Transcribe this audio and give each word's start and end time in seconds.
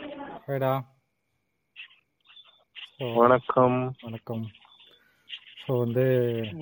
ஹேடா 0.00 0.70
வணக்கம். 3.18 3.76
வணக்கம். 4.04 4.44
ஸோ 5.62 5.72
வந்து 5.80 6.04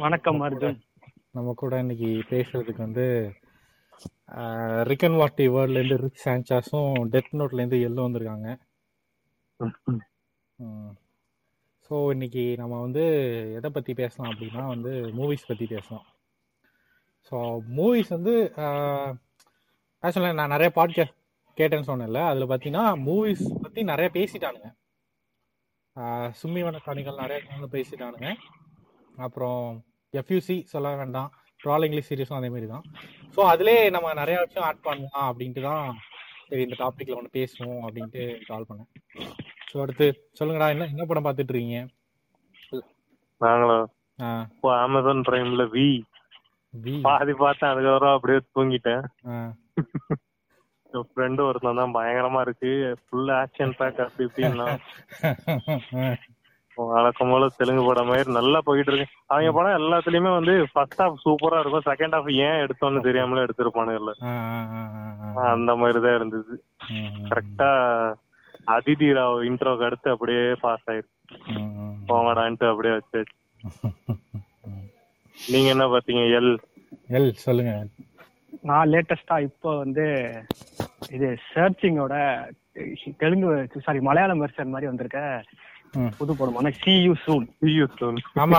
வணக்கம் 0.01 0.41
அர்ஜுன். 0.47 0.79
நம்ம 1.37 1.53
கூட 1.61 1.79
இன்னைக்கு 1.85 2.11
பேசுறதுக்கு 2.31 2.83
வந்து 2.87 3.07
ரிக்கன் 4.91 5.19
வாட்டி 5.21 5.45
வேர்ல்ட்லேருந்து 5.57 5.99
ரிக் 6.05 6.25
சான்சாஸும் 6.25 6.97
டெத் 7.13 7.31
நோட்லேருந்து 7.41 7.81
எல்லோ 7.89 8.07
வந்திருக்காங்க. 8.07 8.49
ஸோ 11.87 11.95
இன்னைக்கு 12.15 12.45
நம்ம 12.63 12.81
வந்து 12.87 13.05
எதை 13.59 13.71
பற்றி 13.77 13.95
பேசலாம் 14.03 14.33
அப்படின்னா 14.33 14.65
வந்து 14.75 14.95
மூவிஸ் 15.21 15.49
பற்றி 15.51 15.69
பேசலாம். 15.75 16.07
ஸோ 17.29 17.37
மூவிஸ் 17.79 18.13
வந்து 18.17 18.37
ஆக்சுவலாக 20.03 20.39
நான் 20.41 20.55
நிறைய 20.57 20.73
பாட்காஸ்ட் 20.81 21.18
கேட்டேன்னு 21.59 21.89
சொன்னேன்ல 21.91 22.21
அதில் 22.31 22.51
பார்த்தீங்கன்னா 22.51 22.85
மூவிஸ் 23.07 23.45
பற்றி 23.65 23.81
நிறைய 23.93 24.09
பேசிட்டானுங்க. 24.17 24.69
சும்மி 26.41 26.61
வனக்காணிகள் 26.67 27.23
நிறைய 27.23 27.69
பேசிட்டானுங்க. 27.77 28.29
அப்புறம் 29.27 29.63
எஃப்யூசி 30.15 30.57
சொல்ல 30.73 30.95
வேண்டாம். 31.01 31.31
ட்ரால் 31.63 31.85
இங்கிலீஷ் 31.87 32.09
சீரிஸும் 32.11 32.39
அதே 32.39 32.49
மாதிரி 32.55 32.67
தான் 32.73 32.85
ஸோ 33.35 33.41
அதிலே 33.53 33.75
நம்ம 33.95 34.13
நிறைய 34.21 34.37
விஷயம் 34.45 34.67
ஆட் 34.67 34.85
பண்ணலாம் 34.87 35.29
அப்படின்ட்டு 35.31 35.63
தான் 35.69 35.87
சரி 36.49 36.63
இந்த 36.67 36.77
டாப்பிக்கில் 36.83 37.19
ஒன்று 37.19 37.37
பேசுவோம் 37.39 37.81
அப்படின்ட்டு 37.87 38.23
கால் 38.51 38.69
பண்ணேன். 38.69 38.91
ஸோ 39.71 39.77
அடுத்து 39.85 40.07
சொல்லுங்கடா 40.39 40.69
என்ன 40.75 40.89
என்ன 40.93 41.07
படம் 41.09 41.27
பார்த்துட்டு 41.27 41.55
இருக்கீங்க? 41.55 41.81
நாங்களா 43.41 43.79
அமேசான் 44.85 45.27
பிரைம்ல 45.29 45.65
வி 45.75 45.89
வி 46.75 46.95
பாதி 47.09 47.35
பார்த்தேன் 47.43 47.73
அதுக்கப்புறம் 47.73 48.15
அப்படியே 48.17 48.39
தூங்கிட்டேன். 48.57 49.05
ஃப்ரெண்டு 51.09 51.41
ஒருத்தன் 51.41 51.77
தான் 51.77 51.95
பயங்கரமா 51.95 52.41
இருக்கு. 52.41 52.71
ஃபுல் 53.05 53.29
ஆக்ஷன் 53.35 53.77
பேக் 53.79 54.01
அப்படி 54.01 54.29
இப்படின்னா. 54.29 54.67
வழக்கம் 56.79 57.31
போல 57.31 57.47
தெலுங்கு 57.57 57.87
படம் 57.87 58.07
மாதிரி 58.07 58.31
நல்லா 58.33 58.61
போயிட்டு 58.61 58.93
இருக்கு. 58.93 59.15
அவங்க 59.27 59.53
படம் 59.53 59.79
எல்லாத்துலயுமே 59.79 60.33
வந்து 60.35 60.67
ஃபர்ஸ்ட் 60.73 61.01
ஹாஃப் 61.03 61.23
சூப்பரா 61.25 61.59
இருக்கும். 61.61 61.87
செகண்ட் 61.89 62.15
ஹாஃப் 62.17 62.31
ஏன் 62.45 62.61
எடுத்தோம்னு 62.65 63.01
தெரியாமலே 63.01 63.45
எடுத்திருப்பானுங்கல்ல. 63.47 64.13
அந்த 65.53 65.77
மாதிரி 65.77 66.01
தான் 66.01 66.15
இருந்தது 66.15 66.55
கரெக்டா 67.31 67.71
அதிதி 68.69 69.09
ராவ் 69.13 69.45
இன்ட்ரோக்கு 69.45 69.85
அடுத்து 69.85 70.11
அப்படியே 70.11 70.55
பாஸ் 70.61 70.87
ஆயிருக்கு. 70.91 71.17
போங்கடான்ட்டு 72.09 72.71
அப்படியே 72.71 72.95
வச்சாச்சு. 72.95 73.35
நீங்க 75.53 75.69
என்ன 75.69 75.85
பாத்தீங்க 75.87 76.23
எல். 76.39 76.53
எல் 77.11 77.31
சொல்லுங்க. 77.33 77.73
நான் 78.65 78.91
லேட்டஸ்டா 78.93 79.37
இப்போ 79.49 79.71
வந்து 79.83 80.05
இது 81.17 81.29
சர்ச்சிங்கோட 81.53 82.15
தெலுங்கு 83.23 83.51
சாரி 83.87 84.01
மலையாளம் 84.09 84.43
வெர்ஷன் 84.43 84.73
மாதிரி 84.75 84.91
வந்திருக்க. 84.91 85.21
புது 86.19 86.33
படமான 86.39 86.71
சி 86.81 86.95
யூ 87.07 87.13
சூன் 87.25 87.45
ஆமா. 88.43 88.59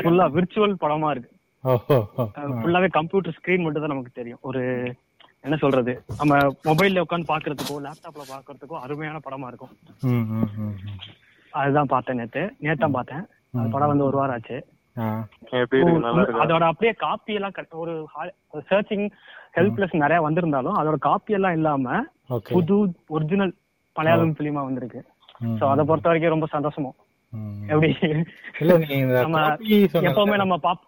ஃபுல்லா 0.00 0.26
விர்ச்சுவல் 0.36 0.80
படமா 0.84 1.10
இருக்கு. 1.14 1.32
ஃபுல்லாவே 2.62 2.88
கம்ப்யூட்டர் 2.98 3.36
ஸ்கிரீன் 3.36 3.64
மட்டும் 3.64 3.84
தான் 3.84 3.94
நமக்கு 3.94 4.18
தெரியும். 4.20 4.40
ஒரு 4.48 4.62
என்ன 5.44 5.56
சொல்றது? 5.62 5.92
நம்ம 6.20 6.36
மொபைல்ல 6.68 7.02
உட்காந்து 7.04 7.30
பாக்குறதுக்கோ 7.32 7.76
லேப்டாப்ல 7.86 8.24
பாக்குறதுக்கோ 8.32 8.78
அருமையான 8.84 9.20
படமா 9.26 9.48
இருக்கும். 9.50 9.74
அதுதான் 11.52 11.92
பார்த்தேன் 11.92 12.18
நேத்து. 12.20 12.42
நேத்தான் 12.66 12.96
பார்த்தேன். 12.98 13.24
அந்த 13.54 13.68
படம் 13.74 13.92
வந்து 13.92 14.08
ஒரு 14.08 14.16
வாரம் 14.20 14.36
ஆச்சு. 14.36 14.58
அதோட 14.96 16.60
அப்படியே 16.62 16.92
காப்பி 16.92 17.34
எல்லாம் 17.34 17.50
கட்- 17.50 17.70
ஒரு 17.70 18.08
சர்ச்சிங் 18.54 19.10
ஹெல்ப்லெஸ் 19.54 19.96
நிறைய 19.96 20.22
வந்திருந்தாலும் 20.22 20.76
அதோட 20.76 20.94
காப்பி 20.98 21.32
எல்லாம் 21.32 21.52
இல்லாம 21.52 22.04
புது 22.48 22.94
ஒரிஜினல் 23.08 23.54
மலையாளம் 23.94 24.34
பிலிமா 24.34 24.64
வந்திருக்கு. 24.64 25.04
சோ 25.42 25.70
அத 25.70 25.84
பொறுத்த 25.84 26.08
வரைக்கும் 26.08 26.40
ரொம்ப 26.40 26.46
சந்தோஷமா 26.52 26.90
ம். 27.32 27.62
எப்படி. 27.68 27.96
எப்பவுமே 30.00 30.36
நம்ம 30.36 30.56
பாப் 30.58 30.80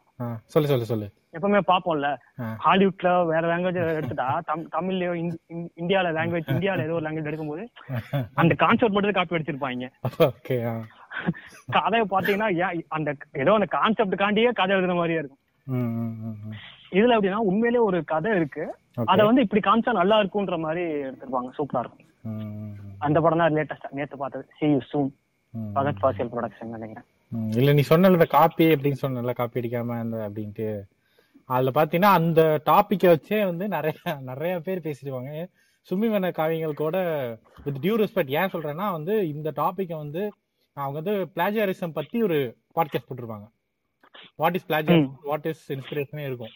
சொல்லு 0.45 0.69
சொல்லு 0.69 0.85
சொல்லு. 0.85 1.13
எப்பவுமே 1.33 1.61
பாப்போம்ல. 1.67 2.17
ஹாலிவுட்ல 2.65 3.27
வேற 3.27 3.57
லாங்குவேஜ் 3.57 4.01
எடுத்துட்டா 4.01 4.41
தம்- 4.47 4.67
தமிழ்லயோ 4.73 5.13
இந்தி- 5.15 5.39
இந்- 5.49 5.69
இந்தியால 5.77 6.09
லாங்குவேஜ் 6.13 6.49
இந்தியால 6.49 6.83
ஏதோ 6.83 6.93
ஒரு 6.93 7.11
லாங்குவேஜ் 7.11 7.29
எடுக்கும்போது 7.31 7.65
அந்த 8.35 8.55
கான்செப்ட் 8.55 8.93
மட்டும் 8.93 9.13
காப்பி 9.13 9.37
அடிச்சிருப்பாங்க. 9.37 9.91
ஓகே 10.19 10.67
ஆ. 10.67 10.73
கதையை 11.77 12.07
பாத்தீங்கன்னா 12.07 12.49
ஏன் 12.65 12.85
அந்த 12.89 13.17
ஏதோ 13.33 13.53
அந்த 13.53 13.67
கான்செப்ட் 13.67 14.21
காண்டியே 14.23 14.53
கதை 14.53 14.77
எழுதுன 14.77 14.95
மாதிரியே 14.95 15.19
இருக்கும். 15.19 15.43
இதுல 16.93 17.17
எப்படின்னா 17.17 17.41
உண்மையிலேயே 17.51 17.83
ஒரு 17.83 18.05
கதை 18.05 18.37
இருக்கு. 18.37 18.65
அத 19.05 19.25
வந்து 19.25 19.43
இப்படி 19.43 19.61
காமிச்சா 19.61 19.93
நல்லா 19.93 20.21
இருக்கும்ன்ற 20.21 20.59
மாதிரி 20.59 20.85
எடுத்திருப்பாங்க. 21.03 21.51
சூப்பரா 21.59 21.81
இருக்கும். 21.81 22.05
அந்த 22.99 23.21
படம் 23.21 23.39
தான் 23.39 23.55
லேட்டஸ்டா 23.55 23.91
நேத்து 23.91 24.17
பார்த்தது. 24.17 24.45
See 24.59 24.67
you 24.67 24.81
soon. 24.93 25.11
Fahadh 25.77 26.03
Faasil 26.03 26.31
production 26.33 26.75
நினைக்கிறேன். 26.77 27.07
இல்ல 27.53 27.73
நீ 27.73 27.83
சொன்னல 27.89 28.27
காப்பி 28.29 28.65
அப்படின்னு 28.75 29.03
சொன்னல 29.03 29.33
காப்பி 29.33 29.61
அடிக்காம 29.61 29.99
அந்த 29.99 30.17
அப்படின்ட்டு. 30.29 30.69
அதுல 31.47 31.71
பாத்தீங்கன்னா 31.75 32.13
அந்த 32.13 32.61
டாபிக்கை 32.67 33.09
வச்சே 33.11 33.45
வந்து 33.45 33.69
நிறைய 33.69 33.95
நிறைய 34.21 34.61
பேர் 34.61 34.87
பேசிடுவாங்க. 34.89 35.31
சும்மி 35.91 36.09
வன 36.09 36.31
காவியங்கள் 36.31 36.75
கூட 36.75 36.97
வித் 37.65 37.79
டியூ 37.85 37.95
ரெஸ்பெக்ட் 37.97 38.35
ஏன் 38.41 38.53
சொல்றேன்னா 38.53 38.93
வந்து 38.93 39.29
இந்த 39.29 39.53
டாபிக்கை 39.57 39.97
வந்து 39.97 40.23
அவங்க 40.79 40.97
வந்து 41.01 41.15
பிளாஜியாரிசம் 41.37 41.97
பத்தி 41.99 42.19
ஒரு 42.23 42.39
பாட்காஸ்ட் 42.77 43.09
போட்டிருப்பாங்க. 43.09 43.47
What 44.37 44.57
is 44.59 44.67
plagiarism 44.69 45.07
what 45.23 45.47
is 45.47 45.65
இன்ஸ்பிரேஷனே 45.73 46.25
இருக்கும். 46.29 46.53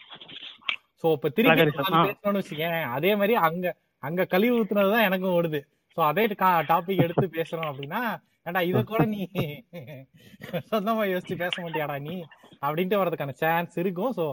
சோ 1.03 1.11
இப்ப 1.17 1.29
திருப்பி. 1.29 1.63
பேசணும்னு 2.07 2.41
வச்சுக்கேன் 2.41 2.77
அதே 2.97 3.11
மாதிரி 3.15 3.35
அங்க 3.47 3.65
அங்க 4.03 4.21
கழிவு 4.25 4.55
ஊத்துனதுதான் 4.59 5.07
எனக்கும் 5.07 5.35
ஓடுது. 5.37 5.59
சோ 5.97 6.01
அதே 6.11 6.23
டாபிக் 6.71 7.03
எடுத்து 7.05 7.25
பேசணும் 7.37 7.69
அப்படின்னா 7.71 8.01
ஏன்டா 8.45 8.61
இத 8.69 8.79
கூட 8.83 9.03
நீ 9.05 9.19
சொந்தமா 10.71 11.03
யோசிச்சு 11.11 11.35
பேச 11.37 11.55
மாட்டியாடா 11.61 11.97
நீ? 12.01 12.15
அப்படின்ட்டு 12.61 12.99
வர்றதுக்கான 13.01 13.35
சான்ஸ் 13.41 13.75
இருக்கும். 13.77 14.13
So 14.17 14.25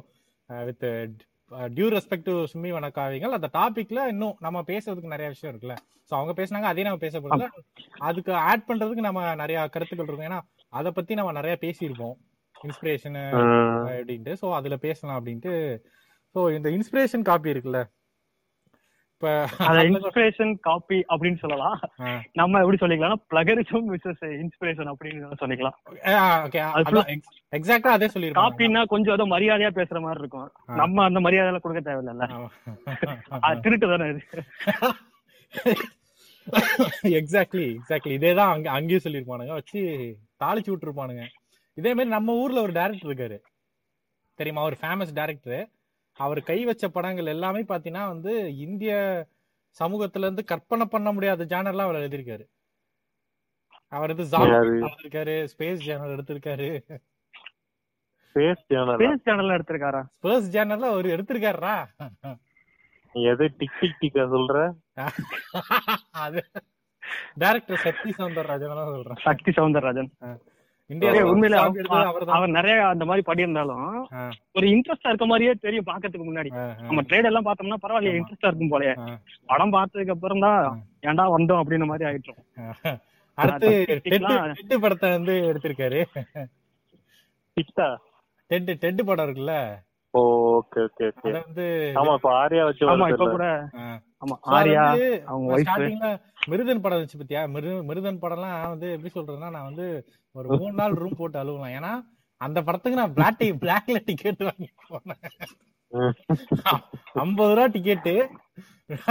with 0.48 0.86
due 1.50 1.86
respect 1.96 2.28
to 2.28 2.34
சும்மி 2.52 2.70
வணக்காவிகள் 2.70 3.32
அந்த 3.32 3.48
டாபிக்ல 3.52 4.06
இன்னும் 4.06 4.36
நம்ம 4.40 4.62
பேசுறதுக்கு 4.66 5.14
நிறைய 5.14 5.28
விஷயம் 5.28 5.52
இருக்குல்ல. 5.52 5.76
ஸோ 6.10 6.14
அவங்க 6.18 6.32
பேசுனாங்க 6.42 6.68
அதே 6.72 6.82
நம்ம 6.82 6.96
பேச 6.96 7.20
போறதுல 7.20 7.48
அதுக்கு 7.98 8.32
ஆட் 8.32 8.66
பண்றதுக்கு 8.68 9.06
நம்ம 9.08 9.34
நிறைய 9.34 9.68
கருத்துக்கள் 9.68 10.06
இருக்கும். 10.06 10.28
ஏன்னா 10.30 10.40
அதை 10.68 10.92
பத்தி 10.92 11.14
நம்ம 11.14 11.32
நிறைய 11.32 11.56
பேசியிருப்போம். 11.60 12.16
இன்ஸ்பிரேஷன். 12.64 13.18
அப்படின்ட்டு. 13.88 14.32
ஸோ 14.42 14.54
அதுல 14.54 14.76
பேசலாம் 14.76 15.18
அப்படின்ட்டு. 15.20 15.82
ஸோ 16.34 16.54
இந்த 16.56 16.68
இன்ஸ்பிரேஷன் 16.70 17.22
காப்பி 17.22 17.52
இருக்குல்ல. 17.52 17.80
இன்ஸ்பிரேஷன் 19.90 20.52
காப்பி 20.66 20.98
அப்படின்னு 21.12 21.40
சொல்லலாம். 21.42 21.76
நம்ம 22.40 22.60
எப்படி 22.62 22.78
சொல்லிக்கலாம் 22.82 23.20
பிளகரிசம் 23.32 23.88
விசஸ் 23.94 24.24
இன்ஸ்பிரேஷன் 24.42 24.90
அப்படின்னு 24.92 25.40
சொல்லிக்கலாம். 25.42 25.76
எக்ஸாக்டா 27.58 27.92
அதே 27.96 28.08
சொல்லிருப்பாங்க 28.14 28.40
காப்பின்னா 28.40 28.82
கொஞ்சம் 28.92 29.16
ஏதோ 29.16 29.26
மரியாதையா 29.34 29.70
பேசுற 29.78 30.00
மாதிரி 30.04 30.22
இருக்கும். 30.24 30.48
நம்ம 30.82 31.04
அந்த 31.08 31.20
மரியாதை 31.26 31.60
கொடுக்க 31.66 31.82
தேவையில்ல 31.90 32.28
அது 33.46 33.62
திருட்டு 33.66 33.88
தானே 33.92 34.08
இது 34.12 34.22
எக்ஸாக்ட்லி 37.20 37.66
எக்ஸாக்ட்லி 37.78 38.12
இதே 38.18 38.30
தான் 38.38 38.52
அங்க 38.54 38.68
அங்கேயும் 38.76 39.04
சொல்லியிருப்பானுங்க. 39.04 39.52
வச்சு 39.58 39.80
தாளிச்சு 40.42 40.70
விட்டுருப்பானுங்க. 40.72 41.24
இதே 41.76 41.90
மாதிரி 41.96 42.12
நம்ம 42.14 42.34
ஊர்ல 42.42 42.62
ஒரு 42.66 42.72
டேரக்டர் 42.78 43.10
இருக்காரு. 43.10 43.36
தெரியுமா? 44.38 44.62
ஒரு 44.68 44.76
ஃபேமஸ் 44.80 45.12
டேரக்டர் 45.18 45.60
அவர் 46.20 46.40
கை 46.42 46.64
வச்ச 46.64 46.84
படங்கள் 46.88 47.26
எல்லாமே 47.26 47.62
பாத்தீங்கன்னா 47.62 48.06
வந்து 48.06 48.32
இந்திய 48.56 48.92
சமூகத்துல 49.78 50.26
இருந்து 50.26 50.44
கற்பனை 50.44 50.86
பண்ண 50.86 51.12
முடியாத 51.12 51.44
ஜானர்லாம் 51.44 51.88
அவர் 51.88 51.96
எழுதியிருக்காரு. 51.96 52.44
அவர் 53.88 54.14
யாரு? 54.50 54.74
எடுத்திருக்காரு 54.78 55.36
ஸ்பேஸ் 55.52 55.84
ஜேனர் 55.86 56.14
எடுத்திருக்காரு. 56.16 56.68
Space 58.34 58.60
Channel 58.68 58.90
ஆ? 58.90 58.96
ஸ்பேஸ் 58.96 59.24
சேனல்ல 59.26 59.54
எடுத்திருக்காரா? 59.58 60.02
ஸ்பேஸ் 60.18 60.50
ஜேனர்ல 60.56 60.88
அவர் 60.92 61.06
எடுத்திருக்காருடா. 61.06 61.76
நீ 63.12 63.22
எதை 63.22 63.46
டிக் 63.58 63.78
டிக் 63.80 64.00
டிக்கா 64.00 64.24
சொல்ற? 64.34 64.58
அது. 66.10 66.42
டைரக்டர் 67.38 67.84
சக்தி 67.86 68.10
சௌந்தரராஜன் 68.18 68.78
தான் 68.78 68.92
சொல்றேன். 68.94 69.18
சக்தி 69.22 69.50
சவுந்தரராஜன். 69.56 70.10
இந்தியா 70.90 71.10
உண்மையில 71.26 71.56
அவர் 72.30 72.56
நிறைய 72.56 72.76
அந்த 72.86 73.04
மாதிரி 73.04 73.22
பண்ணியிருந்தாலும் 73.26 73.84
ஆ, 74.14 74.22
ஒரு 74.56 74.66
இன்ட்ரெஸ்டா 74.72 75.10
இருக்க 75.10 75.26
மாதிரியே 75.26 75.52
தெரியும் 75.58 75.86
பாக்கிறதுக்கு 75.86 76.28
முன்னாடி. 76.28 76.50
நம்ம 76.82 77.04
ட்ரேட் 77.08 77.28
எல்லாம் 77.30 77.46
பார்த்தோம்னா 77.46 77.80
பரவாயில்ல 77.82 78.16
இன்ட்ரெஸ்டா 78.18 78.48
இருக்கும் 78.48 78.72
போலயே. 78.72 78.94
படம் 79.48 79.74
பார்த்ததுக்கு 79.76 80.14
அப்புறம் 80.16 80.44
தான் 80.46 80.58
ஏன்டா 81.04 81.26
வந்தோம் 81.34 81.62
அப்படின்ற 81.62 81.88
மாதிரி 81.88 82.08
ஆயிட்டோம். 82.08 82.40
அடுத்து 83.38 83.70
டெட்டு 84.06 84.78
படத்தை 84.80 85.10
வந்து 85.12 85.34
எடுத்திருக்காரு. 85.50 86.00
டெட்டு 88.50 88.74
டெட்டு 88.82 89.02
படம் 89.04 89.26
இருக்குல்ல? 89.26 89.54
ஓகே 90.14 90.80
ஓகே 90.86 91.04
ஓகே 91.08 91.28
அத 91.28 91.40
வந்து 91.40 91.66
ஆமா 91.98 92.12
இப்ப 92.16 92.30
ஆரியா 92.38 92.62
வச்சு 92.68 92.88
ஆமா 92.92 93.06
இப்ப? 93.12 93.26
கூட. 93.28 93.44
ஆமா 94.22 94.34
ஆரியா 94.56 94.84
அவங்க 95.28 95.58
ல 96.00 96.08
மிருதன் 96.40 96.82
படம் 96.84 97.00
வச்சு 97.02 97.18
பத்தியா? 97.20 97.40
மிரு 97.54 97.70
மிருதன் 97.88 98.22
படம்லாம் 98.22 98.72
வந்து 98.74 98.88
எப்படி 98.94 99.10
சொல்றதுன்னா 99.16 99.50
நான் 99.56 99.68
வந்து 99.70 99.86
ஒரு 100.34 100.46
மூணு 100.62 100.74
நாள் 100.80 100.98
ரூம் 101.00 101.18
போட்டு 101.20 101.38
அழுவலாம். 101.42 101.74
ஏன்னா 101.78 101.92
அந்த 102.40 102.58
படத்துக்கு 102.66 103.00
நான் 103.00 103.16
பிளாக் 103.18 103.42
பிளாக்ல 103.62 103.98
டிக்கெட் 104.08 104.42
வாங்கி 104.48 104.68
போனேன். 104.90 105.22
ஐம்பது 107.24 107.52
ரூபா 107.56 107.66
டிக்கெட்டு 107.76 108.14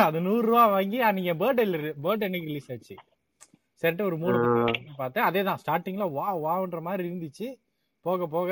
அது 0.06 0.20
நூறு 0.28 0.46
ரூபா 0.50 0.64
வாங்கி 0.76 1.00
அன்னைக்கு 1.10 1.34
பர்த்டே 1.44 1.66
பர்த்டே 2.06 2.28
அன்னைக்கு 2.28 2.50
ரிலீஸ் 2.52 2.72
ஆச்சு. 2.74 2.96
சரிட்டு 3.84 4.08
ஒரு 4.10 4.18
மூணு 4.24 4.38
பார்த்தேன். 5.02 5.28
அதே 5.30 5.42
தான் 5.50 5.62
ஸ்டார்டிங்ல 5.64 6.06
வா 6.18 6.28
வான்ற 6.46 6.80
மாதிரி 6.88 7.04
இருந்துச்சு. 7.10 7.48
போக 8.06 8.28
போக 8.36 8.50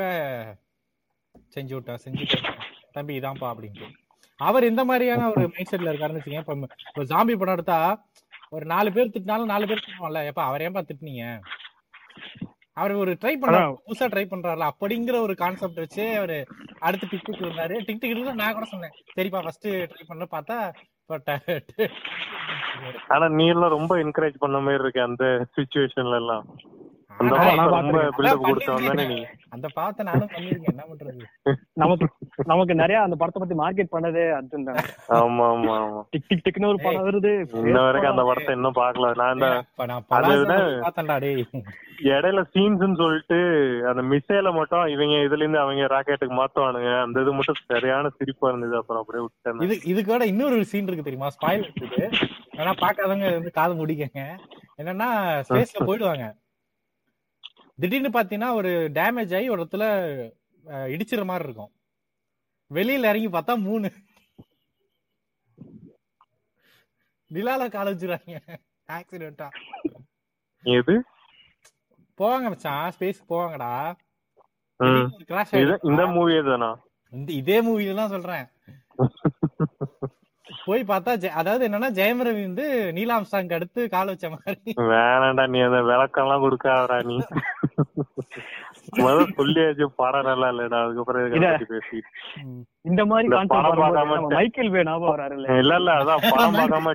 செஞ்சு 1.56 1.74
விட்டேன் 1.76 2.02
செஞ்சு. 2.06 2.26
தம்பி 2.96 3.18
இதான்ப்பா 3.20 3.48
அப்படின்ட்டு. 3.52 3.88
அவர் 4.40 4.64
இந்த 4.70 4.82
மாதிரியான 4.90 5.28
ஒரு 5.34 5.44
மைண்ட் 5.54 5.70
செட்ல 5.72 5.92
இருக்காருன்னு 5.92 6.20
வச்சுக்கோங்க 6.20 6.44
இப்ப 6.44 6.56
இப்போ 6.90 7.04
ஜாம்பி 7.12 7.34
படம் 7.40 7.56
எடுத்தா 7.56 7.78
ஒரு 8.52 8.64
நாலு 8.66 8.92
பேர் 8.92 9.12
திட்டினாலும் 9.14 9.52
நாலு 9.52 9.66
பேர் 9.66 9.82
திட்டுவாங்கல்ல 9.84 10.20
எப்ப 10.24 10.42
அவர் 10.42 10.64
ஏன்பா 10.66 10.82
திட்டுனீங்க? 10.88 11.24
அவர் 12.72 12.92
ஒரு 13.02 13.12
ட்ரை 13.22 13.32
பண்றாரு. 13.40 13.70
புதுசா 13.86 14.06
ட்ரை 14.12 14.24
பண்றாருல. 14.32 14.66
அப்படிங்கிற 14.72 15.16
ஒரு 15.20 15.34
கான்செப்ட் 15.34 15.80
வச்சு 15.82 16.04
அவரு 16.16 16.36
அடுத்து 16.78 17.06
டிக்டிக் 17.06 17.44
இருந்தாரு 17.44 17.76
டிக்டிக் 17.88 18.34
நான் 18.42 18.56
கூட 18.58 18.66
சொன்னேன். 18.72 18.94
சரிப்பா 19.16 19.42
ஃபர்ஸ்ட் 19.46 19.68
ட்ரை 19.92 20.04
பண்ண 20.06 20.26
பார்த்தா 20.34 20.58
ஆனா 23.14 23.26
நீ 23.28 23.44
எல்லாம் 23.48 23.74
ரொம்ப 23.76 23.92
என்கரேஜ் 24.02 24.42
பண்ண 24.44 24.58
மாதிரி 24.64 24.82
இருக்கு 24.82 25.00
அந்த 25.00 25.24
சுச்சுவேஷன்ல 25.56 26.18
எல்லாம். 26.22 26.44
அந்த 27.20 27.36
தானே 27.36 29.16
பாத்த 29.76 30.04
நானும் 30.08 30.30
பண்ணிருக்கேன். 30.34 30.72
என்ன 30.72 30.84
பண்றது? 30.90 31.24
நமக்கு 31.82 32.06
நமக்கு 32.50 32.74
நிறைய 32.80 32.98
அந்த 33.04 33.16
படத்தை 33.20 33.40
பத்தி 33.42 33.56
மார்க்கெட் 33.60 33.92
பண்ணதே 33.94 34.24
அர்ஜுன் 34.38 34.66
தான். 34.68 34.78
ஆமா 35.18 35.44
ஆமா 35.54 35.74
ஆமா. 35.84 36.00
டிக் 36.12 36.28
டிக் 36.30 36.44
டிக்னு 36.46 36.70
ஒரு 36.72 36.80
படம் 36.84 37.06
வருது. 37.08 37.32
இன்ன 37.70 37.82
வரைக்கும் 37.86 38.12
அந்த 38.12 38.24
படத்தை 38.28 38.54
இன்னும் 38.58 38.78
பாக்கல 38.80 39.12
நான் 39.22 39.44
டேய். 41.24 41.44
இடையில 42.12 42.40
சீன்ஸ்னு 42.54 42.98
சொல்லிட்டு 43.02 43.38
அந்த 43.90 44.02
மிசைல 44.12 44.48
மட்டும் 44.58 44.84
இவங்க 44.94 45.14
இதுல 45.26 45.44
இருந்து 45.44 45.62
அவங்க 45.62 45.88
ராக்கெட்டுக்கு 45.94 46.36
மாத்துவானுங்க. 46.40 46.90
அந்த 47.06 47.22
இது 47.24 47.32
மட்டும் 47.38 47.62
சரியான 47.72 48.10
சிரிப்பா 48.18 48.50
இருந்தது. 48.52 48.76
அப்புறம் 48.80 49.02
அப்படியே 49.02 49.24
விட்டேன் 49.24 49.64
இது 49.66 49.76
இதுக்கு 49.92 50.12
விட 50.14 50.26
இன்னொரு 50.32 50.58
சீன் 50.72 50.90
இருக்கு 50.90 51.08
தெரியுமா? 51.08 51.30
ஸ்பாயில் 51.36 51.66
இருக்குது. 51.68 52.04
ஆனா 52.60 52.72
பாக்காதவங்க 52.84 53.26
வந்து 53.38 53.52
காது 53.58 53.74
முடிக்கங்க. 53.80 54.22
என்னன்னா 54.82 55.08
ஸ்பேஸ்ல 55.48 55.86
போயிடுவாங்க. 55.88 56.26
திடீர்னு 57.78 58.08
பாத்தீங்கன்னா 58.08 58.50
ஒரு 58.60 58.70
டேமேஜ் 58.98 59.34
ஆகி 59.38 59.48
ஒரு 59.48 59.62
இடத்துல 59.62 59.84
இடிச்சிற 60.94 61.24
மாதிரி 61.24 61.44
இருக்கும். 61.48 61.72
வெளியில 62.70 63.08
இறங்கி 63.10 63.28
பார்த்தா 63.28 63.54
மூணு. 63.68 63.88
நிலால 67.30 67.70
கால 67.70 67.92
வச்சுறாங்க. 67.92 68.36
ஆக்சிடென்ட்டா 68.88 69.48
எது? 70.64 70.94
போவாங்க 72.18 72.46
மச்சான் 72.52 72.92
ஸ்பேஸ் 72.98 73.20
போவாங்கடா. 73.28 73.72
கிராஷ் 75.30 75.54
இந்த 75.90 76.02
மூவி 76.16 76.36
தானா? 76.50 76.70
இந்த 77.12 77.30
இதே 77.40 77.58
மூவில 77.66 77.94
தான் 78.00 78.14
சொல்றேன். 78.14 78.46
போய் 80.64 80.82
பார்த்தா 80.88 81.12
அதாவது 81.40 81.62
என்னன்னா 81.66 81.90
ஜெயம் 81.96 82.22
ரவி 82.26 82.42
வந்து 82.44 82.66
நீலாம்சாங்க 82.96 83.56
அடுத்து 83.56 83.80
கால் 83.92 84.10
வச்ச 84.12 84.26
மாதிரி. 84.34 84.72
வேணாண்டா 84.90 85.44
நீ 85.52 85.58
அந்த 85.66 85.80
விளக்கம் 85.88 86.24
எல்லாம் 86.24 86.44
கொடுக்காதடா 86.44 86.98
நீ? 87.08 87.16
முதல்ல 88.98 89.24
சொல்லியாச்சு 89.38 89.86
படம் 89.98 90.28
நல்லா 90.28 90.48
இல்லடா 90.52 90.78
அதுக்கப்புறம் 90.84 91.24
ம். 92.42 92.62
இந்த 92.84 93.02
மாதிரி 93.06 93.28
படம் 93.30 93.52
பார்க்காம 93.78 94.20
மைக்கேல் 94.32 94.72
வே 94.74 94.82
ஞாபகம் 94.84 95.12
வராரு 95.14 95.34
இல்லையா? 95.38 95.56
இல்ல 95.62 95.74
இல்ல 95.80 95.90
அதான் 96.00 96.24
படம் 96.28 96.56
பார்க்காம 96.58 96.94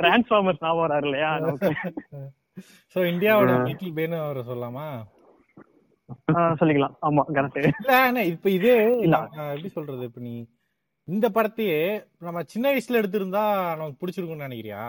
டிரான்ஸ்ஃபார்மர்ஸ் 0.00 0.62
ஞாபகம் 0.62 0.84
வராரு 0.84 1.06
இல்லையா? 1.08 1.30
சோ 2.92 2.98
இந்தியாவோட 3.08 3.50
லிட்டில் 3.66 3.96
பேனு 3.96 4.16
அவரை 4.20 4.42
சொல்லலாமா? 4.46 4.86
ஆ, 6.30 6.40
சொல்லிக்கலாம். 6.60 6.94
ஆமா 7.06 7.22
கரெக்ட் 7.30 7.58
இல்ல 7.62 8.22
இப்ப 8.30 8.48
இதே 8.50 8.74
எப்படி 9.02 9.68
சொல்றது 9.74 10.06
இப்ப 10.08 10.20
நீ 10.20 10.32
இந்த 11.08 11.26
படத்தையே 11.28 11.78
நம்ம 12.18 12.42
சின்ன 12.44 12.70
வயசுல 12.70 13.00
எடுத்திருந்தா 13.00 13.42
நமக்கு 13.76 14.00
பிடிச்சிருக்கும்னு 14.00 14.46
நினைக்கிறியா? 14.46 14.82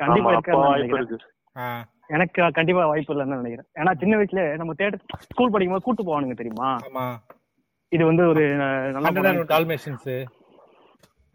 கண்டிப்பா 0.00 0.30
எனக்கு 2.10 2.40
கண்டிப்பா 2.52 2.86
வாய்ப்பு 2.86 3.12
இல்லைன்னு 3.14 3.38
நினைக்கிறேன். 3.38 3.68
ஏன்னா 3.80 3.92
சின்ன 3.94 4.16
வயசுல 4.16 4.56
நம்ம 4.56 4.72
தேட்டர் 4.72 5.02
ஸ்கூல் 5.26 5.50
படிக்கும் 5.50 5.74
போது 5.74 5.84
கூட்டு 5.84 6.02
போவானுங்க 6.02 6.34
தெரியுமா? 6.34 6.70
இது 7.92 8.06
வந்து 8.06 8.26
ஒரு 8.28 8.42
நல்ல 8.96 9.08
டால்மேஷன்ஸ் 9.52 10.12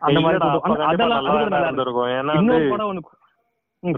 அந்த 0.01 0.19
மாதிரி 0.19 0.39
அதெல்லாம். 0.87 1.25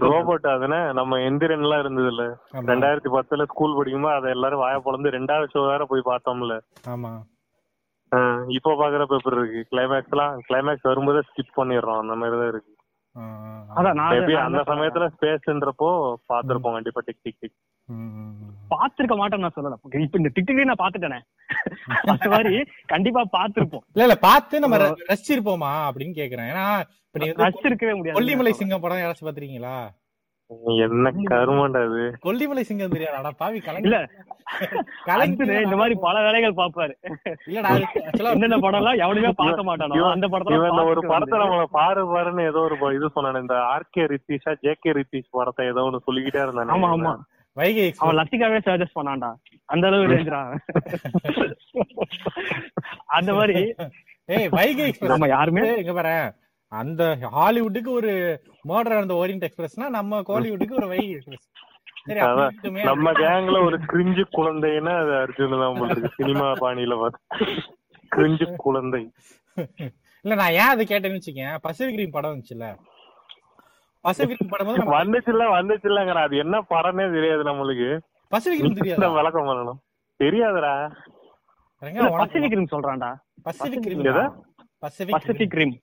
ரோபோட் 0.06 0.46
அதுனே 0.46 0.92
நம்ம 0.92 1.18
எந்திரன் 1.26 1.62
எல்லாம் 1.62 1.80
இருந்தது 1.80 2.08
இல்ல 2.08 2.24
ரெண்டாயிரத்தி 2.70 3.10
பத்துல 3.14 3.44
ஸ்கூல் 3.44 3.76
படிக்கும்போது 3.76 4.14
அதை 4.14 4.30
எல்லாரும் 4.30 4.62
வாய 4.62 4.78
பொழந்து 4.86 5.14
ரெண்டாவது 5.16 5.52
ஷோ 5.54 5.62
வேற 5.66 5.84
போய் 5.84 6.08
பார்த்தோம்ல. 6.10 6.56
ஆமா. 6.88 7.12
இப்போ 8.54 8.70
பாக்குறப்ப 8.74 9.18
எப்படி 9.18 9.36
இருக்கு? 9.36 9.60
கிளைமேக்ஸ் 9.70 10.10
எல்லாம் 10.10 10.34
கிளைமேக்ஸ் 10.46 10.88
வரும்போதே 10.88 11.20
ஸ்கிப் 11.28 11.56
பண்ணிடுறோம். 11.56 12.00
அந்த 12.02 12.14
மாதிரி 12.16 12.38
தான் 12.38 12.50
இருக்கு 12.50 12.72
அந்த. 14.40 14.60
சமயத்துல 14.70 15.06
ஸ்பேஸ்ன்றப்போ 15.14 15.88
பாத்திருப்போம் 16.28 16.76
கண்டிப்பா 16.76 17.02
டிக் 17.06 17.22
டிக் 17.22 17.40
டிக். 17.40 17.56
பாத்திருக்க 18.70 19.14
மாட்டேன் 19.16 19.40
நான் 19.40 19.56
சொல்லல. 19.56 19.76
இப்ப 20.00 20.18
இந்த 20.18 20.30
டிக்டிக்கே 20.36 20.64
நான் 20.64 20.82
பாத்துட்டேனே 20.82 21.20
அந்த 22.12 22.28
மாதிரி 22.30 22.52
கண்டிப்பா 22.86 23.22
பாத்திருப்போம் 23.32 23.84
இல்ல 23.90 24.04
இல்ல 24.04 24.16
பார்த்து 24.20 24.60
நம்ம 24.60 24.76
ர- 24.76 24.94
ரசிச்சிருப்போமா 25.10 25.72
அப்படின்னு 25.88 26.14
கேக்குறேன். 26.16 26.50
ஏன்னா 26.52 26.66
இப்ப 27.06 27.18
நீ 27.18 27.26
வந்து 27.28 27.44
ரசிச்சிருக்கவே 27.46 27.94
முடியாது. 27.96 28.16
கொல்லிமலை 28.18 28.52
சிங்கம் 28.52 28.80
படம் 28.80 28.98
யாராச்சும் 28.98 29.28
பாத்திருக்கீங்களா 29.28 29.76
என்ன 30.84 31.10
கருமண்டா 31.28 31.80
அது 31.86 32.00
கொல்லிமலை 32.24 32.62
சிங்கம் 32.68 32.94
தெரியாதா? 32.94 33.30
பாவி 33.40 33.58
இல்ல. 33.80 33.96
இந்த 35.60 35.76
மாதிரி 35.80 35.94
பல 36.04 36.16
வேலைகள் 36.26 36.56
பாப்பாரு 36.60 36.94
இல்லடா 37.48 37.70
என்னென்ன 38.32 38.56
படம் 38.64 38.80
எல்லாம் 38.80 39.00
எவனுமே 39.04 39.30
பார்க்க 39.40 39.62
மாட்டானோ. 39.68 39.94
அந்த 40.08 40.26
இந்த 40.26 40.82
ஒரு 40.84 41.02
படத்துல 41.02 41.10
படத்தை 41.12 41.38
நம்மள 41.42 41.64
பாரு 41.76 42.02
பாருன்னு 42.12 42.46
ஏதோ 42.50 42.62
ஒரு 42.68 42.76
இது 42.96 43.10
சொன்னானே 43.16 43.42
இந்த 43.44 43.56
ஆர்கே 43.72 44.04
ரித்தீஷா 44.12 44.52
ஜே 44.64 44.72
கே 44.82 44.92
ரித்தீஷ் 44.98 45.34
படத்தை 45.36 45.66
ஏதோ 45.72 45.84
ஒண்ணு 45.88 46.04
சொல்லிக்கிட்டே 46.08 46.42
இருந்தானே. 46.44 46.72
ஆமா 46.76 46.90
ஆமா. 46.96 47.12
வைகை 47.56 47.86
அவன் 48.00 48.18
லத்திகாவே 48.18 48.58
சஜஸ்ட் 48.66 48.98
பண்ணான்டா. 48.98 49.30
அந்த 49.68 49.86
அளவு 49.88 50.10
ரேஞ்சுடா 50.12 50.42
அந்த 53.16 53.30
மாதிரி. 53.34 53.54
ஏய் 54.28 54.48
வைகை 54.54 54.84
நம்ம 55.12 55.26
யாருமே 55.30 55.62
இங்க 55.80 55.92
பாரு. 55.94 56.12
அந்த 56.72 57.02
ஹாலிவுட்டுக்கு 57.36 57.90
ஒரு 58.00 58.12
மர்டர் 58.68 59.02
அந்த 59.02 59.14
ஓரியன்ட் 59.20 59.46
எக்ஸ்பிரஸ்னா 59.46 59.86
நம்ம 59.96 60.20
கோலிவுட்டுக்கு 60.28 60.78
ஒரு 60.80 60.88
வைகை 60.92 61.08
எக்ஸ்பிரஸ் 61.14 61.48
நம்ம 62.90 63.12
கேங்ல 63.22 63.58
ஒரு 63.68 63.76
கிரிஞ்சு 63.90 64.24
குழந்தைன்னா 64.36 64.92
அது 65.02 65.12
அர்ஜுன் 65.22 65.56
தான் 65.62 65.78
போல 65.80 66.10
சினிமா 66.18 66.46
பாணியில 66.62 66.96
பார்த்து 67.00 67.46
கிரிஞ்சு 68.12 68.46
குழந்தை. 68.64 69.02
இல்ல 70.24 70.34
நான் 70.40 70.54
ஏன் 70.60 70.70
அதை 70.74 70.84
கேட்டேன்னு 70.86 71.18
வச்சுக்கேன். 71.18 71.54
பசிபிக் 71.66 71.96
கிரீம் 71.96 72.14
படம் 72.16 72.32
வந்துச்சுல்ல 72.32 72.68
பசிபிக் 74.04 74.38
கிரீம் 74.38 74.52
படம் 74.54 74.68
போது 74.68 74.80
நம்ம 74.82 74.96
வந்துச்சுல்ல 75.02 75.46
வந்துச்சுல்லங்கிற 75.58 76.20
அது 76.28 76.36
என்ன 76.44 76.62
படம்னே 76.72 77.06
தெரியாது 77.16 77.42
நம்மளுக்கு. 77.50 77.90
பசிபிக் 78.32 78.58
கிரீம் 78.60 78.72
இந்த 78.72 78.80
தெரியாதா? 78.82 79.10
விளக்கம் 79.18 79.48
பண்ணணும்? 79.50 79.80
தெரியாதுடா. 80.20 80.74
Pacific 82.22 82.56
rim 82.58 82.72
சொல்றான்டா. 82.74 83.10
Pacific? 83.46 83.86
Pacific 84.84 85.14
Pacific 85.16 85.56
rim 85.60 85.76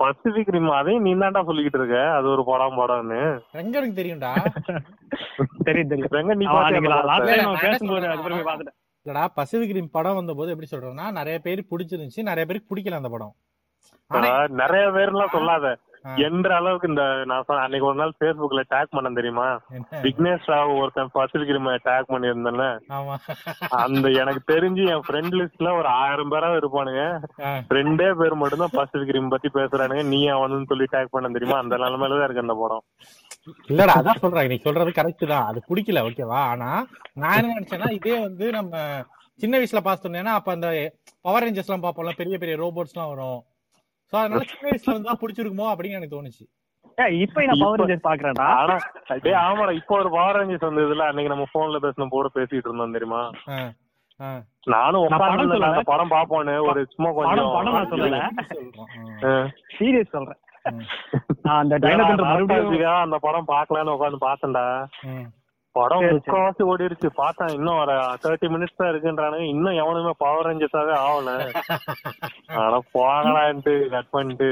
Pacific 0.00 0.48
rim 0.48 0.68
அதையும் 0.70 1.02
நீ 1.02 1.12
தான்டா 1.14 1.40
சொல்லிக்கிட்டு 1.46 1.78
இருக்க. 1.78 1.96
அது 2.10 2.26
ஒரு 2.28 2.42
படம் 2.44 2.78
படம்னு. 2.78 3.20
ரெங்க 3.52 3.74
எனக்கு 3.74 3.98
தெரியும்டா. 4.00 4.30
தெரியும் 5.64 5.88
தெரியும் 5.88 6.18
எங்க 6.20 6.34
நீ 6.34 6.46
பேசும்போது 7.60 8.06
அதுக்கப்புறம் 8.06 8.38
போய் 8.38 8.48
பார்த்துட்டேன். 8.48 8.76
இல்லடா 9.06 9.26
பசிபிக் 9.34 9.68
கிரீம் 9.68 9.90
படம் 9.90 10.14
வந்தபோது 10.14 10.50
எப்படி 10.50 10.68
சொல்றேன்னா 10.70 11.12
நிறைய 11.12 11.38
பேர் 11.38 11.68
பிடிச்சிருந்துச்சு 11.70 12.22
நிறைய 12.22 12.44
பேருக்கு 12.46 12.70
பிடிக்கல 12.72 13.00
அந்த 13.00 13.08
படம். 13.08 13.34
நிறைய 14.60 14.84
பேர்லாம் 14.88 15.30
சொல்லாத. 15.30 15.66
ஆ. 15.68 15.89
என்ற 16.26 16.48
அளவுக்கு 16.58 16.88
இந்த 16.90 17.02
நான் 17.30 17.50
அன்னைக்கு 17.64 17.88
ஒரு 17.88 17.98
நாள் 18.00 18.12
Facebookல 18.22 18.62
டேக் 18.72 18.94
பண்ண 18.96 19.08
தெரியுமா? 19.18 19.48
விக்னேஷ் 20.04 20.48
ராவ் 20.52 20.72
ஒருத்தன் 20.80 21.12
பசிபிக் 21.16 21.52
ரிம் 21.56 21.68
டேக் 21.88 22.10
பண்ணியிருந்தேன்ல 22.12 22.66
அந்த 23.82 24.08
எனக்கு 24.22 24.42
தெரிஞ்சு 24.52 24.84
என் 24.94 25.04
ஃப்ரெண்ட் 25.06 25.36
லிஸ்ட்ல 25.40 25.70
ஒரு 25.80 25.90
ஆயிரம் 26.02 26.32
பேராவது 26.34 26.60
இருப்பானுங்க. 26.62 27.04
ரெண்டே 27.78 28.08
பேர் 28.20 28.40
மட்டும்தான் 28.42 28.76
பசிபிக் 28.78 29.14
ரிம் 29.16 29.32
பத்தி 29.34 29.50
பேசுறானுங்க. 29.58 30.04
நீ 30.14 30.20
அவனுன்னு 30.36 30.70
சொல்லி 30.72 30.88
டேக் 30.94 31.14
பண்ண 31.16 31.32
தெரியுமா? 31.36 31.58
அந்த 31.64 31.76
நிலைமையில 31.84 32.18
தான் 32.20 32.28
இருக்கு 32.28 32.46
அந்த 32.46 32.56
படம். 32.62 32.84
இல்லடா 33.72 33.98
அதான் 34.00 34.22
சொல்றேன். 34.24 34.50
நீ 34.54 34.58
சொல்றது 34.66 34.92
கரெக்ட் 35.00 35.24
தான். 35.34 35.46
அது 35.50 35.60
பிடிக்கல 35.68 36.04
ஓகேவா 36.08 36.40
ஆனா 36.52 36.70
நான் 37.22 37.38
என்ன 37.40 37.54
நினைச்சேன்னா 37.58 37.90
இதே 37.98 38.16
வந்து 38.26 38.48
நம்ம 38.58 38.74
சின்ன 39.42 39.58
வயசுல 39.60 39.80
பாத்துட்டோம்னா 39.84 40.32
அப்ப 40.38 40.50
அந்த 40.56 40.68
பவர் 41.26 41.44
ரேஞ்சர்ஸ் 41.44 41.68
எல்லாம் 41.70 41.86
பாப்போம்ல 41.86 42.12
பெரிய 42.18 42.36
பெரிய 42.42 42.56
ரோபோட்ஸ் 42.64 42.94
எல்லாம் 42.94 43.12
வரும். 43.12 43.40
சோ 44.12 44.16
அதனால 44.20 44.42
சின்ன 44.46 44.66
வயசுல 44.68 45.02
தான் 45.02 45.20
பிடிச்சிருக்குமோ 45.20 45.68
அப்படின்னு 45.72 45.98
எனக்கு 45.98 46.16
தோணுச்சு. 46.16 46.44
ஏய், 46.98 47.14
இப்ப 47.24 47.44
நான் 47.44 47.62
பவர் 47.62 47.80
ரேஞ்சர்ஸ் 47.82 48.06
பாக்குறேன்டா? 48.06 48.46
ஆனா 48.60 48.74
டேய் 49.24 49.38
ஆமாடா 49.42 49.72
இப்போ 49.78 49.94
ஒரு 49.98 50.10
பவர் 50.10 50.38
ரேஞ்சர்ஸ் 50.38 50.68
வந்ததுல 50.68 51.06
அன்னைக்கு 51.08 51.32
நம்ம 51.32 51.46
போன்ல 51.52 51.80
பேசின 51.84 52.08
போட 52.10 52.28
பேசிட்டு 52.34 52.68
இருந்தோம் 52.68 52.96
தெரியுமா. 52.96 53.22
நானும் 54.66 55.04
நான் 55.06 55.22
படம் 55.22 55.90
படம் 55.90 56.12
பாப்போன்னு 56.14 56.54
ஒரு 56.70 56.80
சும்மா 56.94 57.10
படம் 57.18 57.54
படம் 57.54 57.76
நான் 57.76 57.90
கொஞ்சம். 57.92 58.24
ஆ. 59.24 59.30
சீரியஸ் 59.76 60.14
சொல்றேன். 60.16 60.40
அந்த 61.54 61.74
டைனோசர் 61.84 62.22
மறுபடியும் 62.22 62.50
nostalgic-ஆ 62.64 62.94
அந்த 63.04 63.18
படம் 63.18 63.48
பாக்கலான்னு 63.48 63.94
உட்கார்ந்து 63.94 64.20
பார்த்தேன்டா. 64.26 64.64
ம். 65.10 65.28
படம். 65.78 66.04
முக்காவாசி 66.14 66.62
ஓடிருச்சு. 66.70 67.08
பார்த்தேன் 67.20 67.54
இன்னும் 67.56 67.78
ஒரு 67.82 67.94
தேர்ட்டி 68.22 68.46
மினிட்ஸ் 68.54 68.78
தான் 68.80 68.90
இருக்குன்றானுங்க. 68.92 69.46
இன்னும் 69.54 69.78
எவனுமே 69.82 70.12
பவர் 70.22 70.48
ரேஞ்சர்ஸாவே 70.48 70.94
ஆகல 71.06 71.30
ஆனா 72.62 72.78
போகலான்ட்டு 72.96 73.74
கட் 73.94 74.12
பண்ணிட்டு 74.16 74.48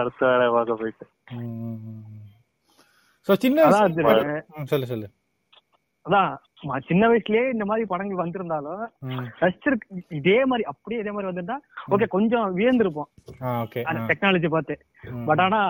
அடுத்த 0.00 0.20
வேலையை 0.30 0.50
பார்க்க 0.56 0.80
போயிட்டு. 0.82 1.06
அதான் 3.66 3.96
சொல்லு 4.72 4.90
சொல்லு. 4.92 5.08
சின்ன 6.88 7.02
வயசுலயே 7.10 7.42
இந்த 7.54 7.64
மாதிரி 7.68 7.84
படங்கள் 7.90 8.20
வந்திருந்தாலும். 8.22 8.82
ரசிச்சிருக்கு 9.42 10.04
இதே 10.18 10.36
மாதிரி 10.50 10.64
அப்படியே 10.72 11.00
இதே 11.02 11.12
மாதிரி 11.14 11.30
வந்திருந்தா 11.30 11.56
ஓகே 11.94 12.06
கொஞ்சம் 12.14 12.54
வியந்திருப்போம். 12.58 13.10
ஆ 13.44 13.56
ஓகே 13.64 13.82
அந்த 13.88 14.00
டெக்னாலஜி 14.10 14.48
பார்த்து. 14.54 14.76
பட் 15.28 15.42
ஆனா 15.46 15.60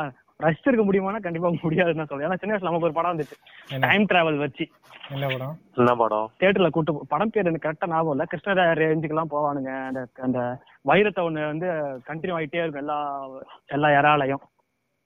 ரசிச்சிருக்க 0.43 0.85
முடியுமானா 0.87 1.21
கண்டிப்பா 1.21 1.51
முடியாதுன்னு 1.63 2.07
தான் 2.07 2.19
சொல்லுவேன் 2.19 2.23
ஏன்னா 2.23 2.39
சின்ன 2.39 2.57
வயசுல 2.57 2.63
நமக்கு 2.63 2.85
ஒரு 2.85 2.93
படம் 2.93 3.19
வந்துச்சு. 3.19 3.79
டைம் 3.81 4.07
டிராவல் 4.07 4.39
வச்சு. 4.39 4.69
என்ன 5.11 5.27
படம்? 5.27 5.59
என்ன 5.75 5.95
படம்? 5.95 6.31
தியேட்டர்ல 6.41 6.71
கூட்டு 6.71 7.07
படம் 7.09 7.31
பேர் 7.31 7.47
எனக்கு 7.47 7.69
கரெக்டா 7.69 7.89
ஞாபகம் 7.89 8.11
இல்ல. 8.11 8.25
கிருஷ்ணராய 8.31 8.75
ரேஞ்சுக்கு 8.75 9.09
எல்லாம் 9.09 9.31
போவானுங்க. 9.31 9.87
அந்த 9.87 10.07
அந்த 10.17 10.39
வைரத்தை 10.85 11.21
ஒண்ணு 11.21 11.47
வந்து 11.47 11.67
கண்டினியூ 12.07 12.37
ஆயிட்டே 12.37 12.57
இருக்கும் 12.57 12.75
எல்லா 12.75 13.27
எல்லா 13.67 13.89
இறாலையும். 13.89 14.43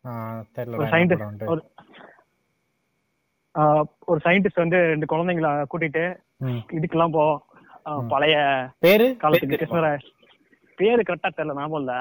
ஆ, 0.07 0.11
தெரியல. 0.55 0.77
ஒரு 0.77 0.87
சயின்டிஸ்ட். 0.87 1.47
ஒரு 1.47 1.63
ஆஹ் 3.59 3.83
ஒரு 4.07 4.21
சயின்டிஸ்ட் 4.25 4.63
வந்து 4.65 4.77
ரெண்டு 4.77 5.17
குழந்தைங்கள 5.17 5.65
கூட்டிட்டு. 5.75 6.05
இதுக்கெல்லாம் 6.73 7.13
போவோம் 7.13 7.43
பழைய 8.09 8.37
பேரு? 8.79 9.17
காலத்துக்கு 9.17 9.57
கிருஷ்ணராய 9.57 9.99
பேரு 10.81 11.03
கரெக்டா 11.09 11.29
தெரியல 11.31 11.57
ஞாபகம் 11.59 11.81
இல்ல. 11.81 11.95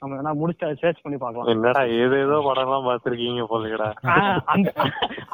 நம்ம 0.00 0.10
வேணா 0.16 0.32
முடிச்சு 0.40 0.70
சர்ச் 0.82 1.02
பண்ணி 1.04 1.18
பார்க்கலாம். 1.22 1.50
என்னடா 1.52 1.82
ஏதேதோ 2.00 2.36
படம் 2.46 2.64
எல்லாம் 2.66 2.86
பாத்திருக்கீங்க 2.88 3.44
போலடா 3.52 3.88
அந்த 4.54 4.68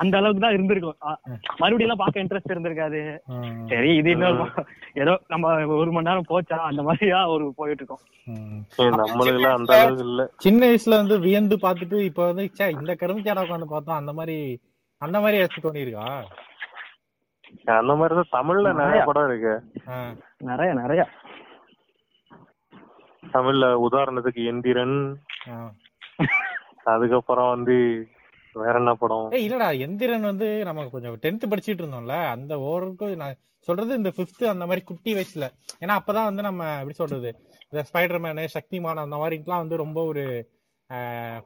அந்த 0.02 0.14
அளவுக்கு 0.20 0.44
தான் 0.44 0.56
இருந்திருக்கும். 0.56 0.98
மறுபடியும் 1.60 1.86
எல்லாம் 1.86 2.02
பார்க்க 2.02 2.24
இன்ட்ரெஸ்ட் 2.24 2.52
இருந்திருக்காது. 2.54 3.00
சரி 3.72 3.90
இது 4.00 4.10
இன்னொரு. 4.14 4.46
ஏதோ 5.02 5.14
நம்ம 5.34 5.52
ஒரு 5.80 5.90
மணி 5.96 6.08
நேரம் 6.10 6.30
போச்சா 6.32 6.58
அந்த 6.70 6.82
மாதிரியா 6.88 7.20
ஒரு 7.34 7.46
போயிட்டு 7.60 7.82
இருக்கோம். 7.82 8.04
நம்மளுக்கு 9.02 9.38
எல்லாம் 9.40 9.58
அந்த 9.58 9.74
அளவுக்கு 9.80 10.06
இல்ல. 10.08 10.24
சின்ன 10.46 10.60
வயசுல 10.70 11.00
வந்து 11.02 11.18
வியந்து 11.26 11.58
பார்த்துட்டு 11.66 12.00
இப்ப 12.10 12.26
வந்து 12.30 12.46
இந்த 12.78 12.94
கரும்புச்சாடா 13.02 13.44
உட்காந்து 13.46 13.72
பார்த்தோம் 13.74 14.00
அந்த 14.00 14.14
மாதிரி 14.20 14.38
அந்த 15.02 15.16
மாதிரி 15.22 15.38
ஏதாச்சும் 15.40 15.64
தோணிருக்கா 15.64 16.08
அந்த 17.74 17.92
மாதிரிதான் 17.98 18.34
தமிழ்ல 18.34 18.68
நிறைய 18.78 19.00
படம் 19.08 19.26
இருக்கு. 19.28 19.52
நிறைய 20.48 20.70
நிறைய. 20.80 21.02
தமிழ்ல 23.36 23.66
உதாரணத்துக்கு 23.86 24.42
எந்திரன். 24.52 24.98
அதுக்கப்புறம் 26.94 27.50
வந்து 27.54 27.76
வேற 28.54 28.74
என்ன 28.78 28.94
படம்? 28.94 29.30
ஏய் 29.30 29.46
இல்லடா 29.48 29.68
எந்திரன் 29.86 30.28
வந்து 30.30 30.64
நம்ம 30.64 30.84
கொஞ்சம் 30.94 31.18
டென்த் 31.24 31.50
படிச்சிட்டு 31.52 31.82
இருந்தோம்ல 31.82 32.16
அந்த 32.34 32.56
ஓவருக்கு 32.68 33.16
நான் 33.22 33.40
சொல்றது 33.68 33.92
இந்த 33.94 34.12
ஃபிஃப்த் 34.16 34.44
அந்த 34.52 34.64
மாதிரி 34.66 34.82
குட்டி 34.84 35.14
வயசுல. 35.14 35.46
ஏன்னா 35.82 35.94
அப்பதான் 36.00 36.28
வந்து 36.30 36.42
நம்ம 36.42 36.68
எப்படி 36.74 36.96
சொல்றது 37.00 37.30
இந்த 37.70 37.80
ஸ்பைடர் 37.88 38.22
மேனு 38.26 38.44
சக்திமான் 38.56 39.04
அந்த 39.04 39.16
மாதிரிலாம் 39.16 39.62
வந்து 39.64 39.82
ரொம்ப 39.84 40.04
ஒரு 40.04 40.24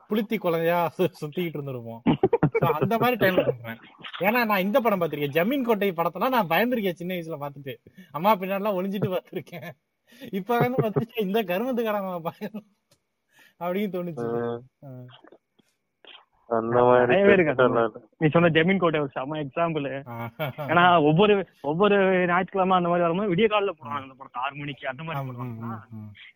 புளுத்தி 0.09 0.37
குழந்தையா 0.39 0.79
சுத்திக்கிட்டு 1.21 1.59
இருந்திருப்போம். 1.59 2.03
அந்த 2.81 2.95
மாதிரி 2.99 3.17
டைம்ல 3.23 3.45
ஏன்னா 4.27 4.41
நான் 4.51 4.65
இந்த 4.67 4.79
படம் 4.81 5.01
பார்த்திருக்கேன். 5.01 5.37
ஜமீன் 5.37 5.63
கோட்டை 5.63 5.89
படத்தெல்லாம் 5.93 6.35
நான் 6.37 6.51
பயந்துருக்கேன் 6.55 6.99
சின்ன 7.01 7.15
வயசுல 7.15 7.39
பார்த்துட்டு. 7.45 7.75
அம்மா 8.13 8.33
பின்னாடிலாம் 8.37 8.79
ஒளிஞ்சிட்டு 8.79 9.09
பார்த்திருக்கேன். 9.15 9.71
இப்ப 10.39 10.59
வந்து 10.63 10.83
பார்த்துட்டு 10.85 11.25
இந்த 11.27 11.41
கருமத்துக்காரங்க 11.51 12.21
பயம் 12.29 12.61
அப்படின்னு 13.63 13.95
தோணுச்சு. 13.97 14.27
நீ 18.21 18.27
சொன்ன 18.35 18.51
ஜமீன் 18.55 18.81
கோட்டை 18.83 19.01
ஒரு 19.03 19.13
செம 19.17 19.37
எக்ஸாம்பிள். 19.43 19.85
ஏன்னா 20.71 20.85
ஒவ்வொரு 21.09 21.35
ஒவ்வொரு 21.71 21.97
ஞாயிற்றுக்கிழமை 22.31 22.77
அந்த 22.79 22.91
மாதிரி 22.91 23.05
வரும்போது 23.05 23.33
விடிய 23.33 23.49
காலில் 23.53 23.77
போடுவாங்க 23.77 24.07
அந்த 24.07 24.17
படத்தை 24.21 24.41
ஆறு 24.45 24.55
மணிக்கு 24.61 24.91
அந்த 24.93 25.03
மாதிரி 25.07 25.21
போடுவாங்க. 25.29 25.77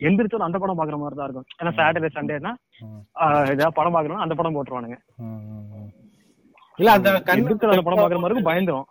எந்திரிச்சோம் 0.09 0.47
அந்த 0.49 0.59
படம் 0.65 0.81
பாக்குற 0.81 0.99
மாதிரி 1.03 1.19
தான் 1.21 1.29
இருக்கும் 1.29 1.49
ஏன்னா 1.61 1.73
சாட்டர்டே 1.79 2.11
சண்டேனா. 2.19 2.53
ஏதாவது 3.55 3.77
படம் 3.79 3.97
பாக்குறோம் 3.97 4.25
அந்த 4.27 4.37
படம் 4.41 4.57
போட்டுருவானுங்க. 4.59 4.99
இல்ல 6.79 6.93
அந்த 6.99 7.11
கண்ணு 7.27 7.43
எந்திரிச்சு 7.43 7.75
அந்த 7.75 7.87
படம் 7.89 8.03
பாக்குற 8.03 8.21
மாதிரி 8.27 8.49
பயந்துரும். 8.51 8.89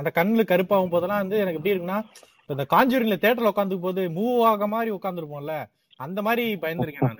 அந்த 0.00 0.10
கண்ணுல 0.18 0.44
கருப்பாகும் 0.52 0.92
போதெல்லாம் 0.92 1.22
வந்து 1.22 1.40
எனக்கு 1.44 1.58
எப்படி 1.60 1.74
இருக்குன்னா 1.74 1.98
இப்ப 2.42 2.54
இந்த 2.56 2.64
காஞ்சூரிங்ல 2.70 3.16
தேட்டர்ல 3.20 3.52
உட்காந்து 3.52 3.76
போது 3.82 4.02
மூவ் 4.16 4.40
ஆக 4.48 4.66
மாதிரி 4.70 4.90
உட்காந்துருப்போம்ல 4.94 5.54
அந்த 6.00 6.20
மாதிரி 6.26 6.44
பயந்துருக்கேன் 6.62 7.08
நான். 7.08 7.18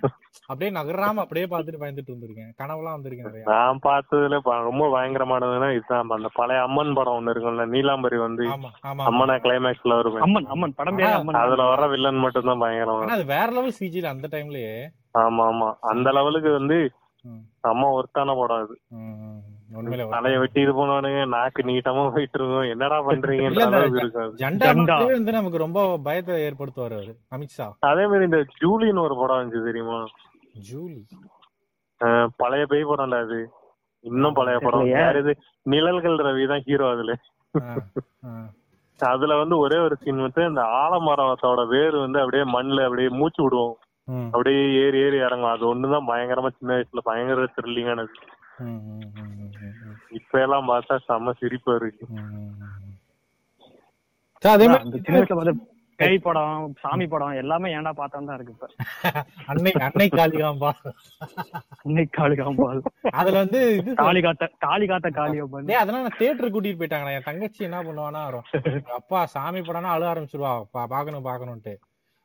அப்படியே 0.49 0.71
நகராம 0.77 1.23
அப்படியே 1.23 1.47
பார்த்துட்டு 1.47 1.81
பயந்துட்டு 1.83 2.15
வந்திருக்கேன். 2.15 2.49
கனவுலாம் 2.61 2.95
வந்திருக்கேன் 2.97 3.29
நிறைய. 3.29 3.45
நான் 3.51 3.81
பார்த்ததுல 3.85 4.39
ரொம்ப 4.69 4.85
பயங்கரமானதுன்னா 4.95 5.69
இதுதான் 5.73 6.13
அந்த 6.17 6.31
பழைய 6.39 6.65
அம்மன் 6.65 6.97
படம் 6.97 7.17
ஒண்ணு 7.19 7.33
இருக்கும்ல 7.33 7.67
நீலாம்பரி 7.73 8.19
வந்து 8.21 8.47
அம்மனா 9.05 9.37
கிளைமேக்ஸ்ல 9.45 9.99
வருவேன் 10.01 10.25
அம்மன் 10.27 10.49
அம்மன் 10.55 10.75
படம் 10.79 11.01
அதுல 11.43 11.67
வர 11.71 11.87
வில்லன் 11.93 12.23
மட்டும் 12.25 12.51
தான் 12.51 12.63
பயங்கரமா 12.65 13.15
அது 13.17 13.27
வேற 13.31 13.47
லெவல் 13.55 13.79
சிஜில 13.79 14.13
அந்த 14.13 14.29
டைம்லயே 14.35 14.75
ஆமா 15.21 15.45
ஆமா. 15.49 15.69
அந்த 15.89 16.09
லெவலுக்கு 16.13 16.53
வந்து 16.53 16.79
செம்ம 17.63 17.93
ஒருத்தான 17.93 18.37
படம் 18.37 18.63
ஒரு- 18.63 18.79
தலைய 20.09 20.39
வெட்டி 20.39 20.61
இது 20.61 20.73
பண்ணுவானுங்க 20.73 21.29
நாக்கு 21.29 21.63
நீட்டமா 21.63 22.11
போயிட்டு 22.11 22.39
இருக்கும். 22.39 22.71
என்னடா. 22.71 23.01
மட்டுமே 23.01 23.37
வந்து 25.13 25.33
நமக்கு 25.33 25.59
ரொம்ப 25.59 25.99
பயத்தை 25.99 26.43
ஏற்படுத்துவாரு 26.43 26.95
அவரு 26.95 27.17
அமித்ஷா 27.31 27.73
அதே 27.81 28.07
மாதிரி 28.07 28.25
இந்த 28.25 28.47
ஜூலின்னு 28.61 29.01
ஒரு 29.01 29.17
படம் 29.17 29.41
இருந்துச்சு 29.41 29.65
தெரியுமா? 29.65 30.07
ஜூலி? 30.73 31.07
பழைய 32.37 32.67
பேய் 32.67 32.85
படம்டா 32.85 33.21
அது. 33.21 33.51
இன்னும் 34.05 34.33
பழைய 34.33 34.59
படம். 34.59 34.81
யார் 34.95 35.19
இது 35.19 35.37
நிழல்கள் 35.67 36.19
ரவி 36.19 36.49
தான் 36.49 36.61
ஹீரோ 36.61 36.91
அதுல. 36.91 37.15
அதுல 39.01 39.37
வந்து 39.37 39.59
ஒரே 39.59 39.79
ஒரு 39.79 39.97
சீன் 39.97 40.21
வந்து 40.21 40.45
இந்த 40.45 40.65
ஆலமரத்தோட 40.79 41.69
வேர் 41.69 41.97
வந்து 41.97 42.21
அப்படியே 42.21 42.51
மண்ணுல 42.51 42.85
அப்படியே 42.85 43.09
மூச்சு 43.09 43.43
விடுவோம். 43.43 43.77
அப்படியே 44.29 44.63
ஏறி 44.81 44.99
ஏறி 45.05 45.19
இறங்கும் 45.19 45.53
அது 45.53 45.65
ஒண்ணுதான் 45.69 46.09
பயங்கரமா 46.09 46.51
சின்ன 46.53 46.73
வயசுல 46.75 47.03
பயங்கர 47.09 47.45
த்ரில்லிங்கானது. 47.57 48.15
இப்ப 50.19 50.41
எல்லாம் 50.45 50.71
பார்த்தா 50.71 50.97
செம்ம 51.07 51.35
சிரிப்பா 51.41 51.75
இருக்கு. 51.81 52.07
அதே 54.43 54.67
மாதிரி 54.69 55.53
பேய் 55.99 56.17
படம் 56.19 56.63
சாமி 56.83 57.07
படம் 57.07 57.39
எல்லாமே 57.41 57.69
ஏன்டா 57.75 57.91
பார்த்தா 57.99 58.21
தான் 58.21 58.37
இருக்கு 58.37 58.55
இப்ப. 58.55 58.67
அன்னை 59.51 59.73
அன்னை 59.87 60.07
காளிகாம்பா 60.11 60.71
இன்னைக்கு 61.89 62.13
காளி 62.19 62.37
காம்பால் 62.37 62.81
அதுல 63.21 63.37
வந்து 63.43 63.61
இது 63.79 63.93
காளி 64.01 64.21
காத்த 64.21 64.49
காளி 64.65 64.87
காத்த 64.87 65.11
காளியோ 65.19 65.45
பண்ணி 65.53 65.69
டேய் 65.71 65.81
அதெல்லாம் 65.83 66.05
நான் 66.07 66.19
தியேட்டர் 66.19 66.53
கூட்டிட்டு 66.55 66.81
போயிட்டாங்களே 66.81 67.17
என் 67.19 67.29
தங்கச்சி 67.29 67.67
என்ன 67.69 67.81
பண்ணுவானா 67.89 68.23
அப்பா 68.99 69.21
சாமி 69.35 69.63
படம்னா 69.63 69.95
அழுக 69.95 70.13
ஆரம்பிச்சிருவா. 70.13 70.55
பாக்கணும் 70.89 71.27
பாக்கணும்ட்டு 71.29 71.75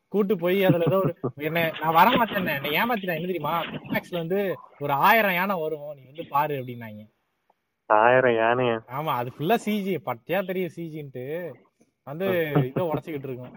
கூட்டு 0.08 0.38
போய் 0.38 0.66
அதுல 0.66 0.84
ஏதோ 0.88 0.98
ஒரு 0.98 1.14
என்ன 1.38 1.72
நான் 1.82 1.94
வர 1.94 2.18
மாட்டேன் 2.18 2.38
என்ன 2.38 2.70
ஏமாத்திட்டேன் 2.70 3.16
என்ன 3.16 3.26
தெரியுமா? 3.26 3.62
கிளைமேக்ஸ்ல 3.64 4.18
வந்து 4.18 4.40
ஒரு 4.80 4.94
ஆயிரம் 4.94 5.34
யானை 5.34 5.62
வரும் 5.62 5.96
நீ 5.96 6.06
வந்து 6.06 6.28
பாரு 6.30 6.54
அப்படின்னாங்க. 6.56 7.02
ஆயிரம் 7.90 8.36
யானைய? 8.36 8.72
ஆமா 8.88 9.12
அது 9.14 9.32
ஃபுல்லா 9.38 9.58
சிஜி 9.66 9.98
பட்டியா 10.06 10.46
தெரியும் 10.46 10.72
சிஜின்ட்டு 10.76 11.26
வந்து 12.08 12.28
இதை 12.66 12.84
உடச்சிக்கிட்டு 12.88 13.28
இருக்கும். 13.28 13.56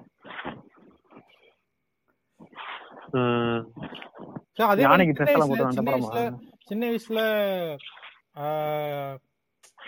அதே 4.69 4.83
சின்ன 6.64 6.90
வயசுல- 6.90 7.76
படமா 8.37 9.16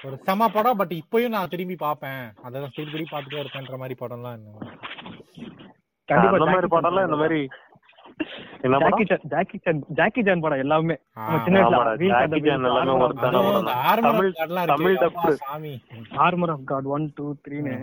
ஒரு 0.04 0.18
செம 0.22 0.48
படம் 0.48 0.76
பட் 0.76 0.92
இப்பயும் 0.92 1.28
நான் 1.28 1.48
திரும்பி 1.48 1.76
பார்ப்பேன். 1.76 2.32
அதான் 2.44 2.74
திருப்பி 2.74 3.16
பார்த்துட்டே 3.16 3.42
இருப்பேன்ற 3.42 3.76
மாதிரி 3.76 3.96
படம்லாம் 4.00 4.32
என்ன? 4.32 4.80
கண்டிப்பா 6.08 6.36
அந்த 6.36 6.46
மாதிரி 6.46 6.62
ஜாக்கி 6.62 6.74
படம் 6.76 6.90
எல்லாம் 6.92 7.06
இந்த 7.06 7.18
மாதிரி 7.18 7.40
ஜாக்கி 9.32 9.56
சான் 9.58 9.78
ஜாக்கி 9.98 10.20
சான் 10.22 10.42
படம் 10.44 10.62
எல்லாமே. 10.64 10.94
சின்ன. 11.44 11.60
Armour 16.18 16.52
of 16.54 16.60
God 16.64 16.84
one 16.94 17.06
two 17.16 17.26
த்ரீன்னு 17.44 17.74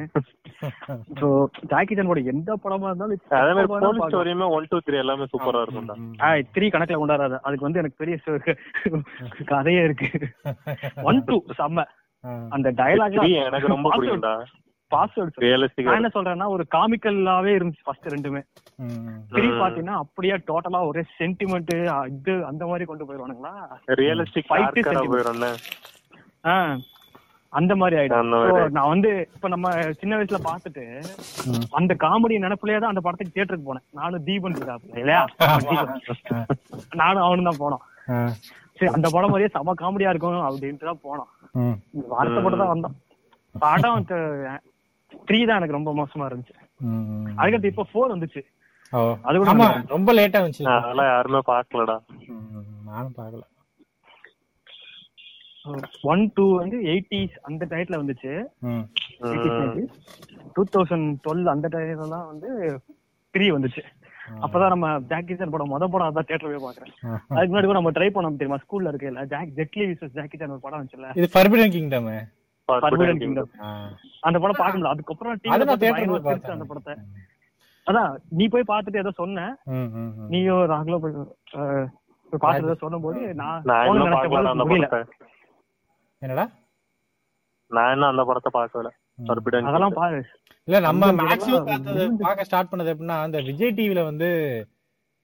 ஸோ 1.19 1.27
ஜாக்கி 1.71 1.95
சான் 1.95 2.11
படம் 2.11 2.29
எந்த 2.33 2.57
படமா 2.63 2.89
இருந்தாலும் 2.91 4.53
ஒன் 4.53 4.69
டூ 4.71 4.79
த்ரீ 4.87 4.97
எல்லாமே 5.03 5.27
சூப்பரா 5.33 5.63
இருக்கும்டா. 5.65 5.95
ம், 5.97 6.07
ம். 6.07 6.15
ஆ 6.21 6.29
த்ரீ 6.55 6.67
கணக்குல 6.69 7.01
கொண்டாடாத 7.01 7.41
அதுக்கு 7.43 7.67
வந்து 7.67 7.81
எனக்கு 7.83 8.01
பெரிய 8.01 8.17
கதையே 9.49 9.83
இருக்கு. 9.87 10.09
ஒன் 11.09 11.21
டூ 11.27 11.37
செம்ம. 11.59 11.85
அந்த 12.51 12.67
டயலாக் 12.79 13.19
எனக்கு 13.43 13.75
ரொம்ப 13.75 13.89
பிடிக்கும்டா. 13.97 14.33
பாஸ்வேர்ட் 14.91 15.35
நான் 15.35 15.45
ரியலிஸ்டிக்கா 15.45 15.95
என்ன 15.97 16.11
சொல்றேன்னா 16.13 16.47
ஒரு 16.53 16.63
காமிக்கலாவே 16.71 17.51
இருந்துச்சு 17.55 17.85
ஃபர்ஸ்ட் 17.85 18.07
ரெண்டுமே. 18.13 18.41
த்ரீ. 19.31 19.43
பாத்தீங்கன்னா 19.59 19.97
அப்படியே 20.03 20.35
டோட்டலா 20.47 20.79
ஒரே 20.89 21.03
சென்டிமெண்ட் 21.17 21.73
இது 22.11 22.35
அந்த 22.49 22.63
மாதிரி 22.69 22.85
கொண்டு 22.85 23.07
போயிருவானுங்களா 23.07 23.53
ரியலிஸ்டிக். 23.99 24.49
போயிடும்ல 25.09 25.49
ஆ, 26.45 26.55
அந்த 27.53 27.73
மாதிரி 27.77 27.95
ஆயிடும். 27.99 28.33
நான் 28.75 28.91
வந்து 28.91 29.09
இப்ப 29.27 29.47
நம்ம 29.53 29.67
சின்ன 30.01 30.17
வயசுல 30.17 30.39
பாத்துட்டு. 30.43 30.83
அந்த 31.79 31.93
காமெடி 32.03 32.35
நினைப்புலயே 32.43 32.79
தான் 32.79 32.93
அந்த 32.93 33.03
படத்துக்கு 33.05 33.35
தியேட்டருக்கு 33.35 33.69
போனேன் 33.69 33.85
நானும் 33.99 34.25
தீபன் 34.27 34.57
இருக்காப்ல 34.57 34.99
இல்லையா 35.01 35.21
தீபன். 35.63 35.93
நானும் 37.01 37.25
அவனும் 37.25 37.49
தான் 37.49 37.61
போனோம். 37.63 37.83
சரி 38.77 38.91
அந்த 38.95 39.07
படம் 39.09 39.31
மாதிரியே 39.31 39.51
செம 39.53 39.73
காமெடியா 39.79 40.11
இருக்கும் 40.11 40.45
அப்படின்ட்டு 40.45 40.89
தான் 40.89 41.03
போனோம் 41.05 41.29
வருத்தப்பட்டு 42.13 42.59
தான் 42.61 42.73
வந்தோம் 42.73 42.97
படம் 43.55 44.05
த்ரீ 45.27 45.39
தான் 45.45 45.57
எனக்கு 45.57 45.77
ரொம்ப 45.77 45.91
மோசமா 45.95 46.27
இருந்துச்சு. 46.29 46.55
அதுக்கடுத்து 47.37 47.71
இப்போ 47.71 47.85
ஃபோர் 47.91 48.13
வந்துச்சு. 48.13 48.41
ஓ. 48.93 48.99
அது 49.23 49.37
கூட 49.39 49.51
ரொம்ப 49.89 50.11
லேட்டா 50.17 50.39
வந்துச்சு. 50.41 50.65
அதெல்லாம் 50.77 51.09
யாருமே 51.09 51.41
பாக்கலடா 51.47 51.95
ம், 52.29 52.45
நானும் 52.87 53.15
பார்க்கல. 53.17 53.43
ஒன் 56.09 56.21
டூ 56.35 56.45
வந்து 56.55 56.77
எயிட்டிஸ் 56.91 57.35
அந்த 57.43 57.63
டயத்துல 57.71 57.99
வந்துச்சு. 58.01 58.31
ம். 58.67 58.83
டூ 60.55 60.63
தௌசண்ட் 60.73 61.07
டுவெல் 61.23 61.51
அந்த 61.53 61.67
டயத்துல 61.73 62.19
வந்து 62.25 62.49
த்ரீ 63.33 63.47
வந்துச்சு. 63.55 63.83
அப்பதான் 64.39 64.73
நம்ம 64.73 64.87
ஜாக்கி 65.11 65.35
சான் 65.35 65.53
படம் 65.53 65.71
மொத 65.71 65.85
படம் 65.87 66.07
அதான் 66.07 66.25
தியேட்டர் 66.25 66.49
போய் 66.49 66.65
பாக்குறேன். 66.65 66.91
அதுக்கு 67.29 67.51
முன்னாடி 67.51 67.67
கூட 67.67 67.77
நம்ம 67.77 67.91
ட்ரை 67.91 68.09
பண்ணோம் 68.09 68.35
தெரியுமா? 68.35 68.59
ஸ்கூல்ல 68.63 68.91
இருக்கையில. 68.91 69.21
Jack 69.31 69.55
Jet Li 69.57 69.85
versus 69.91 70.15
Jackie 70.17 70.37
Chan 70.37 70.53
ஒரு 70.55 70.63
படம் 70.65 70.79
வந்துச்சுல 70.79 71.11
இது 71.19 71.27
ஃபர்பிடன் 71.33 71.73
கிங்டம். 71.75 72.09
அந்த 74.23 74.37
படம் 74.39 74.59
பார்க்க 74.59 74.77
முடியல 74.77 74.93
அதுக்கப்புறம் 74.93 75.35
டிவில 75.35 75.53
அந்த 76.53 76.67
படத்தை. 76.69 76.95
அதான் 77.87 78.09
நீ 78.31 78.45
போய் 78.47 78.69
பார்த்துட்டு 78.69 79.01
ஏதோ 79.01 79.11
சொன்ன. 79.15 79.45
ம் 79.71 79.87
ம் 79.95 80.09
ம். 80.15 80.27
நீயோ 80.31 80.57
ராகுலோ 80.71 80.99
போய் 80.99 81.15
பார்த்துட்டு 82.33 82.67
ஏதோ 82.67 82.77
சொல்லும் 82.81 83.05
போது 83.05 83.19
நான் 83.35 83.63
முடியல. 84.63 84.89
என்னடா? 86.21 86.45
நான் 87.71 87.91
இன்னும் 87.93 88.11
அந்த 88.11 88.23
படத்தை 88.27 88.51
பார்க்கல. 88.53 88.89
அதெல்லாம். 89.69 89.95
பாரு. 89.97 90.19
இல்ல 90.67 90.79
நம்ம 90.79 91.07
மேக்ஸிமம் 91.21 91.67
பார்க்க 92.21 92.47
ஸ்டார்ட் 92.47 92.71
பண்ணது 92.71 92.91
எப்படின்னா 92.93 93.17
அந்த 93.23 93.37
விஜய் 93.47 93.75
டிவில 93.77 94.03
வந்து 94.03 94.29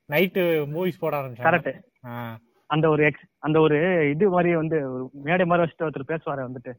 நைட்டு 0.09 0.41
மூவிஸ் 0.73 0.99
போட 0.99 1.13
ஆரம்பிச்சாங்க. 1.19 1.47
கரெக்ட் 1.49 1.71
ஆ, 2.05 2.13
அந்த 2.69 2.89
ஒரு 2.89 3.05
எக்ஸ் 3.05 3.25
அந்த 3.39 3.59
ஒரு 3.59 3.77
இது 4.09 4.29
மாதிரி 4.29 4.55
வந்து 4.55 4.93
ஒரு 4.93 5.09
மேடை 5.13 5.45
மாதிரி 5.45 5.63
வச்சுட்டு 5.65 5.83
ஒருத்தர் 5.83 6.11
பேசுவாரு 6.11 6.45
வந்துட்டு. 6.45 6.71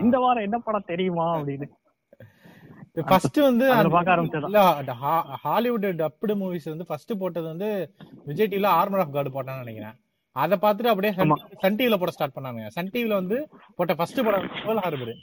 இந்த 0.00 0.18
வாரம் 0.18 0.42
என்ன 0.42 0.58
படம் 0.58 0.84
தெரியுமா 0.86 1.38
அப்படின்னு. 1.38 1.68
ஃபர்ஸ்ட் 3.06 3.36
வந்து 3.40 3.66
பார்க்க 3.90 4.94
ஹா- 5.02 5.24
ஹாலிவுட் 5.42 5.84
டப்டு 5.98 6.34
மூவிஸ் 6.34 6.68
வந்து 6.68 6.86
ஃபர்ஸ்ட் 6.86 7.18
போட்டது 7.18 7.46
வந்து 7.46 7.68
விஜய் 8.24 8.46
டிவில 8.46 8.70
ஆர்மர் 8.72 9.00
ஆஃப் 9.00 9.12
காட் 9.12 9.28
போட்டான்னு 9.28 9.64
நினைக்கிறேன். 9.64 9.96
அத 10.36 10.56
பார்த்துட்டு 10.56 10.86
அப்படியே 10.86 11.12
சன் 11.58 11.76
டிவில 11.76 11.98
போட 11.98 12.10
ஸ்டார்ட் 12.10 12.36
பண்ணாங்க. 12.36 12.66
சன் 12.66 12.90
டிவில 12.92 13.08
வந்து 13.14 13.36
போட்ட 13.76 13.94
ஃபர்ஸ்ட் 13.94 14.24
படம் 14.24 14.48
பேர்ல் 14.64 14.82
ஹார்பர் 14.82 15.14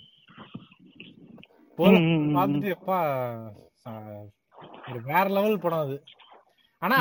ம். 1.80 2.38
பார்த்துட்டு 2.38 2.76
எப்பா 2.76 2.98
வேற 5.06 5.30
லெவல் 5.30 5.60
படம் 5.60 5.80
அது. 5.80 5.96
ஆனா? 6.82 6.98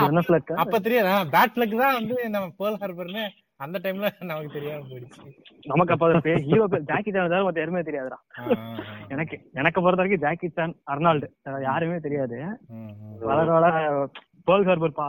அப்ப 0.57 0.79
தெரியாது. 0.81 1.11
பேட் 1.33 1.55
பிளக் 1.55 1.81
தான் 1.81 1.97
வந்து 1.99 2.17
நம்ம 2.35 2.47
பேர்ல் 2.59 2.79
ஹார்பர்னு 2.83 3.25
அந்த 3.61 3.77
டைம்ல 3.79 4.09
நமக்கு 4.23 4.51
தெரியாம 4.51 4.87
போயிடுச்சு. 4.89 5.21
நமக்கு 5.67 5.93
அப்ப 5.95 6.07
ஹீரோ 6.47 6.65
பேர் 6.67 6.87
ஜாக்கி 6.89 7.11
சான் 7.11 7.27
தவிர 7.27 7.45
மத்த 7.45 7.61
யாருமே 7.61 7.83
தெரியாதுடா. 7.89 8.19
எனக்கு 9.11 9.37
எனக்கு 9.55 9.79
பொறுத்த 9.81 10.03
வரைக்கும் 10.03 10.25
ஜாக்கி 10.25 10.49
சான் 10.51 10.75
அர்னால்டு 10.93 11.29
யாருமே 11.65 11.99
தெரியாது. 11.99 12.39
வளர 13.23 13.47
வளர 13.51 13.75
பேர்ல் 14.49 14.69
ஹார்பர் 14.69 14.99
பா 14.99 15.07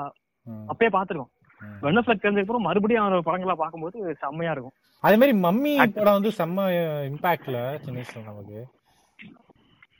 அப்பயே 0.68 0.90
பாத்துருக்கோம். 0.90 1.32
ம். 1.62 1.76
வெண்ணஃபிளக் 1.84 2.22
தெரிஞ்சதுக்கு 2.22 2.46
அப்புறம் 2.46 2.68
மறுபடியும் 2.68 3.04
அவரோட 3.04 3.24
படங்களா 3.26 3.56
பார்க்கும்போது 3.56 3.98
செம்மையா 4.22 4.52
இருக்கும். 4.52 4.76
அதே 5.04 5.16
மாதிரி 5.16 5.36
மம்மி 5.40 5.74
படம் 5.96 6.18
வந்து 6.18 6.32
செம்ம 6.38 6.68
இம்பாக்ட்ல 7.10 7.58
சின்ன 7.78 7.98
வயசுல 7.98 8.24
நமக்கு. 8.26 8.60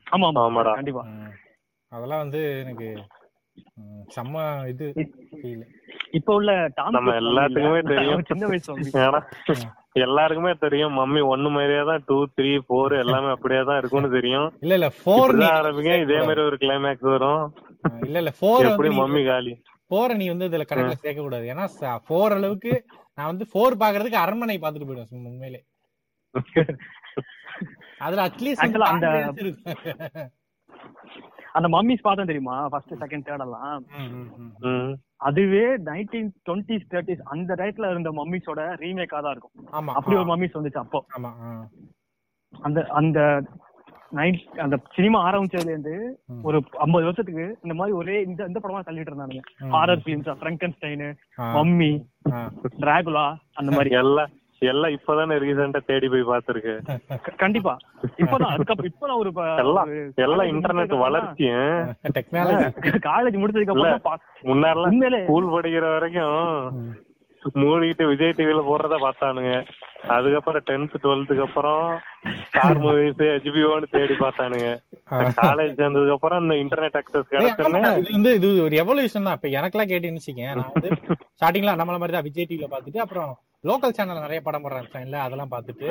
ஆமா 0.08 0.28
ஆமா. 0.28 0.42
ஆமாடா. 0.44 0.74
கண்டிப்பா. 0.74 1.04
அதெல்லாம் 1.92 2.24
வந்து 2.24 2.42
எனக்கு 2.64 2.88
செம்ம 4.16 4.36
இது. 4.68 4.86
இப்ப 6.12 6.34
உள்ள 6.34 6.52
டாம் 6.76 6.92
நம்ம 6.92 7.14
எல்லாத்துக்குமே. 7.22 7.82
தெரியும். 7.88 8.24
சின்ன 8.28 8.48
வயசு 8.48 8.74
எல்லாருக்குமே 10.00 10.54
தெரியும். 10.60 10.98
மம்மி 10.98 11.22
ஒண்ணு 11.28 11.50
மாதிரியே 11.50 11.84
தான் 11.84 12.04
டூ 12.06 12.28
த்ரீ 12.36 12.52
ஃபோர் 12.68 13.00
எல்லாமே 13.00 13.30
அப்படியே 13.30 13.64
தான் 13.64 13.78
இருக்கும்னு 13.78 14.10
தெரியும். 14.12 14.48
இல்ல 14.60 14.74
இல்ல 14.74 14.90
இப்படிதான் 15.00 15.58
ஆரம்பிங்க. 15.60 15.94
இதே 16.02 16.18
மாதிரி 16.20 16.42
ஒரு 16.42 16.58
கிளைமேக்ஸ் 16.62 17.10
வரும். 17.10 17.44
இல்ல 18.02 18.18
இல்ல 18.18 18.34
ஃபோர் 18.40 18.70
எப்படி 18.70 18.90
மம்மி 18.98 19.26
காலி? 19.26 19.54
ஃபோரை 19.92 20.16
நீ 20.16 20.28
வந்து 20.28 20.48
இதுல 20.48 20.66
கணக்குல 20.70 20.96
சேர்க்க 20.98 21.22
கூடாது 21.22 21.46
ஏன்னா 21.48 21.66
ஃபோர் 22.08 22.34
அளவுக்கு 22.34 22.74
நான் 23.18 23.26
வந்து 23.26 23.46
ஃபோர் 23.46 23.76
பாக்குறதுக்கு 23.80 24.24
அரண்மனை 24.24 24.58
பாத்துட்டு 24.58 24.88
போயிடுவேன் 24.88 25.28
உண்மையிலே. 25.28 25.62
அதுல 28.00 28.24
அட்லீஸ்ட் 28.28 28.64
அந்த- 28.66 30.36
அந்த 31.58 31.68
மம்மிஸ் 31.70 32.04
பார்த்தோம் 32.04 32.28
தெரியுமா 32.28 32.56
ஃபர்ஸ்ட் 32.68 32.94
செகண்ட் 32.96 33.26
தேர்ட் 33.28 33.46
எல்லாம். 33.46 33.84
அதுவே 35.22 35.62
நைன்டீன் 35.86 36.32
டுவெண்ட்டிஸ் 36.48 36.90
தேர்ட்டிஸ் 36.92 37.22
அந்த 37.28 37.56
டயத்துல 37.56 37.92
இருந்த 37.92 38.10
மம்மிஸோட 38.14 38.64
ரீமேக்கா 38.82 39.20
தான் 39.20 39.34
இருக்கும் 39.34 39.56
அப்படி 39.96 40.18
ஒரு 40.18 40.30
மம்மிஸ் 40.32 40.58
வந்துச்சு 40.58 40.84
அப்போ. 40.84 41.00
அந்த 42.54 42.80
அந்த 42.94 43.20
நைட் 44.12 44.42
அந்த 44.58 44.76
சினிமா 44.96 45.20
ஆரம்பிச்சதுல 45.24 45.74
இருந்து. 45.74 45.96
ஒரு 46.44 46.58
ஐம்பது 46.78 47.06
வருஷத்துக்கு 47.06 47.46
இந்த 47.64 47.74
மாதிரி 47.74 47.96
ஒரே 47.96 48.16
இந்த 48.22 48.42
இந்த 48.46 48.60
படமா 48.60 48.82
தள்ளிட்டு 48.86 49.12
இருந்தானுங்க. 49.12 49.42
ஹாரர் 49.74 50.04
பிலிம்ஸ் 50.04 50.30
பிராங்கன்ஸ்டைனு 50.42 51.10
ஆ. 51.40 51.48
மம்மி. 51.56 51.92
டிராகுலா 52.78 53.26
அந்த 53.54 53.72
மாதிரி 53.72 53.92
எல்லாம் 53.96 54.32
எல்லாம் 54.62 54.94
இப்பதானே 54.98 55.36
ரீசெண்டா 55.44 55.80
தேடி 55.90 56.08
போய் 56.12 56.30
பாத்துருக்கு 56.30 56.74
கண்டிப்பா. 57.42 57.74
இப்பதான் 58.22 58.52
அதுக்கப்புறம் 58.54 58.92
இப்பதான் 58.92 59.20
ஒரு 59.24 59.32
எல்லாம் 59.64 59.90
எல்லாம் 60.28 60.52
இன்டர்நெட் 60.54 60.96
வளர்ச்சியும் 61.06 62.14
டெக்னாலஜி 62.18 63.02
காலேஜ் 63.10 63.42
முடிச்சதுக்கு 63.42 63.76
அப்புறம் 63.76 64.24
முன்னாடிலாம் 64.52 64.94
உண்மையிலே 64.94 65.20
ஸ்கூல் 65.26 65.54
படிக்கிற 65.56 65.86
வரைக்கும் 65.96 66.40
மூடிக்கிட்டு 67.62 68.06
விஜய் 68.10 68.34
டிவில 68.38 68.62
போடுறத 68.68 68.96
பார்த்தானுங்க. 69.04 69.52
அதுக்கப்புறம் 70.16 70.64
டென்த் 70.70 70.96
டுவெல்த்துக்கு 71.04 71.44
அப்புறம் 71.46 71.84
ஸ்டார் 72.48 72.80
மூவிஸ் 72.84 73.22
ஹெச்பிஓன்னு 73.34 73.88
தேடி 73.94 74.16
பார்த்தானுங்க. 74.24 74.70
காலேஜ் 75.40 75.78
சேர்ந்ததுக்கு 75.80 76.16
அப்புறம் 76.18 76.42
இந்த 76.44 76.56
இன்டர்நெட் 76.64 76.98
அக்சஸ் 77.02 77.32
கிடைச்சோன்னே 77.34 77.82
இது 78.02 78.16
வந்து 78.18 78.34
இது 78.40 78.50
ஒரு 78.66 78.78
எவல்யூஷன் 78.84 79.28
தான். 79.28 79.38
இப்ப 79.40 79.52
எனக்கெல்லாம் 79.60 79.92
கேட்டீங்கன்னு 79.92 80.24
வச்சுக்கேன். 80.24 80.56
நான் 80.60 80.74
வந்து 80.76 80.90
ஸ்டார்டிங்ல 81.38 81.78
நம்மள 81.82 82.00
மாதிரி 82.02 82.18
தான் 82.18 82.28
விஜய் 82.30 82.50
டிவில 82.52 82.70
பாத்துட்டு 82.74 83.04
அப்புறம் 83.06 83.32
லோக்கல் 83.68 83.96
சேனல் 83.98 84.26
நிறைய 84.26 84.42
படம் 84.42 84.64
போடுறாங்க 84.64 85.06
இல்ல 85.06 85.18
அதெல்லாம் 85.26 85.54
பாத்துட்டு 85.54 85.88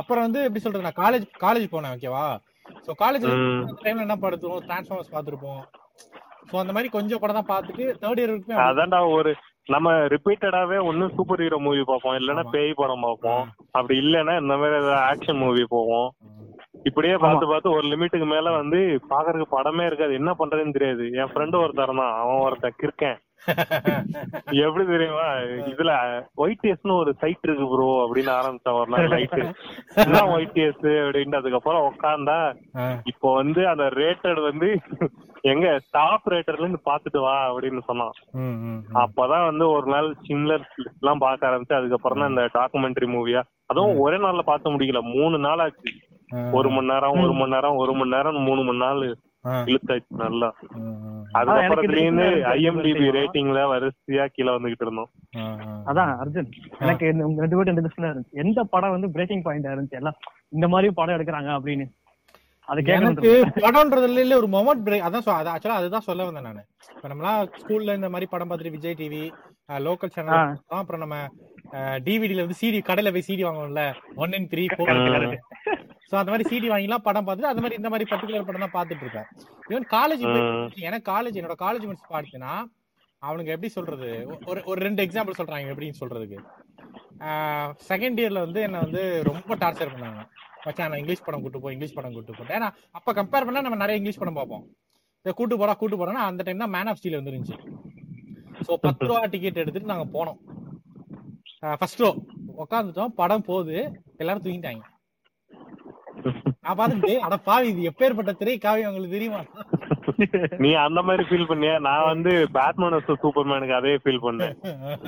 அப்புறம் 0.00 0.24
வந்து 0.26 0.40
எப்படி 0.46 0.62
சொல்றது 0.64 0.86
நான் 0.86 1.00
காலேஜ் 1.02 1.26
காலேஜ் 1.44 1.72
போனேன் 1.74 1.94
ஓகேவா 1.96 2.24
சோ. 2.80 2.90
அந்த 3.60 3.80
டைம்ல 3.84 4.06
என்ன 4.06 4.16
படுத்துவோம்? 4.22 4.64
டிரான்ஸ்ஃபார்மர்ஸ் 4.66 5.14
பாத்துருப்போம் 5.14 5.62
சோ 6.50 6.56
அந்த 6.62 6.72
மாதிரி 6.74 6.88
கொஞ்சம் 6.94 7.20
படம் 7.22 7.38
தான் 7.38 7.50
பாத்துட்டு 7.50 7.84
தேர்ட் 8.02 8.20
இயர் 8.20 8.32
வரைக்கும் 8.32 8.64
அதான்டா 8.66 9.00
ஒரு 9.16 9.30
நம்ம 9.66 9.88
ரிப்பீட்டடாவே 10.12 10.78
ஒண்ணு 10.88 11.04
சூப்பர் 11.16 11.42
ஹீரோ 11.42 11.58
மூவி 11.64 11.82
பார்ப்போம் 11.84 12.16
இல்லைன்னா. 12.20 12.44
பேய் 12.54 12.72
படம் 12.78 13.04
பார்ப்போம். 13.06 13.42
அப்படி 13.76 13.94
இல்லைன்னா 14.02 14.34
இந்த 14.42 14.54
மாதிரி 14.56 14.78
ஏதாவது 14.78 15.00
ஆக்ஷன் 15.10 15.40
மூவி 15.42 15.64
போவோம். 15.74 16.08
இப்படியே 16.88 17.16
பார்த்து 17.24 17.50
பார்த்து 17.50 17.74
ஒரு 17.76 17.86
லிமிட்டுக்கு 17.92 18.26
மேல 18.26 18.52
வந்து 18.56 18.78
பாக்குறதுக்கு 19.12 19.54
படமே 19.54 19.84
இருக்காது. 19.86 20.12
என்ன 20.20 20.30
பண்றதுன்னு 20.40 20.76
தெரியாது. 20.76 21.04
என் 21.20 21.30
ஃப்ரெண்டு 21.32 21.60
ஒருத்தர் 21.62 21.92
தான் 21.94 22.14
அவன் 22.20 22.44
ஒருத்தன் 22.46 22.78
கிருக்கேன் 22.80 23.18
எப்படி 24.64 24.84
தெரியுமா? 24.86 25.26
இதுல 25.70 25.92
ஒய்டிஎஸ்னு 26.36 26.94
ஒரு 26.94 27.10
சைட் 27.20 27.46
இருக்கு 27.46 27.66
ப்ரோ 27.70 27.86
அப்படின்னு 28.02 28.32
ஆரம்பிச்சான் 28.36 28.78
ஒரு 28.80 28.90
நாள் 28.90 29.12
நைட்டு 29.14 29.42
என்ன 30.02 30.18
ஒய்டிஎஸ் 30.34 30.74
அப்படின்ட்டு 31.00 31.40
அதுக்கப்புறம் 31.40 31.86
உட்காந்தா 31.90 32.38
இப்போ 33.12 33.28
வந்து 33.40 33.62
அந்த 33.72 33.84
ரேட்டட் 34.00 34.40
வந்து 34.48 34.68
எங்க 35.44 35.66
டாப் 35.90 36.28
ரேட்டர்ல 36.32 36.64
இருந்து 36.64 36.82
பாத்துட்டு 36.84 37.20
வா 37.20 37.36
அப்படின்னு 37.50 37.82
சொன்னான். 37.86 38.14
அப்பதான் 39.04 39.46
வந்து 39.46 39.64
ஒரு 39.76 39.86
நாள் 39.86 40.08
சிம்லர் 40.26 40.64
எல்லாம் 40.94 41.24
பார்க்க 41.24 41.50
ஆரம்பிச்சு 41.50 41.78
அதுக்கப்புறம் 41.78 42.20
தான் 42.20 42.32
இந்த 42.32 42.44
டாக்குமெண்ட்ரி 42.56 43.08
மூவியா 43.14 43.42
அதுவும் 43.70 43.98
ஒரே 44.00 44.16
நாள்ல 44.18 44.42
பார்த்த 44.44 44.74
முடியல. 44.74 45.00
மூணு 45.14 45.38
நாள் 45.38 45.62
ஆச்சு. 45.64 45.92
ஒரு 46.56 46.68
மணி 46.70 46.90
நேரம் 46.90 47.16
ஒரு 47.22 47.34
மணி 47.34 47.54
நேரம் 47.54 47.78
ஒரு 47.78 47.92
மணி 47.94 48.14
நேரம் 48.14 48.38
மூணு 48.48 48.62
மணி 48.62 48.78
நாள். 48.78 49.04
இழுத்தாச்சு 49.44 50.18
நல்லா. 50.22 50.48
ம், 50.78 50.96
ம், 51.10 51.22
அதுக்கப்புறத்துலேருந்து 51.38 52.26
எனக்கு 52.40 52.90
இது 52.90 52.98
ஐஎம்டிபி? 52.98 53.06
ரேட்டிங்ல 53.16 53.60
வரிசையா 53.72 54.26
கீழே 54.34 54.50
வந்துகிட்டு 54.56 54.84
இருந்தோம். 54.86 55.10
அதான் 55.90 56.10
அர்ஜுன் 56.22 56.50
எனக்கு 56.80 57.06
ரெண்டு 57.06 57.56
பேரும் 57.56 57.68
ரெண்டு 57.70 57.84
பிரச்சனை 57.86 58.10
இருந்துச்சு. 58.10 58.42
எந்த 58.44 58.64
படம் 58.74 58.94
வந்து 58.96 59.10
பிரேக்கிங் 59.10 59.42
பாயிண்ட் 59.42 59.70
இருந்துச்சு? 59.72 59.98
எல்லாம் 60.00 60.18
இந்த 60.48 60.68
மாதிரி 60.68 60.90
படம் 61.00 61.16
எடுக்கிறாங்க 61.16 61.50
அப்படின்னு. 61.58 61.86
அது 62.68 62.82
எனக்கு 62.96 63.22
கேட்கணும் 63.28 63.62
படம்ன்றதுல 63.64 64.22
இல்ல 64.24 64.36
ஒரு 64.40 64.48
மொமெண்ட் 64.56 64.84
பிரேக் 64.86 65.06
அதான் 65.06 65.24
ஆக்சுவலா 65.54 65.78
அதுதான் 65.78 66.06
சொல்ல 66.08 66.24
வந்தேன் 66.26 66.46
நானு. 66.48 66.62
இப்ப 66.96 67.08
நம்மளாம் 67.12 67.48
ஸ்கூல்ல 67.62 67.94
இந்த 68.00 68.08
மாதிரி 68.08 68.28
படம் 68.34 68.50
பார்த்துட்டு 68.50 68.74
விஜய் 68.76 68.98
டிவி 69.00 69.22
லோக்கல் 69.86 70.14
சேனல். 70.16 70.54
அப்புறம் 70.80 71.02
நம்ம 71.04 71.16
டிவிடில 72.06 72.44
வந்து 72.44 72.60
சிடி 72.60 72.80
கடையில 72.88 73.12
போய் 73.16 73.28
CD 73.28 73.42
வாங்குவோம்ல. 73.46 73.82
One 74.22 74.32
in 74.38 74.48
three 74.52 74.66
four. 74.74 75.36
So 76.10 76.14
அந்த 76.20 76.30
மாதிரி 76.32 76.48
சிடி 76.50 76.68
வாங்கிலாம் 76.72 77.04
படம் 77.08 77.26
பார்த்துட்டு 77.26 77.52
அந்த 77.52 77.62
மாதிரி 77.64 77.78
இந்த 77.80 77.90
மாதிரி 77.92 78.06
பர்டிகுலர் 78.12 78.46
படம் 78.48 78.64
தான் 78.64 78.76
பார்த்துட்டு 78.76 79.04
இருக்கேன். 79.06 79.28
Even 79.70 79.88
college. 79.96 80.22
எனக்கு 80.88 81.06
காலேஜ் 81.12 81.38
என்னோட 81.40 81.56
காலேஜ் 81.64 81.86
முடிச்சு 81.88 82.06
பார்த்தீங்கன்னா 82.14 82.54
அவனுங்க 83.22 83.50
எப்படி 83.54 83.70
சொல்றது? 83.76 84.10
ஒரு 84.50 84.60
ஒரு 84.70 84.78
ரெண்டு 84.86 85.04
எக்ஸாம்பிள் 85.06 85.38
சொல்றாங்க 85.40 85.72
எப்படின்னு 85.72 86.00
சொல்றதுக்கு. 86.02 86.38
செகண்ட் 87.90 88.20
இயர்ல 88.20 88.42
வந்து 88.46 88.60
என்ன 88.66 88.80
வந்து 88.86 89.02
ரொம்ப 89.30 89.56
டார்ச்சர் 89.62 89.94
பண்ணாங்க. 89.94 90.20
மச்சான் 90.64 90.90
நான் 90.90 91.00
இங்கிலீஷ் 91.00 91.26
படம் 91.26 91.42
கூட்டு 91.44 91.60
போ 91.64 91.70
இங்கிலீஷ் 91.74 91.96
படம் 91.98 92.14
கூட்டு 92.16 92.36
போட்டேன். 92.38 92.56
ஏன்னா 92.58 92.68
அப்ப 92.98 93.12
கம்பேர் 93.18 93.46
பண்ணா 93.48 93.64
நம்ம 93.66 93.78
நிறைய 93.82 94.00
இங்கிலீஷ் 94.00 94.20
படம் 94.22 94.38
பார்ப்போம். 94.40 94.64
இதை 95.24 95.32
கூட்டு 95.40 95.58
போடா 95.60 95.74
கூட்டு 95.80 95.98
போறோம்னா 96.00 96.24
அந்த 96.30 96.42
டைம் 96.46 96.64
தான் 96.64 96.74
மேன் 96.76 96.90
ஆஃப் 96.90 97.00
ஸ்டீல் 97.00 97.18
வந்துருந்துச்சு 97.20 97.58
ஸோ 98.66 98.72
பத்து 98.86 99.08
ரூபா 99.10 99.20
டிக்கெட் 99.34 99.60
எடுத்துட்டு 99.62 99.92
நாங்க 99.92 100.06
போனோம். 100.16 100.38
ஃபர்ஸ்ட் 101.80 102.02
ரோ 102.04 102.10
உட்காந்துட்டோம் 102.64 103.12
படம் 103.20 103.46
போகுது. 103.50 103.76
எல்லாரும் 104.22 104.44
தூங்கிட்டாங்க. 104.46 104.82
நான் 106.64 106.76
பார்த்துட்டு 106.78 107.12
அட 107.26 107.34
பாவி 107.44 107.68
இது 107.70 107.86
எப்பேற்பட்ட 107.88 108.32
திரை 108.36 108.54
காவியம் 108.58 108.88
உங்களுக்கு 108.90 109.16
தெரியுமா? 109.16 109.38
நீ 110.62 110.70
அந்த 110.82 111.00
மாதிரி 111.06 111.22
ஃபீல் 111.28 111.46
பண்ணியா? 111.50 111.74
நான் 111.86 112.08
வந்து 112.10 112.32
பேட்மேன் 112.56 112.96
சூப்பர்மேனுக்கு 113.22 113.76
அதே 113.78 113.92
ஃபீல் 114.02 114.20
பண்ணேன். 114.24 114.52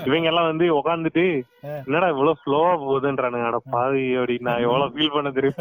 இவங்க 0.06 0.30
எல்லாம் 0.30 0.48
வந்து 0.48 0.66
உட்காந்துட்டு 0.78 1.24
என்னடா 1.82 2.08
இவ்வளவு 2.14 2.40
ஸ்லோவா 2.42 2.72
போகுதுன்றானுங்க. 2.82 3.48
அட 3.50 3.60
பாவி 3.74 4.04
அப்படி 4.16 4.36
நான் 4.48 4.64
எவ்வளவு 4.66 4.94
ஃபீல் 4.94 5.14
பண்ண 5.16 5.32
தெரியும்? 5.38 5.60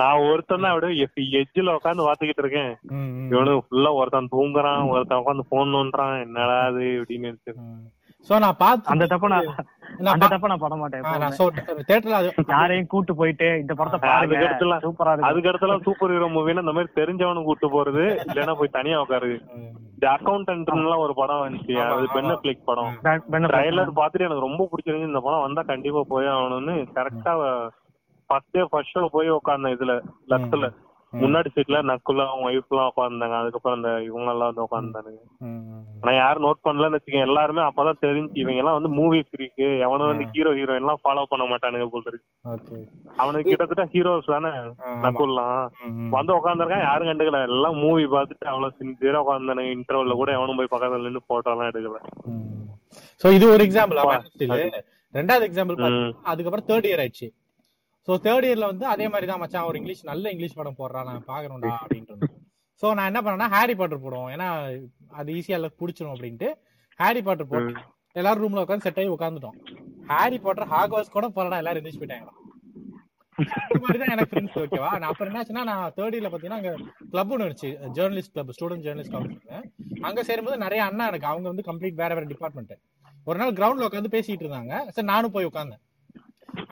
நான் 0.00 0.24
ஒருத்தன் 0.28 0.64
தான் 0.64 0.74
அப்படியே 0.74 1.08
எஜ்ஜில் 1.40 1.74
உட்காந்து 1.76 2.08
பாத்துக்கிட்டு 2.08 2.44
இருக்கேன். 2.44 2.72
இவனுக்கு 3.32 3.66
ஃபுல்லா 3.66 3.92
ஒருத்தன் 4.00 4.32
தூங்குறான் 4.34 4.88
ஒருத்தன் 4.94 5.22
உட்காந்து 5.22 5.50
போன் 5.52 5.74
நோன்றான் 5.76 6.16
என்னடா 6.24 6.58
அது 6.68 6.84
அப்படின்னு 7.00 7.30
நினைச்சு 7.30 7.54
ம். 7.60 7.84
சோ 8.28 8.34
நான் 8.42 8.60
பார்த்து 8.60 8.90
அந்த 8.92 9.06
தப்ப 9.08 9.28
நான் 9.30 9.48
அந்த 10.12 10.26
தப்ப 10.26 10.48
நான் 10.48 10.80
மாட்டேன் 10.80 11.06
அது 12.14 12.28
யாரையும் 12.50 12.88
கூட்டு 12.88 13.12
போயிட்டு 13.14 13.48
இந்த 13.60 13.72
படத்தை 13.74 13.98
அதுக்கு 14.12 14.36
பாருங்க 14.38 14.78
சூப்பரா 14.84 15.12
இருக்கு. 15.12 15.28
அதுக்கு 15.28 15.50
அடுத்தலாம் 15.50 15.84
சூப்பர் 15.86 16.12
ஹீரோ 16.12 16.28
மூவினா 16.32 16.64
இந்த 16.64 16.74
மாதிரி 16.74 16.90
தெரிஞ்சவனு 16.96 17.44
கூட்டு 17.44 17.68
போறது 17.70 18.04
இல்லைன்னா 18.24 18.54
போய் 18.58 18.76
தனியா 18.76 18.98
உட்காருது 19.02 19.36
ம். 19.54 19.70
இந்த 19.94 20.06
அக்கௌண்டன்ட்லாம் 20.14 21.04
ஒரு 21.04 21.14
படம் 21.14 21.42
வந்துச்சு. 21.44 21.74
அது 21.88 22.06
பென்ன 22.14 22.36
பிளிக் 22.42 22.66
படம். 22.66 22.92
ட்ரைலர் 23.50 23.98
பார்த்துட்டு 23.98 24.28
எனக்கு 24.28 24.46
ரொம்ப 24.46 24.68
பிடிச்சிருந்து 24.70 25.10
இந்த 25.10 25.22
படம் 25.22 25.44
வந்தா 25.44 25.64
கண்டிப்பா 25.66 26.02
போய் 26.08 26.32
ஆகணும்னு. 26.34 26.76
கரெக்டா 26.96 27.34
ஃபர்ஸ்ட் 28.30 28.52
டே 28.52 28.62
ஃபர்ஸ்ட் 28.70 28.94
ஷோ 28.94 29.06
போய் 29.12 29.28
உட்கார்ந்தேன் 29.32 29.74
இதுல 29.74 29.94
லெஃப்ட்ல 30.30 30.68
முன்னாடி 31.14 31.48
சீட்ல 31.54 31.78
நக்குல 31.88 32.24
அவங்க 32.26 32.46
ஒய்ஃப் 32.50 32.70
எல்லாம் 32.70 32.90
உட்கார்ந்தாங்க. 32.90 33.34
அதுக்கப்புறம் 33.34 33.76
அந்த 33.76 34.02
இவங்க 34.02 34.30
எல்லாம் 34.30 34.70
வந்து 34.70 35.02
ம். 35.40 35.82
ஆனா 36.02 36.12
யாரும் 36.16 36.44
நோட் 36.44 36.64
பண்ணலன்னு 36.64 36.96
வச்சுக்கோங்க. 36.96 37.28
எல்லாருமே 37.28 37.62
அப்பதான் 37.62 38.00
தெரிஞ்சு 38.02 38.34
இவங்க 38.34 38.58
எல்லாம் 38.58 38.72
வந்து 38.72 38.88
மூவி 38.88 39.24
ஃப்ரீக்கு 39.28 39.78
எவனும் 39.78 40.06
வந்து 40.06 40.24
ஹீரோ 40.32 40.52
ஹீரோயின் 40.52 40.82
எல்லாம் 40.82 41.00
ஃபாலோ 41.04 41.22
பண்ண 41.28 41.44
மாட்டானுங்க 41.44 41.86
போல 41.86 42.02
இருக்கு. 42.06 42.78
அவனுக்கு 43.16 43.48
கிட்டத்தட்ட 43.48 43.84
ஹீரோஸ் 43.94 44.24
தானே. 44.26 44.52
நக்குல்லாம். 45.04 45.62
வந்து 46.10 46.32
உட்காந்துருக்கான் 46.36 46.86
யாரும் 46.88 47.08
கண்டுக்கல. 47.08 47.42
எல்லாம் 47.42 47.76
மூவி 47.76 48.04
பார்த்துட்டு 48.06 48.44
அவ்வளவு 48.44 48.76
சின்சியரா 48.80 49.22
உட்காந்தானுங்க 49.24 49.74
இன்டர்வல்ல 49.76 50.12
கூட 50.12 50.32
எவனும் 50.32 50.56
போய் 50.56 50.72
பக்கத்துல 50.74 51.02
நின்று 51.02 51.22
போட்டோ 51.26 51.50
எல்லாம் 51.50 51.70
எடுக்கல. 51.70 52.00
சோ 53.22 53.32
இது 53.32 53.48
ஒரு 53.48 53.64
எக்ஸாம்பிள் 53.64 54.00
ரெண்டாவது 55.14 55.44
எக்ஸாம்பிள். 55.48 56.14
அதுக்கப்புறம் 56.22 56.68
தேர்ட் 56.68 56.86
இயர் 56.86 57.02
ஆயிடுச்சு. 57.02 57.26
சோ 58.08 58.12
தேர்ட் 58.24 58.46
இயர்ல 58.48 58.66
வந்து 58.72 58.86
அதே 58.92 59.06
மாதிரி 59.12 59.26
தான் 59.30 59.40
மச்சான் 59.42 59.68
ஒரு 59.68 59.78
இங்கிலீஷ் 59.80 60.02
நல்ல 60.10 60.32
இங்கிலீஷ் 60.34 60.58
படம் 60.58 60.78
போடுறான் 60.80 61.08
நான் 61.10 61.26
பாக்கணும்டா 61.30 61.74
அப்படின்ட்டு 61.82 62.28
சோ 62.82 62.86
நான் 62.98 63.08
என்ன 63.10 63.20
பண்ணேன்னா 63.24 63.48
ஹாரி 63.54 63.74
பாட்டர் 63.80 64.04
போடுவோம். 64.04 64.30
ஏன்னா 64.34 64.48
அது 65.20 65.34
ஈஸியா 65.38 65.56
எல்லாம் 65.58 65.76
பிடிச்சிரும் 65.80 66.14
அப்படின்ட்டு 66.14 66.48
ஹாரி 67.00 67.20
பாட்டர் 67.28 67.50
போட்டு 67.52 67.82
எல்லாரும் 68.16 68.42
ரூம்ல 68.44 68.64
உட்காந்து 68.64 68.86
செட் 68.86 68.98
ஆகி 69.02 69.12
உட்காந்துட்டோம் 69.16 69.56
ஹாரி 70.10 70.38
பாட்டர் 70.46 70.68
ஹாக்வாஸ் 70.72 71.14
கூட 71.16 71.28
போறடா 71.36 71.60
எல்லாரும் 71.62 71.80
எந்திரிச்சு 71.80 72.02
போயிட்டாங்க 72.02 72.30
இந்த 73.38 73.78
மாதிரி 73.84 73.98
தான் 74.00 74.12
எனக்கு 74.14 74.30
ஃப்ரெண்ட்ஸ் 74.32 74.58
ஓகேவா 74.62 74.90
நான் 74.98 75.08
அப்புறம் 75.10 75.30
என்னாச்சுன்னா 75.30 75.62
நான் 75.70 75.94
தேர்ட் 75.96 76.16
இயர்ல 76.16 76.30
பாத்தீங்கன்னா 76.32 76.60
அங்க 76.60 76.72
கிளப் 77.12 77.32
ஒன்று 77.34 77.46
இருந்துச்சு. 77.46 77.70
Journalist 77.96 78.34
club 78.34 78.52
student 78.56 78.84
journalist 78.86 79.14
club 79.14 80.04
அங்க 80.08 80.20
சேரும்போது 80.28 80.58
நிறைய 80.64 80.82
அண்ணா 80.88 81.06
எனக்கு 81.12 81.30
அவங்க 81.32 81.46
வந்து 81.52 81.66
கம்ப்ளீட் 81.70 82.00
வேற 82.02 82.12
வேற 82.18 82.26
டிபார்ட்மெண்ட் 82.32 82.74
ஒரு 83.26 83.38
நாள் 83.40 83.56
கிரவுண்ட்ல 83.58 83.88
உட்காந்து 83.88 84.14
பேசிட்டு 84.14 84.44
இருந்தாங்க. 84.44 84.72
சரி 84.94 85.08
நானும் 85.12 85.34
போய் 85.36 85.48
உட்கார்ந்தேன். 85.50 85.82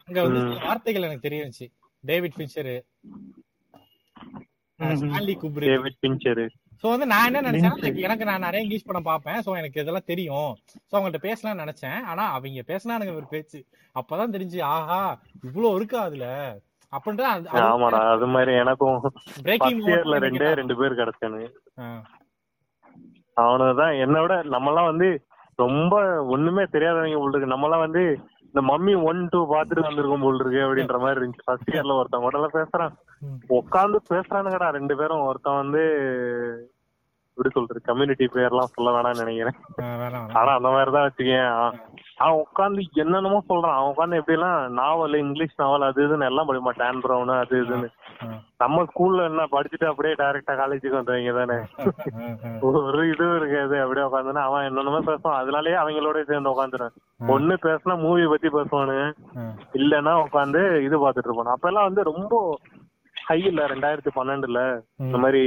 அங்க 0.04 0.22
வந்து 0.22 0.40
சில 0.40 0.64
வார்த்தைகள் 0.64 1.02
எனக்கு 1.02 1.28
தெரிஞ்சுச்சு 1.28 1.66
David 2.04 2.32
Fincher 2.36 2.74
Stanley 4.80 5.34
Kubrick. 5.36 5.66
David 5.66 5.98
Fincher 6.02 6.44
so 6.82 6.88
வந்து 6.88 7.06
நான் 7.06 7.34
என்ன 7.34 7.50
நினைச்சேன் 7.50 7.96
எனக்கு 7.96 8.24
நான் 8.24 8.40
நிறைய 8.40 8.60
இங்கிலீஷ் 8.60 8.84
படம் 8.84 9.02
பார்ப்பேன். 9.02 9.40
சோ 9.46 9.50
எனக்கு 9.56 9.80
இதெல்லாம் 9.80 10.06
தெரியும். 10.06 10.52
சோ 10.90 10.96
அவங்கள்ட்ட 10.96 11.20
பேசலாம்னு 11.22 11.62
நினைச்சேன். 11.62 12.02
ஆனா 12.02 12.32
அவங்க 12.32 12.62
பேசினானுங்க 12.66 13.14
ஒரு 13.14 13.26
பேச்சு. 13.30 13.58
அப்பதான் 13.94 14.34
தெரிஞ்சு 14.36 14.62
ஆஹா 14.62 15.20
இவ்வளவு 15.44 15.76
இருக்கா 15.76 16.00
அதுல? 16.02 16.26
அப்படின்ட்டு 16.92 17.26
அது- 17.34 17.46
ஆமாடா 17.66 18.00
அது 18.14 18.26
மாதிரி 18.26 18.52
எனக்கும் 18.54 19.00
ஃபர்ஸ்ட் 19.00 19.38
இயர்ல 19.46 20.18
ரெண்டே 20.18 20.52
ரெண்டு 20.52 20.76
பேர் 20.76 20.92
கிடைச்சானு 20.92 21.42
அவனுதான் 23.36 24.00
என்னை 24.00 24.20
விட 24.20 24.42
நம்மலாம் 24.44 24.84
வந்து 24.84 25.08
ரொம்ப 25.58 26.24
ஒண்ணுமே 26.24 26.62
தெரியாதவங்க 26.62 27.16
போல் 27.16 27.34
இருக்கு. 27.34 27.54
நம்மலாம் 27.54 27.84
வந்து 27.86 28.02
இந்த 28.54 28.62
மம்மி 28.72 29.02
ஒன் 29.02 29.28
டூ 29.30 29.40
பாத்துட்டு 29.54 29.84
வந்திருக்கோம் 29.88 30.20
போல் 30.20 30.34
இருக்கு 30.34 30.58
அப்படின்ற 30.58 30.98
மாதிரி 30.98 31.20
இருந்துச்சு. 31.20 31.44
ஃபர்ஸ்ட் 31.44 31.70
இயர்ல 31.70 31.98
ஒருத்தன் 31.98 32.28
உடல 32.28 32.46
பேசுறான். 32.52 32.92
உட்காந்து 33.48 33.98
பேசுறானுங்கடா 34.10 34.68
ரெண்டு 34.68 34.96
பேரும். 34.96 35.20
ஒருத்தன் 35.20 35.56
வந்து 35.56 35.82
எப்படி 37.34 37.52
சொல்றது 37.52 37.80
கம்யூனிட்டி 37.84 38.24
பேர்லாம் 38.32 38.72
சொல்ல 38.72 38.90
வேணாம்னு 38.90 39.24
நினைக்கிறேன். 39.24 39.56
ஆனா 40.34 40.54
அந்த 40.54 40.68
மாதிரிதான் 40.68 41.06
வச்சுக்கேன் 41.06 41.46
அவன் 42.16 42.44
உட்காந்து 42.44 42.82
என்னென்னமோ 42.92 43.42
சொல்றான். 43.48 43.76
அவன் 43.76 43.92
உட்காந்து 43.92 44.16
எப்படி 44.16 44.38
எல்லாம் 44.38 44.72
நாவல் 44.72 45.14
இங்கிலீஷ் 45.14 45.56
நாவல் 45.56 45.82
அது 45.82 46.06
இதுன்னு 46.06 46.24
எல்லாம் 46.24 46.48
படிப்பான் 46.48 46.78
டேன் 46.78 47.00
ப்ரௌன் 47.00 47.38
அது 47.38 47.62
இதுன்னு. 47.62 47.88
நம்ம 48.58 48.82
ஸ்கூல்ல 48.82 49.24
என்ன 49.24 49.46
படிச்சுட்டு 49.52 49.84
அப்படியே 49.84 50.14
டைரக்டா 50.14 50.52
காலேஜுக்கு 50.52 50.98
வந்தவங்க 50.98 51.32
தானே. 51.38 51.56
ஒரு 52.60 53.10
இதுவும் 53.10 53.36
இருக்காது. 53.36 53.80
அப்படியே 53.80 54.06
உட்காந்துனா 54.06 54.42
அவன் 54.48 54.64
என்னென்னமோ 54.64 55.00
பேசுவான். 55.00 55.40
அதனாலயே 55.42 55.78
அவங்களோட 55.82 56.24
சேர்ந்து 56.24 56.52
உட்காந்துருவேன் 56.52 56.96
ஒண்ணு 57.26 57.56
பேசினா 57.62 57.98
மூவி 57.98 58.26
பத்தி 58.26 58.48
பேசுவானுங்க. 58.48 59.06
ஆ. 59.38 59.42
இல்லன்னா 59.74 60.14
உட்காந்து 60.24 60.62
இது 60.80 60.96
பாத்துட்டு 61.02 61.28
இருப்பானு. 61.28 61.54
அப்ப 61.56 61.68
எல்லாம் 61.68 61.84
வந்து 61.84 62.02
ரொம்ப 62.02 62.34
ஹை 63.22 63.38
இல்ல 63.42 63.62
ரெண்டாயிரத்தி 63.66 64.10
பன்னெண்டுல 64.14 64.60
இந்த 65.02 65.16
மாதிரி 65.18 65.40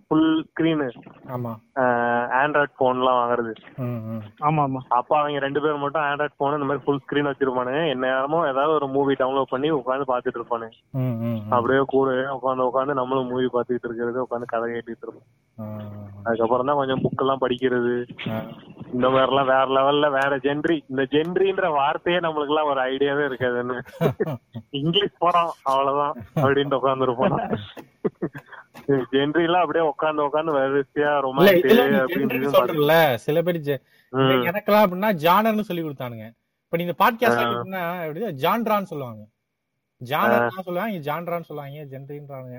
ஃபுல் 0.00 0.26
ஸ்கிரீனு 0.48 0.86
ஆமா. 1.34 1.52
ஆண்ட்ராய்ட் 2.38 2.74
போன் 2.76 3.00
எல்லாம் 3.00 3.18
வாங்குறது. 3.20 3.52
ஆமா 4.40 4.62
ஆமா. 4.64 4.80
அப்ப 4.98 5.12
அவங்க 5.18 5.38
ரெண்டு 5.38 5.60
பேரும் 5.60 5.80
மட்டும் 5.80 6.04
ஆண்ட்ராய்ட் 6.04 6.36
போன் 6.36 6.56
இந்த 6.56 6.68
மாதிரி 6.68 6.84
ஃபுல் 6.84 7.02
ஸ்கிரீன் 7.04 7.30
வச்சிருப்பானுங்க. 7.30 7.82
என்ன 7.88 8.06
நேரமும் 8.06 8.48
ஏதாவது 8.48 8.74
ஒரு 8.74 8.88
மூவி 8.88 9.14
டவுன்லோட் 9.14 9.52
பண்ணி 9.52 9.70
உட்காந்து 9.72 10.10
பாத்துட்டு 10.10 10.70
ம். 10.98 11.40
அப்படியே 11.50 11.82
கூட 11.88 12.08
உட்காந்து 12.36 12.68
உட்காந்து 12.68 12.98
நம்மளும் 13.00 13.30
மூவி 13.30 13.48
பாத்துக்கிட்டு 13.48 13.88
இருக்கிறது 13.88 14.24
உட்காந்து 14.26 14.52
கதை 14.52 14.68
கேட்டுட்டு 14.70 15.06
இருப்போம். 15.06 15.28
அதுக்கப்புறம் 16.26 16.68
தான் 16.68 16.76
கொஞ்சம் 16.76 17.02
புக் 17.02 17.20
எல்லாம் 17.20 17.42
படிக்கிறது. 17.42 17.92
இந்த 18.92 19.06
மாதிரி 19.08 19.30
எல்லாம் 19.30 19.48
வேற 19.48 19.66
லெவல்ல 19.76 20.06
வேற 20.12 20.32
ஜென்ரி 20.44 20.76
இந்த 20.90 21.02
ஜென்ரின்ற 21.12 21.66
வார்த்தையே 21.72 22.18
நம்மளுக்கு 22.18 22.52
எல்லாம் 22.52 22.70
ஒரு 22.70 22.80
ஐடியாவே 22.88 23.24
இருக்காதுன்னு. 23.28 23.76
இங்கிலீஷ் 24.80 25.18
படம் 25.18 25.52
அவ்வளவுதான் 25.64 26.14
அப்படின்ட்டு 26.36 26.78
உட்காந்துருப்போம் 27.06 27.58
ஜென்ரி 29.12 29.42
எல்லாம் 29.48 29.60
அப்படியே 29.60 29.92
உட்காந்து 29.92 30.28
உட்காந்து 30.28 30.52
வரிசையா 30.56 31.12
அப்படின்னு 32.02 32.50
சொல்றல 32.56 33.14
சில 33.14 33.42
பேர். 33.42 33.60
எனக்கெல்லாம் 34.48 34.84
அப்படின்னா 34.86 35.10
ஜானர்னு 35.24 35.60
சொல்லி 35.60 35.82
கொடுத்தானுங்க. 35.82 36.26
இப்ப 36.64 36.76
நீங்க 36.76 36.94
பாட்காஸ்ட் 36.98 37.40
எப்படின்னா 37.40 37.82
எப்படி 38.06 38.20
ஜான்ரான்னு 38.24 38.82
சொல்லுவாங்க. 38.82 39.22
ஜானர் 40.04 40.48
சொல்லுவாங்க 40.48 40.96
ஜான்ரான்னு 40.96 41.40
சொல்லுவாங்க 41.40 41.98
ஜென்ரின்றானுங்க. 41.98 42.58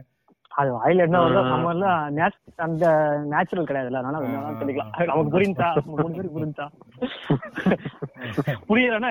அது 0.49 0.69
வாயில 0.75 0.97
என்ன 0.97 1.19
வருதோ 1.19 1.43
ம். 1.43 1.47
நம்ம 1.47 1.69
எல்லாம் 1.69 2.17
nat- 2.17 2.53
அந்த 2.55 2.85
நேச்சுரல் 3.25 3.65
கிடையாதுல்ல 3.65 4.01
அதனால 4.01 4.17
சொல்லிக்கலாம். 4.49 5.05
நமக்கு 5.05 5.39
புரிஞ்சா 5.39 5.69
பேருக்கு 6.11 6.39
புரிஞ்சா. 6.39 6.67
புரியலன்னா 8.69 9.09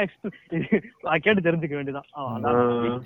கேட்டு 1.19 1.51
தெரிஞ்சுக்க 1.51 1.75
வேண்டியதான். 1.75 3.03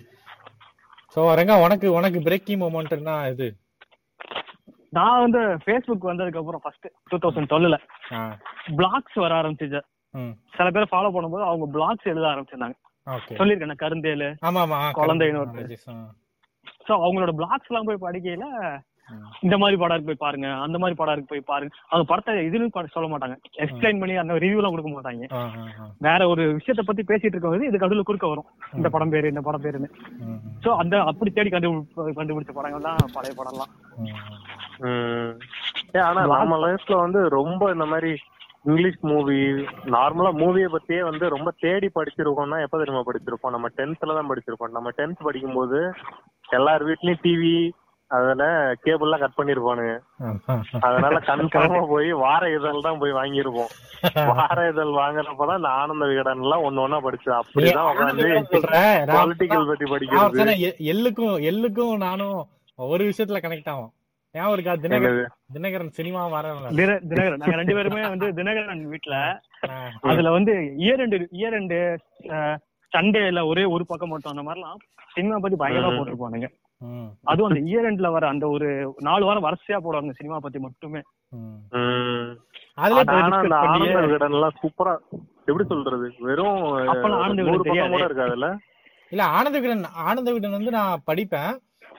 சோ 1.14 1.22
ரங்கா 1.38 1.56
உனக்கு 1.64 1.86
உனக்கு 1.92 2.18
பிரேக்கிங் 2.20 2.62
மொமெண்ட்னா 2.62 3.16
இது? 3.32 3.48
நான் 4.98 5.22
வந்து 5.24 5.40
ஃபேஸ்புக் 5.64 6.08
வந்ததுக்கு 6.10 6.40
அப்புறம் 6.40 6.62
ஃபர்ஸ்ட் 6.64 6.86
டூ 7.10 7.18
தௌசண்ட் 7.24 7.50
டுவெல்ல 7.50 7.78
பிளாக்ஸ் 8.78 9.18
வர 9.24 9.32
ஆரம்பிச்சிச்சு 9.40 9.80
சில 10.56 10.66
பேர் 10.70 10.90
ஃபாலோ 10.92 11.10
பண்ணும்போது 11.14 11.44
அவங்க 11.48 11.66
பிளாக்ஸ் 11.76 12.10
எழுத 12.12 12.26
ஆரம்பிச்சிருந்தாங்க. 12.30 12.76
ஓகே. 13.06 13.36
சொல்லியிருக்கேன் 13.38 13.82
கருந்தேலு 13.84 14.28
குழந்தைன்னு 14.98 15.78
சோ 16.88 16.92
அவங்களோட 17.04 17.32
பிளாக்ஸ் 17.40 17.70
எல்லாம் 17.70 17.88
போய் 17.88 18.04
படிக்கையில. 18.06 18.46
இந்த 19.42 19.56
மாதிரி 19.58 19.76
படம் 19.80 19.96
இருக்கு 19.96 20.10
போய் 20.10 20.24
பாருங்க. 20.24 20.48
அந்த 20.64 20.76
மாதிரி 20.78 20.96
படம் 20.98 21.14
இருக்கு 21.14 21.32
போய் 21.32 21.48
பாருங்க. 21.50 21.72
அவங்க 21.90 22.06
படத்தை 22.10 22.34
இதுன்னு 22.48 22.90
சொல்ல 22.94 23.08
மாட்டாங்க. 23.12 23.36
எக்ஸ்பிளைன் 23.64 24.00
பண்ணி 24.00 24.14
அந்த 24.22 24.34
ரிவ்யூ 24.44 24.60
எல்லாம் 24.60 24.74
கொடுக்க 24.74 24.90
மாட்டாங்க. 24.90 25.28
வேற 26.06 26.28
ஒரு 26.28 26.44
விஷயத்த 26.58 26.82
பத்தி 26.82 27.02
பேசிட்டு 27.02 27.34
இருக்கும்போது 27.34 27.68
இதுக்கு 27.70 27.88
அதுல 27.88 28.06
குறுக்க 28.10 28.28
வரும். 28.28 28.48
இந்த 28.78 28.90
படம் 28.96 29.12
பேரு 29.14 29.32
இந்த 29.34 29.40
படம் 29.40 29.64
பேருன்னு. 29.66 29.90
சோ 30.64 30.70
அந்த 30.82 31.02
அப்படி 31.12 31.30
தேடி 31.30 31.50
கண்டு 31.50 31.70
கண்டுபிடிச்ச 32.18 32.54
படங்கள் 32.58 32.86
தான் 32.88 33.14
பழைய 33.16 33.34
படம்லாம். 33.40 33.72
ம், 34.02 34.20
ம். 34.88 35.32
ஏ, 35.96 36.00
ஆனா 36.08 36.20
நம்ம 36.34 36.58
லைஃப்ல 36.66 36.96
வந்து 37.04 37.22
ரொம்ப 37.38 37.72
இந்த 37.72 37.86
மாதிரி 37.92 38.12
இங்கிலீஷ் 38.64 38.98
மூவி 39.10 39.38
நார்மலா 39.94 40.30
மூவியை 40.40 40.68
பத்தியே 40.74 41.00
வந்து 41.08 41.24
ரொம்ப 41.28 41.50
தேடி 41.60 41.88
படிச்சிருக்கோம்னா 41.96 42.58
எப்ப 42.64 42.78
தெரியுமா 42.78 43.02
படிச்சிருப்போம்? 43.06 43.54
நம்ம 43.56 43.68
டென்த்ல 43.78 44.16
தான் 44.18 44.30
படிச்சிருப்போம். 44.30 44.76
நம்ம 44.76 44.90
டென்த் 44.98 45.26
படிக்கும்போது 45.28 45.78
எல்லார் 46.48 46.84
வீட்லயும் 46.88 47.22
டிவி 47.24 47.54
அதுல 48.12 48.44
கேபிள்லாம் 48.84 49.18
கட் 49.18 49.38
பண்ணிருப்பானுங்க. 49.38 49.98
அதனால 50.80 51.18
கன்ஃபார்மா 51.18 51.86
போய் 51.88 52.12
வார 52.12 52.54
இதழ் 52.54 52.80
தான் 52.82 52.98
போய் 52.98 53.12
வாங்கியிருப்போம். 53.12 53.70
வார 54.34 54.68
இதழ் 54.68 54.86
வாங்குறப்பதான் 54.86 55.56
இந்த 55.56 55.68
ஆனந்த 55.68 56.06
விகடன் 56.06 56.40
எல்லாம் 56.40 56.62
ஒண்ணு 56.62 56.78
ஒண்ணா 56.78 57.00
படிச்சேன் 57.00 57.38
அப்படிதான் 57.38 57.90
உட்காந்து 57.92 58.22
பொலிட்டிக்கல் 59.06 59.66
பத்தி 59.66 59.84
படிக்கிறது. 59.84 60.22
ஒருத்தனை 60.22 60.60
எ- 60.60 60.92
எள்ளுக்கும் 60.92 61.36
எள்ளுக்கும் 61.50 61.96
நானும் 61.96 62.46
ஒரு 62.76 63.04
விஷயத்துல 63.04 63.42
கனெக்ட் 63.42 63.68
ஆகும் 63.68 63.92
ஞாபகம் 64.32 64.58
இருக்கா 64.58 64.88
தினகரன்? 64.88 65.26
தினகரன் 65.54 65.88
சினிமா 65.88 66.40
தின- 66.40 67.00
தினகரன். 67.08 67.36
நாங்க 67.36 67.56
ரெண்டு 67.56 67.74
பேருமே 67.74 68.08
வந்து 68.08 68.26
தினகரன் 68.26 68.82
வீட்ல. 68.82 69.40
அதுல 70.00 70.30
வந்து 70.30 70.52
இயர் 70.78 70.96
ரெண்டு 70.96 71.28
இயர் 71.32 71.50
ரெண்டு 71.50 71.98
சண்டேல 72.96 73.46
ஒரே 73.46 73.64
ஒரு 73.64 73.86
பக்கம் 73.86 74.08
மட்டும் 74.08 74.36
அந்த 74.36 74.50
மாதிரிலாம் 74.50 74.76
சினிமா 75.12 75.36
பத்தி 75.38 75.56
பயங்கரமா 75.56 75.96
போட்டிருப்பானுங்க. 75.98 76.46
அதுவும் 77.24 77.48
அந்த 77.48 77.60
இயர் 77.70 77.88
எண்ட்ல 77.88 78.08
வர 78.12 78.24
அந்த 78.28 78.44
ஒரு 78.48 78.68
நாலு 79.00 79.24
வாரம் 79.24 79.46
வரிசையா 79.46 79.78
போடுவாங்க 79.80 80.14
சினிமா 80.16 80.38
பத்தி 80.38 80.58
மட்டுமே. 80.58 81.00
சூப்பரா 84.62 84.94
எப்படி 85.48 85.64
சொல்றது? 85.68 86.06
வெறும் 86.20 86.60
ஆனந்த 87.20 87.42
விகடன். 87.42 87.96
இருக்காதுல்ல 88.02 88.50
இல்ல? 89.12 89.22
ஆனந்த 89.32 89.56
விகடன் 89.58 89.84
ஆனந்த 90.02 90.28
விகடன் 90.30 90.58
வந்து 90.58 90.70
நான் 90.70 91.02
படிப்பேன். 91.06 91.52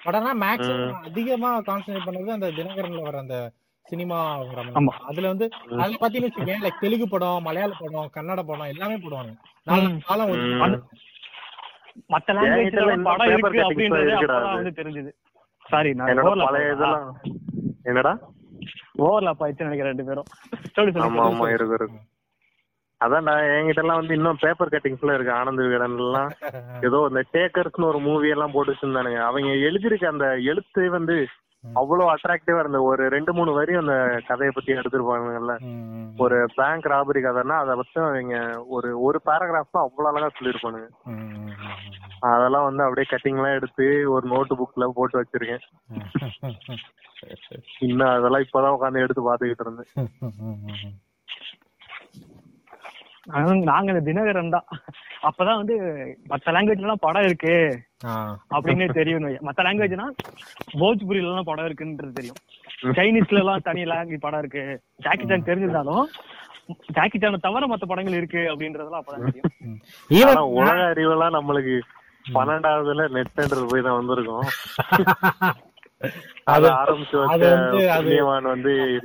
பட் 0.05 0.15
ஆனா 0.15 0.31
மேக்ஸிமம் 0.35 1.03
அதிகமா 1.03 1.49
கான்சென்ட்ரேட் 1.61 2.07
பண்ணது 2.07 2.37
அந்த 2.37 2.47
தினகரன்ல 2.51 3.01
வர 3.01 3.17
அந்த 3.17 3.37
சினிமா 3.91 4.17
ஆமா. 4.79 4.91
அதுல 5.01 5.27
வந்து 5.27 5.45
அதுல 5.79 5.97
பாத்தீங்கன்னு 6.01 6.29
வச்சுக்கேன் 6.29 6.63
லைக் 6.63 6.81
தெலுங்கு 6.81 7.07
படம் 7.07 7.43
மலையாள 7.43 7.71
படம் 7.79 8.11
கன்னட 8.15 8.41
படம் 8.43 8.71
எல்லாமே 8.73 8.95
போடுவாங்க 8.95 9.31
நாலு. 9.67 9.89
காலம். 10.05 10.31
மத்த 12.09 12.33
இன்னும் 12.61 13.03
படம் 13.07 13.31
paper 13.31 13.49
இருக்கு 13.49 13.65
அப்படின்றது 13.65 14.13
அப்பதான். 14.19 14.55
வந்து 14.55 14.77
தெரிஞ்சது 14.79 15.11
சாரி 15.65 15.91
நான் 15.95 16.21
பழைய? 16.45 16.71
இதெல்லாம் 16.71 17.05
என்னடா 17.85 18.13
ஓவர்லாப் 19.01 19.43
ஆயிடுச்சு 19.43 19.67
நினைக்கிறேன் 19.67 19.93
ரெண்டு 19.93 20.07
பேரும் 20.09 20.29
சொல்லி 20.75 21.03
ஆமா 21.05 21.23
ஆமா 21.27 21.45
இருக்கு 21.49 21.77
இருக்கு 21.77 21.99
அதான்டா 23.01 23.33
என்கிட்ட 23.53 23.81
எல்லாம் 23.81 23.99
வந்து 23.99 24.15
இன்னும் 24.17 24.41
பேப்பர் 24.43 24.73
கட்டிங்ஸ்ல 24.73 25.15
இருக்கு 25.15 25.33
ஆனந்த 25.37 25.63
விகடன் 25.65 25.95
எல்லாம் 25.99 26.29
ஏதோ 26.87 26.99
இந்த 27.09 27.21
டேக்கர்ஸ்னு 27.33 27.89
ஒரு 27.89 27.99
மூவி 28.05 28.27
எல்லாம் 28.29 28.53
போட்டு 28.53 28.73
வச்சிருந்தானுங்க 28.73 29.21
அவங்க 29.25 29.49
எழுதிருக்க 29.67 30.05
அந்த 30.11 30.27
எழுத்து 30.51 30.83
வந்து. 30.95 31.17
அவ்வளவு 31.73 32.13
அட்ராக்டிவா 32.13 32.59
இருந்த 32.59 32.81
ஒரு 32.81 33.09
ரெண்டு 33.09 33.33
மூணு 33.33 33.51
வரி 33.53 33.73
அந்த 33.73 34.21
கதையை 34.27 34.53
பத்தி 34.55 34.73
எடுத்திருப்பாங்கல்ல. 34.73 35.53
ஒரு 36.17 36.49
பேங்க் 36.55 36.85
ராபரி 36.85 37.21
கதைன்னா 37.23 37.57
அதை 37.57 37.75
பத்தி 37.75 37.99
அவங்க 38.01 38.65
ஒரு 38.67 39.01
ஒரு 39.01 39.21
பேராகிராஃப் 39.25 39.71
தான் 39.71 39.83
அவ்வளவு 39.83 40.17
அழகா 40.17 40.29
சொல்லியிருப்பானுங்க. 40.29 40.89
அதெல்லாம் 42.19 42.63
வந்து 42.63 42.83
அப்படியே 42.83 43.07
கட்டிங் 43.11 43.37
எல்லாம் 43.37 43.57
எடுத்து 43.59 44.11
ஒரு 44.11 44.27
நோட்டு 44.27 44.55
புக்ல 44.55 44.87
போட்டு 44.87 45.21
வச்சிருக்கேன். 45.21 45.63
இன்னும் 47.79 48.07
அதெல்லாம் 48.07 48.41
இப்பதான் 48.41 48.75
உட்காந்து 48.77 49.03
எடுத்து 49.03 49.33
பாத்துக்கிட்டு 49.33 49.65
இருந்தேன். 49.67 49.91
நாங்க 53.27 53.91
இந்த 53.91 54.01
தினகரன் 54.07 54.53
தான். 54.55 54.67
அப்பதான் 55.27 55.59
வந்து 55.59 55.75
மத்த 56.31 56.53
லாங்குவேஜ்ல 56.55 56.85
எல்லாம் 56.87 57.03
படம் 57.05 57.25
இருக்கு. 57.29 57.53
அப்படின்னு 58.55 58.85
தெரியும் 58.99 59.25
மத்த 59.47 59.65
லாங்குவேஜ்னா 59.67 60.07
போஜ்புரியில 60.81 61.29
எல்லாம் 61.31 61.49
படம் 61.51 61.67
இருக்குன்றது 61.69 62.17
தெரியும். 62.19 62.39
சைனீஸ்ல 62.97 63.41
எல்லாம் 63.43 63.65
தனி 63.67 63.83
லாங்குவேஜ் 63.91 64.25
படம் 64.27 64.41
இருக்கு. 64.43 64.63
ஜாக்கி 65.05 65.27
சான் 65.27 65.49
தெரிஞ்சிருந்தாலும் 65.49 66.05
ஜாக்கி 66.97 67.17
சானை 67.19 67.39
தவிர 67.45 67.67
மத்த 67.73 67.85
படங்கள் 67.91 68.19
இருக்கு 68.19 68.41
அப்படின்றதெல்லாம் 68.51 69.03
அப்பதான் 69.03 69.27
தெரியும். 69.29 69.51
உலக 70.59 70.77
அறிவெல்லாம் 70.93 71.37
நம்மளுக்கு 71.39 71.75
பன்னெண்டாவதுல 72.35 73.05
நெட்ன்றது 73.15 73.69
போய் 73.71 73.85
தான் 73.87 73.99
வந்திருக்கோம். 73.99 74.45
அது 76.43 76.69
ஆரம்பிச்சு 76.69 77.17
வச்ச 77.17 77.55
வந்து 77.55 77.77
அது- 77.77 78.03
புண்ணியவான் 78.03 78.41
வந்து 78.41 79.01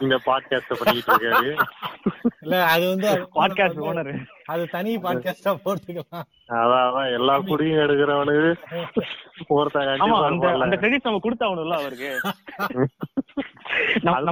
இந்த 0.00 0.20
பாட்காஸ்ட் 0.26 0.72
பண்ணிட்டு 0.84 1.16
இருக்காரு. 1.16 1.56
இல்ல 2.40 2.64
அது 2.64 2.88
வந்து 2.88 3.28
பாட்காஸ்ட் 3.34 3.82
ஓனர் 3.82 4.18
அது 4.44 4.68
தனி 4.68 4.96
பாட்காஸ்டா 4.96 5.56
போட்டுக்கலாம். 5.64 6.24
அதான் 6.48 6.86
அதான். 6.86 7.12
எல்லா 7.12 7.38
குடியும் 7.38 7.78
எடுக்கிறவனுக்கு 7.78 8.54
கண்டிப்பா 9.72 10.52
அந்த 10.60 10.76
கிரெடிட் 10.76 11.04
நம்ம 11.04 11.20
கொடுத்தாகணும்ல 11.22 11.74
அவருக்கு. 11.74 12.20
நம்ம-. 14.02 14.24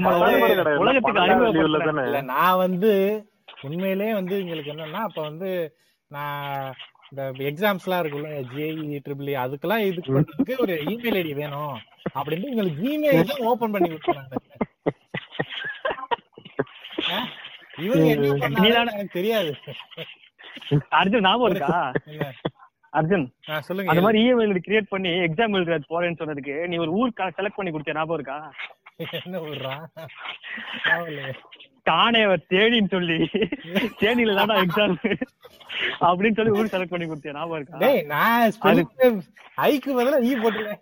உலகத்துக்கு 0.76 2.22
நான் 2.22 2.56
வந்து 2.56 3.24
உண்மையிலேயே 3.62 4.12
வந்து 4.14 4.40
எங்களுக்கு 4.40 4.72
என்னன்னா 4.72 4.92
அப்ப 4.92 5.22
வந்து 5.22 5.76
நான் 6.08 6.74
இந்த 7.14 7.44
எக்ஸாம்ஸ் 7.48 7.84
எல்லாம் 7.86 8.00
இருக்குல்ல 8.02 8.30
ஜேஇ 8.52 8.70
ட்ரிபிள் 9.04 9.30
அதுக்கெல்லாம் 9.42 9.82
இது 9.88 10.00
பண்றதுக்கு 10.08 10.54
ஒரு 10.64 10.76
இமெயில் 10.92 11.18
ஐடி 11.20 11.34
வேணும் 11.40 11.74
அப்படின்னு 12.16 12.50
எங்களுக்கு 12.52 12.80
ஜிமெயில் 12.82 13.30
தான் 13.30 13.44
ஓபன் 13.50 13.74
பண்ணி 13.74 13.88
கொடுத்தாங்க 13.90 14.40
இவங்க 17.84 18.08
என்ன 18.14 18.32
பண்ணாங்கன்னு 18.42 18.94
எனக்கு 18.94 19.16
தெரியாது 19.16 19.52
அர்ஜுன் 20.98 21.26
ஞாபகம் 21.26 21.50
இருக்கா 21.50 21.78
அர்ஜுன் 22.92 23.26
சொல்லுங்க 23.68 23.92
அந்த 23.92 24.02
மாதிரி 24.04 24.20
இமெயில் 24.26 24.64
கிரியேட் 24.66 24.92
பண்ணி 24.92 25.12
எக்ஸாம் 25.24 25.56
எழுதுறது 25.58 25.90
போறேன்னு 25.92 26.20
சொன்னதுக்கு 26.20 26.56
நீ 26.70 26.78
ஒரு 26.84 26.92
ஊர் 26.98 27.12
செலக்ட் 27.38 27.58
பண்ணி 27.58 27.72
கொடுத்த 27.72 27.98
ஞாபகம் 27.98 28.18
இருக்கா 28.18 28.38
என்ன 29.20 29.38
ஊர்றா 29.46 29.74
ஞாபகம் 30.84 31.10
இல்லையே. 31.12 31.32
தானே 31.86 32.20
தேடின்னு 32.50 32.90
சொல்லி 32.90 33.18
தேனியில 34.00 34.36
தானே 34.40 34.54
எக்ஸாம் 34.60 34.94
அப்படின்னு 36.04 36.36
சொல்லி 36.36 36.54
ஊர் 36.54 36.72
செலக்ட் 36.72 36.94
பண்ணி 36.94 37.06
கொடுத்தியா 37.06 37.34
ஞாபகம் 37.34 37.58
இருக்கா? 37.58 37.78
டேய் 37.78 38.02
நான் 38.06 38.54
ஐக்கு 39.66 39.90
பதிலா 39.96 40.20
ஈ 40.22 40.34
போட்டுருக்கேன் 40.36 40.80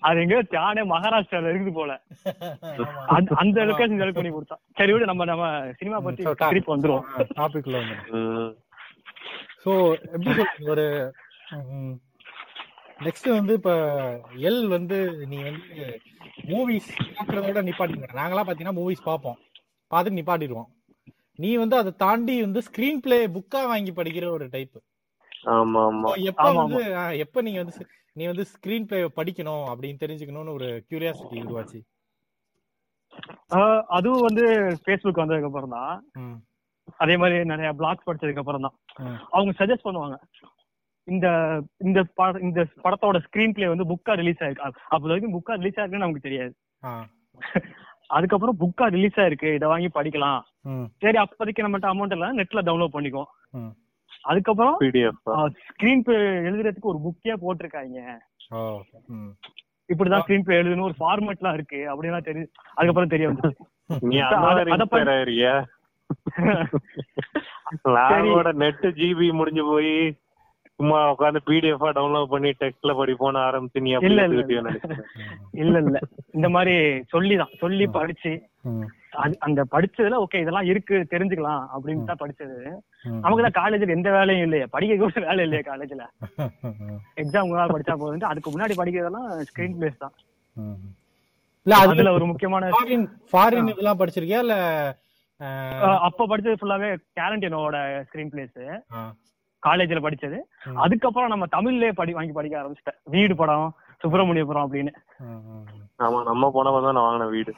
அது 0.00 0.18
எங்க 0.20 0.36
தானே 0.50 0.82
மகாராஷ்டிரால 0.90 1.50
இருக்குது 1.52 1.72
போல. 1.72 1.92
அந்த- 3.14 3.36
லொகேஷன் 3.68 4.00
செலக்ட் 4.00 4.18
பண்ணி 4.18 4.32
கொடுத்தான். 4.32 4.60
சரி 4.78 4.92
விடு 4.92 5.10
நம்ம 5.10 5.24
நம்ம 5.24 5.46
சினிமா 5.80 5.98
பத்தி 6.00 6.22
திருப்பி 6.44 6.72
வந்துருவோம் 6.72 7.06
டாபிக் 7.38 7.68
உள்ள 7.68 7.78
வந்து. 7.80 7.96
ஸோ 9.64 9.72
எப்படி 10.08 10.34
சொல்றது 10.34 10.68
ஒரு 10.72 10.86
நெக்ஸ்ட் 12.96 13.28
வந்து 13.38 13.52
இப்ப 13.58 13.72
எல் 14.48 14.62
வந்து 14.74 14.98
நீ 15.30 15.38
வந்து 15.48 15.86
மூவிஸ் 16.50 16.88
பார்க்கறதோட 17.16 17.62
நிப்பாட்டிடுற 17.68 18.16
நாங்களாம் 18.20 18.46
பாத்தீங்கன்னா 18.48 18.78
மூவிஸ் 18.80 19.08
பார்ப்போம். 19.08 19.38
பார்த்துட்டு 19.90 20.18
நிப்பாட்டிடுவோம். 20.20 20.68
நீ 21.38 21.50
வந்து 21.62 21.76
அதை 21.80 21.90
தாண்டி 22.04 22.34
வந்து 22.44 22.60
ஸ்கிரீன் 22.68 23.02
பிளே 23.04 23.18
புக்கா 23.34 23.60
வாங்கி 23.72 23.92
படிக்கிற 23.98 24.26
ஒரு 24.36 24.46
டைப் 24.54 24.76
ஆமா 25.54 25.80
ஆமா. 25.88 26.10
எப்ப 26.30 26.46
வந்து 26.60 26.80
எப்ப 27.24 27.42
நீங்க 27.46 27.58
வந்து 27.62 27.84
நீ 28.16 28.24
வந்து 28.30 28.44
ஸ்கிரீன் 28.52 28.86
பிளே 28.90 28.98
படிக்கணும் 29.18 29.64
அப்படின்னு 29.72 30.02
தெரிஞ்சுக்கணும்னு 30.02 30.56
ஒரு 30.58 30.68
கியூரியாசிட்டி 30.88 31.42
உருவாச்சு? 31.44 31.80
அதுவும் 33.96 34.26
வந்து 34.28 34.44
ஃபேஸ்புக் 34.84 35.22
வந்ததுக்கு 35.22 35.50
அப்புறம் 35.50 35.76
தான் 35.76 35.92
அதே 37.02 37.14
மாதிரி 37.20 37.36
நிறைய 37.52 37.68
பிளாக்ஸ் 37.80 38.06
படிச்சதுக்கு 38.08 38.42
அப்புறம் 38.42 38.66
தான் 38.66 38.76
அவங்க 39.36 39.52
சஜஸ்ட் 39.60 39.86
பண்ணுவாங்க. 39.86 40.16
இந்த 41.10 41.60
இந்த 41.76 42.04
பட- 42.14 42.38
இந்த 42.38 42.66
படத்தோட 42.84 43.18
ஸ்கிரீன் 43.18 43.52
பிளே 43.52 43.68
வந்து 43.68 43.84
புக்கா 43.84 44.12
ரிலீஸ் 44.12 44.42
ஆயிருக்கு. 44.42 44.58
அப்~ 44.58 44.74
அப்போ 44.88 45.08
வரைக்கும் 45.08 45.34
புக்கா 45.34 45.52
ரிலீஸ் 45.52 45.78
ஆயிருக்குன்னு 45.78 45.96
நமக்கு 45.96 46.20
தெரியாது. 46.20 46.54
ஆ, 46.84 47.06
அதுக்கப்புறம் 48.06 48.56
புக்கா 48.60 48.84
ரிலீஸ் 48.84 49.18
ஆயிருக்கு. 49.18 49.54
இதை 49.54 49.68
வாங்கி 49.68 49.88
படிக்கலாம். 49.94 50.40
சரி 50.98 51.16
அப்போதைக்கு 51.16 51.68
நம்மகிட்ட 51.68 51.82
அமௌண்ட் 51.82 52.10
எல்லாம் 52.10 52.38
நெட்ல 52.38 52.54
டவுன்லோட் 52.54 52.92
பண்ணிக்குவோம். 52.92 53.72
அதுக்கப்புறம் 54.22 54.80
பிடிஎஃப் 54.80 55.48
ஸ்கிரீன் 55.48 56.00
பிளே 56.00 56.16
எழுதுறதுக்கு 56.16 56.80
ஒரு 56.80 56.98
புக்கே 56.98 57.28
போட்டிருக்காங்க. 57.28 58.16
இப்படிதான் 59.94 60.20
ஸ்கிரீன் 60.26 60.40
பிளே 60.40 60.62
எழுதணும். 60.62 60.82
ஒரு 60.82 60.94
ஃபார்மேட்லாம் 61.00 61.52
இருக்கு. 61.52 61.76
அப்படின்னா 61.76 62.22
தெரியும் 62.22 62.50
அதுக்கப்புறம் 62.74 63.08
தெரிய 63.08 63.28
லாகோட 67.88 68.52
நெட் 68.52 68.78
ஜிபி 68.80 69.32
முடிஞ்சு 69.32 69.62
போய் 69.64 70.16
சும்மா 70.80 70.96
உட்காந்து 71.10 71.40
பிடிஎஃப் 71.46 71.84
டவுன்லோட் 71.96 72.32
பண்ணி 72.32 72.50
டெக்ஸ்ட்ல 72.58 72.92
படிப்போன்னு 72.98 73.38
ஆரம்பிச்சு 73.44 73.82
நீ 73.84 73.90
அப்படி 73.94 74.10
இல்ல, 74.10 74.24
இல்ல, 75.62 75.76
இல்ல. 75.82 75.98
இந்த 76.34 76.48
மாதிரி 76.54 76.74
சொல்லிதான். 77.12 77.52
சொல்லி 77.62 77.86
படிச்சு 77.94 78.32
அந்த 79.44 79.60
படிச்சதுல 79.72 80.16
ஓகே 80.22 80.40
இதெல்லாம் 80.42 80.68
இருக்கு 80.70 80.96
தெரிஞ்சுக்கலாம் 81.12 81.62
அப்படின்னு 81.74 82.08
தான் 82.10 82.20
படிச்சது. 82.22 82.56
நமக்கு 83.20 83.44
தான் 83.44 83.56
காலேஜ்ல 83.58 83.94
எந்த 83.94 84.10
வேலையும் 84.16 84.44
இல்லையே. 84.46 84.66
படிக்க 84.74 84.96
கூட 85.02 85.22
வேலை 85.26 85.44
இல்லையே 85.46 85.62
காலேஜ்ல 85.64 86.04
எக்ஸாம் 87.22 87.44
படிச்சா 87.74 87.94
போதும் 87.96 88.30
அதுக்கு 88.30 88.52
முன்னாடி 88.54 88.76
படிக்கிறதெல்லாம் 88.80 89.28
ஸ்கிரீன் 89.48 89.76
பிளேஸ் 89.78 90.02
தான். 90.02 90.14
இல்ல 91.66 91.76
அது 91.78 91.92
அதுல 91.92 92.12
ஒரு 92.16 92.26
முக்கியமான 92.30 92.66
ஃபாரின் 92.74 93.06
ஃபாரின் 93.30 93.70
இதெல்லாம் 93.72 94.00
படிச்சிருக்கியா? 94.00 94.42
இல்ல 94.44 94.56
அப்ப 96.06 96.26
படிச்சது 96.28 96.60
ஃபுல்லாவே 96.60 96.90
டேலண்டினோட 97.16 97.76
ஸ்கிரீன் 98.06 98.30
பிளேஸ் 98.32 98.58
ஆ, 98.92 99.00
காலேஜ்ல 99.62 100.00
படிச்சது. 100.04 100.38
அதுக்கப்புறம் 100.84 101.32
நம்ம 101.32 101.46
தமிழ்லயே 101.56 101.92
படி 102.00 102.12
வாங்கி 102.16 102.34
படிக்க 102.38 102.60
ஆரம்பிச்சிட்டேன். 102.60 102.98
வீடு 103.14 103.34
படம் 103.40 103.68
சுப்பிரமணியபுரம் 104.02 104.66
அப்படின்னு. 104.66 104.92
ஆமா 106.04 106.18
நம்ம 106.30 106.50
போனப்ப 106.56 106.82
தான் 106.86 106.96
நான் 106.96 107.06
வாங்கின 107.06 107.28
வீடு. 107.36 107.52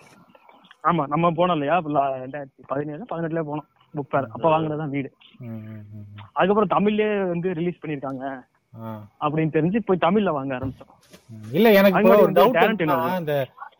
ஆமா 0.89 1.05
நம்ம 1.13 1.31
போனோம் 1.39 1.57
இல்லையா? 1.59 1.77
ரெண்டாயிரத்தி 2.25 2.63
பதினேழு 2.73 3.11
பதினெட்டுல 3.13 3.43
போனோம். 3.49 3.67
புக் 3.95 4.11
ஃபேர் 4.11 4.29
அப்ப 4.35 4.47
வாங்கினதான் 4.53 4.95
வீடு. 4.97 5.11
அதுக்கப்புறம் 6.37 6.75
தமிழ்லயே 6.77 7.11
வந்து 7.33 7.49
ரிலீஸ் 7.59 7.81
பண்ணிருக்காங்க. 7.83 8.25
அப்படின்னு 9.25 9.55
தெரிஞ்சு 9.57 9.79
போய் 9.87 10.05
தமிழ்ல 10.07 10.33
வாங்க 10.39 10.53
ஆரம்பிச்சோம். 10.59 10.93
இல்ல 11.59 11.69
எனக்கு 11.81 12.03
இந்த 13.23 13.35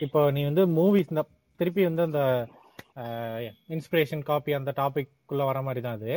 இப்போ 0.07 0.21
நீ 0.37 0.41
வந்து 0.49 0.65
மூவிஸ் 0.79 1.13
இந்த 1.13 1.23
திருப்பி 1.61 1.83
வந்து 1.89 2.03
அந்த 2.09 2.21
இன்ஸ்பிரேஷன் 3.75 4.27
காப்பி 4.29 4.53
அந்த 4.59 4.71
டாபிக் 4.81 5.13
குள்ள 5.31 5.43
வர 5.51 5.59
மாதிரி 5.67 5.81
தான் 5.87 5.99
அது. 5.99 6.13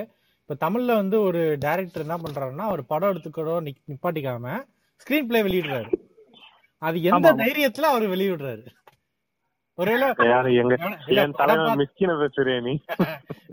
இப்போ 0.52 0.64
தமிழ்ல 0.64 0.96
வந்து 0.98 1.18
ஒரு 1.22 1.42
டைரக்டர் 1.58 2.04
என்ன 2.04 2.16
பண்றாருன்னா 2.18 2.64
ஒரு 2.72 2.82
படம் 2.90 3.12
எடுத்துக்கூட 3.12 3.52
நிப்பாட்டிக்காம 3.90 4.56
ஸ்கிரீன் 5.02 5.28
பிளே 5.30 5.40
வெளியிடுறாரு. 5.46 5.88
அது 6.82 6.98
எந்த. 7.10 7.30
தைரியத்துல 7.40 7.90
அவர் 7.92 8.06
வெளியிடுறாரு? 8.14 8.64
ஒருவேளை 9.78 10.08
இல்ல, 10.32 11.22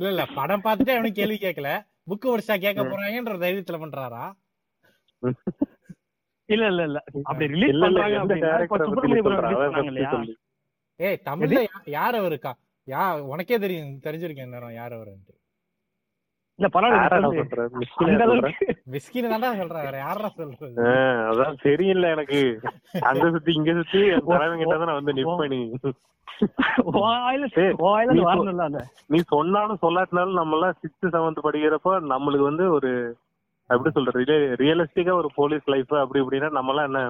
இல்ல 0.08 0.24
படம் 0.34 0.64
பார்த்துட்டு 0.66 0.96
அவனுக்கு 0.96 1.20
கேள்வி 1.20 1.38
கேட்கல 1.38 1.70
புக் 2.10 2.26
படிச்சா 2.26 2.56
கேட்க 2.58 2.80
போறாங்கன்ற 2.84 3.38
தைரியத்துல 3.44 3.80
பண்றாரா? 3.84 4.24
இல்ல 6.48 6.64
இல்ல 6.72 6.82
இல்ல. 6.82 6.98
அப்படி 7.24 7.52
ரிலீஸ் 7.54 7.80
பண்றாங்க 7.80 8.18
ஏய் 11.00 11.20
தமிழ்ல 11.24 11.60
யார் 11.94 12.16
அவர் 12.16 12.32
இருக்கா 12.32 12.54
யா 12.88 13.04
உனக்கே 13.32 13.58
தெரியும் 13.58 13.98
தெரிஞ்சிருக்கேன் 14.04 14.54
நேரம் 14.54 14.78
யார் 14.78 14.94
அவருன்ட்டு. 14.94 15.37
இல்ல 16.58 16.68
பரவாயில்ல 16.68 18.48
தெரியல 21.62 22.06
எனக்கு. 22.08 22.40
அங்க 23.02 23.24
சுத்தி 23.30 23.52
இங்க 23.52 23.72
சுத்தி 23.72 24.00
தலைவன் 24.30 24.60
கிட்ட 24.60 24.76
தான் 24.76 24.90
நான் 24.90 25.00
வந்து 25.00 25.16
நிப்பேன் 25.18 25.52
நீ. 25.54 25.60
சொன்னாலும் 29.28 29.80
சொல்லாட்டினாலும் 29.82 30.38
நம்ம 30.40 30.56
எல்லாம் 30.56 30.76
சிக்ஸ்த் 30.82 31.12
செவன்த் 31.14 31.46
படிக்கிறப்ப 31.46 31.94
நம்மளுக்கு 32.12 32.44
வந்து 32.44 32.66
ஒரு 32.70 32.90
எப்படி 33.70 33.90
சொல்றது? 33.94 34.34
ரியலிஸ்டிக்கா 34.60 35.12
ஒரு 35.12 35.28
போலீஸ் 35.34 35.66
லைஃப் 35.66 35.94
அப்படி 35.94 36.20
இப்படின்னா 36.22 36.50
நம்ம 36.50 36.72
எல்லாம் 36.72 36.88
என்ன 36.90 37.00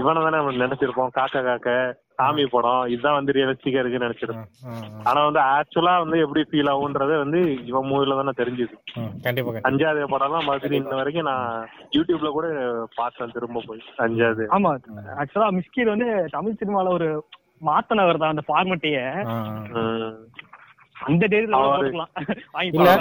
இவனை 0.00 0.22
தானே 0.22 0.38
நினைச்சிருப்போம். 0.64 1.12
காக்கா 1.18 1.40
காக்க. 1.44 1.70
சாமி 2.14 2.46
படம். 2.46 2.86
இதுதான் 2.86 3.16
வந்து 3.18 3.32
ரியலிஸ்டிக்கா 3.32 3.80
இருக்குன்னு 3.80 4.08
நினைச்சிருப்போம். 4.08 4.48
ஆனா 5.04 5.24
வந்து 5.24 5.40
ஆக்சுவலா 5.50 5.94
வந்து 5.98 6.18
எப்படி 6.18 6.42
ஃபீல் 6.50 6.70
ஆகுன்றத 6.72 7.16
வந்து 7.16 7.40
இவன் 7.64 7.88
மூவில 7.90 8.16
தானே 8.16 8.34
தெரிஞ்சுது. 8.36 8.74
கண்டிப்பா 9.22 9.62
அஞ்சாவது 9.70 10.10
படம்லாம் 10.14 10.48
மறுபடியும் 10.48 10.84
இன்ன 10.84 10.94
வரைக்கும் 10.94 11.28
நான் 11.30 11.66
யூடியூப்ல 11.96 12.30
கூட 12.30 12.48
பார்த்தேன் 12.96 13.34
திரும்ப 13.36 13.62
போய். 13.66 13.82
அஞ்சாவது. 13.98 14.46
ஆமா. 14.58 14.72
ஆக்சுவலா 15.22 15.50
மிஸ்கீர் 15.58 15.94
வந்து 15.94 16.08
தமிழ் 16.30 16.60
சினிமால 16.62 16.92
ஒரு 16.98 17.08
மாத்தனவர் 17.66 18.20
தான் 18.22 18.34
அந்த 18.34 18.44
ஃபார்மட்டிய. 18.48 18.98
அந்த 21.00 21.24
டேரியில. 21.26 21.58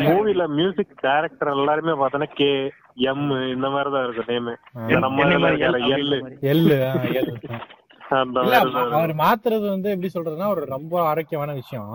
மூவில 0.08 0.44
மியூசிக் 0.58 0.94
டைரக்டர் 1.04 1.52
எல்லாருமே 1.56 1.94
பார்த்தோன்னா 2.00 2.30
கே 2.34 2.50
எம் 3.08 3.26
இந்த 3.54 3.68
மாதிரி 3.70 3.90
தான் 3.92 4.06
இருக்கு 4.06 4.24
நேம். 4.30 4.50
நம்ம 5.00 5.26
எல்லு 6.50 6.78
தான் 8.36 8.78
அவர் 8.96 9.12
மாத்துறது 9.20 9.66
வந்து 9.70 9.90
எப்படி 9.92 10.10
சொல்றதுன்னா 10.14 10.48
ஒரு 10.54 10.64
ரொம்ப 10.72 10.94
ஆரோக்கியமான 11.10 11.52
விஷயம். 11.60 11.92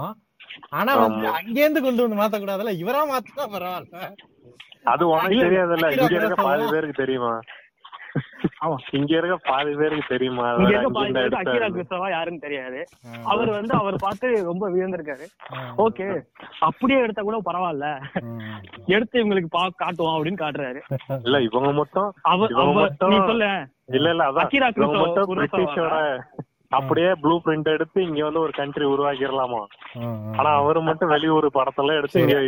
ஆனா 0.79 0.93
வந்து. 0.99 1.27
அங்கேருந்து 1.38 1.81
கொண்டு 1.81 2.05
வந்து 2.05 2.19
மாத்த 2.19 2.38
கூடாதுல்ல 2.38 2.75
இவரா 2.83 3.03
மாத்தினா 3.11 3.47
பரவாயில்ல. 3.55 3.99
அது 4.93 5.03
உனக்கு 5.11 5.35
இல்ல, 5.35 5.45
தெரியாதுல்ல. 5.47 5.87
இங்க 5.95 6.17
இருக்க 6.19 6.37
பாதி? 6.43 6.64
பேருக்கு 6.73 6.97
தெரியுமா? 6.99 7.33
இங்க 8.98 9.12
இருக்க 9.18 9.37
பாதி 9.48 9.72
பேருக்கு 9.74 10.05
தெரியுமா 10.09 10.44
இங்க 10.55 10.70
இருக்க 10.70 10.90
பாதி 10.90 11.12
பேருக்கு 11.12 11.40
அகிரா. 11.42 11.68
கிறிஸ்தவா 11.74 12.09
யாருன்னு 12.11 12.44
தெரியாது. 12.44 12.81
அவர் 13.24 13.50
வந்து 13.50 13.74
அவர் 13.81 13.96
பார்த்து 14.05 14.29
ரொம்ப 14.48 14.64
வியந்திருக்காரு. 14.74 15.27
ஓகே 15.85 16.07
அப்படியே 16.61 17.00
எடுத்தா 17.00 17.22
கூட 17.22 17.40
பரவாயில்ல. 17.48 17.87
எடுத்து 18.94 19.20
இவங்களுக்கு 19.20 19.50
பா 19.50 19.64
காட்டுவோம் 19.77 20.16
அப்படின்னு 20.16 20.42
காட்டுறாரு 20.42 20.83
இல்ல 21.27 21.40
இவங்க 21.48 21.72
மட்டும் 21.72 22.11
அவர் 22.33 22.55
மட்டும் 22.81 23.14
நீ 23.14 23.20
சொல்ல 23.31 23.50
இல்ல 23.94 24.09
இல்ல 24.11 24.24
அதான் 24.31 24.46
அகிரா 24.46 24.70
குரோசாவா? 25.29 26.03
அப்படியே 26.72 27.11
ப்ளூ 27.22 27.35
பிரிண்ட் 27.42 27.68
எடுத்து 27.72 27.98
இங்க 28.05 28.20
வந்து 28.24 28.40
ஒரு 28.40 28.53
கண்ட்ரி 28.53 28.85
உருவாக்கிடலாமா. 28.92 29.61
ஆனா 30.38 30.50
அவரு 30.61 30.81
மட்டும் 30.83 31.12
வெளியூர் 31.12 31.46
படத்தெல்லாம் 31.57 31.98
எடுத்து 32.00 32.22
இங்க 32.22 32.38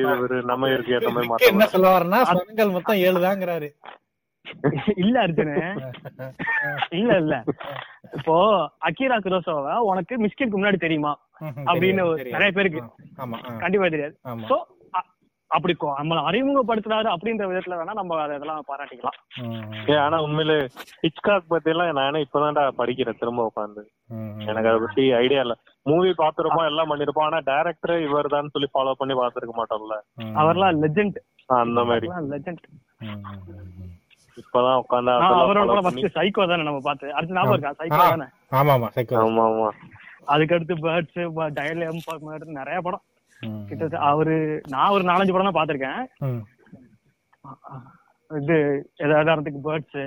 நம்ம 0.51 0.71
இருக்கு 0.71 0.97
ஏத்த 0.97 1.13
மாதிரி 1.19 1.51
என்ன 1.51 1.67
சொல்ல 1.67 2.25
சொந்தங்கள் 2.31 2.75
மொத்தம் 2.77 3.03
ஏழுதாங்கிறாரு 3.05 3.69
இல்ல 5.05 5.17
அர்ஜுனு. 5.25 5.57
இல்ல 7.01 7.13
இல்ல. 7.23 7.35
இப்போ 8.19 8.37
அகிரா 8.89 9.19
குரோசாவா 9.27 9.75
உனக்கு 9.91 10.17
மிஸ்கின்க்கு 10.25 10.59
முன்னாடி 10.61 10.81
தெரியுமா? 10.87 11.13
அப்படின்னு 11.71 12.05
நிறைய 12.37 12.51
பேருக்கு 12.59 12.83
கண்டிப்பா 13.65 13.89
தெரியாது. 13.97 14.17
சோ 14.51 14.57
அப்படி 15.51 15.75
நம்மள 15.99 16.21
அறிமுகப்படுத்துறாரு 16.29 17.09
அப்படின்ற 17.13 17.45
விதத்துல 17.51 17.77
வேணா 17.81 17.93
நம்ம 17.99 18.17
அதை 18.23 18.37
இதெல்லாம் 18.39 18.67
பாராட்டிக்கலாம். 18.71 19.19
ஏ 19.91 19.97
ஆனா 20.05 20.17
உண்மையில 20.27 20.55
ஹிச்காக் 21.03 21.51
பத்தி 21.53 21.71
எல்லாம் 21.73 22.01
நானே 22.01 22.23
இப்பதான்டா 22.25 22.65
படிக்கிறேன் 22.81 23.19
திரும்ப 23.21 23.47
உட்காந்து. 23.51 23.83
எனக்கு 24.49 24.71
அதை 24.71 24.81
பத்தி 24.85 25.05
ஐடியா 25.21 25.43
இல்ல. 25.45 25.55
மூவி 25.87 26.11
பாத்துருப்போம் 26.23 26.69
எல்லாம் 26.71 26.91
பண்ணிருப்போம். 26.93 27.29
ஆனா 27.29 27.41
டேரக்டர் 27.51 27.95
இவர் 28.07 28.33
தான் 28.35 28.53
சொல்லி 28.55 28.71
ஃபாலோ 28.73 28.97
பண்ணி 29.01 29.17
பாத்துருக்க 29.21 29.55
மாட்டோம்ல. 29.61 29.99
அவர்லாம் 30.43 30.81
லெஜெண்ட் 30.85 31.21
அந்த 31.63 31.85
மாதிரி. 31.91 32.09
லெஜெண்ட். 32.35 32.67
இப்பதான் 34.37 34.81
உட்காந்து 34.81 35.13
அவரோட 35.37 35.67
கூட 35.69 35.83
ஃபர்ஸ்ட் 35.85 36.17
சைக்கோ 36.17 36.47
தானே 36.47 36.63
நம்ம 36.63 36.81
பார்த்து 36.81 37.13
அடுத்து 37.13 37.37
ஞாபகம் 37.37 37.55
இருக்கா? 37.55 37.73
சைக்கோ. 37.81 38.01
தானே? 38.07 38.27
ஆமா 38.53 38.73
ஆமா 38.75 38.89
சைக்கோ 38.97 39.17
ஆமா 39.21 39.45
ஆமா. 39.47 39.69
அதுக்கடுத்து 40.27 40.75
பேர்ட்ஸ் 40.83 41.21
டயல் 41.57 41.85
நிறைய 42.57 42.79
படம். 42.81 43.05
அவரு 44.09 44.35
நான் 44.69 44.91
ஒரு 44.91 45.05
நாலஞ்சு 45.05 45.33
படம் 45.33 45.49
தான் 45.49 45.59
பாத்திருக்கேன் 45.59 46.01
இது 48.31 48.57
எதாரணத்துக்கு 49.05 49.61
பேர்ட்ஸ். 49.67 50.01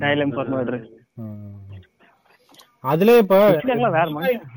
dial 0.00 0.22
M. 0.22 0.34
அதுல 2.84 3.10
இப்ப 3.18 3.36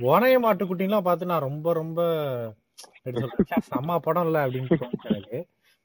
ஓனைய 0.10 0.38
மாட்டுக்குட்டிலாம் 0.40 1.04
பார்த்து 1.04 1.26
நான் 1.26 1.46
ரொம்ப 1.46 1.74
ரொம்ப 1.74 2.00
செம்ம 3.66 3.98
படம் 4.00 4.26
இல்ல 4.26 4.38
அப்படின்னு 4.46 4.78
எனக்கு. 5.12 5.40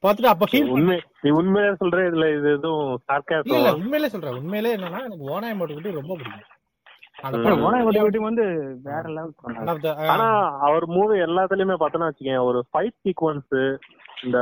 பார்த்துட்டு 0.06 0.24
அப்ப 0.24 0.46
ஃபீல் 0.52 0.68
உண்மை 0.68 1.02
நீ 1.20 1.30
உண்மையா 1.30 1.68
சொல்ற 1.68 1.98
இதுல 2.10 2.38
இது 2.38 2.52
எதுவும் 2.52 2.84
இல்ல 2.84 2.98
சார்காசம் 3.12 3.54
இல்ல 3.54 3.74
உண்மையிலே 3.74 4.10
சொல்றேன். 4.10 4.32
உண்மையிலே 4.32 4.76
என்னன்னா 4.76 5.04
எனக்கு 5.04 5.28
ஓனாய 5.28 5.54
மாட்டுக்குட்டி 5.54 5.92
ரொம்ப 5.92 6.16
பிடிக்கும். 6.16 6.48
வந்து 8.22 8.42
வேற 8.82 9.02
லெவல் 9.06 9.32
ஆனா 10.08 10.58
அவர் 10.58 10.86
மூவி 10.86 11.18
எல்லாத்துலயுமே 11.18 11.74
பார்த்தோன்னா 11.80 12.10
வச்சுக்கேன் 12.10 12.42
ஒரு 12.42 12.66
ஃபைட் 12.72 12.98
சீக்வன்ஸ் 13.02 13.76
இந்த 14.24 14.38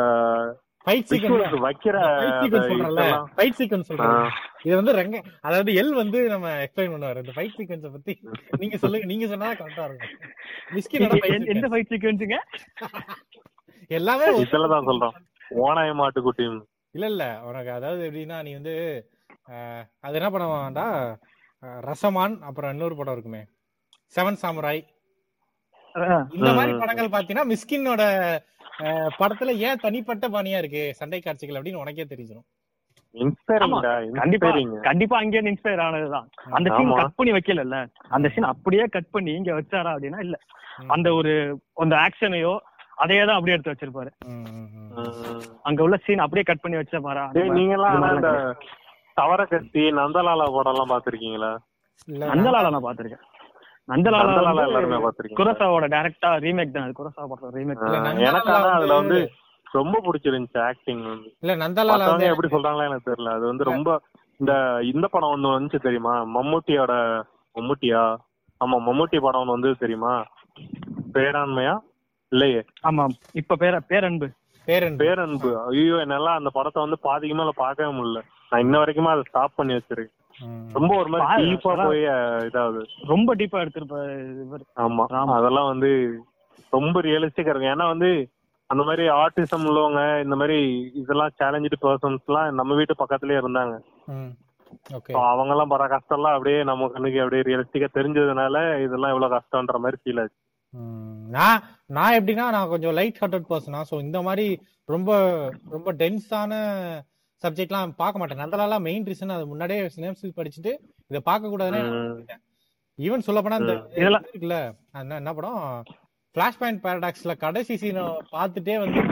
ஃபைட் 0.86 1.02
சீக்வன்ஸ் 1.10 1.60
வைக்கிற 1.60 1.96
ஃபைட் 3.36 3.58
சீக்வன்ஸ். 3.58 3.80
சொல்றேன் 3.80 4.30
இது 4.62 4.76
வந்து 4.76 4.92
ரெங்க 4.92 5.22
அதாவது 5.40 5.72
எல் 5.72 5.94
வந்து 5.94 6.28
நம்ம 6.28 6.48
எக்ஸ்பிளைன் 6.64 6.92
பண்ணுவாரு. 6.92 7.16
இந்த 7.16 7.32
ஃபைட் 7.34 7.54
சீக்வன்ஸ 7.58 7.92
பத்தி 7.92 8.20
நீங்க 8.58 8.76
சொல்லுங்க. 8.76 9.06
நீங்க 9.06 9.26
சொன்னா 9.26 9.52
கரெக்டா 9.52 9.84
இருக்கும். 9.84 10.14
மிஸ்கின் 10.74 11.46
எந்த- 11.46 11.68
ஃபைட் 11.68 11.90
சீக்வன்ஸுங்க 11.90 12.36
எல்லாமே 13.86 14.38
ஒரு- 14.38 14.44
இதுலதான் 14.44 14.86
சொல்றோம். 14.86 15.27
ஓனாய 15.50 15.90
மாட்டுக்குட்டி 15.98 16.44
இல்ல 16.94 17.06
இல்ல 17.06 17.24
உனக்கு 17.44 17.70
அதாவது 17.72 18.02
எப்படின்னா 18.06 18.38
நீ 18.42 18.52
வந்து 18.54 18.74
அது 20.04 20.18
என்ன 20.18 20.28
பண்ண 20.30 20.46
வேண்டா 20.52 20.86
அஹ், 21.62 21.80
ரசமான் 21.84 22.34
அப்புறம் 22.42 22.72
இன்னொரு 22.74 22.96
படம் 22.96 23.14
இருக்குமே. 23.14 23.40
Seven 24.14 24.38
Samurai. 24.40 24.82
இந்த 26.36 26.50
மாதிரி. 26.52 26.72
படங்கள் 26.80 27.14
பாத்தீங்கன்னா 27.14 27.48
மிஸ்கினோட 27.50 28.02
அஹ், 28.82 29.10
படத்துல 29.18 29.52
ஏன் 29.64 29.82
தனிப்பட்ட 29.84 30.26
பாணியா 30.30 30.58
இருக்கு? 30.58 30.84
சண்டை 30.98 31.20
காட்சிகள் 31.20 31.58
அப்படின்னு 31.58 31.82
உனக்கே 31.82 32.06
தெரிஞ்சிடும் 32.06 32.46
கண்டிப்பா 34.86 35.16
அங்கே 35.18 35.40
இன்ஸ்பயர் 35.44 35.82
ஆனதுதான். 35.84 36.26
அந்த 36.52 36.68
சீன். 36.70 36.90
கட் 36.98 37.16
பண்ணி 37.18 37.32
வைக்கல 37.34 37.62
அந்த 38.10 38.26
சீன் 38.28 38.52
அப்படியே 38.52 38.84
கட் 38.96 39.12
பண்ணி 39.14 39.32
இங்க 39.34 39.52
வச்சாரா 39.58 39.92
அப்படின்னா 39.94 40.20
இல்ல. 40.26 40.36
அந்த 40.94 41.08
ஒரு 41.14 41.32
அந்த 41.76 41.94
ஆக்ஷனையோ 42.04 42.52
அதையே 42.98 43.22
தான் 43.24 43.38
அப்படியே 43.38 43.56
எடுத்து 43.56 43.72
வச்சிருப்பாரு. 43.72 44.10
அங்க 45.68 45.80
உள்ள 45.86 45.96
சீன் 46.04 46.24
அப்படியே 46.24 46.44
கட் 46.48 46.62
பண்ணி 46.64 46.78
வச்ச 46.80 47.00
பாரா. 47.06 47.24
நீங்க 47.56 47.74
எல்லாம் 47.78 48.26
தவற 49.16 49.42
கத்தி 49.52 49.82
நந்தலாலா 49.98 50.46
படம் 50.56 50.74
எல்லாம் 50.74 50.92
பாத்திருக்கீங்களா 50.92 51.52
நந்தலால 52.30 52.70
நான் 52.74 52.86
பாத்திருக்கேன் 52.86 53.24
நந்தலால 53.88 54.34
எல்லாருமே 54.50 54.80
வந்து 54.86 55.04
பாத்திருக்கீங்க 55.06 55.40
குரசாவோட 55.40 55.84
டைரக்டா 55.94 56.30
ரீமேக் 56.44 56.74
தான். 56.74 56.86
அது 56.86 56.98
குரசா 57.00 57.22
படம் 57.32 57.54
ரீமேக் 57.58 57.82
எனக்கு 58.28 58.52
அதுல 58.76 58.98
வந்து 59.00 59.18
ரொம்ப 59.66 59.96
பிடிச்சிருந்துச்சு 60.04 60.60
ஆக்டிங் 60.68 61.02
வந்து. 61.10 61.28
இல்ல 61.42 61.54
நந்தலால 61.62 61.94
மத்தவங்க 61.94 62.14
வந்து 62.14 62.30
எப்படி 62.32 62.50
சொல்றாங்களா 62.54 62.88
எனக்கு 62.90 63.08
தெரியல. 63.10 63.32
அது 63.38 63.44
வந்து 63.50 63.64
ரொம்ப 63.72 63.88
இந்த 64.40 64.52
இந்த 64.92 65.06
படம் 65.14 65.32
ஒண்ணு 65.34 65.54
வந்துச்சு 65.54 65.80
தெரியுமா? 65.86 66.14
மம்முட்டியோட 66.34 66.94
மம்முட்டியா? 67.54 68.02
ஆமா 68.60 68.76
மம்முட்டி 68.86 69.18
படம் 69.24 69.42
ஒண்ணு 69.42 69.56
வந்து 69.56 69.70
தெரியுமா? 69.82 70.12
பேராண்மையா? 71.16 71.74
இல்லையே? 72.32 72.60
ஆமா 72.84 73.04
இப்ப 73.34 73.56
பேர 73.56 73.76
பேரன்பு. 73.88 74.26
பேரன் 74.68 74.96
பேரன்பு. 74.98 75.50
ஐயோ 75.66 75.98
என்னால 76.00 76.32
அந்த 76.32 76.50
படத்தை 76.50 76.78
வந்து 76.82 76.98
பாதிக்கு 77.02 77.34
மேல 77.34 77.52
பார்க்கவே 77.56 77.90
முடியல. 77.92 78.20
நான் 78.52 78.60
இன்ன 78.60 78.78
வரைக்குமே 78.78 79.12
அதை 79.12 79.22
ஸ்டாப் 79.28 79.56
பண்ணி 79.56 79.74
வச்சிருக்கேன். 79.74 80.14
ரொம்ப 80.72 80.90
ஒரு 80.96 81.08
மாதிரி 81.08 81.26
பாரு, 81.26 81.46
டீப்பா. 81.46 81.72
போய் 81.84 82.02
அஹ், 82.10 82.42
இதாகுது. 82.48 82.82
ரொம்ப 83.06 83.34
டீப்பா 83.34 83.62
எடுத்திருப்பாரு 83.62 84.12
இவர். 84.44 84.64
ஆமா. 84.78 85.04
அதெல்லாம் 85.36 85.70
வந்து 85.70 85.90
ரொம்ப 86.72 87.00
ரியலிஸ்டிக்கா 87.00 87.52
இருக்கும். 87.52 87.74
ஏன்னா 87.74 87.86
வந்து 87.86 88.10
அந்த 88.70 88.82
மாதிரி 88.84 89.04
ஆர்டிசம் 89.18 89.66
உள்ளவங்க 89.66 90.00
இந்த 90.22 90.36
மாதிரி 90.36 90.58
இதெல்லாம் 90.94 91.34
சேலஞ்சு 91.38 91.78
பர்சன்ஸ் 91.82 92.26
எல்லாம் 92.26 92.50
நம்ம 92.54 92.74
வீட்டு 92.74 92.94
பக்கத்துலயே 92.98 93.40
இருந்தாங்க. 93.40 93.74
அவங்க 95.24 95.52
எல்லாம் 95.54 95.70
படுற 95.70 95.86
கஷ்டம் 95.88 96.18
எல்லாம் 96.18 96.34
அப்படியே 96.34 96.58
நம்ம 96.64 96.88
கண்ணுக்கு 96.88 97.22
அப்படியே 97.22 97.42
ரியலிஸ்டிக்கா 97.42 97.88
தெரிஞ்சதுனால 97.94 98.56
இதெல்லாம் 98.82 99.12
இவ்வளவு 99.14 99.34
கஷ்டம்ன்ற 99.36 99.78
மாதிரி 99.78 99.98
ஃபீல் 100.02 100.20
ஆச்சு. 100.22 100.38
நான் 101.36 101.60
நான் 101.96 102.16
எப்படின்னா 102.18 102.46
நான் 102.56 102.72
கொஞ்சம் 102.72 102.96
லைட் 102.98 103.20
ஹார்ட்டட் 103.20 103.48
பர்சனா 103.50 103.80
ஸோ 103.90 103.96
இந்த 104.06 104.18
மாதிரி 104.26 104.46
ரொம்ப 104.94 105.10
ரொம்ப 105.74 105.92
டென்ஸான 106.02 106.52
சப்ஜெக்ட்லாம் 107.42 107.90
பார்க்க 108.02 108.20
மாட்டேன். 108.20 108.40
நந்தலாலாம் 108.42 108.86
மெயின் 108.88 109.06
ரீசன் 109.08 109.34
அது 109.36 109.44
முன்னாடியே 109.52 109.82
சினப்சிஸ் 109.96 110.38
படிச்சுட்டு 110.38 110.72
இதை 111.10 111.20
பார்க்க 111.30 111.52
கூடாதுன்னு. 111.52 111.82
ஈவன் 112.98 113.26
சொல்ல 113.26 113.40
போனா 113.42 113.58
இந்த 113.62 113.74
இதெல்லாம் 113.98 114.24
இது 114.24 114.32
இருக்குல்ல 114.32 114.58
என்ன 115.20 115.32
படம்? 115.38 115.60
ஃபிளாஷ் 116.34 116.60
பாயிண்ட் 116.60 116.82
பாரடாக்ஸ்ல 116.86 117.34
கடைசி 117.44 117.74
சீனை 117.82 118.04
பார்த்துட்டே 118.34 118.76
வந்து 118.84 119.02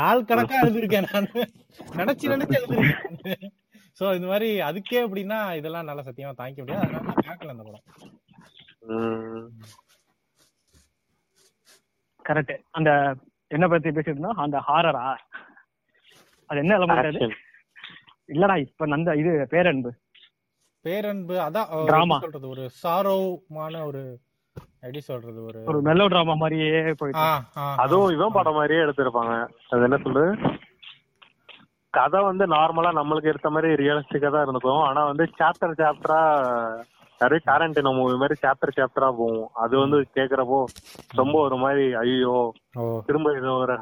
நாள் 0.00 0.26
கணக்கா 0.30 0.58
எழுதிருக்கேன் 0.64 1.08
நான். 1.12 1.30
நினைச்சு 2.00 2.32
நினைச்சு 2.34 2.58
எழுதிருக்கேன் 2.60 3.46
சோ 4.00 4.04
இந்த 4.18 4.26
மாதிரி 4.32 4.48
அதுக்கே 4.68 5.00
அப்படின்னா 5.06 5.38
இதெல்லாம் 5.60 5.88
நல்லா 5.90 6.04
சத்தியமா 6.08 6.34
தாங்கிக்க 6.40 6.60
முடியாது. 6.64 6.84
அதனால 6.86 7.14
பார்க்கல 7.28 7.54
அந்த 7.54 7.64
படம். 7.68 7.86
கரெக்ட். 12.24 12.54
அந்த 12.78 12.90
என்ன 13.50 13.64
பத்தி 13.68 13.88
பேசிட்டு 13.88 14.12
இருந்தோம் 14.14 14.42
அந்த 14.44 14.58
ஹாரரா 14.68 15.04
அது 16.50 16.58
என்ன 16.62 16.76
எலமெண்ட் 16.78 17.10
அது. 17.10 17.26
இல்லடா 18.28 18.56
இப்ப 18.64 18.86
நந்த 18.86 19.14
இது 19.20 19.30
பேரன்பு. 19.54 19.90
பேரன்பு 20.84 21.34
அதான். 21.46 21.70
எப்படி 21.86 22.18
சொல்றது? 22.26 22.48
ஒரு 22.54 22.64
சாரோமான 22.82 23.82
ஒரு 23.88 24.02
எப்படி 24.84 25.00
சொல்றது? 25.08 25.40
ஒரு 25.48 25.58
ஒரு 25.70 25.78
மெலோ 25.88 26.04
டிராமா 26.12 26.34
மாதிரியே 26.42 26.70
போயிட்டு. 27.00 27.24
அதுவும் 27.84 28.14
இவன் 28.16 28.36
படம் 28.38 28.58
மாதிரியே 28.58 28.84
எடுத்திருப்பாங்க. 28.84 29.34
அது 29.70 29.86
என்ன 29.88 29.98
சொல்றது? 30.04 30.30
கதை 31.94 32.18
வந்து 32.22 32.44
நார்மலா 32.54 32.90
நம்மளுக்கு 32.98 33.30
எடுத்த 33.32 33.48
மாதிரி 33.50 33.70
ரியலிஸ்டிக்கா 33.82 34.30
தான் 34.30 34.44
இருந்துக்கும். 34.46 34.82
ஆனா 34.88 35.00
வந்து 35.10 35.24
சாப்டர் 35.38 35.78
சாப்டரா 35.80 36.20
நிறைய 37.20 37.40
டாரண்டினோ 37.46 37.90
மூவி 37.96 38.14
மாதிரி 38.16 38.34
சாப்டர் 38.42 38.74
சாப்டரா 38.76 39.08
போகும். 39.16 39.48
அது 39.62 39.74
வந்து 39.78 39.96
கேக்குறப்போ 40.16 40.58
ரொம்ப 41.18 41.34
ஒரு 41.46 41.56
மாதிரி 41.62 41.84
ஐயோ 42.00 42.34
திரும்ப 43.08 43.32
இது 43.38 43.48
ஒரு 43.56 43.74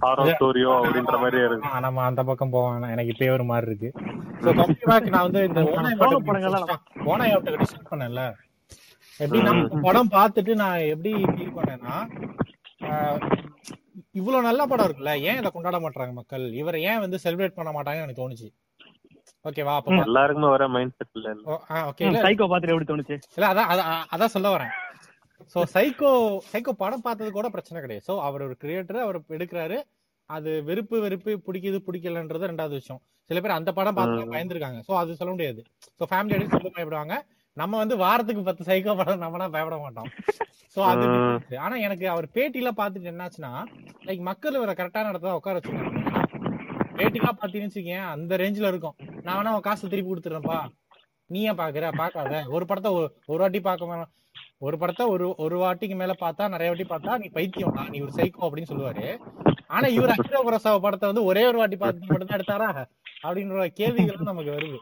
சாரோ 0.00 0.24
ஸ்டோரியோ 0.30 0.72
அப்படின்ற 0.80 1.16
மாதிரி 1.22 1.38
இருக்கு. 1.42 1.70
நம்ம 1.86 2.04
அந்த 2.08 2.22
பக்கம் 2.30 2.54
போவோம் 2.54 2.88
எனக்கு 2.94 3.12
இப்பயே 3.14 3.32
ஒரு 3.36 3.46
மாதிரி 3.50 3.70
இருக்கு. 3.70 3.90
நான் 5.10 5.26
வந்து 5.26 5.42
இந்த 5.48 5.60
ஓனாய் 7.06 7.36
டிஸ்கஸ் 7.54 7.90
பண்ணல 7.90 8.24
எப்படின்னா 9.20 9.52
படம் 9.84 10.12
பார்த்துட்டு 10.12 10.52
நான் 10.60 10.88
எப்படி 10.92 11.10
ஃபீல் 11.30 11.56
பண்ணேன்னா 11.56 11.96
ஆஹ், 12.86 13.18
இவ்வளவு 14.14 14.46
நல்ல 14.46 14.62
படம் 14.66 14.86
இருக்குல்ல? 14.86 15.12
ஏன் 15.26 15.38
இதை 15.40 15.50
கொண்டாட 15.50 15.76
மாட்டாங்க 15.82 16.12
மக்கள்? 16.16 16.44
இவரை 16.60 16.78
ஏன் 16.84 17.00
வந்து 17.00 17.20
செலிப்ரேட் 17.24 17.58
பண்ண 17.58 17.70
மாட்டாங்கன்னு 17.72 18.06
எனக்கு 18.06 18.22
தோணுச்சு. 18.22 18.48
ஓகேவா 19.48 19.72
அப்ப 19.78 19.94
எல்லாருக்குமே 20.08 20.48
ஒரே 20.54 20.66
மைண்ட் 20.74 20.96
செட் 20.98 21.16
இல்ல. 21.18 21.30
ஓகே 21.90 22.10
சைக்கோ 22.24 22.46
பாத்துட்டு 22.50 22.74
எப்படி 22.74 22.88
தோணுச்சு? 22.90 23.16
இல்ல 23.36 23.46
அதான் 23.52 23.70
அதான் 24.14 24.34
சொல்ல 24.34 24.50
வரேன். 24.54 24.72
சோ 25.54 25.60
சைக்கோ 25.74 26.10
சைக்கோ 26.50 26.72
படம் 26.82 27.04
பார்த்தது 27.06 27.30
கூட 27.38 27.48
பிரச்சனை 27.54 27.78
கிடையாது. 27.84 28.04
சோ 28.08 28.14
அவர் 28.28 28.44
ஒரு 28.48 28.56
கிரியேட்டர் 28.62 29.04
அவர் 29.06 29.18
எடுக்கிறாரு. 29.36 29.78
அது 30.30 30.50
வெறுப்பு 30.68 30.96
வெறுப்பு 31.04 31.32
பிடிக்குது 31.46 31.78
பிடிக்கலன்றது 31.86 32.50
ரெண்டாவது 32.50 32.78
விஷயம். 32.80 33.02
சில 33.30 33.40
பேர் 33.42 33.58
அந்த 33.58 33.70
படம் 33.78 33.98
பார்த்து 33.98 34.32
பயந்துருக்காங்க. 34.34 34.80
சோ 34.88 34.94
அது 35.00 35.18
சொல்ல 35.20 35.32
முடியாது. 35.34 35.60
சோ 35.98 36.06
ஃபேமிலி 36.12 36.36
எடுத்து 36.38 36.56
சொல்ல 36.58 36.72
பயப்படுவாங்க. 36.76 37.16
நம்ம 37.56 37.78
வந்து 37.82 37.96
வாரத்துக்கு 38.04 38.42
பத்து 38.48 38.68
சைக்கோ 38.70 38.94
படம் 39.00 39.24
நம்மனா 39.24 39.48
பயப்பட 39.56 39.78
மாட்டோம். 39.84 40.10
சோ 40.76 40.80
அது. 40.92 41.06
ஆனா 41.64 41.74
எனக்கு 41.86 42.06
அவர் 42.14 42.26
பேட்டில 42.36 42.70
பாத்துட்டு 42.80 43.10
என்னாச்சுன்னா 43.14 43.52
லைக் 44.08 44.22
மக்கள் 44.30 44.58
இவரை 44.60 44.74
கரெக்டான 44.78 45.10
இடத்துல 45.12 45.38
உட்கார 45.40 45.56
வச்சிருக்காங்க 45.58 46.00
பேட்டிலாம் 47.02 47.38
பாத்தீங்கன்னு 47.40 47.70
வச்சுக்கேன் 47.70 48.04
அந்த 48.04 48.36
ரேஞ்சில 48.36 48.66
இருக்கும். 48.66 48.94
நான் 49.22 49.46
வேணா 49.46 49.54
உன் 49.54 49.60
காசு 49.60 49.88
திருப்பி 49.88 50.12
கொடுத்துறேன்ப்பா. 50.12 50.68
நீ 51.26 51.42
ஏன் 51.42 51.58
பாக்குற? 51.58 51.92
பாக்காத. 51.98 52.48
ஒரு 52.48 52.66
படத்தை 52.66 52.92
ஒரு- 52.92 53.10
ஒரு 53.26 53.38
வாட்டி 53.38 53.60
பார்க்க 53.60 53.84
வேணாம். 53.84 54.20
ஒரு 54.58 54.78
படத்தை 54.78 55.06
ஒரு 55.06 55.34
ஒரு 55.36 55.58
வாட்டிக்கு 55.58 55.96
மேல 55.96 56.14
பார்த்தா 56.20 56.48
நிறைய 56.48 56.74
வாட்டி 56.76 57.08
பார்த்தா 57.08 57.18
நீ 57.18 57.28
பைத்தியம் 57.28 57.88
நீ 57.90 58.00
ஒரு 58.00 58.12
சைக்கோ 58.16 58.40
அப்படின்னு 58.40 58.70
சொல்லுவாரு. 58.70 59.18
ஆனா 59.66 59.86
இவர் 59.86 60.10
அக்ஷர 60.10 60.40
பிரசாவ 60.42 60.80
படத்தை 60.80 61.08
வந்து 61.08 61.24
ஒரே 61.24 61.46
ஒரு 61.46 61.58
வாட்டி 61.58 61.76
பார்த்து 61.76 62.06
மட்டும் 62.06 62.44
தான் 62.44 62.60
எடுத்தாரா? 62.60 62.86
அப்படின்ற 63.22 63.66
கேள்விகள் 63.66 64.16
நமக்கு 64.20 64.50
வருது. 64.50 64.76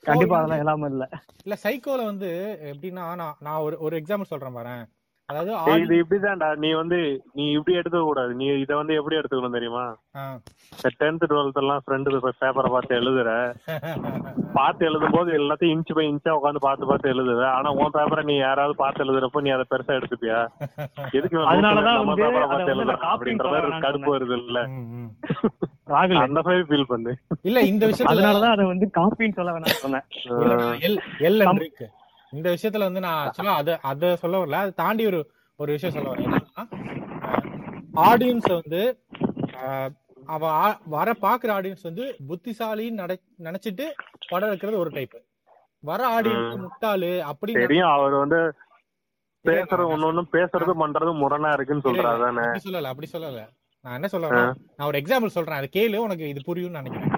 கண்டிப்பா 0.00 0.36
அதெல்லாம் 0.36 0.58
எல்லாமே 0.58 0.86
இல்ல. 0.86 1.08
இல்ல 1.44 1.58
சைக்கோல 1.62 2.04
வந்து 2.04 2.58
எப்படின்னா 2.60 3.14
நான் 3.14 3.36
நான் 3.38 3.60
ஒரு 3.60 3.78
ஒரு 3.78 3.96
எக்ஸாம்பிள் 3.96 4.22
சொல்றேன் 4.22 4.56
பாரேன். 4.56 4.86
அதாவது 5.28 5.52
இது 5.82 5.94
இப்படிதான்டா. 6.00 6.48
நீ 6.62 6.70
வந்து 6.78 6.96
நீ 7.36 7.44
இப்படி 7.50 7.76
எடுத்துக்க 7.78 8.02
கூடாது 8.04 8.32
நீ 8.40 8.46
இத 8.62 8.72
வந்து 8.80 8.96
எப்படி 8.98 9.16
எடுத்துக்கணும் 9.18 9.56
தெரியுமா. 9.56 9.84
டென்த் 11.00 11.24
டுவெல்த் 11.30 11.60
எல்லாம் 11.62 11.82
ஃப்ரெண்டு 11.84 12.18
பேப்பரை 12.40 12.70
பார்த்து 12.74 12.98
எழுதுற. 13.00 13.30
பார்த்து 14.58 14.86
எழுதும் 14.88 15.14
போது 15.16 15.30
எல்லாத்தையும் 15.38 15.74
இன்ச் 15.76 15.94
பை 15.98 16.04
இன்ச்சா 16.10 16.34
உட்காந்து 16.38 16.64
பார்த்து 16.66 16.90
பார்த்து 16.90 17.12
எழுதுவ 17.14 17.46
ஆனா 17.54 17.70
உன் 17.80 17.94
பேப்பரை 17.96 18.24
நீ 18.30 18.36
யாராவது 18.36 18.76
பார்த்து 18.82 19.04
எழுதுறப்போ 19.04 19.42
நீ 19.46 19.52
அதை 19.56 19.66
பெருசா 19.72 19.98
எடுத்துப்பியா? 20.00 20.40
எதுக்கு 21.18 21.40
அதனாலதான் 21.52 21.98
பேப்பரை 22.22 22.46
பார்த்து 22.52 22.78
நான் 22.84 23.10
அப்படின்ற 23.14 23.48
மாதிரி 23.54 23.82
கடுப்பு 23.86 24.14
வருது 24.16 24.38
இல்ல. 24.42 24.60
ராகுல். 25.94 26.24
அந்த 26.26 26.40
மாதிரி 26.44 26.68
ஃபீல் 26.68 26.90
பண்ணு. 26.92 27.12
இல்ல 27.48 27.58
இந்த 27.72 27.84
விஷயத்துல 27.86 28.14
அதனாலதான் 28.14 28.56
அதை 28.56 28.64
வந்து 28.72 28.88
காப்பின்னு 29.00 29.38
சொல்ல 29.40 29.52
வேணாம் 29.56 29.82
சொன்னேன். 29.84 30.06
எல் 30.88 31.00
எல் 31.28 31.42
இருக்கு. 31.58 31.88
இந்த 32.34 32.48
விஷயத்துல 32.54 32.88
வந்து 32.88 33.02
நான் 33.06 33.20
ஆக்சுவலா 33.24 33.54
அத 33.60 33.70
அத 33.90 34.12
சொல்ல 34.22 34.40
வரல. 34.42 34.60
அதை 34.62 34.72
தாண்டி 34.82 35.04
ஒரு 35.10 35.20
ஒரு 35.60 35.70
விஷயம் 35.76 35.94
சொல்ல 35.96 36.08
வரேன். 36.12 36.26
என்னன்னா 36.28 36.64
ஆடியன்ஸ் 38.10 38.48
வந்து 38.60 38.82
அவ 40.34 40.42
வர 40.94 41.08
பாக்குற 41.24 41.50
ஆடியன்ஸ் 41.56 41.88
வந்து 41.88 42.04
புத்திசாலின்னு 42.28 43.00
நட 43.02 43.12
நினைச்சிட்டு 43.46 43.86
படம் 44.30 44.50
எடுக்கிறது 44.50 44.82
ஒரு 44.84 44.90
டைப் 44.96 45.16
வர 45.84 46.00
ஆடியன்ஸ் 46.16 46.54
முட்டாளு 46.64 47.10
அப்படின்னு 47.30 47.64
தெரியும் 47.66 47.92
அவர் 47.96 48.14
வந்து 48.22 48.38
பேசுறது 49.44 49.90
ஒண்ணு 49.94 50.22
பேசுறது 50.36 50.74
பண்றது 50.82 51.10
முரணா 51.22 51.50
இருக்குன்னு 51.56 51.86
சொல்றா 51.86 52.12
தானே 52.24 52.44
அப்படி 52.44 52.64
சொல்லல 52.66 52.92
அப்படி 52.92 53.08
சொல்லல. 53.12 53.40
நான் 53.84 53.96
என்ன 53.98 54.08
சொல்ல 54.12 54.28
நான் 54.76 54.88
ஒரு 54.90 54.98
எக்ஸாம்பிள் 55.00 55.36
சொல்றேன். 55.36 55.58
அது 55.60 55.68
கேளு 55.76 55.96
உனக்கு 56.06 56.24
இது 56.32 56.40
புரியும்னு 56.48 56.80
நினைக்கிறேன். 56.80 57.10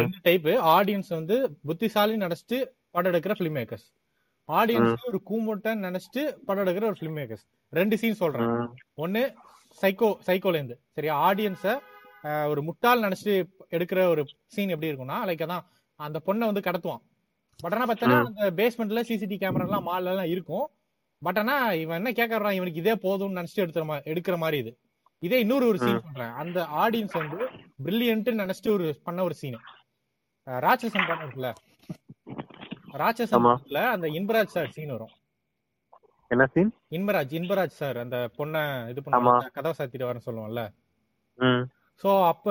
ரெண்டு 0.00 0.18
டைப் 0.26 0.46
ஆடியன்ஸ் 0.76 1.10
வந்து 1.18 1.36
புத்திசாலி 1.68 2.14
நினைச்சிட்டு 2.24 2.58
படம் 2.94 3.10
எடுக்கிற 3.12 3.34
ஃபிலிம் 3.38 3.56
மேக்கர்ஸ் 3.58 3.86
ஆடியன்ஸ் 4.48 5.06
ஒரு 5.10 5.18
கூமுட்டன் 5.30 5.84
நினைச்சிட்டு 5.86 6.22
படம் 6.46 6.64
எடுக்கிற 6.64 6.86
ஒரு 6.90 6.98
ஃபிலிம் 7.00 7.18
மேக்கர்ஸ் 7.20 7.44
ரெண்டு 7.72 7.96
சீன் 8.00 8.20
சொல்றேன். 8.22 8.50
ஒண்ணு 9.04 9.22
சைக்கோ 9.80 10.08
சைக்கோல 10.26 10.58
இருந்து 10.58 10.76
சரியா 10.96 11.14
ஆடியன்ஸ 11.28 11.74
ஒரு 12.52 12.60
முட்டாள் 12.68 13.04
நினைச்சிட்டு 13.06 13.34
எடுக்கிற 13.76 14.00
ஒரு 14.12 14.22
சீன் 14.54 14.72
எப்படி 14.74 14.90
இருக்கும்னா 14.90 15.18
லைக் 15.30 15.44
அதான் 15.46 15.66
அந்த 16.00 16.18
பொண்ணை 16.26 16.44
வந்து 16.50 16.66
கடத்துவான். 16.66 17.02
பட் 17.60 17.74
ஆனா 17.76 17.86
பார்த்தா 17.90 18.16
அந்த 18.24 18.50
பேஸ்மெண்ட்ல 18.60 19.02
சிசிடிவி 19.08 19.38
கேமரா 19.42 19.66
எல்லாம் 19.68 19.86
மால்ல 19.88 20.12
எல்லாம் 20.14 20.30
இருக்கும். 20.34 20.66
பட் 21.22 21.38
ஆனா 21.42 21.54
இவன் 21.82 21.98
என்ன 22.00 22.10
கேக்குறான் 22.18 22.56
இவனுக்கு 22.58 22.82
இதே 22.82 22.94
போதும்னு 23.04 23.38
நினைச்சிட்டு 23.38 23.64
எடுக்கிற 23.64 23.84
மாதிரி 23.90 24.10
எடுக்கிற 24.12 24.36
மாதிரி 24.42 24.58
இது. 24.64 24.72
இதே 25.22 25.38
இன்னொரு 25.44 25.64
ஒரு 25.70 25.78
சீன் 25.84 26.04
சொல்றேன். 26.08 26.34
அந்த 26.42 26.58
ஆடியன்ஸ் 26.82 27.16
வந்து 27.22 27.38
பிரில்லியன்ட் 27.84 28.30
நினைச்சிட்டு 28.42 28.72
ஒரு 28.76 28.88
பண்ண 29.06 29.22
ஒரு 29.28 29.36
சீன் 29.40 29.58
ராட்சசன் 30.46 31.08
படம் 31.08 31.24
இருக்குல்ல? 31.24 31.50
ராட்சசன் 32.98 33.38
ஆமா. 33.38 33.52
படத்துல 33.52 33.80
அந்த 33.94 34.06
இன்பராஜ் 34.18 34.54
சார் 34.54 34.74
சீன் 34.76 34.94
வரும். 34.94 35.14
என்ன 36.30 36.44
சீன் 36.54 36.70
இன்பராஜ் 36.96 37.32
இன்பராஜ் 37.38 37.78
சார் 37.78 37.98
அந்த 38.02 38.16
பொண்ணை 38.36 38.62
இது. 38.90 39.00
பண்ணுவாங்க 39.06 39.50
கதவை 39.56 39.74
சாத்திட்டு 39.78 40.06
வரேன்னு 40.06 40.26
சொல்லுவோம்ல 40.26 40.62
சோ 42.04 42.10
அப்ப 42.30 42.46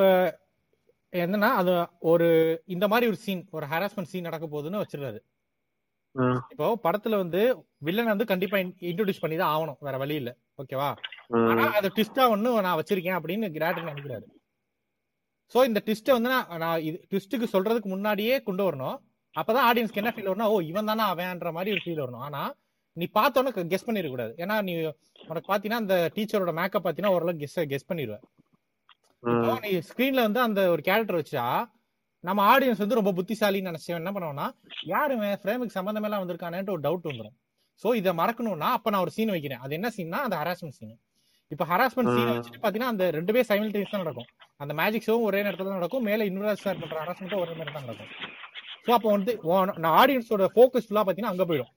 என்னன்னா 1.13 1.49
அது 1.59 1.73
ஒரு 2.11 2.27
இந்த 2.67 2.85
மாதிரி 2.91 3.05
ஒரு 3.11 3.19
சீன் 3.21 3.43
ஒரு 3.53 3.65
ஹராஸ்மெண்ட் 3.71 4.11
சீன் 4.11 4.27
நடக்க 4.27 4.45
போகுதுன்னு 4.47 4.81
வச்சிருக்காரு 4.81 5.19
இப்போ 6.51 6.67
படத்துல 6.83 7.17
வந்து 7.21 7.41
வில்லன் 7.81 8.11
வந்து 8.11 8.25
கண்டிப்பா 8.31 8.57
இன்ட்ரோடியூஸ் 8.89 9.23
பண்ணி 9.23 9.35
தான் 9.37 9.51
ஆகணும் 9.53 9.77
வேற 9.87 9.95
வழி 10.01 10.15
இல்ல. 10.21 10.31
ஓகேவா 10.59 10.87
ஆனா 11.43 11.65
அதை 11.79 11.89
ட்விஸ்டா 11.95 12.23
ஒண்ணு 12.33 12.51
நான் 12.65 12.79
வச்சிருக்கேன் 12.79 13.17
அப்படின்னு 13.17 13.47
கிராட்டர் 13.55 13.89
நினைக்கிறாரு. 13.89 14.25
சோ 15.55 15.63
இந்த 15.67 15.79
ட்விஸ்ட 15.85 16.15
வந்து 16.15 16.31
நான் 16.33 16.49
நான் 16.63 16.81
இது 16.87 16.97
ட்விஸ்ட்டுக்கு 17.09 17.47
சொல்றதுக்கு 17.53 17.89
முன்னாடியே 17.91 18.37
கொண்டு 18.47 18.63
வரணும். 18.67 18.97
அப்பதான் 19.35 19.67
ஆடியன்ஸ்க்கு 19.69 20.01
என்ன 20.01 20.11
ஃபீல் 20.15 20.29
வரணும் 20.31 20.51
ஓ 20.53 20.55
இவன் 20.71 20.89
தானே 20.91 21.03
அவன்ற 21.11 21.51
மாதிரி 21.57 21.73
ஒரு 21.75 21.83
ஃபீல் 21.85 22.03
வரணும். 22.03 22.23
ஆனா 22.27 22.41
நீ 22.97 23.05
பார்த்தோன்னே 23.17 23.51
கெஸ் 23.71 23.87
பண்ணிட 23.87 24.09
கூடாது 24.13 24.33
ஏன்னா 24.43 24.55
நீ 24.67 24.73
உனக்கு 25.31 25.49
பாத்தீங்கன்னா 25.51 25.81
அந்த 25.83 25.95
டீச்சரோட 26.15 26.53
மேக்கப் 26.59 26.85
பாத்தீங்கன்னா 26.85 27.15
ஓரளவு 27.15 27.41
கெஸ் 27.41 27.57
கெஸ் 27.73 27.89
பண்ணிடுவ 27.89 28.17
இப்போ 29.23 29.51
ம் 29.53 29.61
நீ 29.65 29.71
ஸ்கிரீன்ல 29.89 30.21
வந்து 30.27 30.41
அந்த 30.47 30.61
ஒரு 30.73 30.81
கேரக்டர் 30.87 31.19
வச்சா 31.19 31.43
நம்ம 32.23 32.43
ஆடியன்ஸ் 32.53 32.81
வந்து 32.83 32.97
ரொம்ப 32.99 33.11
புத்திசாலின்னு 33.17 33.69
நினைச்சு 33.71 33.91
என்ன 33.99 34.11
பண்ணுவோம்னா 34.15 34.47
யாருமே 34.93 35.29
ஃப்ரேமுக்கு 35.41 35.77
சம்பந்தம் 35.77 36.05
எல்லாம் 36.07 36.23
வந்திருக்கானேன்ட்டு 36.23 36.73
ஒரு 36.75 36.83
டவுட் 36.85 37.09
வந்துரும். 37.09 37.35
சோ 37.83 37.87
இதை 37.99 38.11
மறக்கணும்னா 38.21 38.69
அப்ப 38.77 38.89
நான் 38.93 39.03
ஒரு 39.05 39.13
சீன் 39.17 39.33
வைக்கிறேன். 39.33 39.61
அது 39.65 39.73
என்ன 39.77 39.87
சீன்னா 39.97 40.19
அந்த 40.27 40.37
ஹராஸ்மெண்ட் 40.41 40.77
சீன் 40.79 40.95
இப்ப 41.51 41.65
ஹராஸ்மெண்ட் 41.71 42.11
சீன் 42.15 42.31
வச்சுட்டு 42.31 42.61
பாத்தீங்கன்னா 42.63 42.93
அந்த 42.93 43.05
ரெண்டு 43.17 43.33
பேர் 43.35 43.47
சைமில்டேனியஸ் 43.51 43.93
தான் 43.93 44.03
நடக்கும். 44.03 44.29
அந்த 44.63 44.73
மேஜிக் 44.79 45.05
ஷோவும் 45.07 45.27
ஒரே 45.29 45.41
நேரத்துல 45.45 45.69
தான் 45.69 45.79
நடக்கும். 45.81 46.05
மேல 46.09 46.25
இன்வெஸ்ட் 46.31 46.65
சார் 46.67 46.81
பண்ற 46.83 46.97
ஹராஸ்மெண்ட்டும் 47.03 47.43
ஒரே 47.43 47.53
நேரம் 47.59 47.77
தான் 47.77 47.87
நடக்கும். 47.87 48.11
சோ 48.87 48.93
அப்போ 48.95 49.09
வந்து 49.13 49.31
நான் 49.77 49.95
ஆடியன்ஸோட 49.99 50.45
ஃபோக்கஸ் 50.53 50.85
ஃபுல்லா 50.85 51.01
பாத்தீங்கன்னா 51.01 51.33
அங்க 51.33 51.45
போயிடும். 51.45 51.71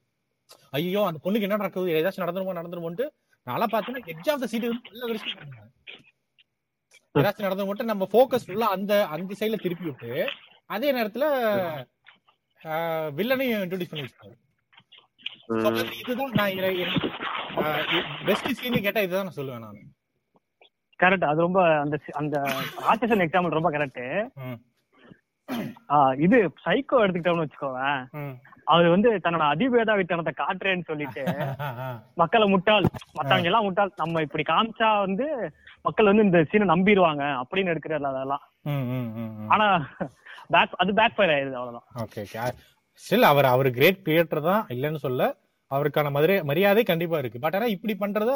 ஐயோ 0.77 1.01
அந்த 1.09 1.21
பொண்ணுக்கு 1.25 1.47
என்ன 1.47 1.57
நடக்குது? 1.57 1.95
ஏதாச்சும் 1.99 2.25
நடந்துருமோ 2.25 2.59
நடந்துருமோன்ட்டு 2.59 3.07
நல்லா 3.47 3.67
பாத்தீங்கன்னா 3.73 4.11
எட்ஜ் 4.13 4.31
ஆஃப் 4.33 4.43
த 4.43 4.49
சீட் 4.53 4.67
வந்து 4.67 4.91
நல்ல 4.93 5.09
ஏதாச்சும் 7.15 7.47
நடந்து 7.47 7.69
மட்டும் 7.69 7.91
நம்ம 7.91 8.07
ஃபோக்கஸ் 8.11 8.47
ஃபுல்லா 8.47 8.69
அந்த 8.75 8.93
அந்த 9.15 9.39
சைடுல 9.41 9.59
திருப்பி 9.63 9.87
விட்டு 9.89 10.11
அதே 10.71 10.89
நேரத்துல 10.97 11.25
வில்லனையும் 13.19 13.63
இன்ட்ரோடியூஸ் 13.65 13.93
பண்ணி 13.93 14.05
வச்சிருக்காரு 14.05 14.37
இதுதான் 16.01 16.35
நான் 16.39 16.99
பெஸ்ட் 18.27 18.51
சீன் 18.59 18.85
கேட்டா 18.85 19.01
இதுதான் 19.07 19.27
நான் 19.29 19.39
சொல்லுவேன் 19.39 19.65
நான். 19.65 19.81
கரெக்ட் 21.01 21.27
அது 21.29 21.45
ரொம்ப 21.47 21.61
அந்த 21.83 21.97
அந்த 22.21 22.37
ராட்சசன் 22.85 23.25
எக்ஸாம்பிள் 23.27 23.57
ரொம்ப 23.59 23.71
கரெக்ட் 23.77 24.03
இது 26.24 26.38
சைக்கோ 26.64 27.01
எடுத்துக்கிட்டோம்னு 27.03 27.45
வச்சுக்கோவேன். 27.45 28.01
அவர் 28.72 28.86
வந்து 28.95 29.11
தன்னோட 29.24 29.45
அதிபேதாவித்தனத்தை 29.55 30.32
காட்டுறேன்னு 30.41 30.88
சொல்லிட்டு 30.91 31.22
மக்களை 32.20 32.47
முட்டாள் 32.53 32.86
மத்தவங்க 33.18 33.51
எல்லாம் 33.51 33.66
முட்டாள். 33.68 33.93
நம்ம 34.03 34.22
இப்படி 34.26 34.45
காமிச்சா 34.51 34.88
வந்து 35.07 35.26
மக்கள் 35.86 36.11
வந்து 36.11 36.26
இந்த 36.28 36.41
சீனை 36.51 36.66
நம்பிடுவாங்க 36.72 37.24
அப்படின்னு 37.43 37.72
எடுக்கிறாரு 37.74 38.07
அதெல்லாம். 38.12 38.45
ஆனா 39.55 39.66
பேக் 40.55 40.78
அது 40.82 40.93
பேக் 41.01 41.16
ஃபயர் 41.16 41.34
ஆயிருது 41.36 41.59
அவ்வளவுதான். 41.61 41.86
ஓகே 42.05 42.22
ஓகே 42.26 42.45
ஸ்டில் 43.03 43.30
அவர் 43.32 43.49
அவர் 43.55 43.68
கிரேட் 43.76 44.05
கிரியேட்டர் 44.07 44.43
தான் 44.51 44.62
இல்லைன்னு 44.74 45.05
சொல்ல. 45.05 45.28
அவருக்கான 45.70 46.11
மதுரை 46.14 46.36
மரியாதை 46.51 46.82
கண்டிப்பா 46.91 47.18
இருக்கு. 47.22 47.43
பட் 47.45 47.57
ஆனா 47.59 47.68
இப்படி 47.74 47.95
பண்றத 48.03 48.32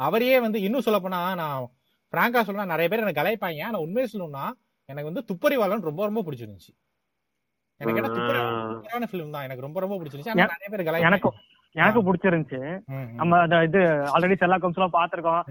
அவரையே 0.00 0.36
வந்து 0.44 0.58
இன்னும் 0.66 0.84
சொல்ல 0.86 0.98
போனா 1.04 1.20
நான் 1.42 1.68
பிராங்கா 2.12 2.42
சொல்றேன் 2.48 2.72
நிறைய 2.72 2.86
பேர் 2.88 3.02
எனக்கு 3.04 3.20
கலாய்ப்பாங்க. 3.20 3.62
ஆனா 3.68 3.78
உண்மையை 3.84 4.08
சொல்லணும்னா 4.12 4.44
எனக்கு 4.88 5.10
வந்து 5.10 5.24
துப்பறிவாளன் 5.30 5.86
ரொம்ப 5.88 6.02
ரொம்ப 6.08 6.22
பிடிச்சிருந்துச்சு. 6.26 6.72
எனக்கு 7.80 8.00
என்ன 8.00 8.10
துப்பறிவாளன் 8.12 9.10
ஃபிலிம் 9.10 9.34
தான். 9.34 9.44
எனக்கு 9.46 9.64
ரொம்ப 9.64 9.78
ரொம்ப 9.80 9.96
பிடிச்சிருந்துச்சு. 9.96 10.40
நிறைய 10.42 10.68
பேர் 10.72 11.06
எனக்கும் 11.08 11.36
எனக்கு 11.76 12.00
பிடிச்சிருந்துச்சு. 12.04 12.60
நம்ம 13.18 13.38
அந்த 13.40 13.56
இது 13.66 13.80
ஆல்ரெடி 14.12 14.36
செல்லா 14.38 14.56
கம்ஸ் 14.60 14.78
எல்லாம் 14.78 14.94
பாத்திருக்கோம் 14.94 15.42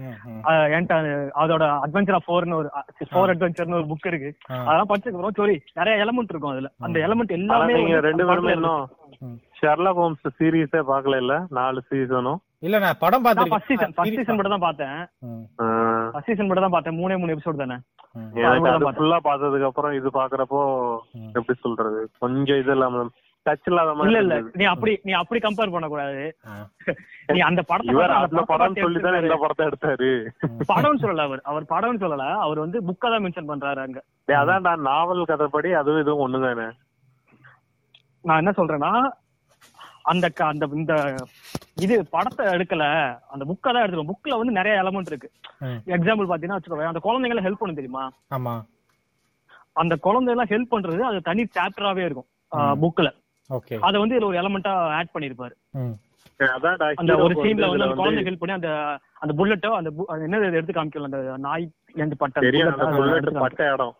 அதோட 1.42 1.64
அட்வென்ச்சர் 1.84 2.16
ஆஃப் 2.18 2.26
ஃபோர்னு 2.26 2.58
ஒரு 2.60 2.68
ஃபோர் 3.10 3.32
அட்வென்ச்சர்னு 3.34 3.78
ஒரு 3.80 3.88
புக் 3.92 4.08
இருக்கு. 4.10 4.30
அதெல்லாம் 4.60 4.90
படிச்சதுக்கு 4.90 5.38
சோரி 5.38 5.56
நிறைய 5.74 6.02
எலமெண்ட் 6.04 6.32
இருக்கும் 6.32 6.54
அதுல. 6.54 6.70
அந்த 6.80 6.98
எலமெண்ட் 7.06 7.36
எல்லாமே 7.38 7.76
நீங்க 7.80 8.00
ரெண்டு 8.08 8.26
பேருமே 8.30 8.56
இன்னும் 8.58 8.82
ம். 9.22 9.36
ஷெர்லாக் 9.60 10.00
ஹோம்ஸ் 10.00 10.26
சீரீஸே 10.38 10.82
பார்க்கல 10.90 11.20
இல்ல? 11.22 11.36
நாலு 11.50 11.80
சீசனும் 11.88 12.40
இல்ல 12.66 12.76
நான் 12.84 13.00
படம் 13.02 13.26
நான் 13.28 13.50
ஃபர்ஸ்ட் 13.52 13.70
சீசன் 13.70 13.92
ஃபர்ஸ்ட் 13.96 14.18
சீசன் 14.18 14.36
மட்டும் 14.38 14.54
தான் 14.54 14.66
பார்த்தேன். 14.66 14.96
ம், 15.26 15.42
ஃபர்ஸ்ட் 16.12 16.30
சீசன் 16.30 16.48
மட்டும் 16.48 16.66
தான் 16.66 16.74
பார்த்தேன். 16.74 16.98
மூணே 17.00 17.18
மூணு 17.20 17.34
எபிசோட் 17.34 17.62
தானே. 17.62 17.76
எனக்கு 18.40 18.64
பார்த்தேன். 18.66 18.96
ஃபுல்லா 18.98 19.18
பார்த்ததுக்கு 19.26 19.68
அப்புறம் 19.70 19.94
இது 19.98 20.10
பாக்குறப்போ. 20.18 20.60
எப்படி 21.38 21.56
சொல்றது? 21.64 22.00
கொஞ்சம் 22.24 22.60
இது 22.62 22.74
இல்லாம 22.76 23.04
டச் 23.46 23.68
இல்லாத 23.70 23.88
இல்ல 23.88 23.96
மாதிரி 23.98 24.12
இல்ல 24.12 24.20
இருந்தது. 24.36 24.58
நீ 24.60 24.64
அப்படி 24.70 24.92
நீ 25.06 25.12
அப்படி 25.18 25.40
கம்பேர் 25.42 25.74
பண்ண 25.74 25.88
கூடாது. 25.90 26.22
நீ 27.30 27.38
அந்த 27.48 27.60
படத்தை 27.68 27.92
இவர் 27.94 28.14
அந்த 28.16 28.42
படம் 28.50 28.78
சொல்லி 28.80 29.00
தானே 29.04 29.20
இந்த. 29.20 29.36
படத்தை 29.44 29.66
எடுத்தாரு. 29.68 30.08
படம்னு 30.72 31.02
சொல்லல 31.04 31.26
அவர். 31.28 31.42
அவர் 31.50 31.66
படம்னு 31.74 32.02
சொல்லல. 32.04 32.26
அவர் 32.46 32.64
வந்து 32.64 32.80
புக்கை 32.88 33.10
தான் 33.12 33.24
மென்ஷன் 33.26 33.50
பண்றாரு 33.52 33.82
அங்க. 33.84 34.00
டேய், 34.28 34.40
அதான்டா 34.42 34.72
நாவல் 34.88 35.30
கதைப்படி 35.32 35.70
அதுவும் 35.82 36.02
இதுவும் 36.04 36.24
ஒண்ணுதானே? 36.26 36.66
நான் 38.24 38.42
என்ன 38.42 38.52
சொல்றேன்னா 38.58 38.92
அந்த 40.06 40.26
க- 40.30 40.46
அந்த 40.46 40.64
இந்த 40.72 40.94
இது 41.76 41.94
படத்தை 42.06 42.46
எடுக்கல. 42.46 42.84
அந்த 43.28 43.44
புக்கை 43.44 43.68
தான் 43.68 43.82
எடுத்துக்கணும் 43.82 44.12
புக்ல 44.12 44.38
வந்து 44.38 44.52
நிறைய 44.52 44.82
எலமெண்ட் 44.82 45.06
இருக்கு. 45.06 45.28
எக்ஸாம்பிள் 45.90 46.30
பாத்தீங்கன்னா 46.30 46.56
வச்சுக்கோங்க 46.56 46.86
அந்த 46.86 47.02
குழந்தைங்களை 47.02 47.44
ஹெல்ப் 47.44 47.54
பண்ணும் 47.54 47.74
தெரியுமா? 47.74 48.04
ஆமா. 48.30 48.54
அந்த 49.76 49.96
குழந்தை 49.98 50.32
எல்லாம் 50.32 50.50
ஹெல்ப் 50.50 50.72
பண்றது 50.72 51.00
அது 51.02 51.20
தனி 51.22 51.42
சாப்டராவே 51.56 52.04
இருக்கும். 52.04 52.28
புக்ல 52.82 53.08
ஓகே. 53.50 53.74
அதை 53.80 54.00
வந்து 54.00 54.14
இதுல 54.14 54.26
ஒரு 54.26 54.38
எலமெண்டா 54.38 54.70
ஆட் 54.94 55.14
பண்ணிருப்பாரு 55.14 55.54
அந்த 56.94 57.12
ஒரு 57.18 57.34
சீன்ல 57.42 57.66
வந்து 57.66 57.84
அந்த 57.84 57.96
குழந்தை 57.96 58.22
ஹெல்ப் 58.26 58.38
பண்ணி 58.38 58.54
அந்த 58.54 58.70
அந்த 59.18 59.32
புல்லட்டோ 59.34 59.70
அந்த 59.74 59.90
அது 60.08 60.26
எடுத்து 60.52 60.72
காமிக்கல 60.72 61.08
அந்த 61.10 61.20
நாய் 61.38 61.66
எந்த 61.96 62.14
பட்ட. 62.14 62.40
பட்ட 63.40 63.72
இடம். 63.72 63.94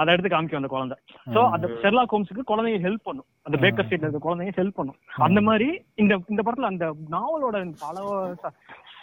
அதை 0.00 0.10
எடுத்து 0.14 0.30
காமிக்கும் 0.32 0.60
அந்த 0.60 0.70
குழந்தை. 0.72 0.96
சோ 1.34 1.40
அந்த 1.54 1.66
ஷெர்லாக் 1.82 2.12
ஹோம்ஸ்க்கு 2.14 2.42
குழந்தைங்க 2.50 2.80
ஹெல்ப் 2.86 3.06
பண்ணும். 3.08 3.28
அந்த 3.46 3.56
பேக்கர் 3.62 3.86
ஸ்ட்ரீட்ல 3.86 4.08
இருக்க 4.08 4.22
குழந்தைங்க 4.26 4.54
ஹெல்ப் 4.60 4.78
பண்ணும். 4.80 4.98
அந்த 5.28 5.42
மாதிரி 5.48 5.68
இந்த 6.02 6.12
இந்த 6.32 6.42
படத்துல 6.46 6.70
அந்த 6.72 6.86
நாவலோட 7.16 7.64
பல 7.86 7.96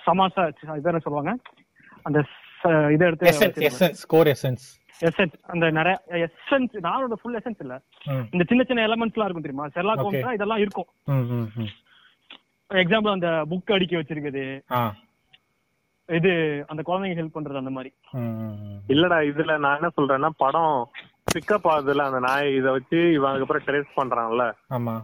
சமாச 0.05 0.47
இது 0.79 0.91
என்ன 0.91 1.03
சொல்லுவாங்க? 1.07 1.33
அந்த 2.07 2.19
இதை 2.95 3.03
எடுத்து 3.09 3.29
எசன்ஸ் 3.69 4.05
கோர் 4.13 4.31
எசன்ஸ் 4.35 4.65
எசன்ஸ் 5.09 5.35
அந்த 5.53 5.65
நிறைய 5.77 5.95
எசன்ஸ் 6.25 6.73
நாவலோட 6.87 7.15
ஃபுல் 7.21 7.37
எசன்ஸ் 7.39 7.61
இல்ல. 7.65 7.75
இந்த 8.33 8.43
சின்ன 8.49 8.63
சின்ன 8.69 8.83
எலமெண்ட்ஸ் 8.89 9.17
எல்லாம் 9.17 9.29
இருக்கும் 9.29 9.47
தெரியுமா? 9.47 9.67
Okay. 9.67 10.01
ஹோம்ஸ்ல 10.03 10.35
இதெல்லாம் 10.37 10.61
இருக்கும். 10.63 10.89
எக்ஸாம்பிள் 12.69 13.15
அந்த 13.17 13.29
புக் 13.51 13.73
அடிக்க 13.75 13.95
வச்சிருக்குது. 13.99 14.43
இது 16.11 16.31
அந்த 16.67 16.81
குழந்தைங்க 16.81 17.19
ஹெல்ப் 17.19 17.35
பண்றது 17.35 17.55
அந்த 17.55 17.69
மாதிரி. 17.69 17.91
இல்லடா 18.89 19.17
இதுல 19.21 19.57
நான் 19.57 19.75
என்ன 19.75 19.89
சொல்றேன்னா 19.97 20.29
படம் 20.37 20.75
பிக்கப் 21.33 21.67
ஆகுதுல 21.67 22.05
அந்த 22.05 22.19
நாய் 22.19 22.55
இத 22.55 22.71
வச்சு 22.71 23.11
இவன் 23.11 23.31
அதுக்கப்புறம் 23.31 23.65
ட்ரேஸ் 23.67 23.97
பண்றான்ல. 23.99 24.45
ஆமா. 24.69 24.95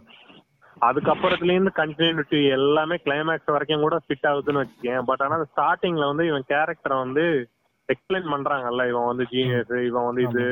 அதுக்கப்புறத்துல 0.82 1.52
இருந்து 1.52 1.72
கண்டினியூட்டி 1.76 2.40
எல்லாமே 2.50 2.96
கிளைமேக்ஸ் 2.96 3.54
வரைக்கும் 3.54 3.82
கூட 3.82 3.98
ஃபிட் 4.04 4.28
ஆகுதுன்னு 4.32 4.64
வச்சுக்கேன். 4.64 5.06
பட் 5.06 5.22
ஆனா 5.22 5.38
ஸ்டார்டிங்ல 5.52 6.06
வந்து 6.06 6.26
இவன் 6.28 6.50
கேரக்டரை 6.50 6.98
வந்து 7.06 7.24
எக்ஸ்பிளைன் 7.90 8.32
பண்றாங்கல்ல 8.32 8.86
இவன் 8.90 9.08
வந்து 9.10 9.26
ஜீனியஸ் 9.32 9.56
இவன் 9.88 10.08
வந்து 10.08 10.24
இது. 10.26 10.46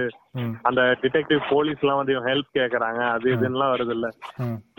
அந்த 0.67 0.81
டிடெக்டிவ் 1.01 1.41
போலீஸ் 1.49 1.81
எல்லாம் 1.83 1.99
வந்து 1.99 2.13
இவன் 2.13 2.29
ஹெல்ப் 2.29 2.49
கேக்குறாங்க. 2.57 3.01
அது 3.13 3.25
இதுன்னுலாம் 3.35 3.73
வருது 3.73 3.93
இல்ல 3.97 4.07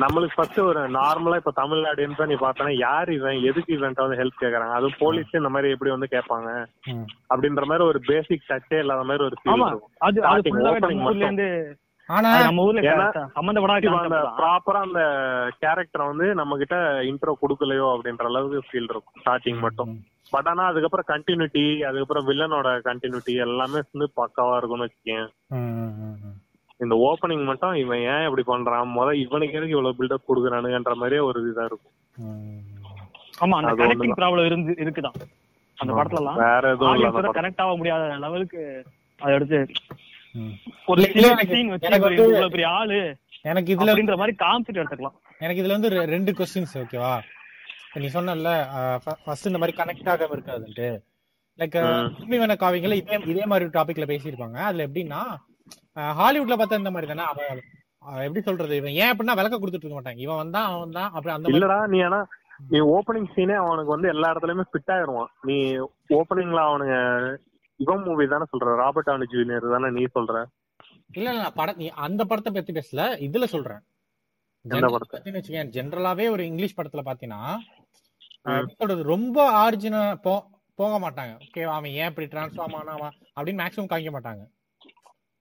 நம்மளுக்கு 0.02 0.36
ஃபர்ஸ்ட் 0.36 0.60
ஒரு 0.66 0.82
நார்மலா 0.96 1.40
இப்ப 1.40 1.54
தமிழ்நாடுன்னு 1.60 2.18
தான் 2.18 2.30
நீ 2.30 2.38
பார்த்தனா 2.40 2.72
யார் 2.80 3.10
இவன் 3.16 3.44
எதுக்கு 3.50 3.76
இவன்ட்ட 3.76 4.06
வந்து 4.06 4.20
ஹெல்ப் 4.20 4.42
கேக்குறாங்க? 4.42 4.74
அதுவும் 4.78 5.00
போலீஸ் 5.02 5.38
இந்த 5.40 5.52
மாதிரி 5.54 5.74
எப்படி 5.74 5.92
வந்து 5.94 6.12
கேட்பாங்க 6.14 6.48
அப்படின்ற 7.30 7.64
மாதிரி 7.70 7.86
ஒரு 7.86 8.00
பேசிக் 8.10 8.48
டச்சே 8.50 8.80
இல்லாத 8.84 9.04
மாதிரி 9.04 9.24
ஒரு 9.24 9.38
ஃபீல் 9.40 9.54
அது 10.00 10.18
அது 10.32 10.50
ஆனா 12.08 12.28
அது 12.32 12.48
நம்ம 12.48 12.64
ஊர்ல. 12.64 12.82
ப்ராப்பரா 14.36 14.80
அந்த 14.86 15.00
கேரக்டரை 15.62 16.04
வந்து 16.10 16.26
நம்ம 16.40 16.56
கிட்ட 16.60 16.76
இன்ட்ரோ 17.08 17.32
கொடுக்கலையோ 17.40 17.86
அப்படின்ற 17.94 18.26
அளவுக்கு 18.30 18.60
ஃபீல் 18.68 18.90
இருக்கும் 18.90 19.18
ஸ்டார்டிங் 19.18 19.58
மட்டும். 19.64 19.94
பட் 20.32 20.48
ஆனா 20.50 20.62
அதுக்கப்புறம் 20.70 21.08
கண்டினியூட்டி 21.10 21.64
அதுக்கப்புறம் 21.84 22.26
வில்லனோட 22.28 22.68
கண்டினியூட்டி 22.86 23.34
எல்லாமே 23.44 23.80
வந்து 23.84 24.06
பக்காவா 24.16 24.56
இருக்கும்னு 24.58 24.86
வச்சுக்கேன். 24.86 25.26
இந்த 26.80 26.94
ஓப்பனிங் 27.06 27.44
மட்டும் 27.44 27.74
இவன் 27.82 28.02
ஏன் 28.08 28.24
இப்படி 28.26 28.44
பண்றான் 28.48 28.88
முத 28.94 29.10
இவனுக்கு 29.20 29.58
எதுக்கு 29.58 29.76
இவ்வளவு 29.76 29.98
பில்டப் 29.98 30.28
கொடுக்குறானுங்கன்ற 30.28 30.94
மாதிரியே 30.98 31.22
ஒரு 31.28 31.38
இதா 31.46 31.66
இருக்கும் 31.70 31.94
ம். 32.24 32.62
ஆமா 33.38 33.54
அந்த 33.58 33.70
அது 33.70 33.80
கனெக்டிங். 33.82 34.16
ப்ராப்ளம் 34.18 34.48
இருந்து 34.48 34.72
இருக்குதான் 34.82 35.16
அந்த 35.78 35.92
படத்துல 35.94 36.20
எல்லாம் 36.22 36.38
வேற 36.42 36.64
எதுவும் 36.74 36.96
இல்ல 36.98 37.32
கனெக்ட் 37.38 37.62
ஆக 37.64 37.74
முடியாத 37.76 38.04
லெவலுக்கு 38.24 38.60
அதை 39.20 39.32
எடுத்து 39.36 39.58
ம். 40.34 40.54
ஒரு 40.88 41.02
சீன் 41.46 41.70
வச்சு 41.72 41.92
இவ்வளவு 42.18 42.52
பெரிய 42.54 42.68
ஆளு 42.76 42.98
எனக்கு 43.44 43.72
இதுல 43.74 43.90
அப்படின்ற 43.90 44.16
மாதிரி 44.20 44.34
காமிச்சிட்டு 44.38 44.80
எடுத்துக்கலாம் 44.82 45.16
எனக்கு 45.40 45.60
இதுல 45.62 45.76
வந்து 45.76 45.90
ரெண்டு 46.12 46.30
கொஸ்டின்ஸ் 46.38 46.76
ஓகேவா 46.80 47.14
நீ 48.02 48.08
சொன்னல 48.14 48.50
ஃபர்ஸ்ட் 49.24 49.48
இந்த 49.50 49.60
மாதிரி 49.60 49.74
கனெக்ட் 49.78 50.10
ஆகாம 50.12 50.34
இருக்காதுன்ட்டு. 50.36 50.88
லைக் 51.58 51.76
வேண 52.42 52.54
காவிங்கள 52.62 52.96
இதே 53.00 53.18
இதே 53.32 53.44
மாதிரி 53.52 53.66
டாபிக்ல 53.76 54.06
பேசியிருப்பாங்க. 54.12 54.58
அதுல 54.68 54.86
எப்படின்னா 54.88 55.20
ஹாலிவுட்ல 56.20 56.56
பார்த்தா 56.60 56.80
இந்த 56.82 56.92
மாதிரி 56.94 57.10
தானே 57.10 57.24
அவன் 57.32 57.62
எப்படி 58.26 58.42
சொல்றது 58.48 58.74
இவன் 58.80 58.96
ஏன் 59.02 59.10
அப்படின்னா 59.12 59.38
விளக்க 59.38 59.56
கொடுத்துட்டு 59.60 59.86
இருக்க 59.86 59.98
மாட்டாங்க. 59.98 60.22
இவன் 60.24 60.40
வந்தான் 60.42 60.68
அவன் 60.74 60.96
தான் 60.98 61.10
அப்படி 61.14 61.32
அந்த 61.36 61.54
இல்லடா 61.54 61.78
நீ 61.94 62.00
ஆனா 62.08 62.20
நீ 62.72 62.78
ஓப்பனிங் 62.96 63.30
சீனே 63.36 63.56
அவனுக்கு 63.62 63.94
வந்து 63.94 64.12
எல்லா 64.14 64.28
இடத்துலயுமே 64.32 64.66
ஃபிட் 64.70 64.92
ஆயிருவான். 64.96 65.32
நீ 65.48 65.56
ஓப்பனிங்ல 66.18 66.60
அவனுங்க 66.68 66.96
இவன் 67.80 68.04
மூவி 68.06 68.26
தானே 68.34 68.46
சொல்ற 68.52 68.76
ராபர்ட் 68.82 69.10
ஆனி 69.14 69.26
ஜூனியர் 69.34 69.74
தானே 69.74 69.88
நீ 69.96 70.04
சொல்ற? 70.16 70.44
இல்ல 71.18 71.28
இல்ல 71.34 71.48
படம் 71.58 71.80
நீ 71.82 71.88
அந்த 72.06 72.22
படத்தை 72.30 72.52
பத்தி 72.52 72.72
பேசல 72.78 73.02
இதுல 73.26 73.46
சொல்றேன். 73.54 73.82
ஜென்ரலாவே 75.74 76.24
ஒரு 76.34 76.42
இங்கிலீஷ் 76.50 76.78
படத்துல 76.78 77.02
பாத்தீங்கன்னா 77.08 77.42
சொல்றது? 78.80 79.02
ரொம்ப 79.14 79.38
ஆரிஜினல் 79.62 80.20
போ 80.26 80.34
போக 80.78 80.94
மாட்டாங்க. 81.04 81.32
ஓகே 81.44 81.62
அவன் 81.74 81.94
ஏன் 82.00 82.10
இப்படி 82.10 82.26
டிரான்ஸ்ஃபார்ம் 82.32 82.76
ஆனாவா 82.80 83.08
அப்படின்னு 83.36 83.60
மேக்ஸிமம் 83.62 83.90
காமிக்க 83.90 84.12
மாட்டாங்க. 84.16 84.42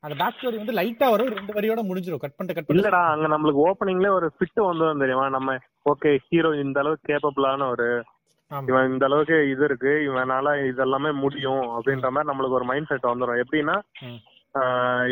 அந்த 0.04 0.16
பேக் 0.20 0.36
ஸ்டோரி 0.38 0.58
வந்து 0.62 0.76
லைட்டா 0.78 1.08
வரும் 1.12 1.32
ரெண்டு 1.38 1.56
வரியோட 1.58 1.82
முடிஞ்சிடும் 1.90 2.22
கட் 2.24 2.36
பண்ணிட்டு 2.38 2.58
கட் 2.58 2.74
இல்லடா 2.76 3.02
அங்க 3.14 3.28
நம்மளுக்கு 3.34 3.64
ஓப்பனிங்ல 3.70 4.10
ஒரு 4.18 4.28
ஃபிட் 4.36 4.62
வந்து 4.70 5.02
தெரியுமா? 5.04 5.26
நம்ம 5.38 5.56
ஓகே 5.92 6.12
ஹீரோ 6.28 6.52
இந்த 6.64 6.78
அளவுக்கு 6.84 7.10
கேப்பபிளான 7.12 7.68
ஒரு. 7.76 7.88
இவன் 8.52 8.90
இந்த 8.92 9.06
அளவுக்கு 9.08 9.38
இது 9.52 9.64
இருக்கு 9.68 9.92
இவனால 10.08 10.50
இதெல்லாமே 10.72 11.12
முடியும் 11.24 11.64
அப்படின்ற 11.76 12.10
மாதிரி 12.14 12.30
நம்மளுக்கு 12.32 12.58
ஒரு 12.60 12.68
மைண்ட் 12.72 12.90
செட் 12.92 13.12
வந்துடும் 13.12 13.42
எப்படின்னா 13.44 13.76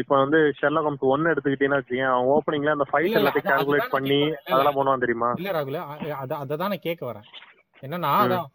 இப்ப 0.01 0.13
வந்து 0.23 0.39
ஷெர்லாக் 0.59 0.85
ஹோம்ஸ் 0.87 1.09
ஒன்னு 1.13 1.31
எடுத்துக்கிட்டீங்கன்னா 1.31 1.79
வச்சுக்கேன் 1.79 2.11
அவன் 2.11 2.29
ஓப்பனிங்ல 2.35 2.75
அந்த 2.75 2.85
ஃபைட் 2.89 3.07
இல்ல, 3.07 3.19
எல்லாத்தையும் 3.21 3.49
கால்குலேட் 3.51 3.95
பண்ணி. 3.95 4.19
அதெல்லாம் 4.51 4.77
பண்ணுவான் 4.77 5.03
தெரியுமா? 5.05 5.29
இல்ல 5.39 5.55
ராகுல 5.57 5.81
அத 6.21 6.31
அததான் 6.43 6.71
நான் 6.73 6.85
கேட்க 6.87 7.03
வரேன். 7.09 7.27
என்னன்னா 7.83 8.11
அதான் 8.25 8.49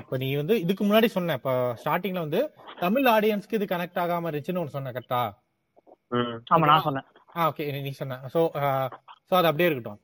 இப்ப 0.00 0.16
நீ 0.22 0.28
வந்து 0.40 0.54
இதுக்கு 0.64 0.82
முன்னாடி 0.84 1.08
சொன்ன 1.16 1.34
இப்ப 1.38 1.52
ஸ்டார்டிங்ல 1.80 2.24
வந்து 2.26 2.40
தமிழ் 2.82 3.06
ஆடியன்ஸ்க்கு 3.14 3.58
இது 3.58 3.66
கனெக்ட் 3.72 4.02
ஆகாம 4.04 4.28
இருந்துச்சுன்னு 4.30 4.62
ஒன்னு 4.62 4.76
சொன்ன 4.76 4.92
கரெக்டா 4.96 5.22
ஆமா 6.54 6.66
நான் 6.70 6.84
சொன்னேன். 6.86 7.06
ஆ 7.36 7.46
ஓகே 7.50 7.64
நீ 7.86 7.92
சொன்ன. 8.00 8.18
சோ 8.34 8.40
சோ 9.28 9.32
அது 9.38 9.48
அப்படியே 9.50 9.68
இருக்கட்டும். 9.68 10.00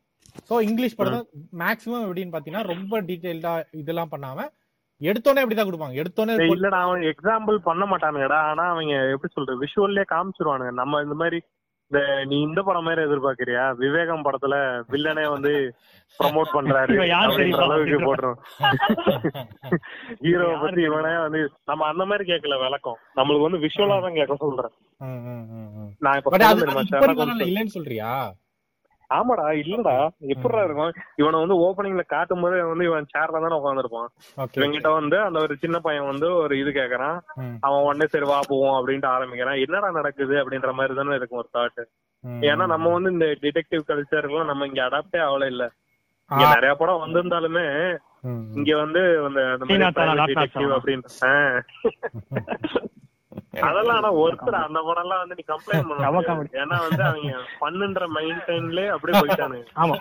சோ 0.49 0.55
இங்கிலீஷ் 0.69 0.97
படம் 1.01 1.27
மேக்ஸிமம் 1.63 2.05
எப்படின்னு 2.07 2.35
பாத்தீங்கன்னா 2.35 2.65
ரொம்ப 2.73 3.01
டீடைல்டா 3.09 3.53
இதெல்லாம் 3.83 4.13
பண்ணாம 4.15 4.47
எடுத்தோடனே 5.01 5.43
எப்படிதான் 5.43 5.69
கொடுப்பாங்க. 5.69 6.01
எடுத்தோடனே 6.03 6.35
டேய், 6.41 6.55
இல்லடா 6.57 6.79
அவன் 6.87 7.03
எக்ஸாம்பிள் 7.13 7.59
பண்ண 7.69 7.85
மாட்டானுங்கடா. 7.93 8.39
ஆனா 8.51 8.65
அவங்க 8.73 8.95
எப்படி 9.15 9.33
சொல்றது? 9.37 9.63
விஷுவல்லே 9.65 10.05
காமிச்சிருவானுங்க. 10.15 10.73
நம்ம 10.81 11.03
இந்த 11.07 11.17
மாதிரி 11.23 11.39
இந்த 11.91 12.01
நீ 12.28 12.36
இந்த 12.41 12.61
படம் 12.62 12.84
மாதிரி 12.86 13.05
எதிர்பார்க்கறியா 13.07 13.62
விவேகம் 13.78 14.24
படத்துல 14.24 14.57
வில்லனே 14.91 15.24
வந்து 15.32 15.53
ப்ரமோட் 16.20 16.53
பண்றாரு? 16.55 16.93
அளவுக்கு 17.64 17.99
போடுறோம் 18.07 18.38
யார் 20.26 20.62
பத்தி 20.62 20.80
இவனே 20.86 21.12
வந்து 21.24 21.41
நம்ம 21.64 21.86
அந்த 21.91 22.05
மாதிரி 22.07 22.24
கேட்கல 22.30 22.59
விளக்கம் 22.62 23.01
நம்மளுக்கு 23.16 23.49
வந்து 23.49 23.62
விஷுவலா 23.64 23.99
தான் 24.01 24.18
கேட்க 24.18 24.36
சொல்றேன். 24.41 24.74
நான் 26.03 26.18
இப்ப. 26.18 26.32
இல்லைன்னு 27.47 27.76
சொல்றியா 27.76 28.12
ஆமாடா 29.11 29.45
இல்லடா. 29.61 29.95
எப்படிடா 30.33 30.63
இருக்கும்? 30.65 30.91
இவனை 31.21 31.37
வந்து 31.41 31.57
ஓப்பனிங்ல 31.65 32.03
காட்டும் 32.07 32.43
போது 32.43 32.59
வந்து 32.65 32.85
இவன் 32.85 33.11
சேர்ல 33.13 33.41
தானே 33.41 33.59
உட்காந்துருப்பான் 33.59 34.09
இவங்கிட்ட 34.57 34.91
வந்து 34.97 35.17
அந்த 35.21 35.39
ஒரு 35.41 35.55
சின்ன 35.57 35.79
பையன் 35.81 36.11
வந்து 36.11 36.29
ஒரு 36.41 36.55
இது 36.59 36.73
கேக்குறான். 36.73 37.19
அவன் 37.67 37.85
உடனே 37.87 38.07
சரி 38.09 38.29
வா 38.29 38.39
போவோம் 38.49 38.77
அப்படின்ட்டு 38.79 39.13
ஆரம்பிக்கிறான். 39.13 39.61
என்னடா 39.65 39.91
நடக்குது 39.99 40.37
அப்படின்ற 40.43 40.73
மாதிரி 40.79 40.95
தானே 40.95 41.19
இருக்கும் 41.19 41.43
ஒரு 41.43 41.51
தாட் 41.55 41.83
ஏன்னா 42.45 42.65
நம்ம 42.73 42.87
வந்து 42.95 43.11
இந்த 43.13 43.27
டிடெக்டிவ் 43.43 43.83
கல்ச்சருக்குலாம் 43.89 44.51
நம்ம 44.51 44.67
இங்க 44.67 44.83
அடாப்டே 44.87 45.21
ஆகல 45.27 45.47
இல்ல. 45.47 45.65
இங்க 46.31 46.45
நிறைய 46.55 46.73
படம் 46.75 47.03
வந்திருந்தாலுமே 47.05 47.67
இங்க 48.57 48.71
வந்து 48.77 49.01
அந்த 49.27 49.41
அந்த 49.53 49.65
அதெல்லாம் 53.55 53.99
ஆனா 53.99 54.11
ஒருத்தர் 54.21 54.57
அந்த 54.59 54.81
படம் 54.87 55.05
எல்லாம் 55.05 55.21
வந்து 55.23 55.37
நீ 55.39 55.45
கம்ப்ளைண்ட் 55.47 55.89
பண்ண. 55.91 56.43
ஏன்னா 56.61 56.77
வந்து 56.85 57.03
அவங்க 57.07 57.31
பண்ணுன்ற 57.63 58.05
மைண்ட் 58.13 58.51
அப்படியே 58.95 59.15
போயிட்டானுங்க. 59.23 59.65
ஆமா. 59.77 59.97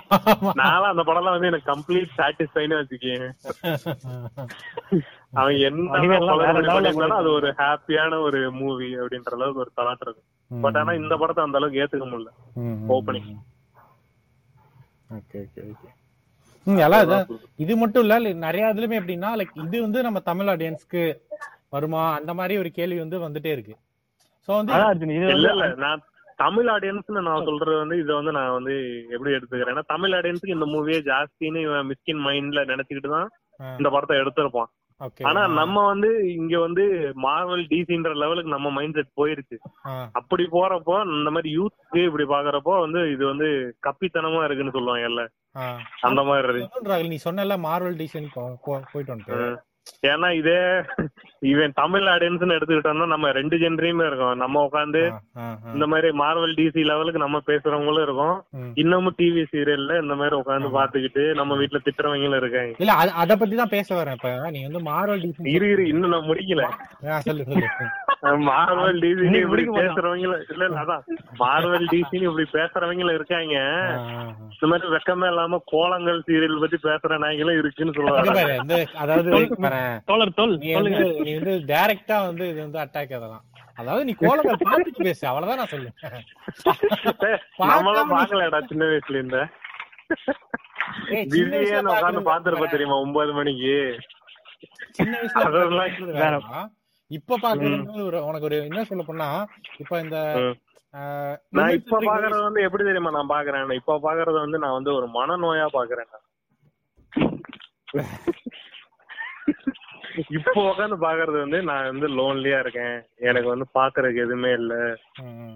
நானும் 0.60 0.90
அந்த 0.92 1.04
படம்லாம் 1.08 1.36
வந்து 1.36 1.50
எனக்கு 1.52 1.70
கம்ப்ளீட் 1.72 2.12
சாட்டிஸ்ஃபைன்னு 2.18 2.80
வச்சுக்கேன் 2.80 3.26
அவன் 5.40 5.58
என்ன 5.62 7.16
அது 7.18 7.30
ஒரு 7.34 7.50
ஹாப்பியான 7.60 8.20
ஒரு 8.28 8.40
மூவி 8.60 8.90
அப்படின்ற 9.00 9.32
அளவுக்கு 9.38 9.64
ஒரு 9.64 9.72
தாட் 9.80 10.04
இருக்கு 10.06 10.24
பட் 10.52 10.78
ஆனா 10.80 10.94
இந்த 11.02 11.14
படத்தை 11.22 11.44
அந்த 11.44 11.60
அளவுக்கு 11.60 11.82
ஏத்துக்க 11.84 12.06
முடியல. 12.08 12.32
opening. 12.94 13.28
Okay 15.18 15.40
okay 15.44 15.62
okay. 15.68 15.90
ம் 16.68 16.82
எல்லாம் 16.86 17.04
இதான் 17.06 17.28
இது 17.60 17.74
மட்டும் 17.78 18.04
இல்ல 18.06 18.16
நிறைய 18.44 18.72
இதுலயுமே 18.72 19.00
எப்படின்னா 19.00 19.30
லைக் 19.40 19.54
இது 19.64 19.78
வந்து 19.86 20.00
நம்ம 20.08 20.20
தமிழ் 20.28 20.50
ஆடியன்ஸ்க்கு 20.54 21.04
வருமா? 21.74 22.04
அந்த 22.20 22.32
மாதிரி 22.40 22.56
ஒரு 22.62 22.70
கேள்வி 22.78 23.00
வந்து 23.04 23.18
வந்துட்டே 23.26 23.52
இருக்கு. 23.56 23.76
சோ 24.48 24.52
வந்து 24.60 24.74
இல்ல 25.34 25.50
இல்ல 25.56 25.68
நான் 25.86 26.04
தமிழ் 26.44 26.70
ஆடியன்ஸ்னு 26.74 27.22
நான் 27.28 27.48
சொல்றது 27.48 27.76
வந்து 27.82 27.96
இதை 28.02 28.14
வந்து 28.20 28.32
நான் 28.38 28.56
வந்து 28.58 28.76
எப்படி 29.16 29.32
எடுத்துக்கிறேன்னா 29.38 29.84
தமிழ் 29.94 30.14
ஆடியன்ஸுக்கு 30.18 30.58
இந்த 30.58 30.68
மூவியே 30.74 31.00
ஜாஸ்தின்னு 31.10 31.64
இவன் 31.68 31.88
மிஸ்கின் 31.90 32.26
மைண்ட்ல 32.28 32.62
நினைச்சுக்கிட்டு 32.72 33.16
தான் 33.16 33.30
இந்த 33.80 33.90
படத்தை 33.94 34.18
எடுத்திருப்பான். 34.22 34.70
ஆனா 35.28 35.42
நம்ம 35.60 35.84
வந்து 35.90 36.08
இங்க 36.38 36.56
வந்து 36.64 36.84
மார்வல் 37.26 37.64
டிசின்ற 37.72 38.10
லெவலுக்கு 38.22 38.56
நம்ம 38.56 38.70
மைண்ட் 38.78 38.98
செட் 38.98 39.18
போயிருச்சு 39.20 39.58
அப்படி 40.20 40.46
போறப்போ 40.56 40.96
இந்த 41.18 41.32
மாதிரி 41.36 41.52
யூத்க்கு 41.58 42.02
இப்படி 42.10 42.26
பாக்குறப்போ 42.34 42.74
வந்து 42.86 43.02
இது 43.14 43.24
வந்து 43.32 43.48
கப்பித்தனமா 43.88 44.42
இருக்குன்னு 44.48 44.76
சொல்லுவாங்கல்ல 44.78 45.24
அந்த 46.10 46.24
மாதிரி 46.30 47.10
நீ 47.14 47.20
சொன்னல 47.28 47.58
மார்வல் 47.68 48.00
டிசைன் 48.04 48.30
போயிட்டு. 48.36 49.38
ஏன்னா 50.10 50.28
இதே 50.40 50.60
இவன் 51.40 51.72
தமிழ் 51.76 52.08
ஆடியன்ஸ்னு 52.08 52.62
எடுத்துக்கிட்டோம்னா 52.62 53.08
நம்ம 53.08 53.32
ரெண்டு 53.32 53.58
ஜென்ரியுமே 53.58 54.08
இருக்கோம். 54.08 54.38
நம்ம 54.38 54.68
உட்காந்து. 54.72 55.12
இந்த 55.74 55.88
மாதிரி 55.88 56.08
மார்வல் 56.08 56.56
டிசி 56.56 56.86
லெவலுக்கு 56.86 57.20
நம்ம 57.20 57.40
பேசுறவங்களும் 57.48 58.02
இருக்கோம். 58.02 58.44
இன்னமும் 58.74 59.16
டிவி 59.18 59.46
சீரியல்ல 59.52 60.02
இந்த 60.02 60.16
மாதிரி 60.16 60.36
உட்காந்து 60.36 60.70
பாத்துக்கிட்டு 60.78 61.34
நம்ம 61.34 61.56
வீட்டுல 61.56 61.78
திட்டுறவங்களும் 61.84 62.38
இருக்காங்க. 62.38 62.74
இல்ல 62.78 62.94
அத- 62.94 63.36
பத்தி 63.36 63.56
தான் 63.56 63.70
பேச 63.70 64.04
வரேன் 64.04 64.12
இப்ப. 64.12 64.50
நீ 64.50 64.68
வந்து 64.68 64.92
மார்வல் 64.92 65.20
டிசைன் 65.20 65.48
இரு 65.48 65.72
இரு 65.72 65.88
இன்னும் 65.88 66.10
நான் 66.10 66.22
முடிக்கல. 66.22 66.70
சொல்லு 67.20 67.44
சொல்லு. 67.44 67.68
மார்வல் 68.22 69.00
டிசி 69.00 69.42
இப்படி. 69.42 69.68
பேசுறவங்களும் 69.68 70.44
இல்ல 70.50 70.66
இல்ல 70.66 70.68
அதான். 70.68 71.02
மார்வல் 71.40 71.86
டிசின்னு 71.92 72.22
இப்படி 72.22 72.50
பேசுறவங்களும் 72.54 73.14
இருக்காங்க. 73.14 73.54
இந்த 74.62 74.78
மாதிரி 74.78 74.88
வெக்கமே 74.88 75.28
இல்லாம 75.28 75.62
கோலங்கள் 75.66 76.24
சீரியல் 76.28 76.60
பத்தி 76.60 76.78
பேசுற 76.84 77.18
நாய்களும் 77.18 77.58
இருக்குன்னு 77.58 77.94
சொல்லுவாங்க. 77.96 78.86
அதாவது 78.96 79.30
தோழர் 80.06 80.34
தோல் 80.36 80.58
நீ 81.30 81.38
வந்து 81.38 81.54
டைரக்டா 81.72 82.18
வந்து 82.28 82.44
இது 82.52 82.60
வந்து 82.66 82.80
அட்டாக் 82.84 83.12
அதெல்லாம். 83.18 83.44
அதாவது 83.78 84.04
நீ 84.08 84.14
கோலங்கள் 84.22 84.58
பார்த்துட்டு 84.62 85.02
பேசு 85.02 85.24
அவ்வளவுதான் 85.30 85.60
நான் 85.62 85.72
சொல்லுவேன். 85.74 85.98
பாக்கலடா 88.12 88.60
சின்ன 88.70 88.86
வயசுல 88.90 89.20
வயசுல 89.20 89.42
பிஸியான 91.32 91.92
பார்க்கறது 91.94 92.22
பாத்துருப்ப 92.30 92.68
தெரியுமா 92.74 92.96
ஒன்பது 93.04 93.32
மணிக்கு? 93.38 93.76
சின்ன 94.98 95.14
வயசுல. 95.74 96.64
இப்ப 97.12 97.38
பாக்குறது 97.44 98.02
ஒரு 98.08 98.18
உனக்கு 98.26 98.48
ஒரு 98.50 98.58
என்ன 98.66 98.82
சொல்ல 98.90 99.04
போனா 99.04 99.28
இப்ப 99.80 100.00
இந்த 100.02 100.18
நான் 101.58 101.74
இப்ப 101.78 102.00
பாக்குறது 102.08 102.42
வந்து 102.48 102.62
எப்படி 102.68 102.84
தெரியுமா 102.84 103.12
நான் 103.16 103.32
பாக்குறேன் 103.34 103.74
இப்ப 103.80 103.98
பாக்குறது 104.06 104.38
வந்து 104.44 104.62
நான் 104.64 104.76
வந்து 104.78 104.92
ஒரு 104.98 105.08
மனநோயா 105.16 105.66
பாக்குறேன். 105.74 106.12
இப்போ 110.38 110.62
உட்காந்து 110.70 110.98
பாக்குறது 111.06 111.38
வந்து 111.44 111.62
நான் 111.62 111.90
வந்து 111.92 112.08
லோன்லியா 112.08 112.60
இருக்கேன். 112.60 112.96
எனக்கு 113.20 113.50
வந்து 113.50 113.66
பாக்குறதுக்கு 113.78 114.24
எதுவுமே 114.26 114.52
இல்ல. 114.52 114.74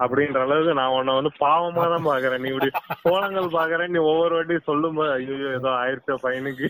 அப்படின்ற 0.04 0.40
அளவுக்கு 0.46 0.74
நான் 0.74 0.96
உன்னை 0.98 1.14
வந்து 1.14 1.32
பாவமா 1.40 1.86
தான் 1.94 2.10
பாக்குறேன். 2.12 2.42
நீ 2.44 2.50
இப்படி 2.50 2.72
கோலங்கள் 3.04 3.56
பாக்குறேன் 3.60 3.94
நீ 3.96 4.00
ஒவ்வொரு 4.12 4.36
வாட்டியும் 4.36 4.70
சொல்லும்போது 4.72 5.12
ஐயோ 5.12 5.52
ஏதோ 5.60 5.70
ஆயிடுச்சோ 5.82 6.18
பையனுக்கு. 6.26 6.70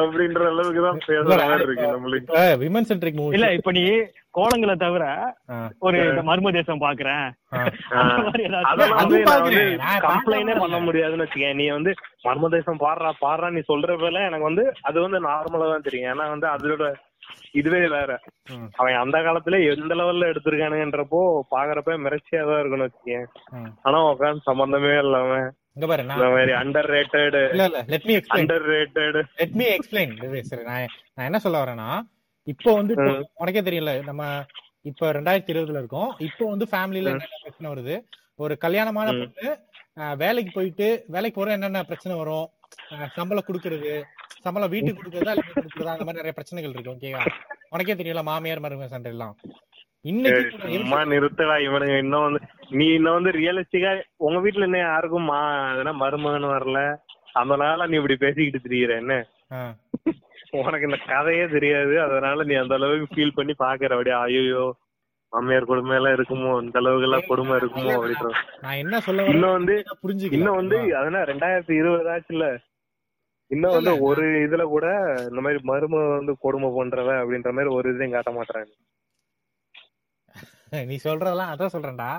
அப்படின்ற 0.00 0.42
அளவுக்கு 0.52 0.82
தான் 0.84 0.98
விமன் 2.62 2.88
சென்ட்ரிக் 2.90 3.18
மூவி 3.20 3.36
இல்ல 3.38 3.48
இப்ப 3.58 3.72
நீ 3.78 3.84
கோலங்களை 4.38 4.74
தவிர 4.84 5.04
ஒரு 5.86 5.98
மர்ம 6.28 6.52
தேசம் 6.56 6.84
பாக்குறேன். 6.84 7.26
கம்ப்ளைண்டே 10.06 10.54
பண்ண 10.62 10.78
முடியாதுன்னு 10.86 11.24
வச்சுக்கேன். 11.24 11.58
நீ 11.60 11.66
வந்து 11.76 11.92
மர்மதேசம் 12.26 12.82
பாடுறா 12.84 13.10
பாடுறா 13.24 13.50
நீ 13.56 13.62
சொல்றப்பல 13.72 14.22
எனக்கு 14.28 14.48
வந்து 14.50 14.64
அது 14.90 14.98
வந்து 15.06 15.20
நார்மலா 15.28 15.68
தான் 15.72 15.86
தெரியும். 15.88 16.10
ஏன்னா 16.12 16.26
வந்து 16.34 16.48
அதோட 16.54 16.84
இதுவே 17.60 17.82
வேற. 17.96 18.10
அவன் 18.78 19.00
அந்த 19.02 19.16
காலத்துல 19.26 19.58
எந்த 19.72 19.92
லெவல்ல 20.00 20.30
எடுத்திருக்கானுங்கன்றப்போ 20.32 21.20
பாக்குறப்ப 21.54 21.98
மிரட்சியா 22.06 22.42
தான் 22.48 22.60
இருக்குன்னு 22.60 22.88
வச்சுக்கேன். 22.88 23.26
ஆனா 23.86 24.00
உட்காந்து 24.12 24.48
சம்பந்தமே 24.50 24.94
இல்லாம 25.04 25.30
இங்க 25.76 25.86
பாரு 25.86 26.02
நான் 26.08 26.20
மாதிரி 26.28 26.52
அண்டர் 26.58 26.88
ரேட்டட் 26.92 27.36
இல்ல 27.44 27.64
இல்ல 27.68 27.78
let 27.88 28.04
me 28.08 28.14
explain 28.16 28.42
underrated 28.72 29.16
let 29.38 29.56
me 29.60 29.66
explain 29.70 30.12
சரி 30.50 30.64
நான் 30.68 30.84
நான் 31.14 31.28
என்ன 31.28 31.38
சொல்ல 31.44 31.62
வரேன்னா 31.62 31.88
இப்போ 32.46 32.70
வந்து 32.78 32.94
உனக்கே 33.40 33.62
தெரியல 33.68 33.92
நம்ம 34.08 34.22
இப்போ 34.84 35.04
ரெண்டாயிரத்தி 35.16 35.52
இருபதுல 35.52 35.80
இருக்கோம். 35.82 36.10
இப்போ 36.26 36.44
வந்து 36.50 36.66
ஃபேமிலில 36.70 37.12
என்னென்ன 37.12 37.38
பிரச்சனை 37.44 37.68
வருது? 37.70 37.94
ஒரு 38.38 38.54
கல்யாணமான 38.64 39.06
பொண்ணு 39.14 39.50
வேலைக்கு 40.22 40.50
போயிட்டு 40.56 40.86
வேலைக்கு 41.14 41.38
போற 41.38 41.52
என்னென்ன 41.56 41.82
பிரச்சனை 41.90 42.14
வரும்? 42.20 42.46
சம்பளம் 43.16 43.46
கொடுக்கறது 43.48 43.92
சம்பளம் 44.44 44.72
வீட்டுக்கு 44.74 45.00
கொடுக்கறதா 45.00 45.34
இல்ல 45.36 45.44
கொடுக்கறதா 45.50 45.94
அந்த 45.94 46.06
மாதிரி 46.06 46.20
நிறைய 46.20 46.34
பிரச்சனைகள் 46.38 46.74
இருக்கு 46.74 46.92
ஓகேவா 46.94 47.22
உனக்கே 47.72 47.96
தெரியல 48.00 48.24
மாமியார் 48.28 48.64
மருமக 48.64 48.88
சண்டை 48.88 49.12
எல்லாம். 49.14 49.34
சும்மா 50.74 50.98
நிறுத்தடா 51.12 51.56
இவனுங்க 51.66 51.96
இன்னும் 52.02 52.24
வந்து 52.26 52.40
நீ 52.74 52.86
இன்னும் 52.96 53.16
வந்து 53.18 53.30
ரியலிஸ்டிக்கா 53.38 53.90
உங்க 54.26 54.38
வீட்டுல 54.44 54.68
என்ன 54.68 54.80
யாருக்கும் 54.82 55.28
மா 55.30 55.38
அதெல்லாம் 55.70 56.00
மருமகன் 56.02 56.54
வரல? 56.54 56.78
அதனால 57.40 57.86
நீ 57.90 57.96
இப்படி 58.00 58.16
பேசிக்கிட்டு 58.24 58.64
திரியிற 58.64 58.92
என்ன? 59.02 59.14
உனக்கு 60.60 60.88
இந்த 60.88 60.98
கதையே 61.08 61.44
தெரியாது. 61.54 61.94
அதனால 62.04 62.44
நீ 62.48 62.54
அந்த 62.60 62.74
அளவுக்கு 62.78 63.12
ஃபீல் 63.12 63.36
பண்ணி 63.38 63.54
பாக்குற 63.62 63.96
அப்படியே 63.96 64.16
ஐயோ 64.24 64.64
மாமியார் 65.32 65.70
கொடுமை 65.70 65.94
எல்லாம் 65.98 66.16
இருக்குமோ? 66.16 66.52
இந்த 66.64 66.76
அளவுக்கு 66.80 67.06
எல்லாம் 67.08 67.28
கொடுமை 67.30 67.54
இருக்குமோ? 67.60 67.94
அப்படின்ற 67.96 68.28
நான் 68.64 68.80
என்ன 68.82 69.00
சொல்ல 69.06 69.22
வரேன் 69.22 69.34
இன்னும் 69.34 69.56
வந்து 69.56 69.74
இன்னும் 70.36 70.58
வந்து 70.60 70.76
அதெல்லாம் 71.00 71.28
ரெண்டாயிரத்தி 71.32 71.74
இருபது 71.80 72.10
ஆச்சுல 72.14 72.46
இன்னும் 73.50 73.76
வந்து 73.76 73.92
ஒரு 74.08 74.24
இதுல 74.44 74.62
கூட 74.68 74.86
இந்த 75.28 75.40
மாதிரி 75.44 75.58
மரும 75.70 76.02
வந்து 76.12 76.34
கொடுமை 76.44 76.70
பண்றவ 76.76 77.10
அப்படின்ற 77.22 77.50
மாதிரி 77.56 77.72
ஒரு 77.78 77.88
இதையும் 77.92 78.14
காட்ட 78.14 78.30
மாட்டாங்க 78.36 78.70
நீ 80.84 80.96
சொல்றதெல்லாம் 81.04 81.52
அதான் 81.52 81.74
சொல்றேன்டா. 81.74 82.10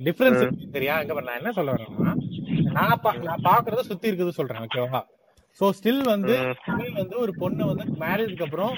டிஃபரன்ஸ் 0.00 0.42
சரியா? 0.72 0.94
இங்க 1.00 1.14
பாரு, 1.14 1.26
நான் 1.26 1.38
என்ன 1.38 1.52
சொல்ல 1.52 1.72
வரேன்னா 1.72 2.12
நான் 2.72 3.00
பா- 3.04 3.20
நான் 3.22 3.44
பாக்குறத 3.44 3.82
சுத்தி 3.82 4.10
இருக்குது 4.10 4.32
சொல்றேன் 4.32 4.62
ஓகேவா 4.62 5.00
சோ 5.60 5.68
ஸ்டில் 5.76 6.02
வந்து 6.06 6.34
still 6.60 6.90
வந்து 6.96 7.16
ஒரு 7.18 7.32
பொண்ணு 7.34 7.62
வந்து 7.66 7.84
மேரேஜ்க்கு 8.00 8.42
அப்புறம் 8.42 8.74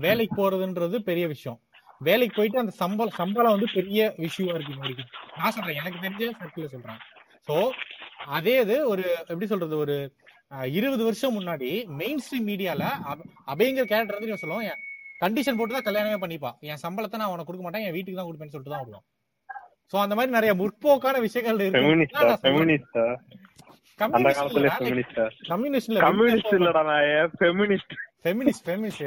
வேலைக்கு 0.00 0.34
போறதுன்றது 0.34 0.96
பெரிய 1.02 1.26
விஷயம். 1.26 1.58
வேலைக்கு 2.00 2.34
போயிட்டு 2.34 2.58
அந்த 2.58 2.72
சம்பளம் 2.76 3.16
சம்பளம் 3.16 3.52
வந்து 3.52 3.68
பெரிய 3.74 3.98
விஷயமா 4.18 4.54
இருக்கு 4.54 5.04
நான் 5.36 5.52
சொல்றேன் 5.52 5.78
எனக்கு 5.80 6.02
தெரிஞ்ச 6.02 6.30
சர்க்கிள் 6.40 6.72
சொல்றேன். 6.72 7.00
சோ 7.48 7.56
அதே 8.30 8.54
இது 8.60 8.76
ஒரு 8.88 9.02
எப்படி 9.22 9.46
சொல்றது 9.46 9.76
ஒரு 9.78 9.96
இருபது 10.70 11.02
வருஷம் 11.04 11.36
முன்னாடி 11.36 11.70
மெயின் 11.96 12.22
ஸ்ட்ரீம் 12.24 12.48
மீடியால 12.48 12.82
அபயங்கர் 13.48 13.90
கேரக்டர் 13.90 14.18
வந்து 14.18 14.30
இவன் 14.30 14.42
சொல்லுவான் 14.42 14.80
கண்டிஷன் 15.22 15.58
போட்டு 15.58 15.74
தான் 15.74 15.86
கல்யாணமே 15.86 16.18
பண்ணிப்பா 16.22 16.52
என் 16.68 16.82
சம்பளத்தை 16.82 17.18
நான் 17.18 17.32
உனக்கு 17.32 17.48
கொடுக்க 17.48 17.64
மாட்டேன் 17.64 17.84
என் 17.84 17.94
வீட்டுக்கு 17.94 18.20
தான் 18.20 18.28
கொடுப்பேன்னு 18.28 18.54
சொல்லிட்டு 18.54 18.74
தான் 18.74 18.84
விடுவான். 18.84 19.06
சோ 19.92 19.98
அந்த 20.02 20.14
மாதிரி 20.14 20.32
நிறைய 20.32 20.52
முற்போக்கான 20.56 21.16
விஷயங்கள் 21.24 21.58
அந்த 23.98 24.28
காலத்துல 24.30 24.60
இருக்கு 24.60 25.24
கம்யூனிஸ்ட் 26.04 26.54
இல்லடா 26.56 26.82
நான் 26.84 27.04
ஃபெமினிஸ்ட் 27.40 27.92
ஃபெமினிஸ்ட் 28.24 28.64
ஃபெமினிஸ்ட் 28.66 29.02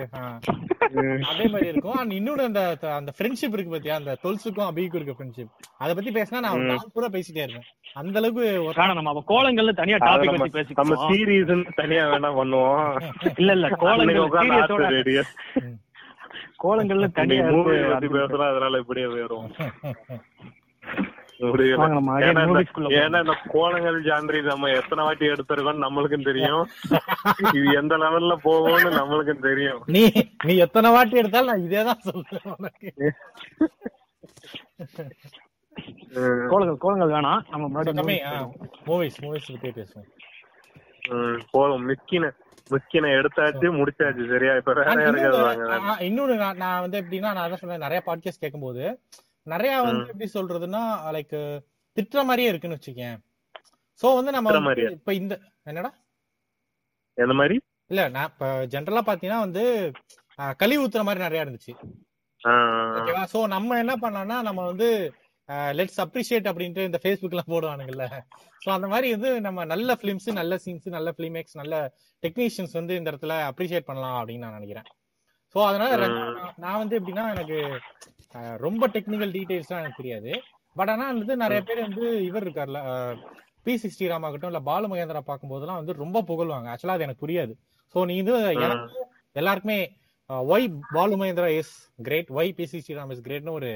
அதே 1.29 1.45
மாதிரி 1.45 1.67
இருக்கும். 1.69 1.97
அண்ட் 1.99 2.13
இன்னொரு 2.13 2.41
அந்த 2.43 2.61
அந்த 2.91 3.11
ஃப்ரெண்ட்ஷிப் 3.15 3.55
இருக்கு 3.55 3.73
பாத்தியா? 3.73 3.95
அந்த 3.95 4.11
தொல்சுக்கும் 4.23 4.67
அபிக்கும் 4.67 4.99
இருக்க 4.99 5.15
ஃப்ரெண்ட்ஷிப் 5.17 5.51
அத 5.77 5.93
பத்தி 5.93 6.11
பேசினா 6.11 6.41
நான் 6.41 6.65
நாள் 6.71 6.91
பூரா 6.93 7.09
பேசிட்டே 7.13 7.43
இருக்கேன் 7.45 7.67
அந்த 7.95 8.15
அளவுக்கு 8.17 8.45
ஒரு- 8.65 8.89
நம்ம 8.91 9.13
அப்ப 9.13 9.23
கோலங்கள்ல 9.31 9.73
தனியா 9.73 9.99
டாபிக் 10.05 10.33
பத்தி 10.45 10.77
நம்ம 10.81 10.97
சீரியஸ் 11.05 11.53
தனியா 11.75 12.03
வேணா 12.11 12.31
பண்ணுவோம். 12.37 12.85
இல்ல 13.35 13.51
இல்ல 13.51 13.69
கோலங்கள் 13.77 14.29
கோலங்கள்ல 16.65 17.11
தனியா 17.11 17.43
பத்தி 17.89 18.07
பேசுறோம் 18.07 18.49
அதனால 18.49 18.77
இப்படியே 18.77 19.05
போயிடும் 19.05 19.51
முடியல 21.39 21.75
வாங்க 21.75 21.93
நம்ம 21.93 22.19
ஏன்னா 22.19 22.29
இந்த- 22.29 22.45
மூவிஸ்குள்ள 22.45 22.85
ஏன்னா 22.99 23.17
இந்த 23.17 23.37
கோலங்கள் 23.47 24.03
ஜான்ரி 24.03 24.41
நம்ம 24.43 24.67
எத்தனை 24.67 25.03
வாட்டி 25.03 25.25
எடுத்திருக்கோம் 25.27 25.83
நம்மளுக்கும் 25.85 26.23
தெரியும். 26.23 26.67
இது 27.53 27.73
எந்த 27.73 27.97
லெவல்ல 27.97 28.35
போகும்னு 28.43 28.95
நம்மளுக்கும் 28.99 29.41
தெரியும். 29.41 29.83
நீ 29.85 30.11
நீ 30.45 30.55
எத்தனை 30.55 30.91
வாட்டி 30.91 31.17
எடுத்தாலும் 31.17 31.47
நான் 31.47 31.63
இதே 31.63 31.83
தான் 31.83 31.99
சொல்றேன் 31.99 32.55
உனக்கு. 32.57 32.93
கோலங்கள் 36.47 36.77
கோலங்கள் 36.77 37.19
வேணாம். 37.19 37.41
நம்ம 37.49 37.83
முன்னாடி. 37.83 37.93
மூவிஸ் 38.85 39.17
மூவிஸ் 39.21 39.51
பத்தி 39.51 39.69
பேசுவோம். 39.69 40.07
ம், 41.09 41.39
போதும் 41.51 41.89
மிக்கின. 41.89 42.31
எடுத்தாச்சு 42.69 43.67
முடிச்சாச்சு. 43.79 44.29
சரியா? 44.29 44.55
இப்ப 44.55 44.73
இன்னொன்னு- 45.99 46.53
நான் 46.55 46.81
வந்து 46.81 47.01
எப்படின்னா 47.01 47.19
நான் 47.19 47.49
தான் 47.49 47.55
சொன்னேன் 47.55 47.79
நிறைய 47.79 48.03
பாட்காஸ்ட் 48.05 48.39
கேட்கும்போது 48.39 48.99
நிறைய 49.43 49.81
வந்து 49.81 50.07
எப்படி 50.07 50.29
சொல்றதுன்னா 50.33 50.81
லைக் 51.11 51.63
திட்டுற 51.97 52.23
மாதிரியே 52.23 52.49
இருக்குன்னு 52.49 52.77
வச்சுக்கேன். 52.77 53.17
சோ 54.01 54.15
வந்து 54.15 54.31
நம்ம? 54.31 54.49
இப்ப 54.91 55.13
இந்த 55.13 55.39
என்னடா? 55.63 55.93
எந்த 57.13 57.33
மாதிரி? 57.33 57.61
இல்ல 57.87 58.09
நான் 58.09 58.29
இப்ப 58.33 58.45
ஜென்ரலா 58.65 59.01
பாத்தீங்கன்னா 59.05 59.39
வந்து 59.39 59.91
அஹ், 60.37 60.55
கழி 60.55 60.77
ஊத்துற 60.77 61.03
மாதிரி 61.03 61.23
நிறைய 61.23 61.45
இருந்துச்சு. 61.45 61.73
ஓகேவா 62.97 63.25
சோ 63.33 63.47
நம்ம 63.47 63.77
என்ன 63.77 63.95
பண்ணோம்னா 63.95 64.41
நம்ம 64.41 64.65
வந்து 64.65 65.13
லெட்ஸ் 65.79 65.99
அப்ரிஷியேட் 66.03 66.49
அப்படின்ட்டு 66.51 66.85
இந்த 66.89 66.99
ஃபேஸ்புக்ல 67.03 67.41
போடுவானுங்கல்ல. 67.51 68.05
சோ 68.63 68.69
அந்த 68.75 68.87
மாதிரி 68.93 69.07
வந்து 69.15 69.31
நம்ம 69.47 69.65
நல்ல 69.73 69.97
ஃபிலிம்ஸ் 69.99 70.27
நல்ல 70.39 70.55
சீன்ஸ் 70.63 70.87
நல்ல 70.97 71.09
ஃபிலிமேக்ஸ் 71.17 71.57
நல்ல 71.61 71.75
டெக்னீஷியன்ஸ் 72.23 72.73
வந்து 72.79 72.93
இந்த 72.99 73.07
இடத்துல 73.11 73.35
அப்ரிஷியேட் 73.51 73.89
பண்ணலாம் 73.89 74.17
அப்படின்னு 74.19 74.45
நான் 74.45 74.57
நினைக்கிறேன். 74.59 74.87
சோ 75.55 75.59
அதனால 75.69 76.07
நான் 76.63 76.79
வந்து 76.81 76.97
எப்படின்னா 76.99 77.25
எனக்கு 77.35 77.57
ரொம்ப 78.65 78.87
டெக்னிக்கல் 78.95 79.33
டீடைல்ஸ்லாம் 79.35 79.83
எனக்கு 79.83 80.01
தெரியாது. 80.01 80.31
பட் 80.79 80.91
ஆனா 80.93 81.05
வந்து 81.19 81.35
நிறைய 81.43 81.59
பேர் 81.67 81.85
வந்து 81.87 82.05
இவர் 82.29 82.45
இருக்கார்ல 82.45 82.79
பி 83.67 83.73
சிக்ஸ்டி 83.83 84.09
ராம் 84.11 84.25
ஆகட்டும் 84.27 84.51
இல்ல 84.51 84.61
பாலு 84.69 84.87
மகேந்திரா 84.89 85.21
பார்க்கும்போதெல்லாம் 85.29 85.79
வந்து 85.81 85.93
ரொம்ப 86.01 86.23
புகழ்வாங்க. 86.31 86.67
ஆக்சுவலா 86.71 86.95
அது 86.97 87.05
எனக்கு 87.05 87.23
புரியாது. 87.25 87.53
சோ 87.93 87.99
நீ 88.09 88.15
இது 88.23 88.33
எனக்கு 88.55 89.05
எல்லாருக்குமே 89.41 89.79
why 90.51 90.67
Balu 90.95 91.15
Mahendra 91.21 91.49
is 91.59 91.73
great 92.07 92.29
why 92.39 92.51
P 92.57 92.65
C 92.71 92.79
Sriram 92.85 93.13
is 93.15 93.23
கிரேட்னு 93.27 93.55
ஒரு 93.59 93.71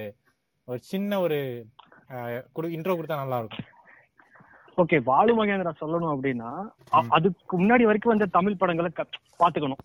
ஒரு 0.69 0.79
சின்ன 0.91 1.19
ஒரு 1.25 1.37
இன்ட்ரோ 2.77 2.95
கொடுத்தா 2.95 3.21
நல்லா 3.21 3.37
இருக்கும் 3.41 3.67
ஓகே 4.77 4.97
பாலு 5.07 5.31
மகேந்திரா 5.37 5.71
சொல்லணும் 5.79 6.13
அப்படின்னா 6.15 6.49
அதுக்கு 7.15 7.53
முன்னாடி 7.61 7.83
வரைக்கும் 7.87 8.13
வந்து 8.13 8.27
தமிழ் 8.35 8.59
படங்களை 8.61 8.89
பாத்துக்கணும். 9.41 9.81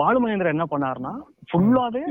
பாலு 0.00 0.18
மகேந்திரா 0.22 0.54
என்ன 0.54 0.66
பண்ணாருன்னா 0.72 1.12
ஃபுல்லாவே 1.50 2.02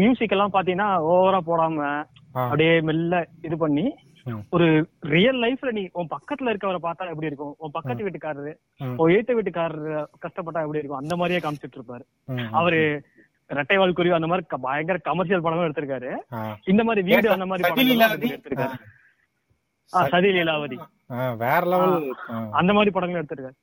மியூசிக் 0.00 0.34
எல்லாம் 0.34 0.54
பாத்தீங்கன்னா 0.54 0.88
ஓவரா 1.12 1.40
போடாம. 1.50 1.78
அப்படியே 2.44 2.74
மெல்ல 2.88 3.22
இது 3.46 3.56
பண்ணி. 3.64 3.84
ஒரு 4.54 4.66
ரியல் 5.14 5.38
லைஃப்ல 5.44 5.70
நீ 5.78 5.82
உன் 5.98 6.10
பக்கத்துல 6.14 6.52
இருக்கவரை 6.52 6.80
பார்த்தா 6.86 7.10
எப்படி 7.12 7.30
இருக்கும்? 7.30 7.54
உன் 7.62 7.74
பக்கத்து 7.76 8.04
வீட்டுக்காரரு. 8.06 8.52
உன் 9.00 9.12
ஏத்த 9.16 9.36
வீட்டுக்காரரு 9.38 9.92
கஷ்டப்பட்டா 10.24 10.64
எப்படி 10.66 10.80
இருக்கும்? 10.80 11.02
அந்த 11.02 11.16
மாதிரியே 11.20 11.40
காமிச்சிட்டு 11.44 11.78
இருப்பாரு. 11.80 12.04
ம், 12.34 12.50
அவரு 13.50 13.60
ரெட்டைவால் 13.60 13.96
குருவி 13.98 14.16
அந்த 14.16 14.28
மாதிரி 14.30 14.44
பயங்கர 14.66 14.96
கமர்ஷியல் 15.06 15.44
படமும் 15.44 15.66
எடுத்திருக்காரு. 15.66 16.10
இந்த 16.72 16.82
மாதிரி 16.86 17.02
வீடு 17.08 17.28
அந்த 17.34 17.46
மாதிரி? 17.50 17.64
எடுத்திருக்காரு. 18.34 18.76
சதி 20.10 20.28
லீலாவதி. 20.34 20.76
வேற 21.42 21.62
லெவல் 21.72 21.94
அந்த 22.58 22.70
மாதிரி 22.76 22.90
படங்களும் 22.96 23.22
எடுத்திருக்காரு. 23.22 23.56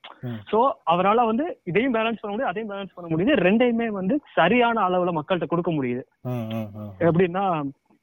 சோ 0.51 0.57
அவரால 0.93 1.25
வந்து 1.29 1.45
இதையும் 1.69 1.95
பேலன்ஸ் 1.97 2.21
பண்ண 2.21 2.31
முடியுது 2.33 2.49
அதையும் 2.51 2.71
பேலன்ஸ் 2.71 2.95
பண்ண 2.95 3.07
முடியுது. 3.11 3.35
ரெண்டையுமே 3.47 3.87
வந்து 3.99 4.15
சரியான 4.37 4.81
அளவுல 4.87 5.13
மக்கள்கிட்ட 5.17 5.47
கொடுக்க 5.53 5.71
முடியுது. 5.71 6.03
எப்படின்னா 7.07 7.43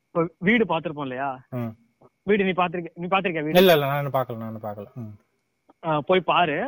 இப்ப 0.06 0.24
வீடு 0.48 0.64
பாத்திருப்போம் 0.72 1.06
இல்லையா? 1.08 1.28
வீடு 2.26 2.46
நீ 2.48 2.54
பாத்திருக்க 2.58 3.00
நீ 3.02 3.06
பாத்திருக்க 3.06 3.42
வீடு? 3.46 3.58
இல்ல 3.60 3.72
இல்ல 3.76 3.86
நான் 3.92 4.16
பார்க்கல 4.16 4.42
நான் 4.42 4.58
ஆ, 4.64 5.04
போய் 6.08 6.28
பாரு. 6.30 6.60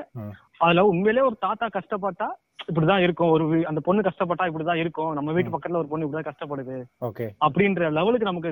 அதுல 0.64 0.84
உண்மையிலே 0.90 1.22
ஒரு 1.28 1.36
தாத்தா 1.46 1.66
கஷ்டப்பட்டா 1.76 2.28
இப்படிதான் 2.68 3.02
இருக்கும். 3.04 3.32
ஒரு 3.34 3.44
அந்த 3.70 3.80
பொண்ணு 3.86 4.06
கஷ்டப்பட்டா 4.06 4.44
இப்படிதான் 4.50 4.80
இருக்கும். 4.82 5.10
நம்ம 5.16 5.32
வீட்டு 5.36 5.52
பக்கத்துல 5.52 5.80
ஒரு 5.82 5.90
பொண்ணு 5.90 6.06
இப்படிதான் 6.06 6.28
கஷ்டப்படுது. 6.28 6.76
அப்படின்ற 7.46 7.90
லெவலுக்கு 7.98 8.28
நமக்கு 8.30 8.50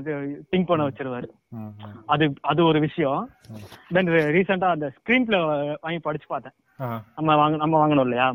திங்க் 0.53 0.69
பண்ண 0.69 0.83
வச்சிருவாரு. 0.89 1.29
அது 2.15 2.27
அது 2.53 2.61
ஒரு 2.71 2.81
விஷயம். 2.87 3.23
தென் 3.97 4.13
ரீசெண்டா 4.37 4.69
அந்த 4.75 4.89
ஸ்கிரீன் 4.97 5.27
பிளே 5.29 5.41
வாங்கி 5.85 6.01
படிச்சு 6.07 6.29
பார்த்தேன். 6.29 6.57
நம்ம 7.17 7.37
வாங்க 7.43 7.59
நம்ம 7.65 7.75
வாங்கணும் 7.83 8.07
இல்லையா. 8.09 8.29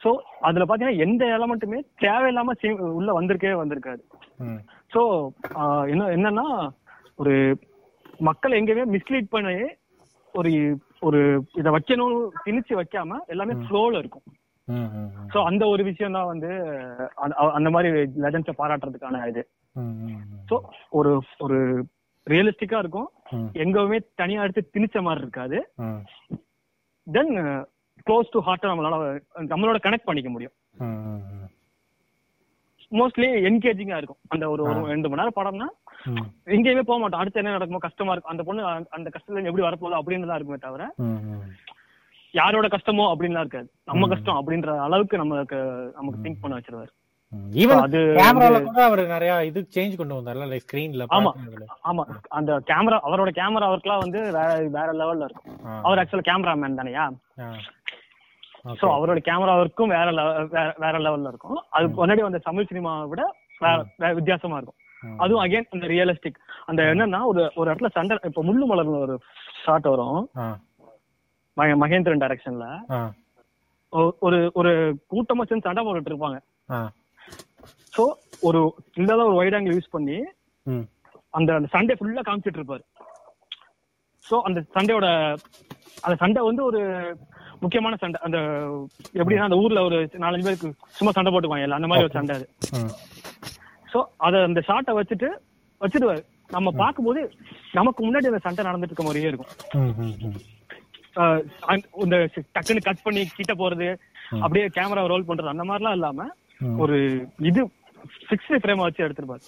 சோ 0.00 0.10
அதுல 0.48 0.64
பாத்தீங்கன்னா 0.64 1.02
எந்த 1.04 1.24
எலமெண்ட்டுமே 1.36 1.78
தேவையில்லாம 2.04 2.54
உள்ள 2.98 3.10
வந்திருக்கவே 3.18 3.56
வந்திருக்காது. 3.60 4.02
ம், 4.44 4.60
சோ 4.94 5.00
என்ன 5.92 6.10
என்னன்னா 6.16 6.46
ஒரு 7.22 7.34
மக்களை 8.28 8.54
எங்கேயுமே 8.60 8.84
மிஸ்லீட் 8.94 9.34
பண்ணி 9.34 9.56
ஒரு 10.36 10.78
ஒரு 11.00 11.44
இத 11.54 11.70
வைக்கணும்னு 11.70 12.28
திணிச்சு 12.46 12.80
வைக்காம 12.80 13.16
எல்லாமே 13.26 13.52
ஃப்ளோல 13.52 13.98
இருக்கும். 13.98 14.22
சோ 15.34 15.44
அந்த 15.44 15.66
ஒரு 15.66 15.84
விஷயம் 15.84 16.12
தான் 16.12 16.26
வந்து 16.26 16.48
அந்த- 17.14 17.70
மாதிரி 17.70 17.92
லெஜண்ட்ஸை 18.20 18.50
பாராட்டுறதுக்கான 18.58 19.28
இது. 19.28 19.48
சோ 20.50 20.60
ஒரு 20.90 21.22
ஒரு 21.38 21.84
ரியலிஸ்டிக்கா 22.30 22.78
இருக்கும். 22.78 23.10
எங்கவுமே 23.52 23.98
தனியா 24.14 24.42
எடுத்து 24.42 24.70
திணிச்ச 24.72 25.00
மாதிரி 25.00 25.20
இருக்காது. 25.20 25.72
தென் 27.12 27.38
க்ளோஸ் 28.06 28.30
டு 28.30 28.40
ஹார்ட்டை 28.40 28.66
நம்மளால 28.66 29.20
நம்மளோட 29.36 29.76
கனெக்ட் 29.82 30.04
பண்ணிக்க 30.04 30.30
முடியும். 30.30 30.52
மோஸ்ட்லி 32.90 33.28
என்கேஜிங்கா 33.42 33.96
இருக்கும். 33.96 34.16
அந்த 34.28 34.50
ஒரு 34.50 34.64
ரெண்டு 34.84 35.08
மணி 35.08 35.22
நேரம் 35.22 35.34
படம்னா 35.36 35.66
எங்கேயுமே 36.44 36.80
போக 36.80 37.00
மாட்டோம். 37.00 37.20
அடுத்து 37.20 37.38
என்ன 37.38 37.50
நடக்குமோ 37.50 37.78
கஷ்டமா 37.78 38.10
இருக்கும். 38.10 38.30
அந்த 38.30 38.42
பொண்ணு 38.42 38.86
அந்த- 38.90 39.10
கஷ்டத்துல 39.12 39.44
எப்படி 39.44 39.66
வரப்போகுது 39.66 39.98
அப்படின்னு 39.98 40.26
தான் 40.26 40.34
இருக்குமே 40.34 40.56
தவிர. 40.60 40.94
யாரோட 42.32 42.66
கஷ்டமோ 42.66 43.14
அப்படின்லாம் 43.14 43.38
இருக்காது. 43.38 43.70
நம்ம 43.84 44.06
கஷ்டம் 44.08 44.46
அப்படின்ற 44.46 44.78
அளவுக்கு 44.78 45.16
நமக்கு 45.16 45.56
நமக்கு 45.94 46.20
திங்க் 46.22 46.36
பண்ண 46.40 46.56
வச்சிருவாரு. 46.56 46.88
அவர் 48.80 49.06
நிறைய 49.06 49.44
இது 49.44 49.68
சேஞ்ச் 49.74 49.96
கொண்டு 49.96 50.14
வந்தார்ல 50.14 50.46
லைக் 50.46 50.60
ஸ்கிரீன்ல 50.72 51.04
ஆமா. 51.10 51.32
ஆமா. 51.84 52.04
அந்த 52.28 52.62
கேமரா 52.66 52.98
அவரோட 53.04 53.28
கேமரா 53.34 53.76
ஒர்க்லாம் 53.76 53.98
வந்து 53.98 54.20
வேற 54.22 54.54
வேற 54.56 54.92
லெவல்ல 54.92 55.24
இருக்கும். 55.24 55.64
அவர் 55.82 55.98
ஆக்சுவலா 55.98 56.24
கேமராமேன் 56.24 56.76
தானேயா? 56.76 57.10
சோ 58.66 58.84
அவரோட 58.84 59.18
கேமரா 59.24 59.54
ஒர்க்கும் 59.56 59.86
வேற 59.86 60.04
வேற- 60.78 60.98
லெவல்ல 60.98 61.28
இருக்கும். 61.28 61.62
அது 61.70 61.86
முன்னாடி 61.86 62.20
வந்த 62.20 62.38
தமிழ் 62.38 62.66
சினிமாவை 62.70 63.08
விட 63.08 63.34
வித்தியாசமா 64.12 64.56
இருக்கும். 64.56 64.74
அதுவும் 65.18 65.44
அகைன் 65.44 65.64
அந்த 65.70 65.86
ரியலிஸ்டிக் 65.86 66.34
அந்த 66.66 66.82
என்னன்னா 66.82 67.24
ஒரு 67.24 67.52
ஒரு 67.54 67.74
இடத்துல 67.74 67.90
சண்டை 67.90 68.18
இப்ப 68.22 68.44
முள்ளு 68.44 68.70
மலர்னு 68.70 69.00
ஒரு 69.00 69.20
ஷாட் 69.64 69.82
வரும். 69.82 70.30
மகே- 71.56 71.78
மகேந்திரன் 71.80 72.22
டைரக்ஷன்ல 72.22 72.80
ஒரு 74.20 74.50
ஒரு 74.54 74.94
கூட்டமா 75.10 75.46
சேர்ந்து 75.46 75.60
சண்டை 75.62 75.84
போட்டுட்டு 75.84 76.12
இருப்பாங்க. 76.12 76.38
சோ 77.96 78.12
ஒரு 78.40 78.74
இந்த 78.94 79.16
ஒரு 79.16 79.34
வைட் 79.34 79.54
ஆங்கிள் 79.54 79.74
யூஸ் 79.74 79.90
பண்ணி 79.90 80.24
அந்த 81.30 81.54
அந்த 81.54 81.68
சண்டே 81.72 81.96
ஃபுல்லா 82.00 82.20
காமிச்சிட்டு 82.26 82.60
இருப்பாரு. 82.60 82.82
சோ 84.30 84.40
அந்த 84.40 84.62
சண்டையோட 84.74 85.36
அந்த 86.02 86.16
சண்டை 86.16 86.44
வந்து 86.44 86.64
ஒரு 86.64 86.80
முக்கியமான 87.62 87.96
சண்டை. 88.02 88.18
அந்த 88.26 88.38
எப்படின்னா 89.20 89.46
அந்த 89.48 89.58
ஊர்ல 89.62 89.82
ஒரு 89.88 89.98
நாலஞ்சு 90.24 90.46
பேருக்கு 90.46 90.70
சும்மா 90.98 91.12
சண்டை 91.16 91.30
போட்டுக்குவாங்க 91.32 91.66
எல்லாம் 91.66 91.80
அந்த 91.80 91.90
மாதிரி 91.90 92.06
ஒரு 92.06 92.16
சண்டை 92.18 92.34
அது. 92.38 92.46
சோ 93.92 94.00
அத 94.26 94.42
அந்த 94.48 94.62
ஷாட்டை 94.68 94.94
வச்சுட்டு 94.98 95.30
வச்சிடுவாரு. 95.80 96.22
நம்ம 96.56 96.72
பார்க்கும்போது 96.82 97.20
நமக்கு 97.78 98.00
முன்னாடி 98.06 98.30
அந்த 98.32 98.42
சண்டை 98.44 98.64
நடந்துட்டு 98.66 98.92
இருக்க 98.92 99.06
மாதிரியே 99.06 99.30
இருக்கும். 99.32 99.52
இந்த 102.04 102.16
டக்குன்னு 102.56 102.86
கட் 102.88 103.04
பண்ணி 103.06 103.22
கிட்ட 103.38 103.52
போறது 103.62 103.88
அப்படியே 104.44 104.66
கேமரா 104.76 105.04
ரோல் 105.12 105.28
பண்றது 105.30 105.54
அந்த 105.54 105.66
மாதிரிலாம் 105.70 105.96
இல்லாம 105.98 106.28
ஒரு 106.84 106.98
இது 107.50 107.62
சிக்ஸ்டி 108.30 108.58
ஃப்ரேம் 108.62 108.84
வச்சு 108.84 109.04
எடுத்திருப்பாரு. 109.06 109.44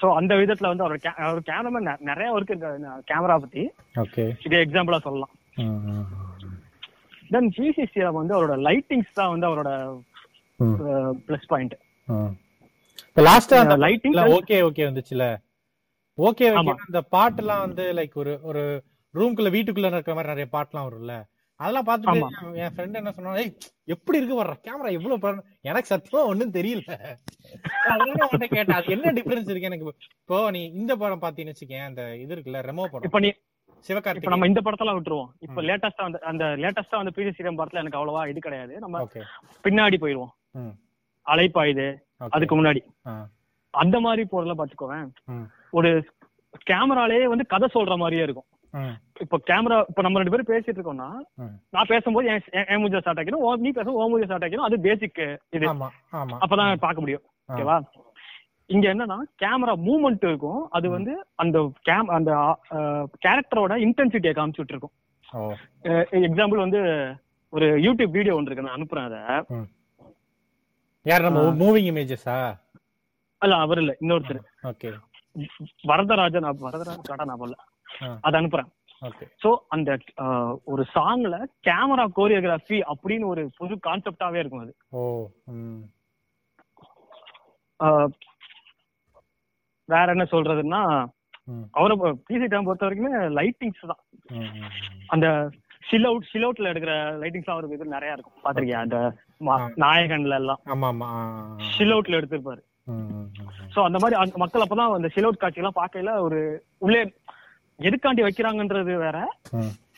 சோ 0.00 0.06
அந்த 0.18 0.32
விதத்துல 0.40 0.70
வந்து 0.70 0.84
அவர் 0.86 0.98
அவர் 1.28 1.46
கேமராமேன் 1.48 2.04
நிறைய 2.10 2.28
ஒர்க் 2.34 2.52
இருக்கு. 2.52 2.90
கேமரா 3.10 3.36
பத்தி. 3.44 3.62
ஓகே. 4.02 4.24
இதே 4.46 4.60
எக்ஸாம்பிளா 4.64 5.00
சொல்லலாம். 5.06 5.32
தென் 7.34 7.48
ஜிசிசிஎம் 7.58 8.18
வந்து 8.20 8.34
அவரோட 8.36 8.56
லைட்டிங்ஸ் 8.68 9.16
தான் 9.20 9.32
வந்து 9.34 9.48
அவரோட 9.50 9.70
பிளஸ் 11.28 11.48
பாயிண்ட் 11.52 11.74
லாஸ்டா 13.28 13.58
அந்த 13.64 13.76
லைட்டிங் 13.86 14.16
ஓகே 14.38 14.56
ஓகே 14.68 14.84
வந்துச்சுல. 14.88 15.24
ஓகே 16.18 16.46
அந்த 16.86 17.00
பாட்டுலாம் 17.14 17.64
வந்து 17.66 17.84
லைக் 17.98 18.14
ஒரு 18.22 18.32
ஒரு 18.50 18.62
ரூம்குள்ள 19.14 19.50
வீட்டுக்குள்ள 19.56 19.90
இருக்கிற 19.92 20.14
மாதிரி 20.16 20.32
நிறைய 20.32 20.48
பாட்டுலாம் 20.54 20.86
வரும்ல. 20.88 21.14
அதெல்லாம் 21.60 21.86
பார்த்துட்டு 21.88 22.56
என் 22.64 22.74
ஃப்ரெண்ட் 22.74 22.98
என்ன 23.00 23.12
சொன்னா 23.14 23.30
எப்படி 23.94 24.18
இருக்கு 24.18 24.40
வர்ற? 24.40 24.54
கேமரா 24.66 24.90
எவ்வளவு 24.98 25.42
எனக்கு 25.68 25.92
சத்தியமா 25.92 26.20
ஒண்ணும் 26.32 26.54
தெரியல. 26.58 26.82
அதனால 27.92 28.28
கேட்டேன். 28.42 28.76
அது 28.78 28.94
என்ன 28.96 29.12
டிஃபரன்ஸ் 29.18 29.50
இருக்கு 29.52 29.70
எனக்கு? 29.70 29.94
இப்போ 30.22 30.38
நீ 30.56 30.60
இந்த 30.80 30.92
படம் 31.02 31.24
பாத்தீங்கன்னு 31.24 31.54
வச்சுக்கேன் 31.54 31.86
அந்த 31.88 32.02
இது 32.24 32.34
இருக்குல்ல 32.36 32.60
ரெமோ 32.68 32.86
படம். 32.92 33.08
சிவகார்த்திகேயன். 33.88 34.28
நம்ம 34.28 34.46
இந்த 34.46 34.60
படத்தெல்லாம் 34.64 35.00
விட்டுருவோம். 35.00 35.28
இப்ப 35.38 35.62
லேட்டஸ்டா 35.62 36.02
வந்து 36.02 36.22
அந்த 36.22 36.44
லேட்டஸ்டா 36.44 36.96
வந்து 37.02 37.12
பிஜி 37.14 37.32
சீரம் 37.32 37.58
படத்துல 37.58 37.72
எனக்கு 37.72 37.98
அவ்வளவா 37.98 38.28
இது 38.28 38.40
கிடையாது. 38.40 38.78
நம்ம 38.78 39.08
பின்னாடி 39.64 39.96
போயிருவோம் 40.00 40.32
Okay. 42.20 42.30
அதுக்கு 42.30 42.62
முன்னாடி. 42.62 42.84
அந்த 43.70 44.00
மாதிரி 44.00 44.28
போறதுல 44.32 44.54
பாத்துக்கோவேன். 44.58 45.10
ஒரு 45.70 46.08
கேமராலே 46.70 47.22
வந்து 47.22 47.46
கதை 47.46 47.68
சொல்ற 47.74 47.96
மாதிரியே 47.96 48.22
இருக்கும். 48.22 48.44
இப்போ 49.20 49.40
கேமரா 49.46 49.84
இப்போ 49.88 50.02
நம்ம 50.02 50.22
ரெண்டு 50.22 50.42
பேரும் 50.42 50.62
பேசிட்டு 50.62 50.78
இருக்கோம்னா. 50.78 51.10
நான் 51.70 51.84
பேசும்போது 51.86 52.28
என் 52.28 52.40
மூஞ்ச 52.66 52.98
ஸ்டார்ட் 52.98 53.18
ஆக்கிடும். 53.18 53.34
ஓ- 53.34 53.54
நீ 53.54 53.70
பேசும்போது 53.70 54.10
ஓ 54.10 54.18
மூஞ்ச 54.18 54.24
ஸ்டார்ட் 54.24 54.44
ஆக்கிடும். 54.44 54.56
அது 54.56 54.80
பேசிக் 54.80 55.40
இது. 55.50 55.66
அப்பதான் 56.12 56.76
பார்க்க 56.76 57.00
முடியும். 57.00 57.22
ஓகேவா? 57.48 57.82
இங்க 58.70 58.86
என்னன்னா 58.94 59.16
கேமரா 59.42 59.74
மூவ்மெண்ட் 59.86 60.24
இருக்கும். 60.28 60.62
அது 60.70 60.86
வந்து 60.90 61.12
அந்த 61.34 61.58
கேம் 61.82 62.08
அந்த 62.08 62.30
கேரக்டரோட 63.26 63.72
இன்டென்சிட்டியை 63.86 64.34
காமிச்சுட்டு 64.38 64.74
இருக்கும் 64.74 64.94
எக்ஸாம்பிள் 66.28 66.64
வந்து 66.64 66.80
ஒரு 67.52 67.66
யூடியூப் 67.76 68.14
வீடியோ 68.16 68.34
ஒன்று 68.34 68.52
இருக்கு. 68.52 68.66
நான் 68.66 68.78
அனுப்புறேன் 68.78 69.08
அதை. 69.08 69.20
யார் 71.06 71.26
நம்ம 71.28 71.42
மூவிங் 71.62 71.88
இமேஜஸா 71.90 72.38
அல்ல 73.42 73.56
அவர் 73.64 73.78
இல்ல. 73.78 73.92
இன்னொருத்தர். 74.00 74.40
ஓகே. 74.64 74.88
வரதராஜன் 75.90 76.46
வரதராஜன் 76.66 77.08
கடா 77.10 77.24
நான் 77.24 77.54
ஆ. 78.02 78.08
அதை 78.20 78.36
அனுப்புறேன். 78.40 78.70
சோ 79.42 79.50
அந்த 79.68 79.90
ஒரு 80.64 80.82
சாங்ல 80.94 81.34
கேமரா 81.66 82.04
கோரியோகிராஃபி 82.16 82.78
அப்படின்னு 82.92 83.26
ஒரு 83.26 83.42
புது 83.58 83.74
கான்செப்டாவே 83.86 84.38
இருக்கும் 84.42 84.64
அது. 84.64 84.72
வேற 89.88 90.06
என்ன 90.14 90.24
சொல்றதுன்னா. 90.32 90.82
அவரை 91.78 91.94
பிசி 92.28 92.46
டைம் 92.52 92.66
பொறுத்த 92.68 92.86
வரைக்குமே 92.86 93.12
லைட்டிங்ஸ் 93.38 93.90
தான். 93.90 94.02
அந்த 95.14 95.26
ஷில் 95.82 96.08
அவுட் 96.08 96.26
ஷில் 96.30 96.46
அவுட்ல 96.46 96.70
எடுக்கிற 96.72 96.94
லைட்டிங்ஸ் 97.20 97.52
அவருக்கு 97.52 97.76
இது 97.76 97.94
நிறைய 97.94 98.16
இருக்கும் 98.16 98.42
பாத்திருக்கியா 98.46 98.80
அந்த. 98.86 98.98
நாயகன்ல 99.84 100.40
எல்லாம். 100.40 100.60
ஷில் 101.74 101.94
அவுட்ல 101.96 102.18
எடுத்திருப்பாரு. 102.20 102.62
சோ 103.74 103.78
அந்த 103.86 103.98
மாதிரி 104.02 104.16
அந்த 104.20 104.38
மக்கள் 104.42 104.64
அப்பதான் 104.64 104.96
அந்த 104.98 105.10
ஷில் 105.14 105.26
அவுட் 105.28 105.42
காட்சி 105.42 105.62
எல்லாம் 105.62 105.78
பார்க்கையில 105.80 106.12
ஒரு 106.26 106.40
உள்ளே 106.86 107.00
எதுக்காண்டி 107.80 108.22
வைக்கிறாங்கன்றது 108.26 108.92
வேற 109.06 109.18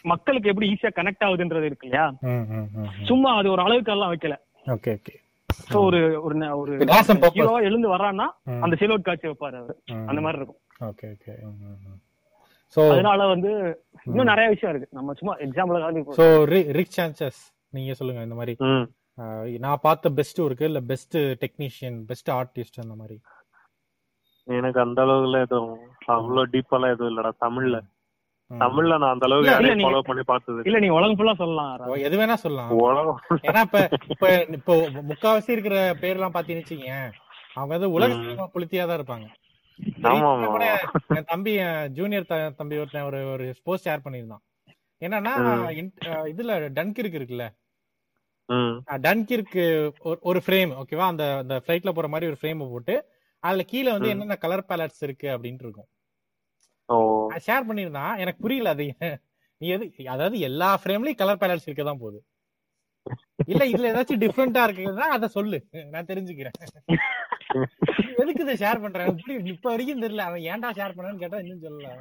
மக்களுக்கு 0.04 0.50
எப்படி 0.50 0.68
ஈஸியா 0.72 0.90
கனெக்ட் 0.96 1.24
ஆகுதுன்றது 1.26 1.68
இருக்கு 1.68 1.86
இல்லையா. 1.88 2.06
சும்மா 3.08 3.30
அது 3.40 3.48
ஒரு 3.54 3.62
அளவுக்கு 3.66 3.92
எல்லாம் 3.94 4.12
வைக்கல 4.12 4.36
ஓகே 4.74 4.92
ஓகே 4.98 5.14
ஒரு 5.86 6.00
ஒரு 6.22 6.36
ஒரு. 6.60 6.72
ஹீரோவா 7.36 7.60
எழுந்து 7.68 7.88
வர்றான்னா. 7.94 8.26
அந்த 8.60 8.76
அவுட் 8.86 9.08
காட்சி 9.08 9.26
வைப்பாரு 9.28 9.56
அவரு. 9.56 9.74
அந்த 10.06 10.20
மாதிரி 10.20 10.38
இருக்கும். 10.38 10.60
Okay 10.88 11.08
okay. 11.14 11.34
ஸோ 12.76 12.80
அதனால 12.90 13.26
வந்து 13.26 13.50
இன்னும் 14.04 14.30
நிறைய 14.32 14.48
விஷயம் 14.48 14.72
இருக்கு. 14.74 14.96
நம்ம 14.96 15.12
சும்மா 15.12 15.34
எக்ஸாம்பிள் 15.36 16.18
ஸோ 16.20 16.26
ரிக் 16.78 16.96
சான்சஸ் 16.98 17.40
நீங்க 17.68 17.94
சொல்லுங்க 17.94 18.22
இந்த 18.22 18.34
மாதிரி. 18.34 18.54
நான் 19.58 19.82
பார்த்த 19.82 20.10
பெஸ்ட் 20.10 20.38
இருக்கு 20.38 20.64
இல்ல 20.64 20.80
பெஸ்ட் 20.80 21.16
டெக்னீஷியன் 21.16 21.98
பெஸ்ட் 22.06 22.30
ஆர்டிஸ்ட் 22.30 22.82
அந்த 22.82 22.94
மாதிரி? 22.94 23.16
எனக்கு 24.48 24.80
அந்த 24.80 24.98
அளவுக்குலாம் 25.02 25.46
எதுவும் 25.46 25.80
அவ்வளவு 26.06 26.46
டீப்பாலாம் 26.46 26.92
எதுவும் 26.94 27.10
இல்லடா 27.12 27.32
தமிழ்ல. 27.40 27.78
தமிழ்ல 28.50 28.98
நான் 28.98 29.12
அந்த 29.12 29.26
அளவுக்கு 29.26 29.38
இல்ல, 29.40 29.50
யாரையும் 29.50 29.76
நீங்க- 29.76 29.90
ஃபாலோ 29.90 30.00
பண்ணி 30.00 30.22
பார்த்தது 30.22 30.62
இல்ல 30.64 30.78
நீ 30.78 30.88
உலகம் 30.88 31.16
ஃபுல்லா 31.16 31.34
சொல்லலாம் 31.34 31.72
எது 32.00 32.18
வேணா 32.18 32.34
சொல்லலாம். 32.34 32.70
உலகம் 32.78 33.20
ஏன்னா 33.42 33.60
இப்ப 33.60 33.80
இப்ப 34.08 34.24
இப்போ 34.50 34.74
முக்காவாசி 35.10 35.50
இருக்கிற 35.50 35.76
பேர்லாம் 35.94 36.34
பாத்தீங்கன்னு 36.34 36.62
வச்சுக்கீங்க 36.62 36.94
அவங்க 37.54 37.72
வந்து 37.76 37.90
உலக 37.90 38.14
புளுத்தியா 38.54 38.86
தான் 38.86 38.98
இருப்பாங்க. 38.98 39.28
என் 41.16 41.24
தம்பி 41.24 41.52
ஜூனியர் 41.90 42.26
தம்பி 42.56 42.78
ஒருத்தன் 42.78 43.02
ஒரு 43.02 43.30
ஒரு 43.30 43.54
போஸ்ட் 43.64 43.88
ஷேர் 43.88 44.04
பண்ணியிருந்தான். 44.04 44.42
என்னன்னா 45.02 45.32
இதுல 46.32 46.50
டன்கிர்க் 46.78 47.18
இருக்குல்ல. 47.20 47.46
டன்கிர்க்கு 49.00 49.64
ஒரு 50.20 50.42
ஃப்ரேம் 50.46 50.70
ஓகேவா 50.80 51.06
அந்த 51.06 51.36
அந்த 51.36 51.62
ஃபிளைட்ல 51.64 51.90
போற 51.90 52.08
மாதிரி 52.08 52.30
ஒரு 52.30 52.38
ஃப்ரேம் 52.40 52.68
போட்டு 52.70 52.96
அதுல 53.42 53.62
கீழே 53.62 53.90
வந்து. 53.90 54.08
என்னென்ன 54.08 54.36
கலர் 54.36 54.68
பேலட்ஸ் 54.68 55.02
இருக்கு 55.02 55.28
அப்படின்ட்டு 55.28 55.66
இருக்கும். 55.68 55.88
ஷேர் 57.46 57.66
பண்ணியிருந்தான் 57.68 58.20
எனக்கு 58.22 58.44
புரியல 58.44 58.74
அது. 58.76 58.86
நீ 59.60 59.68
எது 59.76 59.84
அதாவது 60.14 60.36
எல்லா 60.48 60.68
ஃப்ரேம்லயும் 60.82 61.20
கலர் 61.22 61.40
பேலட்ஸ் 61.42 61.66
இருக்க 61.68 61.84
தான் 61.88 62.02
போகுது. 62.02 62.18
இல்ல 63.52 63.62
இதுல 63.72 63.90
ஏதாச்சும் 63.92 64.22
டிஃப்ரெண்டா 64.24 64.62
இருக்குன்னா 64.66 65.06
அத 65.16 65.28
சொல்லு. 65.36 65.58
நான் 65.94 66.08
தெரிஞ்சுக்கிறேன். 66.10 66.56
எதுக்கு 68.22 68.42
இதை 68.46 68.54
ஷேர் 68.62 68.82
பண்றேன். 68.84 69.08
இப்ப 69.52 69.66
வரைக்கும் 69.72 70.02
தெரியல. 70.04 70.24
அவன் 70.30 70.46
ஏன்டா 70.52 70.70
ஷேர் 70.78 70.96
பண்ணான்னு 70.96 71.22
கேட்டா 71.24 71.40
இன்னும் 71.44 71.64
சொல்லல 71.66 71.96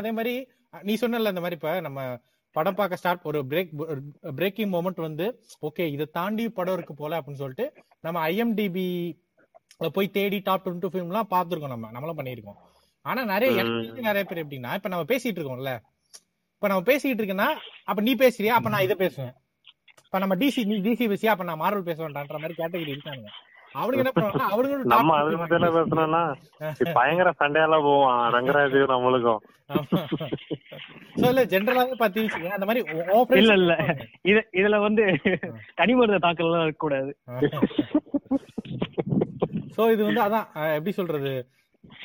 அதே 0.00 0.10
மாதிரி 0.18 0.34
நீ 0.74 0.92
சொன்னல 1.00 1.30
இந்த 1.32 1.42
மாதிரி 1.44 1.56
இப்ப 1.58 1.70
நம்ம 1.86 2.00
படம் 2.56 2.76
பார்க்க 2.78 2.98
ஸ்டார்ட் 3.00 3.26
ஒரு 3.30 3.38
பிரேக் 3.50 3.72
பிரேக்கிங் 4.38 4.70
மொமெண்ட் 4.74 5.00
வந்து 5.06 5.26
ஓகே 5.68 5.84
இதை 5.94 6.04
தாண்டி 6.18 6.44
படம் 6.58 6.76
இருக்கு 6.78 6.94
போல 6.94 7.18
அப்படின்னு 7.18 7.42
சொல்லிட்டு 7.42 7.66
நம்ம 8.04 8.20
ஐஎம்டிபி 8.30 8.86
போய் 9.80 10.14
தேடி 10.14 10.38
டாப் 10.44 10.64
டுவெண்ட்டி 10.64 10.90
ஃபிலிம்லாம் 10.92 11.32
பார்த்துருக்கோம் 11.32 11.74
நம்ம. 11.74 11.90
நம்மளும் 11.92 12.18
பண்ணியிருக்கோம். 12.18 12.58
ஆனா 13.04 13.20
நிறைய. 13.32 13.50
எனக்கு 13.62 14.06
நிறைய 14.06 14.24
பேர் 14.24 14.42
எப்படின்னா 14.42 14.70
இப்ப 14.78 14.90
நம்ம 14.92 15.06
பேசிட்டு 15.10 15.38
இருக்கோம்ல. 15.40 15.72
இப்ப 16.56 16.68
நம்ம 16.68 16.84
பேசிட்டு 16.86 17.20
இருக்கேன்னா 17.20 17.48
அப்ப 17.88 18.00
நீ 18.02 18.12
பேசுறியா? 18.22 18.54
அப்ப 18.58 18.70
நான் 18.74 18.86
இதை 18.86 18.96
பேசுவேன். 19.02 19.34
இப்ப 20.06 20.18
நம்ம 20.22 20.36
டிசி 20.40 20.60
நீ 20.70 20.76
டிசி 20.86 21.04
பேசியா? 21.12 21.32
அப்ப 21.34 21.46
நான் 21.48 21.62
மார்வல் 21.62 21.88
பேசுவேன்டான்ற 21.88 22.38
மாதிரி 22.38 22.56
கேட்டகரி 22.60 22.94
இருக்காங்க 22.94 23.28
அவனுக்கு 23.74 24.02
என்ன 24.02 24.12
பண்ணுவாங்க? 24.14 24.44
அவனுக்கு 24.54 24.90
நம்ம 24.92 25.14
அதை 25.16 25.32
பத்தி 25.40 25.56
எல்லாம் 25.56 25.76
பேசணும்னா 25.76 26.22
பயங்கர 26.98 27.30
சண்டையெல்லாம் 27.40 27.86
போவோம் 27.86 28.06
ரங்கராஜ் 28.34 28.76
நம்மளுக்கும். 28.92 29.40
இல்ல 31.22 31.42
ஜென்ரலாவே 31.52 31.96
பாத்தீங்க 32.00 32.54
அந்த 32.56 32.66
மாதிரி 32.68 32.82
இல்ல 33.40 33.52
இல்ல. 33.60 33.74
இது 34.30 34.40
இதுல 34.60 34.78
வந்து 34.86 35.04
தனி 35.80 35.94
மனித 35.98 36.20
தாக்கல் 36.26 36.48
எல்லாம் 36.48 36.66
இருக்க 36.66 36.80
கூடாது 36.80 37.12
சோ 39.76 39.92
இது 39.92 40.04
வந்து 40.04 40.22
அதான் 40.22 40.46
எப்படி 40.72 40.92
சொல்றது? 40.92 41.48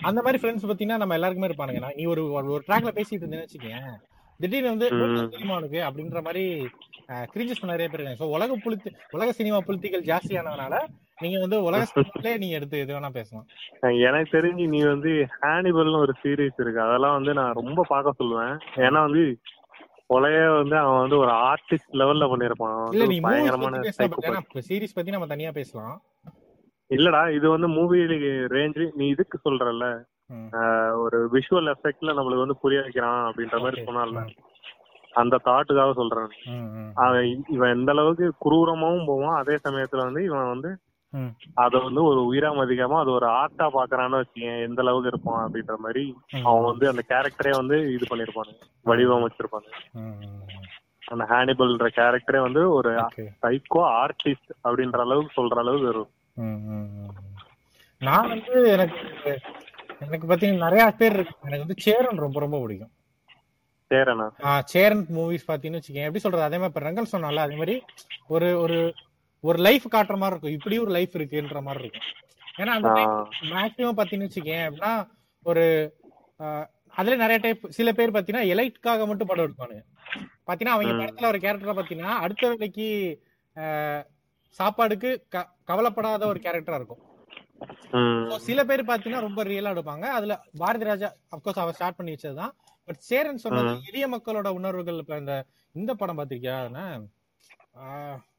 அந்த 0.02 0.22
மாதிரி 0.22 0.48
ஃப்ரெண்ட்ஸ் 0.48 0.70
பாத்தீங்கன்னா 0.70 0.98
நம்ம 0.98 1.14
எல்லாருக்குமே 1.14 1.54
இருப்பானுங்க 1.54 1.96
நீ 1.96 2.04
ஒரு 2.06 2.24
ஒரு- 2.24 2.70
ட்ராக்ல 2.70 2.88
பேசிட்டு 2.88 3.24
இருந்தேன்னு 3.24 3.46
வச்சுக்கேன் 3.48 3.94
திடீர்னு 4.40 4.68
வந்து 4.68 4.94
ம். 4.94 5.30
சினிமா 5.32 5.56
உனக்கு? 5.56 5.78
அப்படின்ற 5.78 6.24
மாதிரி 6.24 6.70
கிரிஞ்சஸ் 7.08 7.66
நிறைய 7.66 7.90
பேர் 7.90 7.94
இருக்காங்க. 7.94 8.26
ஸோ 8.26 8.28
உலக 8.28 8.56
புலித்தி 8.64 8.92
உலக 9.12 9.32
சினிமா 9.32 9.60
புலித்திகள் 9.60 10.04
ஜாஸ்தியானதுனால 10.04 10.88
நீங்க 11.20 11.40
வந்து 11.40 11.64
உலக 11.64 11.88
சினிமாலே 11.96 12.38
நீங்க 12.38 12.56
எடுத்து 12.56 12.80
எது 12.80 12.94
வேணா 12.94 13.10
பேசலாம். 13.10 13.48
எனக்கு 13.82 14.38
தெரிஞ்சு 14.38 14.68
நீ 14.68 14.84
வந்து 14.84 15.10
ஹானிபல்னு 15.42 16.00
ஒரு 16.00 16.14
சீரீஸ் 16.24 16.58
இருக்கு. 16.58 16.82
அதெல்லாம் 16.82 17.14
வந்து 17.14 17.34
நான் 17.34 17.54
ரொம்ப 17.54 17.86
பார்க்க 17.88 18.24
சொல்லுவேன். 18.24 18.60
ஏன்னா 18.76 19.00
வந்து 19.00 19.40
கொலைய 20.10 20.58
வந்து 20.58 20.78
அவன் 20.78 21.00
வந்து 21.00 21.18
ஒரு 21.18 21.32
ஆர்டிஸ்ட் 21.32 21.94
லெவல்ல 21.94 22.28
பண்ணிருப்பான் 22.28 23.20
பயங்கரமான 23.22 23.80
சீரிஸ் 24.70 24.96
பத்தி 24.96 25.12
நம்ம 25.12 25.28
தனியா 25.28 25.52
பேசலாம். 25.52 26.02
இல்லடா 26.92 27.32
இது 27.32 27.50
வந்து 27.50 27.68
மூவி 27.70 27.98
ரேஞ்சு 28.54 28.86
நீ 28.94 29.08
இதுக்கு 29.08 29.38
சொல்றல. 29.44 29.86
ஒரு 31.02 31.18
விஷுவல் 31.34 31.72
எஃபெக்ட்ல 31.74 32.14
நம்மளுக்கு 32.18 32.46
வந்து 32.46 32.62
புரிய 32.62 32.82
வைக்கிறான் 32.82 33.22
அப்படின்ற 33.28 33.58
மாதிரி. 33.60 33.86
சொன்னால 33.86 34.24
அந்த 35.14 35.40
தாட்டுக்காக 35.46 35.94
சொல்றேன் 35.94 36.30
அவன் 36.98 37.26
இவன் 37.50 37.74
எந்த 37.74 37.92
அளவுக்கு 37.92 38.28
குரூரமாவும் 38.46 39.06
போவான் 39.06 39.38
அதே 39.38 39.56
சமயத்துல 39.64 40.06
வந்து 40.06 40.24
இவன் 40.24 40.48
வந்து 40.48 40.70
அத 41.58 41.78
வந்து 41.78 42.02
ஒரு 42.04 42.20
உயிரா 42.28 42.50
மதிக்காம 42.52 43.00
அது 43.00 43.12
ஒரு 43.12 43.28
ஆர்ட்டா 43.32 43.66
பாக்குறான்னு 43.74 44.20
வச்சுக்கேன் 44.20 44.62
எந்த 44.62 44.82
அளவுக்கு 44.82 45.08
இருப்பான் 45.08 45.44
அப்படின்ற 45.46 45.76
மாதிரி. 45.78 46.04
அவன் 46.44 46.64
வந்து 46.64 46.86
அந்த 46.88 47.04
கேரக்டரே 47.10 47.54
வந்து 47.56 47.78
இது 47.94 48.06
பண்ணிருப்பானு 48.10 48.54
வடிவமைச்சிருப்பாங்க 48.86 49.70
ம், 49.98 50.14
ம், 50.22 50.38
ம். 50.54 50.70
அந்த 51.08 51.24
ஹானிபல்ன்ற 51.30 51.88
கேரக்டரே 51.98 52.42
வந்து 52.42 52.64
ஒரு. 52.74 52.92
சைக்கோ 53.42 53.82
ஆர்டிஸ்ட் 53.98 54.52
அப்படின்ற 54.64 55.00
அளவுக்கு 55.00 55.38
சொல்ற 55.40 55.58
அளவுக்கு 55.58 55.88
வரும். 55.88 56.10
நான் 58.02 58.32
வந்து 58.34 58.54
எனக்கு 58.76 59.00
எனக்கு 60.04 60.26
பாத்தீங்கன்னா 60.30 60.66
நிறைய 60.68 60.84
பேர் 61.00 61.16
இருக்கு. 61.18 61.36
எனக்கு 61.48 61.66
வந்து 61.66 61.84
சேரன் 61.86 62.24
ரொம்ப 62.26 62.40
ரொம்ப 62.40 62.60
பிடிக்கும். 62.62 62.92
சேரனா? 63.92 64.26
சேரன் 64.74 65.04
மூவிஸ் 65.18 65.48
பாத்தீங்கன்னு 65.48 65.80
வச்சுக்கேன் 65.80 66.08
எப்படி 66.08 66.24
சொல்றது? 66.24 66.48
அதே 66.48 66.58
மாதிரி 66.58 66.86
ரங்கல் 66.88 67.12
சொன்னால 67.14 67.44
அதே 67.46 67.56
மாதிரி 67.56 67.76
ஒரு 68.28 68.50
ஒரு 68.60 68.78
ஒரு 69.44 69.58
லைஃப் 69.60 69.86
காட்டுற 69.96 70.16
மாதிரி 70.18 70.34
இருக்கும். 70.34 70.58
இப்படி 70.58 70.78
ஒரு 70.80 70.92
லைஃப் 70.92 71.18
இருக்குன்ற 71.20 71.62
மாதிரி 71.62 71.84
இருக்கும். 71.84 72.08
ஏன்னா 72.62 72.74
அந்த 72.80 72.90
மேக்ஸிமம் 73.54 74.00
பாத்தீங்கன்னு 74.00 74.30
வச்சுக்கேன் 74.30 74.66
அப்படின்னா 74.68 74.94
ஒரு 75.46 75.66
அதுல 76.94 77.16
நிறைய 77.16 77.38
டைப் 77.44 77.70
சில 77.70 77.92
பேர் 77.92 78.16
பாத்தீங்கன்னா 78.16 78.48
எலைட்காக 78.54 79.06
மட்டும் 79.08 79.28
படம் 79.28 79.46
எடுப்பானுங்க. 79.48 79.84
பாத்தீங்கன்னா 80.48 80.76
அவங்க. 80.76 80.94
படத்துல 81.02 81.28
ஒரு 81.28 81.40
கேரக்டர் 81.40 81.80
பாத்தீங்கன்னா 81.80 82.16
அடுத்த 82.26 82.50
வேலைக்கு 82.50 82.88
சாப்பாடுக்கு 84.60 85.10
க- 85.30 85.50
கவலைப்படாத 85.66 86.24
ஒரு 86.28 86.40
கேரக்டரா 86.40 86.80
இருக்கும். 86.80 87.02
சில 88.46 88.60
பேர் 88.64 88.90
பாத்தீங்கன்னா 88.90 89.26
ரொம்ப 89.26 89.42
ரியலா 89.44 89.74
எடுப்பாங்க. 89.74 90.06
அதுல 90.18 90.34
பாரதி 90.60 90.86
ராஜா 90.86 91.08
அப்கோர்ஸ் 91.34 91.62
அவர் 91.64 91.76
ஸ்டார்ட் 91.76 91.98
பண்ணி 91.98 92.14
வச்சதுதான். 92.14 92.54
பட் 92.88 93.02
சேரன் 93.08 93.44
சொன்னது 93.44 93.72
எளிய 93.90 94.06
மக்களோட 94.10 94.50
உணர்வுகள் 94.58 95.00
இப்ப 95.00 95.18
இந்த 95.18 95.34
இந்த 95.76 95.92
படம் 95.96 96.20
பாத்திருக்கியா? 96.20 96.56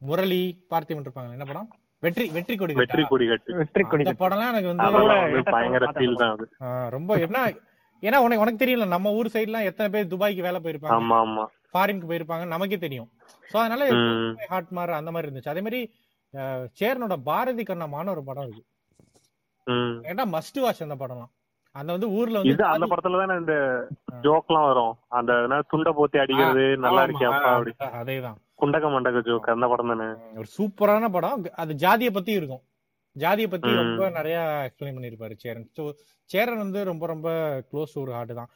முரளி 0.03 0.41
பார்த்திபன் 0.71 1.07
இருப்பாங்க 1.07 1.37
என்ன 1.37 1.47
படம்? 1.47 1.69
வெற்றி 2.03 2.25
வெற்றி 2.31 2.55
கொடி 2.57 2.73
வெற்றி 2.77 3.03
கொடி 3.05 3.27
வெற்றி 3.55 3.83
கொடி 3.85 4.05
அந்த 4.05 4.15
படம்லாம் 4.23 4.51
எனக்கு 4.53 4.71
வந்து 4.71 5.43
பயங்கர 5.53 5.87
ஃபீல் 5.93 6.21
தான் 6.21 6.33
அது. 6.35 6.45
ஆஹ், 6.63 6.89
ரொம்ப 6.91 7.19
என்ன 7.21 7.39
ஏன்னா 8.03 8.19
உனக்கு 8.19 8.43
உனக்கு 8.43 8.63
தெரியல 8.63 8.87
நம்ம 8.89 9.11
ஊர் 9.13 9.35
சைடுலாம் 9.35 9.69
எத்தனை 9.69 9.89
பேர் 9.91 10.11
துபாய்க்கு 10.13 10.47
வேலை 10.47 10.61
போயிருப்பாங்க? 10.61 10.97
ஆமா 10.97 11.17
ஆமா. 11.25 11.45
ஃபாரினுக்கு 11.73 12.09
போயிருப்பாங்க 12.09 12.45
நமக்கே 12.47 12.79
தெரியும். 12.79 13.09
சோ 13.51 13.57
அதனால 13.59 13.85
ம். 13.99 14.33
ஹாட் 14.49 14.73
மார் 14.73 14.93
அந்த 14.93 15.11
மாதிரி 15.11 15.29
இருந்துச்சு. 15.29 15.49
அதே 15.49 15.61
மாதிரி 15.61 15.81
சேரனோட 16.81 17.15
பாரதி 17.29 17.65
கண்ணம்மான்னு 17.69 18.15
ஒரு 18.15 18.23
படம் 18.29 18.47
இருக்கு. 18.47 18.65
ஏன்னா 20.11 20.25
மஸ்ட் 20.37 20.61
வாட்ச் 20.65 20.87
அந்த 20.87 20.97
படம்லாம். 21.03 21.33
அந்த 21.75 21.91
வந்து 21.95 22.09
ஊர்ல 22.19 22.39
வந்து 22.39 22.53
இது 22.53 22.65
அந்த 22.73 22.87
படத்துல 22.91 23.21
தானே 23.21 23.35
இந்த 23.43 23.55
ஜோக்லாம் 24.25 24.67
வரும். 24.71 24.95
அந்த 25.19 25.33
என்ன 25.45 25.61
துண்டை 25.73 25.93
போத்தி 25.99 26.19
அடிக்கிறது 26.23 26.65
நல்லா 26.85 27.05
இருக்கியாப்பா 27.07 27.53
அப்படி 27.53 27.73
அதேதான். 28.01 28.39
குண்டக 28.63 28.89
மண்டக 28.95 29.21
ஜோக் 29.29 29.55
அந்த 29.55 29.69
படம் 29.73 29.93
தானே. 29.93 30.09
ஒரு 30.41 30.49
சூப்பரான 30.57 31.09
படம். 31.17 31.47
அது 31.63 31.73
ஜாதிய 31.85 32.11
பத்தி 32.17 32.33
இருக்கும். 32.41 32.63
ஜாதிய 33.17 33.47
பத்தி. 33.53 33.71
ரொம்ப 33.83 34.11
நிறைய 34.19 34.37
எக்ஸ்பிளைன் 34.67 34.97
பண்ணிருப்பாரு 34.97 35.35
சேரன். 35.45 35.67
ஸோ 35.79 35.85
சேரன் 36.31 36.63
வந்து 36.65 36.83
ரொம்ப 36.91 37.07
ரொம்ப 37.13 37.29
க்ளோஸ் 37.71 37.95
ஒரு 38.03 38.13
ஹார்ட் 38.17 38.35
தான். 38.41 38.53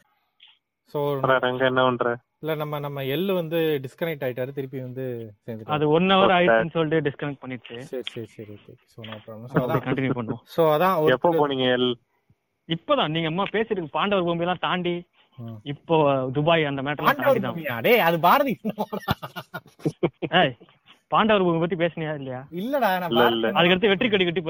அங்க 1.49 1.65
என்ன 1.71 1.83
பண்ற? 1.89 2.11
இல்ல 2.43 2.55
நம்ம 2.61 2.79
நம்ம 2.85 3.03
எள்ளு 3.15 3.33
வந்து 3.39 3.59
டிஸ்கனெக்ட் 3.85 4.25
ஆயிட்டாரு 4.27 4.51
திருப்பி 4.57 4.79
வந்து 4.87 5.05
அது 5.77 5.85
ஒன் 5.97 6.13
ஹவர் 6.15 6.35
ஆயிடுச்சுன்னு 6.37 6.75
சொல்லிட்டு 6.77 7.05
டிஸ்கனெக்ட் 7.07 7.43
பண்ணிட்டு 7.45 7.77
சரி 7.91 8.05
சரி 8.15 8.27
சரி 8.35 8.53
okay 8.57 8.73
so 8.93 8.99
no 9.09 9.17
problem 9.25 9.51
so 9.53 9.63
அதான் 9.65 9.85
கண்டினியூ 9.87 10.17
பண்ணுவோம். 10.19 10.43
ஸோ 10.55 10.65
அதான் 10.75 10.97
எப்போ 11.17 11.31
போனீங்க 11.41 11.67
எல் 11.77 11.91
இப்பதான் 12.69 13.13
நீங்க 13.15 13.31
அம்மா 13.33 13.45
பேசிட்டு 13.57 13.95
பாண்டவர் 13.99 14.27
பூமி 14.29 14.47
எல்லாம் 14.47 14.65
தாண்டி. 14.67 14.95
இப்போ 15.73 15.97
துபாய் 16.37 16.69
அந்த 16.71 16.83
மேட்டர்லாம் 16.87 17.23
தாண்டி 17.25 17.43
தான்? 17.47 17.83
டேய் 17.87 18.05
அது 18.09 18.17
பாரதி. 18.27 18.55
ஏய் 20.41 20.55
பாண்டவர் 21.11 21.45
பூமி 21.47 21.61
பத்தி 21.63 21.77
பேசுனியா 21.83 22.13
இல்லையா? 22.21 22.41
இல்லடா 22.61 22.89
நான் 23.03 23.13
இல்ல. 23.35 23.51
அதுக்கடுத்து 23.59 23.93
வெற்றி 23.93 24.09
கொடி 24.13 24.27
கட்டி 24.29 24.43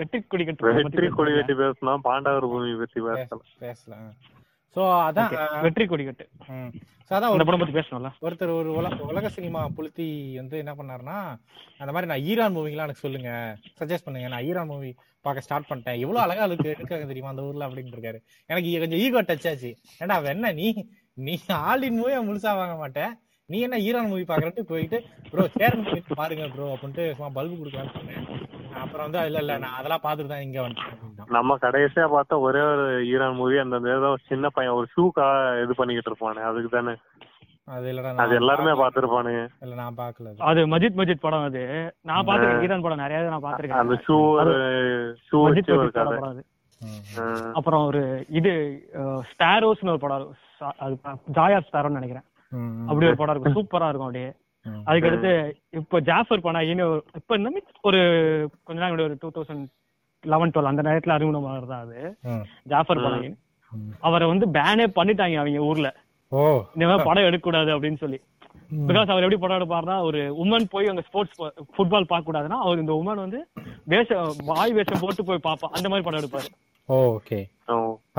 வெற்றி 0.00 0.18
கொடி 0.32 0.44
கட்டி 0.48 0.62
பத்தி 0.66 0.82
வெற்றி 0.88 1.10
கொடி? 1.18 1.32
வெட்டி 1.38 1.56
பேசினா 1.62 1.94
பாண்டவர் 2.08 2.48
பூமி 2.52 2.74
பத்தி 2.82 3.00
பேசலாம். 3.08 3.44
பேசல 3.64 3.94
ஸோ 4.76 4.82
அதான் 5.08 5.60
வெற்றி 5.60 5.86
கொடி 5.86 6.04
கட்டு. 6.04 6.28
ம். 6.48 6.70
So 7.08 7.18
அதான் 7.18 7.30
ஒரு 7.30 7.44
படம் 7.44 7.58
பத்தி 7.58 7.78
பேசணும்ல? 7.78 8.10
ஒருத்தர் 8.22 8.56
ஒரு 8.56 8.80
உல- 8.80 8.98
உலக 8.98 9.28
சினிமா 9.28 9.68
புளுத்தி 9.76 10.34
வந்து 10.34 10.58
என்ன 10.58 10.74
பண்ணாருன்னா 10.74 11.16
அந்த 11.78 11.92
மாதிரி 11.92 12.06
நான் 12.06 12.22
ஈரான் 12.22 12.56
மூவிலாம் 12.56 12.86
எனக்கு 12.86 13.00
சொல்லுங்க. 13.00 13.56
சஜஸ்ட் 13.78 14.04
பண்ணுங்க. 14.04 14.28
நான் 14.28 14.44
ஈரான் 14.44 14.66
மூவி 14.66 14.94
பார்க்க 15.20 15.42
ஸ்டார்ட் 15.42 15.64
பண்ணிட்டேன். 15.68 15.98
எவ்வளவு 15.98 16.18
அழகா 16.18 16.44
இருக்கு 16.44 16.76
எடுக்காங்க 16.78 17.06
தெரியுமா 17.06 17.28
அந்த 17.28 17.42
ஊர்ல 17.42 17.68
அப்படின்னு 17.68 17.94
இருக்காரு 17.96 18.18
எனக்கு 18.46 18.78
கொஞ்சம் 18.78 18.98
ஈகோ 18.98 19.22
டச் 19.22 19.48
ஆச்சு. 19.48 19.76
ஏன்டா 20.00 20.08
அவன் 20.08 20.34
என்ன 20.34 20.52
நீ 20.52 20.86
நீ 21.14 21.38
ஆலின் 21.48 21.98
மூவியை 22.00 22.20
முழுசா 22.24 22.54
வாங்க 22.56 22.74
மாட்டேன் 22.76 23.12
நீ 23.46 23.60
என்ன 23.60 23.78
ஈரான் 23.78 24.08
மூவி 24.08 24.22
பாக்குறட்டு 24.22 24.60
போயிட்டு 24.60 25.02
ப்ரோ 25.30 25.48
சேரன் 25.48 26.02
பாருங்க 26.14 26.48
ப்ரோ 26.48 26.74
அப்படின்ட்டு 26.74 27.08
சும்மா 27.08 27.28
பல்பு 27.28 27.64
கொடுக்கலான்னு 27.64 27.92
சொன்னேன். 27.92 28.24
அப்புறம் 28.76 29.04
வந்து 29.06 29.20
இல்ல 29.28 29.38
இல்ல 29.42 29.54
நான் 29.58 29.76
அதெல்லாம் 29.78 30.04
பார்த்துட்டு 30.04 30.32
தான் 30.32 30.44
இங்க 30.44 30.58
வந்துட்டேன். 30.62 31.30
நம்ம 31.36 31.56
கடைசியா 31.62 32.06
பார்த்த 32.12 32.38
ஒரே 32.46 32.62
ஒரு 32.72 32.84
ஈரான் 33.10 33.38
மூவி 33.38 33.56
அந்த 33.62 33.76
ஏதோ 33.94 34.10
சின்ன 34.28 34.50
பையன் 34.56 34.76
ஒரு 34.78 34.88
ஷூக்கா 34.94 35.26
இது 35.62 35.74
பண்ணிக்கிட்டு 35.78 36.10
இருப்பானே 36.10 36.42
அதுக்கு 36.48 36.70
தானே 36.70 36.94
அது 37.68 37.86
இல்லடா 37.90 38.10
அது 38.22 38.34
எல்லாருமே. 38.38 38.72
பாத்துருப்பானுங்க 38.80 39.42
இல்ல 39.64 39.74
நான் 39.76 39.98
பாக்கல 40.00 40.32
அது. 40.46 40.62
மஜித் 40.72 40.98
மஜித் 41.00 41.24
படம் 41.24 41.46
அது 41.46 41.62
நான் 42.10 42.26
பாத்துருக்கேன் 42.26 42.64
ஈரான் 42.66 42.84
படம் 42.86 43.02
நிறைய 43.04 43.20
நான் 43.22 43.34
அந்த 43.34 43.46
பாத்துருக்கேன் 43.46 44.04
ஷூ 44.06 44.16
ஒரு 44.40 44.54
ஷூ 45.28 45.38
மஜித் 45.46 45.70
படம் 45.96 46.30
அது. 46.32 46.42
அப்புறம் 47.58 47.82
ஒரு 47.90 48.02
இது 48.38 48.52
ஸ்டாரோஸ்னு 49.30 49.94
ஒரு 49.94 50.02
படம் 50.02 50.26
அது 50.84 50.94
ஜாயா 51.36 51.58
ஸ்டாரோன்னு 51.64 52.00
நினைக்கிறேன். 52.00 52.26
அப்படி 52.88 53.06
ஒரு 53.08 53.20
படம் 53.20 53.34
இருக்கும் 53.34 53.56
சூப்பரா 53.56 53.88
இருக்கும் 53.90 54.08
அப்படியே. 54.08 54.30
அதுக்கடுத்து 54.86 55.30
இப்போ 55.70 56.00
ஜாஃபர் 56.00 56.40
பனாயின்னு 56.40 56.82
ஒரு- 56.84 57.02
இப்ப 57.14 57.36
இந்த 57.36 57.50
மீன்ஸ் 57.50 57.78
ஒரு 57.82 58.00
கொஞ்ச 58.62 58.80
நாள் 58.80 59.00
ஒரு 59.00 59.16
டூ 59.20 59.30
தௌசண்ட் 59.34 59.66
லெவன் 60.22 60.50
டுவெல் 60.50 60.62
அந்த 60.62 60.82
நேரத்துல 60.82 61.16
அறிமுகமாக 61.16 61.66
தான் 61.66 61.80
அது. 61.80 62.16
ஜாஃபர் 62.62 62.98
ம். 63.72 63.90
அவரை 64.00 64.28
வந்து 64.28 64.46
பேனே 64.46 64.86
பண்ணிட்டாங்க 64.96 65.36
அவங்க 65.36 65.58
ஊர்ல. 65.58 65.88
ஓ. 66.28 66.38
இந்த 66.74 66.86
மாதிரி 66.86 67.02
படம் 67.04 67.24
எடுக்கக்கூடாது 67.24 67.80
அப்படின்னு 67.80 67.96
சொல்லி. 67.96 68.20
பிகாஸ் 68.86 69.10
அவர் 69.10 69.22
எப்படி 69.22 69.36
படம் 69.36 69.60
எடுப்பாருன்னா 69.60 70.02
ஒரு 70.02 70.44
உமன் 70.44 70.64
போய் 70.70 70.86
அங்க 70.86 71.00
ஸ்போர்ட்ஸ் 71.00 71.42
ஃபுட்பால் 71.76 72.02
பார்க்க 72.02 72.32
கூடாதுன்னா 72.32 72.58
அவர் 72.58 72.78
இந்த 72.78 72.92
உமன் 72.92 73.16
வந்து 73.16 73.48
வேஷம் 73.84 74.34
வாய் 74.44 74.72
வேஷம் 74.72 74.98
போட்டு 75.00 75.24
போய் 75.24 75.38
பார்ப்பா. 75.44 75.66
அந்த 75.70 75.88
மாதிரி 75.88 76.02
படம் 76.02 76.20
எடுப்பாரு. 76.20 76.48
ஓகே. 76.88 77.38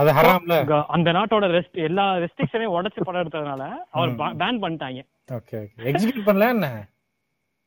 அது 0.01 0.09
ஹராம்ல? 0.17 0.55
அந்த 0.95 1.09
நாட்டோட 1.17 1.47
ரெஸ்ட் 1.55 1.77
எல்லா 1.87 2.05
ரெஸ்ட்ரிக்ஷனையும் 2.23 2.75
உடைச்சு 2.77 3.05
படம் 3.07 3.21
எடுத்ததுனால 3.23 3.63
அவர் 3.97 4.15
பேன் 4.41 4.61
பண்ணிட்டாங்க. 4.63 5.01
Okay 5.37 5.55
okay. 5.63 5.83
எக்ஸிக்யூட் 5.91 6.27
பண்ணல 6.29 6.47
என்ன? 6.55 6.69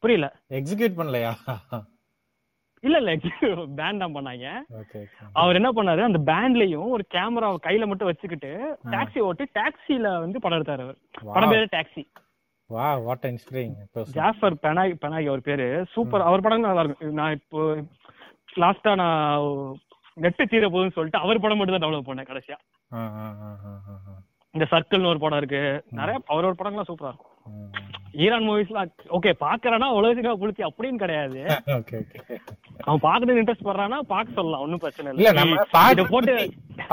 புரியல. 0.02 0.26
எக்ஸிக்யூட் 0.58 0.98
பண்ணலையா? 0.98 1.32
இல்ல 2.84 2.96
இல்ல 3.02 3.12
பேன் 3.78 4.02
தான் 4.02 4.16
பண்ணாங்க. 4.16 4.48
அவர் 5.40 5.58
என்ன 5.60 5.70
பண்ணாரு 5.78 6.02
அந்த 6.08 6.20
பேண்ட்லயும் 6.30 6.92
ஒரு 6.96 7.04
கேமரா 7.14 7.48
கையில 7.66 7.86
மட்டும் 7.90 8.10
வச்சுக்கிட்டு 8.10 8.50
டாக்ஸி 8.94 9.20
ஓட்டி 9.28 9.46
டாக்ஸில 9.58 10.10
வந்து 10.24 10.42
படம் 10.44 10.58
எடுத்தாரு 10.58 10.84
அவர். 10.86 10.98
படம் 11.34 11.52
பேரு 11.54 11.72
டாக்ஸி 11.76 12.04
வா 12.70 12.86
what 13.06 13.26
inspiring 13.32 13.74
Jafar 14.18 14.56
Panahi 14.64 15.00
Panahi 15.04 15.30
அவர் 15.30 15.46
பேரு. 15.48 15.66
சூப்பர் 15.94 16.26
அவர் 16.28 16.44
படம் 16.46 16.66
நல்லா 16.68 16.84
இருக்கும். 16.84 17.18
நான் 17.20 17.36
இப்போ 17.38 17.60
லாஸ்டா 18.62 18.92
நான் 19.02 19.46
நெட்டு 20.24 20.44
தீர 20.52 20.64
போகுதுன்னு 20.72 20.96
சொல்லிட்டு 20.96 21.22
அவர் 21.24 21.42
படம் 21.44 21.58
மட்டும் 21.60 21.76
தான் 21.76 21.84
டெவலப் 21.86 22.08
பண்ணேன் 22.08 22.30
கடைசியா. 22.30 22.56
இந்த 24.54 24.66
சர்க்கிள்னு 24.72 25.10
ஒரு 25.12 25.20
படம் 25.24 25.40
இருக்கு. 25.40 25.60
நிறைய 25.98 26.16
அவரோட 26.32 26.54
படங்கள்லாம் 26.60 26.90
சூப்பரா 26.90 27.10
இருக்கும். 27.12 27.34
ஈரான் 28.24 28.46
மூவிஸ்லாம் 28.46 28.92
ஓகே 29.16 29.30
பாக்குறானா 29.42 29.88
உலகத்துக்கா 29.98 30.32
புளிச்சி 30.40 30.62
அப்படின்னு 30.68 31.02
கிடையாது. 31.02 31.40
அவன் 32.86 33.02
பாக்குறது 33.06 33.40
இன்ட்ரெஸ்ட் 33.40 33.66
பண்றானா 33.68 33.98
பார்க்க 34.12 34.38
சொல்லலாம் 34.38 34.62
ஒன்னும் 34.64 34.82
பிரச்சனை 34.84 35.10
இல்ல. 35.12 35.32
நம்ம 35.38 35.90
இதை 35.94 36.04
போட்டு 36.12 36.34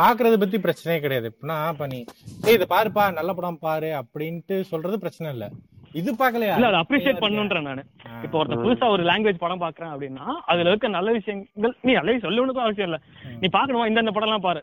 பாக்குறது 0.02 0.42
பத்தி 0.44 0.58
பிரச்சனையே 0.66 1.00
கிடையாது. 1.06 1.30
இப்பனா 1.34 1.58
இப்ப 1.74 1.88
நீ 1.94 2.00
ஏய் 2.48 2.58
இத 2.58 2.68
பாருப்பா 2.76 3.06
நல்ல 3.20 3.34
படம் 3.40 3.62
பாரு 3.66 3.92
அப்படின்ட்டு 4.02 4.58
சொல்றது 4.72 4.98
பிரச்சனை 5.06 5.30
இல்ல. 5.36 5.48
இது 6.02 6.12
பாக்கலையா 6.22 6.56
இல்ல 6.60 6.72
அதை 6.72 6.82
அப்ரிஷியேட் 6.84 7.24
பண்ணுன்றேன் 7.26 7.70
நானு. 7.70 7.84
இப்போ 8.24 8.38
ஒருத்தன் 8.40 8.64
புதுசா 8.64 8.86
ஒரு 8.92 9.04
லாங்குவேஜ் 9.08 9.42
படம் 9.42 9.62
பாக்குறேன் 9.62 9.92
அப்படின்னா 9.92 10.26
அதுல 10.52 10.70
இருக்க 10.70 10.88
நல்ல 10.96 11.10
விஷயங்கள் 11.16 11.76
நீ 11.84 11.94
நல்ல 11.94 12.18
சொல்லணுக்கும் 12.26 12.66
அவசியம் 12.66 12.90
இல்ல. 12.90 13.00
நீ 13.42 13.48
பாக்கணுமா? 13.54 13.86
இந்த 13.92 14.12
படம் 14.12 14.30
எல்லாம் 14.30 14.46
பாரு. 14.46 14.62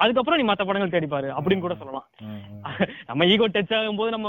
அதுக்கப்புறம் 0.00 0.38
நீ 0.40 0.44
மத்த 0.44 0.62
படங்கள் 0.64 0.92
தேடி 0.92 1.08
பாரு 1.08 1.28
அப்படின்னு 1.34 1.64
கூட 1.64 1.74
சொல்லலாம். 1.80 2.06
நம்ம 3.08 3.26
ஈகோ 3.32 3.46
டச் 3.48 3.74
ஆகும்போது 3.76 4.10
நம்ம 4.10 4.28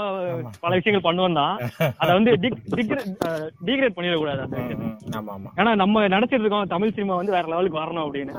பல 0.64 0.72
விஷயங்கள் 0.78 1.06
பண்ணுவோம் 1.06 1.38
தான். 1.38 1.54
அதை 2.00 2.10
வந்து 2.12 2.30
டிகிரேட் 3.68 3.96
பண்ணிடக்கூடாது 3.96 4.44
அந்த 4.44 4.56
விஷயத்தை. 4.58 4.86
ம். 4.86 4.96
ஆமா 5.18 5.32
ஆமா. 5.36 5.50
ஏன்னா 5.60 5.72
நம்ம 5.82 6.04
நினைச்சிட்டு 6.08 6.44
இருக்கோம் 6.44 6.72
தமிழ் 6.74 6.94
சினிமா 6.96 7.16
வந்து 7.20 7.36
வேற 7.36 7.46
லெவலுக்கு 7.52 7.80
வரணும் 7.80 8.04
அப்படின்னு. 8.04 8.34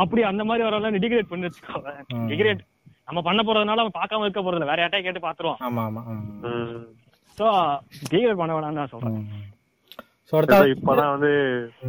அப்படி 0.00 0.22
அந்த 0.30 0.44
மாதிரி 0.44 0.64
வரலாம் 0.66 0.98
டிகிரேட் 0.98 1.30
பண்ணி 1.30 1.48
வச்சுக்கோ 1.48 1.80
ம். 2.14 2.28
டிகிரேட் 2.32 2.62
நம்ம 3.08 3.20
பண்ண 3.22 3.40
போறதுனால 3.42 3.82
அவன் 3.82 3.98
பார்க்காம 3.98 4.24
இருக்க 4.24 4.40
போறதில்ல. 4.42 4.70
வேற 4.70 4.80
யார்ட்டா 4.82 5.02
கேட்டு 5.02 5.26
பாத்துருவான் 5.26 5.60
சோ 7.38 7.46
டிகிரேட் 8.10 8.40
பண்ண 8.40 8.52
வேணாம்னு 8.54 8.80
நான் 8.80 8.92
சொல்றேன். 8.92 9.18
இப்பதான் 10.74 11.12
வந்து 11.14 11.32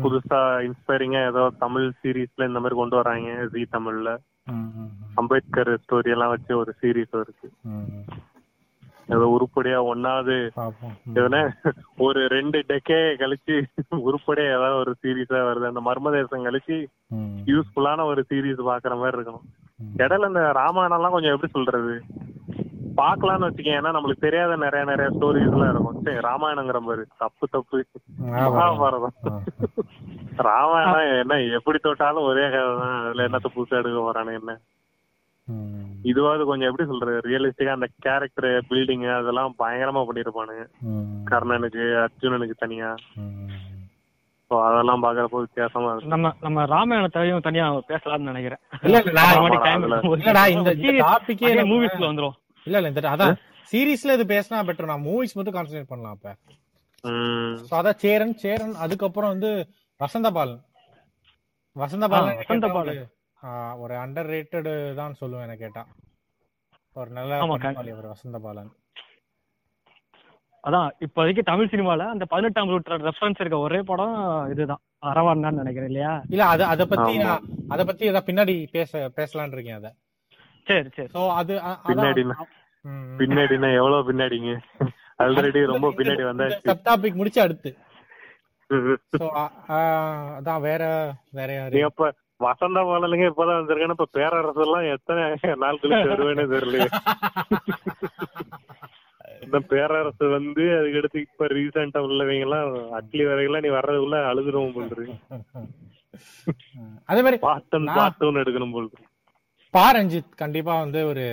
புதுசா 0.03 0.39
இன்ஸ்பைரிங்கா 0.67 1.21
ஏதோ 1.27 1.43
தமிழ் 1.63 1.87
சீரீஸ்ல 2.01 2.47
இந்த 2.49 2.59
மாதிரி 2.59 2.79
கொண்டு 2.79 2.95
வராங்க 2.95 3.47
ஜி 3.53 3.63
தமிழ்ல. 3.75 4.11
அம்பேத்கர் 5.21 5.71
ஸ்டோரி 5.83 6.09
எல்லாம் 6.15 6.29
வச்சு 6.29 6.51
ஒரு 6.57 6.71
சீரீஸ் 6.81 7.15
இருக்கு. 7.21 7.47
ஏதோ 9.15 9.25
உருப்படியா 9.35 9.77
ஒன்னாவது. 9.91 10.35
எதுனா 11.17 11.41
ஒரு 11.97 12.21
ரெண்டு 12.27 12.57
டெக்கே 12.69 12.99
கழிச்சு 13.21 13.55
உருப்படியா 14.07 14.47
ஏதாவது 14.57 14.75
ஒரு 14.75 14.93
சீரீஸா 15.03 15.41
வருது. 15.49 15.71
அந்த 15.71 15.81
மர்மதேசம் 15.89 16.45
கழிச்சு 16.47 16.77
ம். 17.17 17.37
யூஸ்ஃபுல்லான 17.51 18.05
ஒரு 18.05 18.23
சீரீஸ் 18.31 18.61
பாக்குற 18.71 18.95
மாதிரி 18.97 19.17
இருக்கணும். 19.17 19.47
இடையில 20.03 20.27
இந்த 20.27 20.43
ராமாயணம் 20.51 20.97
எல்லாம் 20.97 21.15
கொஞ்சம் 21.15 21.35
எப்படி 21.35 21.51
சொல்றது? 21.51 21.95
பாக்கலாம்னு 23.01 23.47
வச்சுக்கேன். 23.47 23.77
ஏன்னா 23.79 23.91
நம்மளுக்கு 23.95 24.25
தெரியாத 24.25 24.55
நிறைய 24.63 24.83
நிறைய 24.91 25.07
ஸ்டோரிஸ் 25.15 25.51
எல்லாம் 25.55 25.71
இருக்கும். 25.73 25.99
சரி 26.05 26.21
ராமாயணங்கிற 26.29 26.79
மாதிரி. 26.87 27.03
தப்பு 27.23 27.45
தப்பு. 27.55 27.79
மகாபாரதம். 28.35 29.17
ராமாயணம் 30.47 31.19
என்ன 31.21 31.35
எப்படி 31.57 31.77
தொட்டாலும் 31.83 32.27
ஒரே 32.31 32.45
கதை 32.55 32.71
தான். 32.81 32.97
அதுல 33.05 33.27
என்னத்த 33.27 33.49
புதுசா 33.53 33.79
எடுக்க 33.81 33.99
போறானு 34.07 34.33
என்ன. 34.39 34.51
இதுவாவது 36.11 36.43
கொஞ்சம் 36.49 36.69
எப்படி 36.69 36.85
சொல்றது? 36.89 37.19
ரியலிஸ்டிக்கா 37.29 37.75
அந்த 37.77 37.87
கேரக்டர் 38.05 38.47
பில்டிங் 38.69 39.05
அதெல்லாம் 39.19 39.53
பயங்கரமா 39.61 40.01
பண்ணிருப்பானுங்க. 40.07 40.65
கர்ணனுக்கு 41.31 41.83
அர்ஜுனனுக்கு 42.03 42.55
தனியா. 42.63 42.89
அதெல்லாம் 44.51 45.03
பாக்குறப்போ 45.03 45.39
வித்தியாசமா 45.43 45.87
இருக்கு. 45.91 46.11
நம்ம 46.13 46.33
நம்ம 46.45 46.65
ராமாயணத்தையும் 46.73 47.45
தனியா 47.47 47.65
பேசலாம்னு 47.91 48.29
நினைக்கிறேன். 48.31 48.61
இல்ல 48.87 49.01
இல்ல 49.07 49.21
இந்த 50.55 50.73
டாபிக்கே 51.05 51.53
மூவிஸ்ல 51.71 52.09
வந்துரும் 52.11 52.37
இல்ல 52.67 52.77
இல்ல 52.79 52.91
இந்த 52.91 53.09
அதான் 53.11 53.35
சீரிஸ்ல 53.71 54.15
இது 54.17 54.25
பேசினா 54.31 54.61
பெட்டர் 54.67 54.91
நான் 54.91 55.05
மூவிஸ் 55.05 55.35
மட்டும் 55.37 55.55
கான்சென்ட்ரேட் 55.55 55.91
பண்ணலாம் 55.91 56.15
அப்ப. 56.17 56.29
சோ 57.63 57.73
அதான் 57.79 57.99
சேரன் 58.01 58.33
சேரன் 58.41 58.73
அதுக்கப்புறம் 58.83 59.33
வந்து 59.33 59.51
வசந்த 59.99 60.29
பாலன் 60.31 60.61
வசந்த 61.75 62.05
பாலன் 62.07 62.27
ஆ, 62.27 62.33
எனக்கு 62.33 62.45
வசந்த 62.45 62.65
கேட்டா 62.65 62.77
பாலன். 62.77 62.97
ஒரு, 62.97 63.05
ஒரு 63.83 63.93
அண்டர் 64.03 64.29
ரேட்டட் 64.31 64.69
தான் 64.99 65.17
சொல்லுவேன் 65.19 65.47
எனக்கு 65.47 65.63
கேட்டா. 65.65 65.83
ஒரு 66.95 67.09
நல்ல 67.17 67.31
ஆமா, 67.37 67.55
படைப்பாளி 67.55 67.91
அவர் 67.93 68.13
வசந்த 68.13 68.37
பாலன் 68.45 68.71
அதான் 70.63 70.87
இப்போதைக்கு 71.05 71.41
தமிழ் 71.49 71.69
சினிமால 71.71 72.05
அந்த 72.13 72.25
பதினெட்டாம் 72.25 72.71
ரூட் 72.71 72.87
ரெஃபரன்ஸ் 73.03 73.41
இருக்க 73.41 73.57
ஒரே 73.65 73.79
படம் 73.85 74.15
இதுதான். 74.53 74.81
அரவான்னு 75.03 75.59
நினைக்கிறேன் 75.59 75.89
இல்லையா? 75.91 76.13
இல்ல 76.29 76.45
அது 76.53 76.63
அத 76.67 76.83
பத்தி. 76.87 77.13
நான் 77.21 77.43
அத 77.71 77.81
பத்தி 77.85 78.05
பின்னாடி 78.27 78.55
பேச 78.73 78.89
பேசலாம்னு 79.17 79.55
இருக்கேன் 79.55 79.79
அத. 79.79 79.89
சரி 80.67 80.89
சரி. 80.91 81.09
சோ 81.13 81.21
அது 81.35 81.53
பின்னாடினா 83.19 83.69
எவ்வளவு 83.77 84.07
பின்னாடிங்க? 84.09 84.51
ஆல்ரெடி 85.19 85.59
ரொம்ப 85.71 85.87
பின்னாடி 85.97 86.23
வந்தாச்சு. 86.25 86.59
சப் 86.67 86.85
டாபிக் 86.87 87.19
முடிச்சு 87.19 87.39
அடுத்து. 87.43 87.69
ஸோ 89.13 89.25
அதான் 90.37 90.63
வேற 90.65 90.83
வேற 91.33 91.49
யாரு? 91.53 91.83
அப்ப 91.87 92.09
வசந்த 92.41 92.79
பாலலுங்க 92.87 93.29
இப்பதான் 93.29 93.59
வந்திருக்கேன்னு 93.59 93.95
இப்ப 93.95 94.09
பேரரசு 94.15 94.61
எல்லாம் 94.65 94.87
எத்தனை 94.95 95.21
நாள் 95.63 95.79
கழிச்சு 95.83 96.11
வருவேனே 96.11 96.45
தெரியல 96.51 96.87
இந்த 99.43 99.59
பேரரசு 99.69 100.25
வந்து 100.33 100.63
அதுக்கடுத்து 100.77 101.19
இப்ப 101.25 101.47
ரீசெண்டா 101.53 101.99
உள்ளவங்க 102.05 102.47
எல்லாம் 102.47 102.69
அட்லி 102.97 103.23
வரைகெல்லாம் 103.27 103.65
நீ 103.65 103.71
வர்றதுக்குள்ள 103.75 104.19
அழுதுருவோம் 104.29 104.75
போல்றது 104.77 105.05
அதே 107.09 107.21
மாதிரி 107.21 107.39
பாட்டன் 107.43 107.87
நான்- 107.87 107.99
பாட்டன் 107.99 108.41
எடுக்கணும் 108.43 108.75
போல்றது 108.75 109.05
பா 109.77 109.93
ரஞ்சித் 109.93 110.29
கண்டிப்பா 110.35 110.79
வந்து 110.79 111.07
ஒரு 111.07 111.25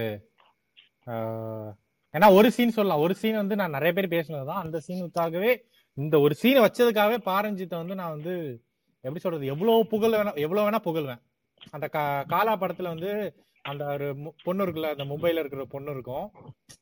ஏன்னா 2.13 2.35
ஒரு 2.35 2.51
சீன் 2.51 2.71
சொல்லலாம். 2.71 3.01
ஒரு 3.01 3.15
சீன் 3.15 3.35
வந்து 3.35 3.57
நான் 3.57 3.71
நிறைய 3.71 3.93
பேர் 3.93 4.09
பேசினதுதான். 4.09 4.63
அந்த 4.63 4.81
சீனுக்காகவே 4.89 5.57
இந்த 5.95 6.21
ஒரு 6.21 6.37
சீனை 6.43 6.63
வச்சதுக்காகவே 6.63 7.17
பாரஞ்சித்தை 7.25 7.77
வந்து 7.77 7.95
நான் 7.95 8.11
வந்து 8.11 8.63
எப்படி 8.95 9.19
சொல்றது 9.19 9.47
எவ்வளவு 9.47 9.87
புகழ் 9.87 10.13
வேணா 10.13 10.35
எவ்வளவு 10.35 10.71
வேணா 10.71 10.81
புகழ்வேன். 10.85 11.23
அந்த 11.71 11.89
கா- 11.93 12.27
காலா 12.27 12.57
படத்துல 12.57 12.83
வந்து 12.83 13.35
அந்த 13.63 13.85
ஒரு 13.85 14.33
பொண்ணு 14.45 14.67
இருக்குல்ல 14.67 14.97
அந்த 14.97 15.05
மும்பைல 15.05 15.39
இருக்கிற 15.39 15.65
பொண்ணு 15.65 15.91
இருக்கும். 15.91 16.31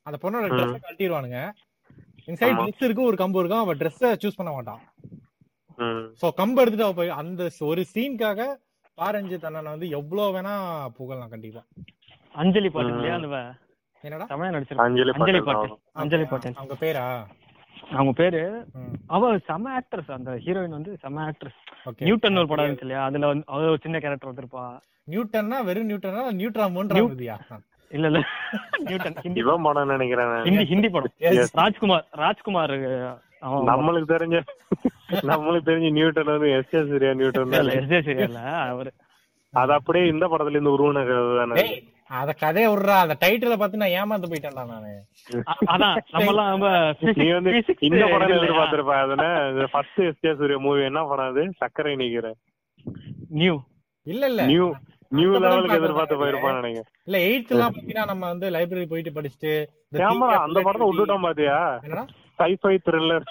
அந்த 0.02 0.30
பொண்ணோட 0.30 0.34
ட்ரெஸ் 0.34 0.76
கட்டிடுவானுங்க 0.90 1.50
இன்சைட். 2.26 2.54
ட்ரெஸ் 2.54 2.84
இருக்கும் 2.84 3.04
ஒரு 3.04 3.16
கம்பு 3.16 3.38
இருக்கும் 3.38 3.58
அவன் 3.58 3.78
ட்ரெஸ்ஸை 3.78 4.16
சூஸ் 4.22 4.36
பண்ண 4.36 4.52
மாட்டான். 4.52 4.80
சோ 6.22 6.28
கம்பு 6.36 6.56
எடுத்துட்டு 6.56 6.84
அவ 6.84 6.92
போய் 6.92 7.08
அந்த 7.08 7.50
ஒரு 7.58 7.86
சீனுக்காக 7.94 8.56
பாரஞ்சித் 9.03 9.46
அண்ணனை 9.46 9.70
வந்து 9.70 9.88
எவ்வளவு 9.90 10.34
வேணா 10.36 10.55
புகழலாம் 10.98 11.28
கண்டிப்பா. 11.28 11.62
அஞ்சலி 12.34 12.70
பாட்டு 12.70 12.92
இல்லையா 12.92 13.14
அந்த 13.14 13.38
என்னடா? 14.05 14.24
தமிழா 14.30 14.53
நடிச்சிருக்காங்க 14.53 14.88
அஞ்சலி 14.88 15.12
அஞ்சலி 15.16 15.40
பாட்டு. 15.40 15.74
அஞ்சலி 15.94 16.24
பாட்டு. 16.24 16.50
அவங்க 16.57 16.76
பேரா? 16.80 17.05
அவங்க 17.92 18.12
பேரு? 18.12 18.40
அவ 19.07 19.30
செம 19.46 19.70
ஆக்ட்ரஸ் 19.78 20.11
அந்த 20.11 20.30
ஹீரோயின் 20.44 20.76
வந்து 20.78 20.92
செம 21.03 21.22
ஆக்ட்ரஸ் 21.24 21.59
okay. 21.86 22.05
நியூட்டன் 22.05 22.38
ஒரு 22.38 22.48
படம் 22.48 22.64
இருந்துச்சு 22.64 22.86
இல்லையா? 22.86 23.03
அதுல 23.05 23.26
வந்து 23.26 23.44
அவ 23.48 23.68
ஒரு 23.70 23.80
சின்ன 23.82 23.98
கேரக்டர் 23.98 24.30
வந்திருப்பா. 24.30 24.64
நியூட்டன்னா 25.09 25.59
வெறும் 25.64 25.88
நியூட்டனா 25.90 26.22
நியூட்ராமோன்றாங்கதியா 26.40 27.36
இல்ல 27.90 28.07
இல்ல. 28.07 28.20
நியூட்டன். 28.86 29.16
ஹிந்தி. 29.24 29.40
படம் 29.64 29.92
நினைக்கிறேன் 29.94 30.30
நான். 30.30 30.44
ஹிந்தி 30.44 30.64
ஹிந்தி 30.64 30.88
படம். 30.88 31.14
ராஜ்குமார் 31.55 32.07
ராஜ்குமார் 32.14 32.74
நம்மளுக்கு 33.68 34.09
தெரிஞ்ச 34.12 34.36
நம்மளுக்கு 35.30 35.68
தெரிஞ்ச 35.68 35.88
நியூட்டன் 35.97 36.32
வந்து 36.32 36.51
எஸ் 36.59 36.74
எஸ் 36.78 36.90
சூர்யா 36.93 37.12
நியூட்டன் 37.20 37.57
இல்ல 37.59 37.72
எஸ் 37.78 37.90
ஜே 37.93 38.01
சீரியல்ல 38.07 38.43
அவரு. 38.68 38.90
அது 39.55 39.72
அப்படியே 39.76 40.05
இந்த 40.12 40.24
படத்துல 40.32 40.57
இருந்து 40.57 40.74
உருவன 40.76 41.03
கதை 41.09 41.24
தானே 41.40 41.64
அத 42.11 42.30
கதைய 42.40 42.66
விடுறா 42.70 42.95
அந்த 43.03 43.14
டைட்டில 43.20 43.55
பார்த்து 43.57 43.80
நான் 43.82 43.95
ஏமாந்து 43.99 44.30
போயிட்டேன்டா 44.30 44.64
நானு. 44.70 44.90
அதான் 45.72 45.95
நம்ம 46.12 46.30
எல்லாம் 46.32 46.51
ரொம்ப 46.55 46.68
நீ 47.18 47.26
வந்து 47.36 47.53
இந்த 47.88 48.03
படம்? 48.12 48.34
எதிர்பார்த்திருப்ப 48.38 48.95
அதுல 49.03 49.26
first 49.74 50.01
S 50.07 50.22
J 50.24 50.32
Surya 50.40 50.59
movie 50.64 50.82
என்ன 50.88 51.03
படம் 51.11 51.30
அது? 51.32 51.45
சக்கரை 51.62 51.95
நீக்கிற. 52.03 52.30
நியூ 53.40 53.55
இல்ல 54.07 54.22
இல்ல. 54.32 54.43
நியூ 54.51 54.66
நியூ 55.12 55.30
லெவலுக்கு 55.34 55.57
பார்த்தா 55.61 55.80
எதிர்பார்த்து 55.80 56.14
நான் 56.14 56.22
போயிருப்பான்னு 56.22 56.61
நினைக்கிறேன். 56.61 56.90
இல்ல 57.09 57.16
எயித் 57.26 57.53
எல்லாம் 57.55 57.72
பாத்தீங்கன்னா 57.72 58.05
நம்ம 58.11 58.24
வந்து 58.32 58.47
லைப்ரரி 58.57 58.86
போயிட்டு 58.93 59.16
படிச்சுட்டு 59.16 59.53
இந்த 59.93 60.05
அந்த 60.45 60.59
படத்தை 60.61 60.86
விட்டுட்டோம் 60.88 61.26
பாத்தியா? 61.28 61.57
என்னடா? 61.86 62.05
சைஃபை 62.43 62.78
த்ரில்லர் 62.84 63.26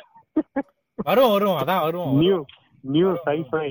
வரும் 0.95 1.31
வரும். 1.31 1.57
அதான் 1.57 1.81
வரும் 1.81 2.17
நியூ 2.17 2.37
நியூ 2.81 3.09
சைஃபை 3.25 3.69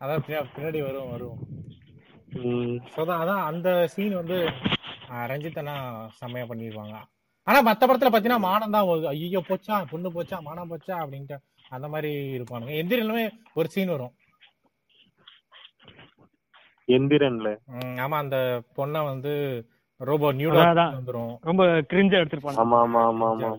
அதான் 0.00 0.22
பின்னா- 0.26 0.48
பின்னாடி 0.56 0.80
வரும் 0.82 1.10
வரும். 1.10 1.38
அதான் 2.96 3.44
அந்த 3.44 3.86
சீன் 3.86 4.14
வந்து 4.14 4.36
ரஞ்சித் 5.30 6.08
செம்மையா 6.12 6.46
பண்ணிருவாங்க 6.46 6.96
ஆனா 7.46 7.58
மத்த 7.64 7.80
படத்துல 7.80 8.12
பாத்தீங்கன்னா 8.12 8.38
மானம் 8.38 8.70
தான் 8.70 9.04
ஐயோ 9.06 9.42
போச்சா? 9.48 9.84
பொண்ணு 9.90 10.10
போச்சா? 10.10 10.40
மானம் 10.40 10.70
போச்சா? 10.70 10.94
அப்படின்ட்டு 11.02 11.36
அந்த 11.68 11.88
மாதிரி 11.88 12.10
இருப்பானுங்க. 12.38 12.72
எந்திரனுமே 12.80 13.24
ஒரு 13.54 13.68
சீன் 13.68 13.88
வரும். 13.88 14.14
எந்திரன்ல. 16.88 17.50
ஆமா 18.00 18.16
அந்த 18.16 18.36
பொண்ணை 18.76 19.04
வந்து 19.04 19.32
ரோபோ 20.00 20.28
நியூ 20.32 20.48
அதான், 20.52 20.70
அதான். 20.72 20.94
வந்துரும். 20.96 21.32
ரொம்ப 21.42 21.62
கிரிஞ்சா 21.90 22.18
எடுத்திருப்பாங்க 22.20 22.62
ஆமா 22.62 22.78
ஆமா 22.84 23.00
ஆமா 23.06 23.28
ஆமா. 23.30 23.50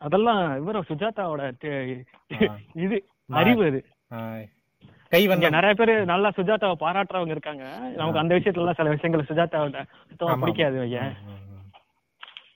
அதெல்லாம் 0.00 0.42
இவர 0.60 0.80
சுஜாதாவோட. 0.88 1.42
இது 2.78 2.96
அறிவு 3.30 3.62
அது. 3.66 3.80
ஆஹ், 4.10 4.44
கை 5.12 5.22
வந்து 5.26 5.48
நிறைய 5.50 5.74
பேர் 5.74 5.92
நல்லா 6.04 6.28
சுஜாதாவை 6.36 6.76
பாராட்டுறவங்க 6.80 7.34
இருக்காங்க. 7.36 7.64
நமக்கு 7.96 8.22
அந்த 8.22 8.32
விஷயத்துல 8.36 8.64
எல்லாம் 8.64 8.78
சில 8.78 8.92
விஷயங்கள் 8.94 9.28
சுஜாதாவோட 9.30 9.80
சுத்தமா. 10.10 10.36
பிடிக்காது 10.42 10.78
ஐயா. 10.80 11.04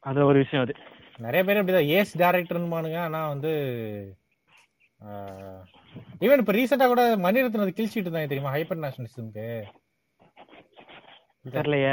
அது 0.04 0.26
ஒரு 0.26 0.38
விஷயம் 0.38 0.64
அது. 0.64 0.74
நிறைய 1.18 1.42
பேர் 1.44 1.58
அப்படிதான் 1.58 1.90
ஏஸ் 1.96 2.12
டேரக்டர்னுமானுங்க 2.18 2.98
ஆனா 3.02 3.20
வந்து 3.28 3.52
ஈவன் 6.22 6.40
இப்ப 6.42 6.52
ரீசெண்டா 6.52 6.86
கூட 6.88 7.02
மணிரத்னம் 7.22 7.76
கிழிச்சிட்டு 7.76 8.06
இருந்தாங்க 8.06 8.28
தெரியுமா? 8.28 8.54
ஹைப்பர் 8.54 8.82
நேஷனலிசம்க்கு 8.82 9.46
தெரியலையே. 11.44 11.92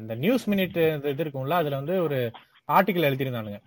இந்த 0.00 0.14
நியூஸ் 0.24 0.44
மினிட் 0.50 0.78
இது 1.10 1.22
இருக்கும்ல 1.24 1.56
அதுல 1.62 1.78
வந்து 1.80 1.96
ஒரு 2.06 2.18
ஆர்டிக்கல் 2.68 3.08
எழுதியிருந்தானுங்க. 3.08 3.58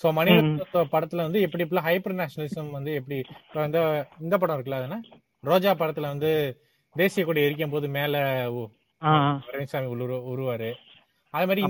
சோ 0.00 0.06
மணிரத்ன 0.18 0.82
படத்துல 0.94 1.24
வந்து 1.26 1.40
எப்படி 1.46 1.64
இப்படிலாம் 1.64 1.88
ஹைப்பர் 1.88 2.18
நேஷனலிசம் 2.20 2.70
வந்து 2.76 2.92
எப்படி 3.00 3.16
இந்த 3.66 3.80
இந்த 4.24 4.34
படம் 4.38 4.56
இருக்குல்ல 4.56 4.80
அது 4.80 4.88
என்ன? 4.88 4.98
ரோஜா 5.44 5.72
படத்துல 5.80 6.12
வந்து 6.14 6.30
தேசிய 6.96 7.24
கொடி 7.26 7.46
எரிக்கும் 7.46 7.74
போது 7.74 7.86
மேல. 7.98 8.16
பழனிசாமி 9.46 9.88
உரு 9.94 10.04
உருவாரு. 10.32 10.70
அதே 11.34 11.44
மாதிரி 11.48 11.62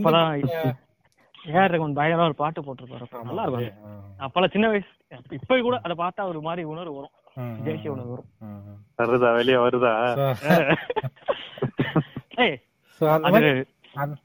ஏஆர் 1.53 1.73
ரகுமான் 1.73 1.97
பயங்கரமா 1.99 2.27
ஒரு 2.31 2.37
பாட்டு 2.43 2.61
போட்டிருப்பாரு. 2.67 3.07
நல்லா 3.31 3.45
இருக்கும் 3.47 3.81
அப்பெல்லாம் 4.27 4.55
சின்ன 4.55 4.69
வயசு 4.73 4.91
இப்ப 5.39 5.59
கூட 5.67 5.77
அதை 5.87 5.95
பார்த்தா 6.03 6.29
ஒரு 6.33 6.41
மாதிரி 6.47 6.63
உணர்வு 6.73 6.95
வரும். 6.99 7.15
தேசிய 7.67 7.95
உணர்வு 7.95 8.13
வரும். 8.15 8.31
வருதா 9.01 9.31
வெளிய 9.39 9.57
வருதா? 9.65 9.93
ஏய் 12.45 12.57
அந்த 13.17 13.31
மாதிரி 13.35 13.51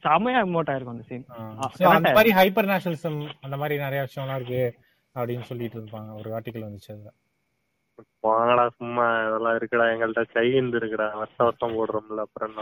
செமையா 0.03 0.39
இமோட் 0.45 0.69
ஆயிருக்கும் 0.71 0.95
அந்த 0.95 1.05
சீன் 1.09 1.25
அந்த. 1.89 2.11
மாதிரி 2.11 2.31
ஹைப்பர் 2.37 2.69
நேஷனலிசம் 2.71 3.17
அந்த 3.45 3.55
மாதிரி 3.57 3.75
நிறைய 3.83 4.01
விஷயம்லாம் 4.05 4.39
இருக்கு 4.39 4.61
அப்படின்னு 5.15 5.49
சொல்லிட்டு 5.49 5.77
இருப்பாங்க. 5.79 6.09
ஒரு 6.19 6.29
ஆர்டிக்கல் 6.37 6.67
வந்துச்சு 6.67 6.93
அதுல. 6.95 7.11
வாங்கடா 8.23 8.65
சும்மா 8.77 9.05
இதெல்லாம் 9.23 9.57
இருக்குடா 9.57 9.85
எங்கள்ட்ட 9.93 10.23
சைந்து 10.35 10.79
இருக்குடா 10.79 11.07
வருஷம் 11.15 11.47
வருஷம் 11.47 11.75
போடுறோம்ல 11.77 12.25
அப்புறம் 12.25 12.55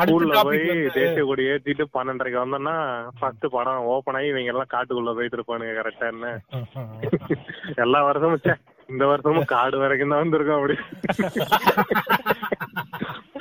ஸ்கூல்ல 0.00 0.40
போய் 0.46 0.62
தேசிய 0.96 1.22
கொடி 1.22 1.44
ஏத்திட்டு 1.50 1.84
பன்னெண்டரைக்கு 1.94 2.42
வந்தோம்னா 2.42 2.74
ஃபர்ஸ்ட் 3.18 3.46
படம் 3.54 3.86
ஓபன் 3.92 4.18
ஆகி 4.18 4.30
இவங்க 4.30 4.52
எல்லாம் 4.52 4.72
காட்டுக்குள்ள 4.74 5.12
போயிட்டு 5.18 5.38
இருப்பானுங்க 5.38 5.74
கரெக்டா 5.80 6.08
என்ன? 6.12 6.28
எல்லா 7.84 8.00
வருஷமும் 8.02 8.44
இந்த 8.90 9.04
வருஷமும் 9.06 9.50
காடு 9.50 9.76
வரைக்கும் 9.78 10.12
தான் 10.12 10.22
வந்திருக்கோம் 10.22 10.58
அப்படி. 10.58 10.76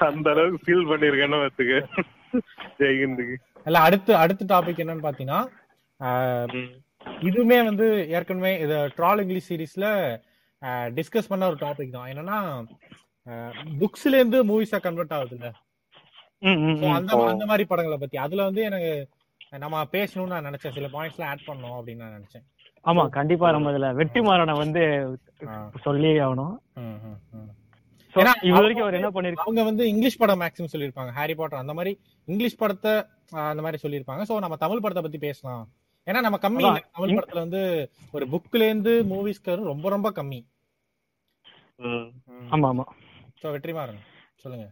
அந்த 0.08 0.28
அளவுக்கு 0.34 0.60
ஃபீல் 0.64 0.90
பண்ணிருக்கேன்னு 0.90 1.40
வச்சுக்க 1.44 1.80
ஜெய்ஹிந்துக்கு 2.80 3.36
இல்ல 3.66 3.80
அடுத்து 3.88 4.12
அடுத்த 4.16 4.48
டாபிக் 4.52 4.82
என்னன்னு 4.84 5.06
பாத்தீங்கன்னா 5.06 5.40
ஆஹ், 6.00 6.52
இதுவுமே 7.24 7.58
வந்து 7.66 7.86
ஏற்கனவே 8.14 8.52
இது 8.62 8.76
ட்ரால் 8.98 9.22
இங்கிலீஷ் 9.24 9.50
சீரீஸ்ல 9.50 9.88
டிஸ்கஸ் 10.94 11.32
பண்ண 11.32 11.44
ஒரு 11.48 11.58
டாபிக் 11.60 11.94
தான். 11.94 12.10
என்னன்னா 12.12 12.38
புக்ஸ்ல 13.82 14.14
இருந்து 14.16 14.40
மூவிஸா 14.50 14.80
கன்வெர்ட் 14.82 15.16
So, 16.42 16.50
ம். 16.58 16.94
அந்த 16.98 17.12
அந்த 17.30 17.46
மாதிரி 17.48 17.64
படங்களை 17.66 17.96
பத்தி. 17.98 18.18
அதுல 18.18 18.46
வந்து 18.46 18.62
எனக்கு 18.64 18.92
நம்ம 19.60 19.82
பேசணும்னு 19.94 20.34
நான் 20.34 20.48
நினைச்சேன். 20.48 20.76
சில 20.76 20.88
பாயிண்ட்ஸ் 20.94 21.18
எல்லாம் 21.18 21.32
ஆட் 21.32 21.48
பண்ணணும் 21.48 21.76
அப்படின்னு 21.78 22.04
நான் 22.04 22.16
நினைச்சேன். 22.18 22.46
ஆமா 22.86 23.04
கண்டிப்பா 23.10 23.48
நம்ம 23.52 23.72
இதுல 23.72 23.88
வெற்றிமாறனை 23.96 24.54
வந்து 24.58 24.82
ஆ. 25.48 25.56
சொல்லி 25.84 26.12
ஆகணும். 26.20 26.54
இது 28.44 28.54
வரைக்கும் 28.56 28.86
அவர் 28.86 28.98
என்ன 29.00 29.10
பண்ணிருக்கு? 29.10 29.44
அவங்க 29.44 29.64
வந்து 29.64 29.84
இங்கிலீஷ் 29.90 30.18
படம் 30.18 30.42
மேக்ஸிமம் 30.42 30.72
சொல்லியிருப்பாங்க. 30.72 31.12
ஹாரி 31.12 31.36
பாட்டர் 31.36 31.60
அந்த 31.60 31.74
மாதிரி 31.74 31.92
இங்கிலீஷ் 32.28 32.58
படத்தை 32.58 32.94
அந்த 33.50 33.62
மாதிரி 33.62 33.82
சொல்லியிருப்பாங்க. 33.84 34.24
சோ 34.30 34.40
நம்ம 34.40 34.56
தமிழ் 34.56 34.82
படத்தை 34.82 35.04
பத்தி 35.04 35.18
பேசலாம். 35.18 35.66
ஏன்னா 36.08 36.22
நம்ம 36.22 36.38
கம்மி. 36.38 36.64
தமிழ் 36.96 37.14
படத்துல 37.18 37.44
வந்து 37.46 37.62
ஒரு 38.12 38.26
புக்ல 38.28 38.62
இருந்து 38.64 38.94
மூவிஸ்க்கு 39.12 39.56
ரொம்ப 39.64 39.90
ரொம்ப 39.90 40.12
கம்மி. 40.12 40.40
ஆமா 42.52 42.68
ஆமா. 42.72 42.86
சோ 43.42 43.52
வெற்றிமாறன் 43.52 44.02
சொல்லுங்க. 44.36 44.66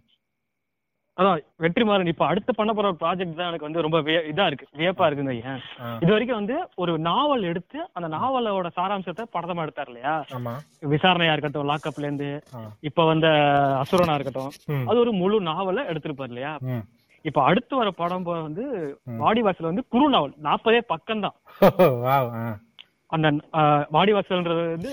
அதான் 1.17 1.39
வெற்றிமாறன் 1.59 2.07
இப்ப 2.07 2.25
அடுத்து 2.25 2.55
பண்ண 2.55 2.73
போற 2.73 2.91
ப்ராஜெக்ட் 2.91 3.33
தான் 3.33 3.47
எனக்கு 3.47 3.59
வந்து 3.59 3.81
ரொம்ப 3.81 4.01
விய- 4.01 4.23
இதா 4.33 4.45
இருக்கு. 4.45 4.67
வியப்பா 4.77 5.05
இருக்குங்க 5.05 5.29
ஐயா. 5.29 5.53
ஆ, 5.81 5.97
இது 5.99 6.11
வரைக்கும் 6.11 6.37
வந்து 6.37 6.69
ஒரு 6.75 6.99
நாவல் 6.99 7.43
எடுத்து 7.43 7.89
அந்த 7.93 8.17
நாவலோட 8.17 8.67
சாராம்சத்தை 8.75 9.23
படமா 9.33 9.61
எடுத்தார் 9.61 9.85
இல்லையா? 9.85 10.25
ஆமா. 10.31 10.53
விசாரணையா 10.81 11.31
இருக்கட்டும் 11.31 11.69
லாக்அப்ல 11.69 11.99
இருந்து. 11.99 12.29
இப்ப 12.79 13.05
வந்த 13.05 13.27
அசுரனா 13.81 14.13
இருக்கட்டும் 14.13 14.51
அது 14.87 14.99
ஒரு 14.99 15.11
முழு 15.11 15.41
நாவல 15.41 15.85
எடுத்திருப்பாரு 15.87 16.23
இல்லையா. 16.23 16.57
இப்ப 17.21 17.43
அடுத்து 17.43 17.75
வர 17.75 17.91
படம் 17.91 18.25
போ- 18.25 18.41
வந்து. 18.41 18.65
வாடிவாசல் 19.17 19.65
வந்து 19.65 19.85
குறு 19.87 20.09
நாவல். 20.09 20.33
நாற்பதே 20.43 20.79
பக்கம் 20.87 21.19
தான். 21.19 21.35
அந்த 23.09 23.27
ஆஹ், 23.53 23.85
வாடிவாசல்ன்றது 23.93 24.69
வந்து 24.69 24.91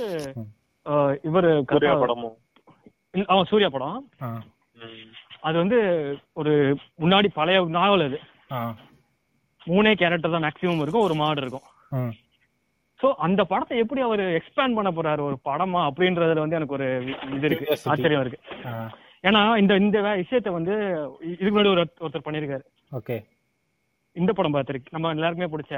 இவரு 1.23 1.51
சூர்யா 1.71 1.95
படமும். 1.95 2.37
அவன் 3.27 3.45
சூர்யா 3.45 3.69
படம். 3.69 4.09
அது 5.45 5.57
வந்து 5.59 5.79
ஒரு 6.35 6.53
முன்னாடி 7.01 7.29
பழைய 7.35 7.59
நாவல் 7.75 8.05
அது. 8.07 8.19
மூணே 9.67 9.93
கேரக்டர் 9.95 10.35
தான் 10.35 10.45
மேக்ஸிமம் 10.45 10.83
இருக்கும் 10.83 11.07
ஒரு 11.07 11.15
மாடு 11.15 11.41
இருக்கும். 11.41 11.67
சோ 13.01 13.09
அந்த 13.19 13.41
படத்தை 13.45 13.77
எப்படி 13.79 14.01
அவர் 14.01 14.23
எக்ஸ்பேண்ட் 14.37 14.77
பண்ண 14.77 14.91
போறாரு 14.91 15.23
ஒரு 15.23 15.37
படமா 15.45 15.81
அப்படின்றதுல 15.89 16.43
வந்து 16.43 16.59
எனக்கு 16.59 16.77
ஒரு 16.79 16.87
இது 17.37 17.47
இருக்கு. 17.49 17.67
ஆச்சரியம் 17.93 18.25
இருக்கு. 18.25 18.41
ஏன்னா 19.25 19.43
இந்த 19.59 19.75
இந்த 19.83 19.99
விஷயத்த 20.19 20.51
வந்து 20.53 20.75
இதுக்கு 21.33 21.53
முன்னாடி 21.53 21.73
ஒரு 21.75 21.85
ஒருத்தர் 22.01 22.27
பண்ணிருக்காரு 22.27 22.65
ஓகே. 22.93 23.17
இந்த 24.17 24.33
படம் 24.33 24.55
பார்த்திருக்கு 24.55 24.93
நம்ம 24.93 25.13
எல்லாருக்குமே 25.17 25.53
பிடிச்ச 25.55 25.75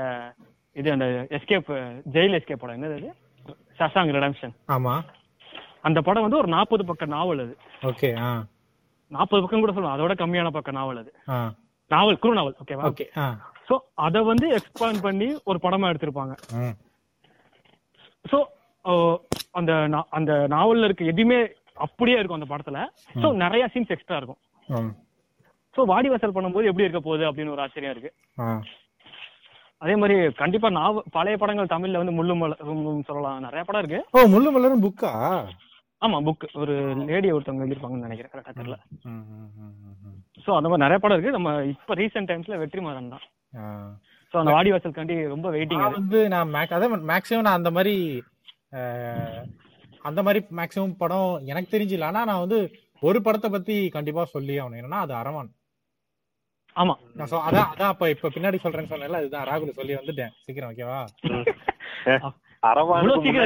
இது 0.77 0.89
அந்த 0.95 1.07
எஸ்கேப் 1.37 1.71
ஜெயில் 2.15 2.37
எஸ்கேப் 2.39 2.63
படம். 2.63 2.77
என்னது 2.79 2.97
அது? 2.99 3.11
சசாங் 3.79 4.13
ரிடம்ஷன் 4.17 4.55
ஆமா. 4.69 4.95
அந்த 5.83 5.99
படம் 6.01 6.25
வந்து 6.25 6.39
ஒரு 6.39 6.49
நாற்பது 6.49 6.85
பக்க 6.85 7.07
நாவல் 7.15 7.41
அது. 7.41 7.55
ஓகே 7.83 8.09
ஆ. 8.21 8.29
நாற்பது 9.15 9.43
பக்கம் 9.43 9.63
கூட 9.65 9.73
சொல்லலாம். 9.75 9.97
அதோட 9.97 10.15
கம்மியான 10.23 10.51
பக்க 10.57 10.79
நாவல் 10.79 11.01
அது. 11.03 11.13
நாவல் 11.91 12.21
குறு 12.23 12.39
நாவல் 12.39 12.59
ஓகேவா 12.63 12.89
ஓகே 12.91 13.07
சோ 13.69 13.75
அத 14.07 14.23
வந்து 14.31 14.47
எக்ஸ்பேண்ட் 14.59 15.01
பண்ணி 15.07 15.29
ஒரு 15.51 15.59
படமா 15.65 15.91
எடுத்திருப்பாங்க. 15.93 16.35
சோ 18.31 18.39
அந்த 19.59 19.73
அந்த 20.19 20.33
நாவல்ல 20.55 20.89
இருக்க 20.89 21.13
எதுவுமே 21.13 21.39
அப்படியே 21.87 22.19
இருக்கும் 22.19 22.41
அந்த 22.41 22.49
படத்துல. 22.53 22.81
சோ 23.23 23.29
நிறைய 23.45 23.65
சீன்ஸ் 23.75 23.93
எக்ஸ்ட்ரா 23.95 24.19
இருக்கும். 24.21 24.91
சோ 25.77 25.83
வாடி 25.93 26.09
வாசல் 26.11 26.35
பண்ணும்போது 26.37 26.69
எப்படி 26.71 26.87
இருக்க 26.87 27.03
போகுது 27.07 27.25
அப்படின்னு 27.29 27.55
ஒரு 27.55 27.65
ஆச்சரியம் 27.65 27.95
இருக்கு. 27.95 28.13
அதே 29.83 29.95
மாதிரி 30.01 30.17
கண்டிப்பா 30.43 30.69
நாவ 30.77 31.03
பழைய 31.17 31.37
படங்கள் 31.41 31.73
தமிழ்ல 31.73 32.01
வந்து 32.03 32.17
முள்ளு 32.19 32.35
சொல்லலாம். 33.09 33.45
நிறைய 33.47 33.63
படம் 33.69 33.83
இருக்கு. 33.83 34.01
ஓ 34.17 34.27
முள்ளு 34.35 34.51
மலரும் 34.55 34.85
புக்கா 34.85 35.13
ஆமா 36.01 36.19
புக் 36.27 36.45
ஒரு 36.55 36.75
லேடி 37.05 37.33
ஒருத்தவங்க 37.33 37.63
எழுதிருப்பாங்கன்னு 37.67 38.07
நினைக்கிறேன். 38.07 38.33
கரெக்டா 38.35 38.53
தெரியல. 38.59 38.77
சோ 40.45 40.51
அந்த 40.57 40.69
மாதிரி 40.71 40.83
நிறைய 40.85 40.99
படம் 40.99 41.19
இருக்கு. 41.19 41.37
நம்ம 41.39 41.53
இப்ப 41.73 41.95
ரீசெண்ட் 41.95 42.29
டைம்ஸ்ல 42.31 42.59
வெற்றிமாறன் 42.63 43.13
தான். 43.15 43.25
சோ 44.33 44.37
அந்த 44.41 44.51
வாடி 44.51 44.71
வாசல் 44.71 44.97
காண்டி 44.97 45.17
ரொம்ப 45.29 45.51
வெயிட்டிங் 45.51 45.91
வந்து 45.93 46.29
நான் 46.29 46.55
மேக் 46.57 46.75
அதான் 46.77 47.07
மேக்ஸிமம் 47.13 47.47
நான் 47.47 47.59
அந்த 47.61 47.71
மாதிரி 47.71 47.97
அந்த 50.03 50.21
மாதிரி 50.23 50.41
மேக்ஸிமம் 50.59 50.97
படம் 50.99 51.41
எனக்கு 51.45 51.71
தெரிஞ்சில்ல. 51.77 52.05
ஆனா 52.05 52.25
நான் 52.25 52.45
வந்து 52.45 52.59
ஒரு 53.03 53.19
படத்தை 53.23 53.49
பத்தி 53.51 53.77
கண்டிப்பா 53.89 54.25
சொல்லி 54.35 54.55
ஆகணும். 54.61 54.81
என்னன்னா 54.83 55.01
அது 55.05 55.15
அரவான். 55.15 55.51
ஆமா. 56.77 56.95
நான் 57.19 57.31
சொ- 57.31 57.45
அதான் 57.49 57.69
அதான் 57.73 57.91
அப்ப 57.93 58.11
இப்ப 58.11 58.31
பின்னாடி 58.35 58.59
சொல்றேன்னு 58.65 58.93
சொன்னேன்ல 58.93 59.21
அதுதான் 59.21 59.47
ராகுல் 59.49 59.77
சொல்லி 59.79 59.95
வந்துட்டேன். 59.95 60.33
சீக்கிரம் 60.45 60.71
ஓகேவா 60.73 60.99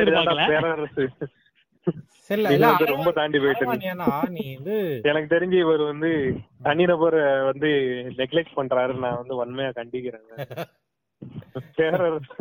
எதிர்பார்க்கல. 0.03 0.47
பேரரசு. 0.51 1.05
ரொம்ப 2.91 3.13
தாண்டி 3.13 3.39
போயிட்டு 3.39 3.67
எனக்கு 5.05 5.31
தெரிஞ்சு 5.31 5.57
இவர் 5.57 5.85
வந்து 5.85 6.41
தனிநபரை 6.65 7.45
வந்து 7.45 7.67
நெக்லெக்ட் 8.19 8.57
பண்றாரு 8.57 9.03
நான் 9.03 9.17
வந்து 9.17 9.41
வன்மையா 9.41 9.71
கண்டிக்கிறேன் 9.77 10.67
பேரரசு 11.77 12.35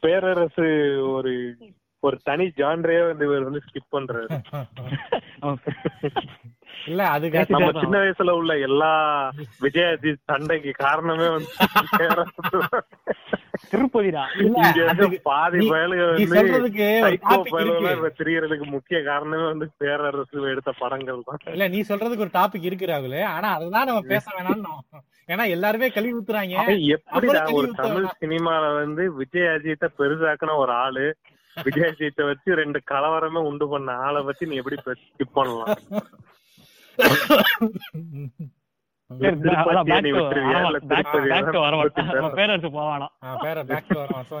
பேரரசு 0.00 0.66
ஒரு 1.12 1.56
ஒரு 2.02 2.18
தனி 2.24 2.52
ஜான்ரே 2.58 3.06
வந்து 3.06 3.24
இவர் 3.24 3.42
வந்து 3.42 3.60
ஸ்கிப் 3.60 3.94
பண்றாரு. 3.94 4.42
இல்ல 6.86 7.06
அதுக்கு 7.14 7.44
நம்ம 7.48 7.80
சின்ன 7.80 7.98
வயசுல 7.98 8.30
உள்ள 8.40 8.66
எல்லா 8.66 9.30
விஜயாஜித் 9.62 10.24
சண்டைக்கு 10.24 10.74
காரணமே 10.78 11.28
வந்து 11.28 11.50
பேரரசு 13.70 14.00
திருப்பதிடா. 14.00 14.42
இல்ல, 14.42 14.68
இங்க 14.68 14.84
வந்து 14.84 15.08
அதுக்கு- 15.08 15.20
பாதி 15.22 15.58
நீ- 15.58 15.72
பயலுக 15.72 16.18
நீ 16.18 16.24
வந்து 16.24 16.42
சொல்றதுக்கு 16.42 17.02
ஒரு 17.02 17.12
சைக்கோ 17.12 17.30
topic 17.30 17.52
பயலுக 17.52 17.90
இருக்கு. 17.90 18.08
இப்ப 18.08 18.24
தெரியறதுக்கு 18.24 18.64
முக்கிய 18.64 19.02
காரணமே 19.02 19.44
வந்து 19.44 19.70
பேரரசு 19.76 20.42
எடுத்த 20.42 20.72
படங்கள் 20.78 21.22
தான். 21.24 21.36
இல்ல 21.46 21.68
நீ 21.68 21.80
சொல்றதுக்கு 21.80 22.18
ஒரு 22.18 22.30
டாபிக் 22.32 22.62
இருக்கு 22.62 22.86
ராகுல். 22.86 23.22
ஆனா 23.22 23.54
அதுதான் 23.54 23.86
நம்ம 23.86 24.00
பேச 24.00 24.30
வேணாம்னு 24.38 24.96
ஏன்னா 25.28 25.46
எல்லாருமே 25.46 25.88
கழுவி 25.88 26.22
ஊத்துறாங்க. 26.22 26.86
எப்படிடா 26.86 27.46
ஒரு 27.50 27.72
தமிழ்? 27.76 28.06
சினிமால 28.20 28.74
வந்து 28.74 29.12
விஜய் 29.12 29.42
அஜித்தை 29.42 29.88
பெருசாக்குன 29.98 30.56
ஒரு 30.56 30.72
ஆளு 30.72 31.16
விஜய் 31.64 31.94
அஜித்தை 31.98 32.26
வச்சு 32.26 32.54
ரெண்டு 32.54 32.80
கலவரமே 32.90 33.38
உண்டு 33.38 33.68
பண்ண 33.68 33.92
ஆளை 33.92 34.22
வச்சு 34.22 34.46
நீ 34.46 34.56
எப்படி 34.56 34.76
பண்ணலாம்? 35.32 35.78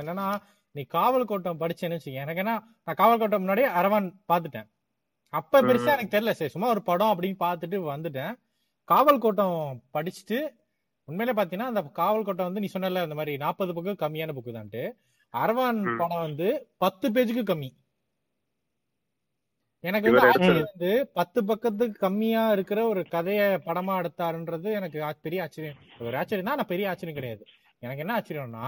என்னன்னா 0.00 0.26
நீ 0.74 0.82
காவல் 0.82 1.24
கோட்டம் 1.24 1.60
படிச்சேன்னு 1.60 1.96
வச்சுக்க 1.96 2.24
எனக்கு 2.24 2.42
என்ன 2.44 2.54
நான் 2.84 2.96
காவல் 2.96 3.18
கோட்டம் 3.18 3.48
முன்னாடி 3.48 3.62
அரவான் 3.80 4.08
பாத்துட்டேன் 4.32 4.68
அப்ப 5.32 5.62
பெருசா 5.62 5.90
எனக்கு 5.94 6.14
தெரியல. 6.16 6.30
சரி 6.30 6.50
சும்மா 6.50 6.68
ஒரு 6.68 6.82
படம் 6.82 7.12
அப்படின்னு 7.14 7.38
பார்த்துட்டு 7.40 7.78
வந்துட்டேன். 7.94 8.32
காவல் 8.84 9.18
கோட்டம் 9.18 9.82
படிச்சுட்டு 9.92 10.38
உண்மையிலே 11.04 11.42
பாத்தீங்கன்னா 11.42 11.70
அந்த 11.72 11.82
காவல் 11.82 12.24
கோட்டம் 12.24 12.46
வந்து 12.46 12.60
நீ 12.60 12.68
சொன்னல 12.72 13.02
இந்த 13.02 13.14
மாதிரி 13.14 13.36
நாற்பது 13.36 13.72
புக்கு 13.72 13.94
கம்மியான 14.04 14.34
புக்கு 14.36 14.52
தான்ட்டு 14.58 14.82
அரவான். 15.34 15.96
படம் 15.98 16.18
வந்து 16.18 16.68
பத்து 16.78 17.10
பேஜுக்கு 17.10 17.44
கம்மி. 17.52 17.70
எனக்கு 19.84 20.12
வந்து 20.12 20.52
வந்து 20.60 20.90
பத்து 21.18 21.40
பக்கத்துக்கு 21.44 21.96
கம்மியா 22.04 22.44
இருக்கிற 22.56 22.80
ஒரு 22.92 23.00
கதைய 23.12 23.42
படமா 23.66 23.94
எடுத்தாருன்றது 24.00 24.68
எனக்கு 24.78 24.98
பெரிய 25.26 25.42
ஆச்சரியம். 25.44 25.78
ஒரு 26.06 26.16
ஆச்சரியம் 26.20 26.48
தான் 26.50 26.70
பெரிய 26.72 26.88
ஆச்சரியம் 26.90 27.18
கிடையாது. 27.18 27.44
எனக்கு 27.82 28.02
என்ன 28.04 28.14
ஆச்சரியம்னா 28.18 28.66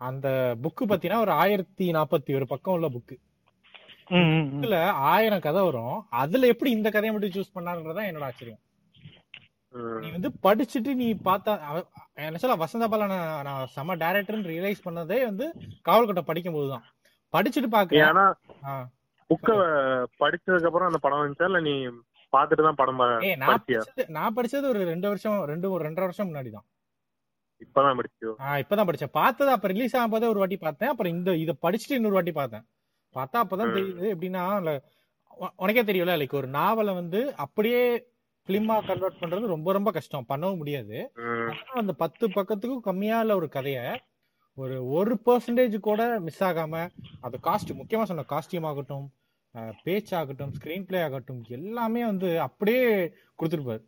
அந்த 0.00 0.28
புக்கு 0.62 0.84
பாத்தீங்கன்னா 0.88 1.24
ஒரு 1.26 1.32
ஆயிரத்தி 1.42 1.86
நாற்பத்தி 1.92 2.34
ஒரு 2.38 2.46
பக்கம் 2.46 2.74
உள்ள 2.76 2.88
புக்கு. 2.88 3.16
புக்குல 4.10 4.78
ஆயிரம் 5.12 5.44
கதை 5.46 5.62
வரும். 5.68 5.96
அதுல 6.22 6.50
எப்படி 6.52 6.70
இந்த 6.78 6.88
கதையை 6.90 7.12
மட்டும் 7.14 7.34
சூஸ் 7.36 7.56
பண்ணாருன்றதான் 7.56 8.08
என்னோட 8.10 8.26
ஆச்சரியம். 8.30 8.60
நீ 10.02 10.10
வந்து 10.16 10.30
படிச்சுட்டு 10.44 10.90
நீ 11.00 11.06
பார்த்தா 11.28 11.52
என்ன 12.26 12.38
சொல்ல 12.42 12.56
வசந்த 12.64 12.84
பாலன் 12.92 13.14
நான் 13.48 13.72
செம 13.72 13.96
டேரக்டர்னு 14.02 14.50
ரியலைஸ் 14.52 14.84
பண்ணதே 14.84 15.18
வந்து 15.30 15.46
காவல்கோட்டை 15.88 16.24
படிக்கும் 16.30 16.56
போதுதான் 16.58 16.84
படிச்சுட்டு 17.34 17.70
நீ 17.70 18.02
பாக்க 19.26 19.52
படிச்சதுக்கு 20.20 20.66
அப்புறம் 20.66 20.86
அந்த 20.86 20.98
படம் 20.98 21.18
வந்துச்சா? 21.18 21.44
இல்ல 21.44 21.60
நீ 21.60 21.74
பாத்துட்டு 22.32 22.62
தான் 22.62 22.74
படம் 22.74 23.00
நான் 23.36 23.62
படிச்சது 23.66 24.08
நான் 24.08 24.34
படிச்சது 24.36 24.66
ஒரு 24.68 24.84
ரெண்டு 24.84 25.06
வருஷம் 25.08 25.44
ரெண்டு 25.44 25.70
ஒரு 25.70 25.88
ரெண்டரை 25.88 26.04
வருஷம் 26.08 26.28
முன்னாடி 26.28 26.50
தான். 26.50 26.66
இப்பதான் 27.64 27.98
படிச்சியோ? 27.98 28.32
ஆஹ் 28.38 28.62
இப்பதான் 28.62 28.88
படிச்சேன். 28.88 29.14
பார்த்தது 29.20 29.50
அப்ப 29.50 29.68
ரிலீஸ் 29.68 29.96
ஆகும் 29.96 30.10
போதே 30.10 30.26
ஒரு 30.26 30.38
வாட்டி 30.38 30.56
பார்த்தேன். 30.56 30.88
அப்புறம் 30.88 31.12
இந்த 31.12 31.36
இதை 31.36 31.54
படிச்சுட்டு 31.62 31.96
இன்னொரு 31.98 32.14
வாட்டி 32.14 32.32
பார்த்தேன். 32.32 32.64
பார்த்தா 33.14 33.38
அப்பதான். 33.42 33.74
தெரியுது. 33.76 34.04
எப்படின்னா 34.14 34.80
உனக்கே 35.56 35.82
தெரியும்ல 35.82 36.16
லைக் 36.16 36.34
ஒரு 36.34 36.46
நாவலை 36.46 36.94
வந்து 36.94 37.20
அப்படியே 37.36 37.82
பிலிமா 38.48 38.86
கன்வெர்ட் 38.86 39.20
பண்றது 39.20 39.46
ரொம்ப 39.46 39.72
ரொம்ப 39.72 39.90
கஷ்டம். 39.90 40.26
பண்ணவும் 40.28 40.56
முடியாது. 40.56 40.98
அந்த 41.74 41.92
பத்து 41.92 42.28
பக்கத்துக்கும் 42.28 42.80
கம்மியா 42.80 43.20
உள்ள 43.20 43.36
ஒரு 43.36 43.48
கதைய 43.52 43.78
ஒரு 44.56 44.88
ஒரு 44.88 45.18
பெர்சன்டேஜ் 45.26 45.78
கூட 45.78 46.20
மிஸ் 46.20 46.44
ஆகாம 46.44 46.88
அது 47.20 47.38
காஸ்ட் 47.42 47.74
முக்கியமா 47.74 48.02
சொன்ன 48.02 48.24
காஸ்டியூம் 48.28 48.66
ஆகட்டும் 48.66 49.10
பேச்சாகட்டும் 49.84 50.52
ஸ்கிரீன் 50.58 50.86
பிளே 50.86 51.02
ஆகட்டும் 51.02 51.44
எல்லாமே 51.48 52.04
வந்து 52.04 52.40
அப்படியே 52.40 53.12
கொடுத்துருப்பாரு. 53.42 53.82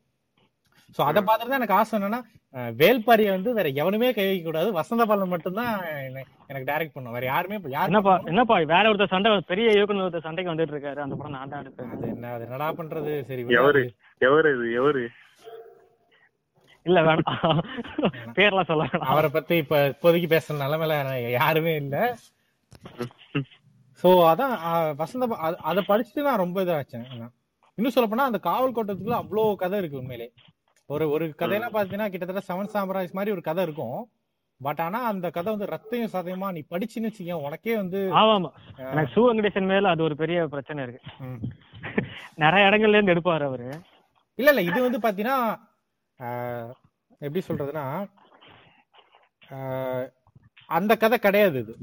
சோ 0.99 1.03
அதை 1.03 1.23
பார்த்துட்டு 1.23 1.25
தான் 1.25 1.51
எனக்கு 1.51 1.75
ஆசை 1.75 1.99
என்னன்னா 1.99 2.21
வேல்பாரியை 2.53 3.29
வந்து 3.29 3.55
வேற 3.55 3.69
எவனுமே 3.69 4.13
கை 4.13 4.27
வைக்க 4.27 4.45
கூடாது. 4.45 4.73
வசந்த 4.73 5.05
பாலன் 5.07 5.29
மட்டும்தான் 5.29 5.81
என்னை- 5.81 6.25
எனக்கு 6.47 6.73
டைரக்ட் 6.73 6.91
பண்ணும். 6.93 7.13
வேற 7.13 7.25
யாருமே 7.27 7.59
என்னப்பா 7.63 8.19
என்னப்பா 8.19 8.55
வேற 8.55 8.83
ஒருத்தர் 8.83 9.07
சண்டை 9.07 9.41
பெரிய 9.47 9.71
இயக்குனர் 9.71 10.11
ஒருத்தர் 10.11 10.21
சண்டைக்கு 10.21 10.55
வந்துட்டு 10.55 10.69
இருக்காரு. 10.75 10.95
அந்த 10.95 11.15
படம் 11.15 11.33
நான் 11.33 11.49
தான் 11.49 11.67
எடுப்பேன் 11.67 11.97
அது 11.97 12.09
என்ன 12.09 12.33
அது 12.33 12.45
என்னடா 12.45 12.73
பண்றது? 12.73 13.23
சரி 13.25 13.45
எவரு? 13.45 13.89
எவரு 14.21 14.67
இது? 14.67 14.83
எவரு? 14.83 15.07
இல்ல 16.89 17.01
வேணாம். 17.03 17.61
பேர்லாம் 18.35 18.65
சொல்ல 18.65 18.85
வேணாம். 18.85 19.09
அவரை 19.13 19.31
பத்தி 19.31 19.57
இப்ப 19.57 19.89
இப்போதைக்கு 19.89 20.29
பேசுற 20.35 20.55
நிலைமையில 20.59 21.31
யாருமே 21.31 21.75
இல்ல. 21.77 21.97
சோ 24.03 24.09
அதான் 24.31 24.55
வசந்த 24.97 25.37
அத- 25.63 25.85
படிச்சுட்டு 25.89 26.23
நான் 26.23 26.37
ரொம்ப 26.37 26.65
இதாச்சேன். 26.65 27.07
இன்னும் 27.75 27.93
சொல்ல 27.93 28.09
போனா 28.09 28.25
அந்த 28.25 28.39
காவல் 28.39 28.75
கோட்டத்துக்குள்ள 28.75 29.23
அவ்வளோ 29.23 29.55
கதை 29.55 29.79
இருக்கு 29.79 29.99
உண்மையிலே. 29.99 30.29
ஒரு 30.87 31.11
ஒரு 31.11 31.35
கதையெல்லாம் 31.35 31.73
பாத்தீங்கன்னா 31.73 32.09
கிட்டத்தட்ட 32.09 32.43
செவன் 32.49 32.75
சாம்ராஜ் 32.75 33.13
மாதிரி 33.13 33.31
ஒரு 33.31 33.41
கதை 33.41 33.63
இருக்கும். 33.63 33.99
பட் 34.61 34.81
ஆனா 34.81 35.07
அந்த 35.07 35.31
கதை 35.31 35.57
வந்து 35.57 35.69
ரத்தையும் 35.75 36.15
சதையுமா 36.15 36.53
நீ 36.53 36.65
படிச்சுன்னு 36.71 37.11
வச்சுக்க 37.11 37.33
உனக்கே 37.33 37.77
வந்து 37.77 37.99
ஆமா 38.15 38.51
எனக்கு 38.77 39.13
சு 39.15 39.25
வெங்கடேசன் 39.25 39.67
மேல 39.67 39.89
அது 39.89 40.03
ஒரு 40.03 40.17
பெரிய 40.17 40.47
பிரச்சனை 40.47 40.83
இருக்கு. 40.83 41.25
ம். 41.25 41.41
நிறைய 42.35 42.69
இடங்கள்ல 42.69 43.03
இருந்து 43.03 43.15
எடுப்பாரு 43.15 43.45
அவரு. 43.45 43.69
இல்ல 44.39 44.51
இல்ல 44.51 44.63
இது 44.63 44.83
வந்து 44.83 44.99
பாத்தீங்கன்னா 44.99 45.39
எப்படி 47.21 47.43
சொல்றதுன்னா 47.49 47.85
அந்த 50.71 50.93
கதை 51.03 51.19
கிடையாது 51.19 51.59
இது. 51.65 51.75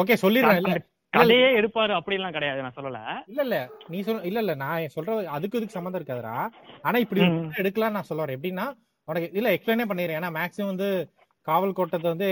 ஓகே 0.00 0.14
சொல்லிடுறேன். 0.24 0.58
இல்ல 0.62 0.72
கதையே 1.12 1.48
எடுப்பாரு 1.58 1.92
அப்படிலாம் 1.96 2.34
கிடையாது 2.36 2.62
நான் 2.64 2.76
சொல்லல. 2.78 2.98
இல்ல 3.30 3.40
இல்ல. 3.46 3.56
நீ 3.92 3.98
சொல் 4.06 4.24
இல்ல 4.28 4.38
இல்ல. 4.44 4.54
நான் 4.62 4.94
சொல்றது 4.94 5.28
அதுக்கு 5.36 5.58
இதுக்கு 5.58 5.76
சம்மந்தம் 5.76 6.00
இருக்காதுடா. 6.00 6.36
ஆனா 6.86 6.96
இப்படி 7.04 7.20
எடுக்கலாம் 7.60 7.96
நான் 7.96 8.08
சொல்ல 8.08 8.24
வரேன். 8.24 8.38
எப்படின்னா 8.38 8.66
உனக்கு 9.08 9.28
இல்ல 9.38 9.48
எக்ஸ்பிளைனே 9.56 9.86
பண்ணிடுறேன். 9.90 10.18
ஏன்னா 10.20 10.32
மேக்ஸிமம் 10.38 10.72
வந்து 10.72 10.88
காவல் 11.46 11.76
கோட்டத்தை 11.78 12.08
வந்து 12.12 12.28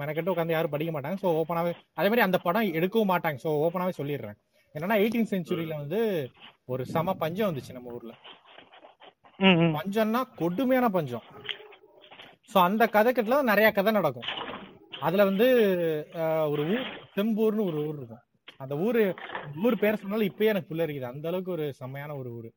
மெனக்கெட்டு 0.00 0.32
உட்காந்து 0.32 0.56
யாரும் 0.56 0.74
படிக்க 0.74 0.92
மாட்டாங்க. 0.92 1.18
ஸோ 1.24 1.30
ஓப்பனாவே 1.40 1.72
அதே 1.98 2.08
மாதிரி 2.08 2.26
அந்த 2.26 2.38
படம் 2.46 2.74
எடுக்கவும் 2.78 3.12
மாட்டாங்க. 3.12 3.40
ஸோ 3.44 3.50
ஓப்பனாவே 3.64 3.94
சொல்லிடுறேன். 4.00 4.38
என்னன்னா 4.74 4.96
எயிட்டீன் 5.02 5.32
செஞ்சுரியில 5.32 5.76
வந்து 5.82 6.00
ஒரு 6.72 6.82
சம 6.94 7.14
பஞ்சம் 7.22 7.48
வந்துச்சு 7.50 7.76
நம்ம 7.76 7.94
ஊர்ல. 7.96 8.12
பஞ்சம்னா 9.76 10.20
கொடுமையான 10.40 10.88
பஞ்சம். 10.90 11.26
ஸோ 12.50 12.58
அந்த 12.60 12.84
கதைக்கட்டுல 12.94 13.38
நிறைய 13.50 13.68
கதை 13.72 13.92
நடக்கும். 13.92 14.28
அதுல 15.02 15.24
வந்து 15.24 15.46
ஒரு 16.52 16.62
ஊர் 16.72 16.82
செம்பூர்னு 17.14 17.68
ஒரு 17.70 17.78
ஊர் 17.88 17.98
இருக்கும். 18.00 18.24
அந்த 18.60 18.74
ஊரு 18.86 19.02
ஊர் 19.64 19.76
பேர் 19.82 20.00
சொன்னாலும் 20.02 20.30
இப்பயே 20.30 20.52
எனக்கு 20.52 20.70
புல்லரிக்குது 20.70 21.12
அந்த 21.12 21.28
அளவுக்கு 21.30 21.52
ஒரு 21.52 21.66
செம்மையான 21.80 22.16
ஒரு 22.16 22.30
ஊர். 22.38 22.50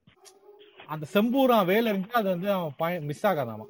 அந்த 0.89 1.05
செம்பூரம் 1.13 1.69
வேலை 1.71 1.89
இருந்து 1.91 2.19
அது 2.21 2.29
வந்து 2.29 2.49
அவன் 2.55 3.07
மிஸ் 3.09 3.25
ஆகாதாமா 3.29 3.67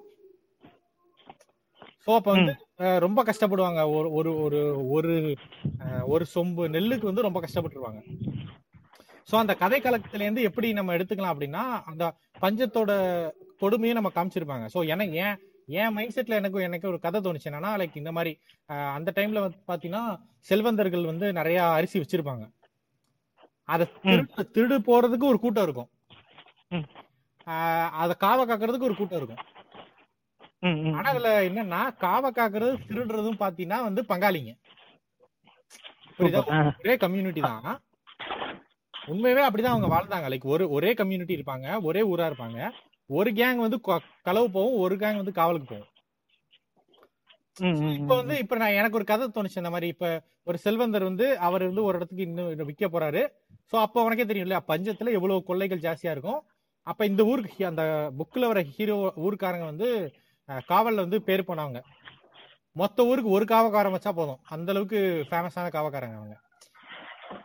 ஸோ 2.05 2.11
அப்ப 2.15 2.29
வந்து 2.31 2.53
ரொம்ப 2.99 3.19
கஷ்டப்படுவாங்க. 3.23 3.81
ஒரு 3.97 4.09
ஒரு 4.15 4.31
ஒரு 4.45 4.59
ஒரு 4.95 5.11
அஹ், 5.83 6.03
ஒரு 6.13 6.25
சொம்பு 6.33 6.63
நெல்லுக்கு 6.75 7.09
வந்து 7.09 7.27
ரொம்ப 7.27 7.39
கஷ்டப்பட்டுருவாங்க. 7.41 7.99
ஸோ 9.29 9.35
அந்த 9.41 9.53
கதை 9.63 9.79
கலக்கத்துல 9.85 10.25
இருந்து 10.25 10.47
எப்படி 10.49 10.67
நம்ம 10.79 10.93
எடுத்துக்கலாம் 10.97 11.33
அப்படின்னா 11.33 11.63
அந்த 11.91 12.03
பஞ்சத்தோட 12.43 12.91
கொடுமையை 13.61 13.93
நம்ம 13.97 14.11
காமிச்சிருப்பாங்க. 14.15 14.65
ஸோ 14.73 14.79
எனக்கு 14.93 15.15
ஏன் 15.25 15.37
என் 15.81 15.93
மைண்ட் 15.95 16.15
செட்ல 16.15 16.39
எனக்கு 16.41 16.65
எனக்கு 16.67 16.89
ஒரு 16.91 16.99
கதை 17.05 17.19
தோணுச்சு 17.25 17.49
என்னன்னா 17.49 17.71
லைக் 17.81 18.01
இந்த 18.01 18.11
மாதிரி 18.17 18.31
அந்த 18.97 19.09
டைம்ல 19.17 19.43
வந்து 19.45 19.59
பாத்தீங்கன்னா 19.71 20.03
செல்வந்தர்கள் 20.49 21.09
வந்து 21.11 21.25
நிறைய 21.39 21.59
அரிசி 21.77 21.97
வச்சிருப்பாங்க. 22.01 22.45
அதை 23.73 23.85
திருடு 24.05 24.45
திருடு 24.55 24.77
போறதுக்கு 24.89 25.25
ஒரு 25.31 25.39
கூட்டம் 25.43 25.65
இருக்கும். 25.67 25.89
அதை 28.01 28.13
காவ 28.25 28.39
காக்கிறதுக்கு 28.49 28.89
ஒரு 28.89 28.97
கூட்டம் 28.99 29.19
இருக்கும். 29.21 29.41
ஆனா 30.97 31.07
அதுல 31.13 31.29
என்னன்னா 31.47 31.79
காவ 32.05 32.25
காக்குறது 32.35 32.73
திருடுறதும் 32.89 33.41
பாத்தீங்கன்னா 33.41 33.79
வந்து 33.87 34.01
பங்காளிங்க. 34.11 34.51
புரியுதா. 36.17 36.43
ஒரே 36.83 36.95
கம்யூனிட்டி 37.03 37.41
தான். 37.49 37.65
உண்மையாவே 39.11 39.43
அப்படிதான் 39.47 39.75
அவங்க 39.75 39.89
வாழ்ந்தாங்க. 39.93 40.27
லைக் 40.31 40.45
ஒரு 40.55 40.65
ஒரே 40.75 40.91
கம்யூனிட்டி 40.99 41.37
இருப்பாங்க 41.37 41.67
ஒரே 41.87 42.01
ஊரா 42.11 42.27
இருப்பாங்க. 42.29 42.59
ஒரு 43.09 43.29
கேங் 43.39 43.59
வந்து 43.63 43.77
களவு 44.27 44.47
போகும் 44.55 44.77
ஒரு 44.83 44.95
கேங் 45.01 45.19
வந்து 45.21 45.33
காவலுக்கு 45.39 45.67
போகும். 45.71 45.89
இப்ப 47.99 48.13
வந்து 48.19 48.35
இப்ப 48.43 48.55
நான் 48.61 48.77
எனக்கு 48.79 48.97
ஒரு 48.99 49.07
கதை 49.09 49.25
தோணுச்சு 49.29 49.61
இந்த 49.61 49.71
மாதிரி. 49.73 49.87
இப்ப 49.93 50.07
ஒரு 50.49 50.57
செல்வந்தர் 50.65 51.09
வந்து 51.09 51.25
அவர் 51.47 51.65
வந்து 51.69 51.83
ஒரு 51.87 51.97
இடத்துக்கு 51.97 52.27
இன்னும் 52.27 52.69
விற்க 52.69 52.87
போறாரு. 52.93 53.21
சோ 53.71 53.75
அப்ப 53.85 54.05
உனக்கே 54.05 54.25
தெரியும் 54.29 54.47
இல்லையா 54.47 54.61
பஞ்சத்துல 54.71 55.13
எவ்வளவு 55.17 55.47
கொள்ளைகள் 55.49 55.83
ஜாஸ்தியா 55.85 56.13
இருக்கும். 56.15 56.39
அப்ப 56.87 57.05
இந்த 57.11 57.23
ஊருக்கு 57.31 57.65
அந்த 57.71 57.83
புக்ல 58.19 58.47
வர 58.51 58.61
ஹீரோ 58.75 58.95
ஊருக்காரங்க 59.25 59.67
வந்து 59.71 59.89
காவல்ல 60.71 61.05
வந்து 61.05 61.19
பேர் 61.27 61.47
போனவங்க. 61.49 61.81
மொத்த 62.75 63.05
ஊருக்கு 63.09 63.35
ஒரு 63.37 63.45
காவக்காரன் 63.51 63.95
வச்சா 63.95 64.11
போதும். 64.19 64.41
அந்த 64.55 64.71
அளவுக்கு 64.73 64.99
ஃபேமஸான 65.29 65.69
காவக்காரங்க 65.75 66.17
அவங்க. 66.21 66.35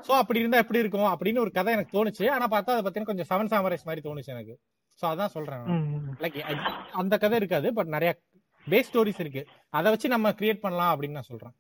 சோ 0.07 0.13
அப்படி 0.23 0.43
இருந்தா 0.43 0.63
எப்படி 0.63 0.83
இருக்கும்? 0.83 1.11
அப்படின்னு 1.13 1.43
ஒரு 1.45 1.53
கதை 1.59 1.73
எனக்கு 1.77 1.97
தோணுச்சு. 1.97 2.25
ஆனா 2.35 2.47
பார்த்தா 2.55 2.75
அதை 2.75 2.83
பத்தின 2.87 3.09
கொஞ்சம் 3.11 3.31
செவன் 3.31 3.51
சாமரைஸ் 3.53 3.87
மாதிரி 3.89 4.03
தோணுச்சு 4.09 4.35
எனக்கு. 4.37 4.55
சோ 5.01 5.05
அதான் 5.13 5.35
சொல்றேன். 5.37 5.65
லைக் 6.23 6.39
அந்த 7.03 7.15
கதை 7.25 7.39
இருக்காது 7.41 7.71
பட் 7.79 7.95
நிறைய 7.97 8.13
பேஸ் 8.67 8.89
ஸ்டோரிஸ் 8.91 9.23
இருக்கு. 9.25 9.43
அதை 9.79 9.89
வச்சு 9.93 10.15
நம்ம 10.15 10.33
கிரியேட் 10.39 10.65
பண்ணலாம் 10.65 10.93
அப்படின்னு 10.93 11.19
நான் 11.19 11.31
சொல்றேன். 11.33 11.55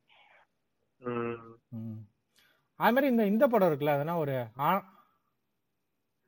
அது 2.80 2.94
மாதிரி 2.94 3.12
இந்த 3.12 3.24
இந்த 3.32 3.44
படம் 3.52 3.70
இருக்குல்ல 3.70 3.94
அதெல்லாம் 3.96 4.22
ஒரு 4.24 4.34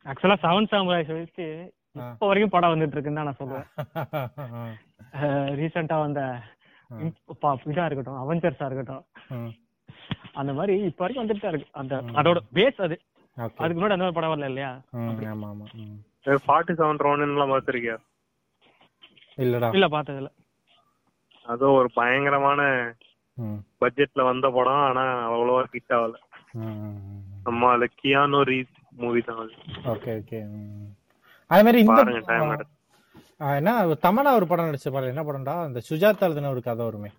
ஆக்சுவலா 0.06 0.36
செவன் 0.44 0.70
சாமுராய்ஸ் 0.72 1.12
வச்சு. 1.16 1.47
இப்போ 2.12 2.27
வரைக்கும் 2.31 2.55
படம் 2.55 2.72
வந்துட்டு 2.72 2.97
இருக்குன்னு 2.97 3.20
தான் 3.20 3.28
நான் 3.28 3.40
சொல்லுவேன் 3.40 3.66
ரீசெண்டா 5.60 5.97
வந்த 6.05 6.20
இதா 7.70 7.85
இருக்கட்டும் 7.89 8.20
அவெஞ்சர்ஸா 8.22 8.68
இருக்கட்டும். 8.68 9.05
அந்த 10.35 10.52
மாதிரி 10.52 10.74
இப்ப 10.85 11.02
வரைக்கும் 11.02 11.23
வந்துட்டு 11.23 11.43
தான் 11.43 11.52
இருக்கு. 11.52 11.70
அந்த 11.74 11.94
அதோட 12.20 12.39
பேஸ் 12.55 12.81
அது. 12.81 12.97
Okay. 13.36 13.59
அதுக்கு 13.59 13.78
முன்னாடி 13.78 13.94
அந்த 13.94 14.05
மாதிரி 14.05 14.16
படம் 14.16 14.32
வரல 14.32 14.48
இல்லையா? 14.48 14.70
ஆமா 15.32 15.48
ஆமா. 15.51 15.66
ஃபார்ட்டி 16.44 16.73
செவன் 16.78 17.02
ரோனன்லாம் 17.05 17.52
பார்த்திருக்கியா? 17.52 17.97
இல்லடா. 19.39 19.69
இல்ல 19.73 19.86
பார்த்தது 19.89 20.20
இல்ல 20.23 20.31
அதுவும் 21.47 21.78
ஒரு 21.78 21.90
பயங்கரமான. 21.94 22.61
பட்ஜெட்ல 23.82 24.23
வந்த 24.27 24.47
படம் 24.51 24.82
ஆனா 24.86 25.05
அவ்வளவா 25.28 25.61
ஹிட் 25.73 25.94
ஆகல. 25.97 26.16
ம், 26.59 26.74
ம், 26.81 26.98
ம். 27.09 27.23
நம்ம 27.47 27.70
அது 27.74 27.86
கியானோ 27.94 28.40
ரீஸ் 28.48 28.73
மூவி 29.01 29.20
தான் 29.23 29.40
அது. 29.43 29.55
Okay 29.93 30.11
okay. 30.20 30.40
அது 31.51 31.65
மாதிரி 31.65 31.81
இந்த 31.81 32.01
என்ன 33.57 33.70
தமனா 34.02 34.31
ஒரு 34.39 34.47
படம் 34.48 34.69
நடிச்ச 34.69 34.89
பாரு 34.94 35.12
என்ன 35.12 35.23
படம்டா? 35.27 35.55
அந்த 35.66 35.81
சுஜாதா 35.86 36.27
எழுதின 36.28 36.51
ஒரு 36.51 36.62
கதை 36.62 36.82
வருமே. 36.85 37.11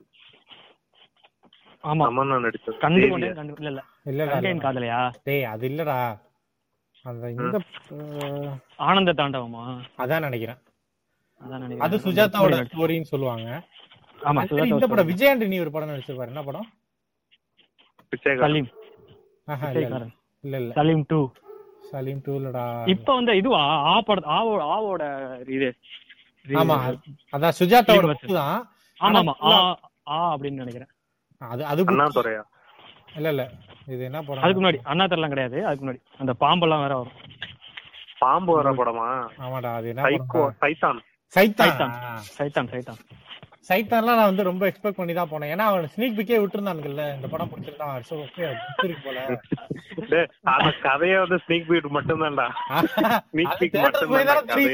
ஆமா. 1.84 2.06
தமன்னா 2.08 2.36
நடிச்சது 2.44 2.76
கண்டு 2.82 3.00
தேவியா. 3.00 3.12
கொண்டேன் 3.14 3.38
கண்டு 3.38 3.54
இல்ல 3.58 3.70
இல்ல. 3.72 3.82
இல்லடா 4.06 4.32
கண்டேன் 4.34 4.52
இல்லடா. 4.52 4.66
காதலையா? 4.66 5.00
டேய் 5.28 5.46
அது 5.52 5.66
இல்லடா. 5.70 5.98
அந்த 7.06 7.26
இந்த 7.36 7.58
ஆனந்த 8.88 9.12
தாண்டவமா? 9.20 9.64
அதான் 10.04 10.26
நினைக்கிறேன். 10.28 10.60
அதான் 11.42 11.64
அது 11.82 11.96
சுஜாதாவோட 12.04 12.58
ஸ்டோரின்னு 12.68 13.12
சொல்லுவாங்க. 13.14 13.48
ஆமா 14.22 14.40
மாதிரி 14.42 14.72
இந்த 14.74 14.88
படம் 14.92 15.10
விஜய் 15.12 15.30
ஆண்டனி 15.30 15.58
ஒரு 15.64 15.72
படம் 15.76 15.92
நடிச்சிருப்பாரு. 15.92 16.32
என்ன 16.34 16.44
படம்? 16.44 16.68
பிச்சைக்காரன். 18.14 18.44
சலீம். 18.46 18.70
இல்ல, 19.48 19.56
இல்ல. 19.56 19.72
விஜயகாரன் 19.76 20.14
இல்ல 20.44 20.56
இல்ல. 20.62 20.72
சலீம் 20.78 21.04
டூ. 21.10 21.20
சலீம் 21.92 22.22
டூலடா 22.26 22.66
இப்ப 22.94 23.10
வந்து 23.16 23.34
இதுவா? 23.40 23.62
ஆ 23.88 23.96
பட 24.08 24.20
ஆவோ 24.36 24.52
ஆவோட 24.74 25.04
இது. 25.56 25.70
ஆமா 26.46 26.76
அதான் 27.34 27.58
சுஜாதாவோட 27.60 28.06
book 28.12 28.24
தான். 28.38 28.62
ஆமா 29.00 29.20
ஆமா. 29.20 29.34
ஆ 30.08 30.18
அப்படின்னு 30.34 30.62
நினைக்கிறேன். 30.64 30.92
அது 31.42 31.62
அது 31.72 31.82
book. 31.84 31.92
அண்ணா 31.94 32.08
துறையா? 32.18 32.42
இல்ல 33.18 33.30
இல்ல. 33.34 33.44
இது 33.94 34.02
என்ன 34.10 34.20
படம்? 34.28 34.44
அதுக்கு 34.44 34.62
முன்னாடி 34.62 34.80
அண்ணா 34.92 35.06
தெரியலாம் 35.12 35.34
கிடையாது. 35.34 35.58
அதுக்கு 35.68 35.86
முன்னாடி. 35.86 36.02
அந்த 36.24 36.34
பாம்பெல்லாம் 36.44 36.84
வேற 36.86 36.96
வரும். 37.00 37.18
பாம்பு 38.24 38.52
வர 38.58 38.72
படமா? 38.80 39.08
ஆமாடா 39.46 39.72
அது 39.80 39.88
என்ன 39.92 40.04
சைத்தான். 40.08 40.54
சைத்தான். 40.64 41.00
சைத்தான். 41.36 41.94
சைத்தான் 42.38 42.72
சைத்தான். 42.74 43.02
சைத்தான்லாம் 43.70 44.20
நான் 44.20 44.30
வந்து 44.30 44.44
ரொம்ப 44.50 44.64
எக்ஸ்பெக்ட் 44.70 45.00
பண்ணி 45.00 45.14
தான் 45.18 45.30
போனேன். 45.32 45.52
ஏன்னா 45.54 45.66
அவன் 45.72 45.92
ஸ்னீக் 45.96 46.16
பிக்கே 46.20 46.40
விட்டுருந்தானுங்கல்ல 46.42 47.04
இந்த 47.18 47.28
படம் 47.34 47.52
பிடிச்சிருந்தான் 47.52 48.06
சோ 48.10 48.16
ஓகே 48.24 48.46
இருக்கு 48.86 49.04
போல. 49.08 49.20
அந்த 50.54 50.70
கதையே 50.88 51.18
வந்து 51.24 51.38
ஸ்னீக் 51.44 51.70
பீட் 51.72 51.96
மட்டும்தான்டா. 51.98 52.48
Sneak 53.34 53.52
அது 53.52 53.60
peek 53.62 53.74
theatre 53.76 54.08
மட்டும் 54.08 54.48
தானே. 54.48 54.66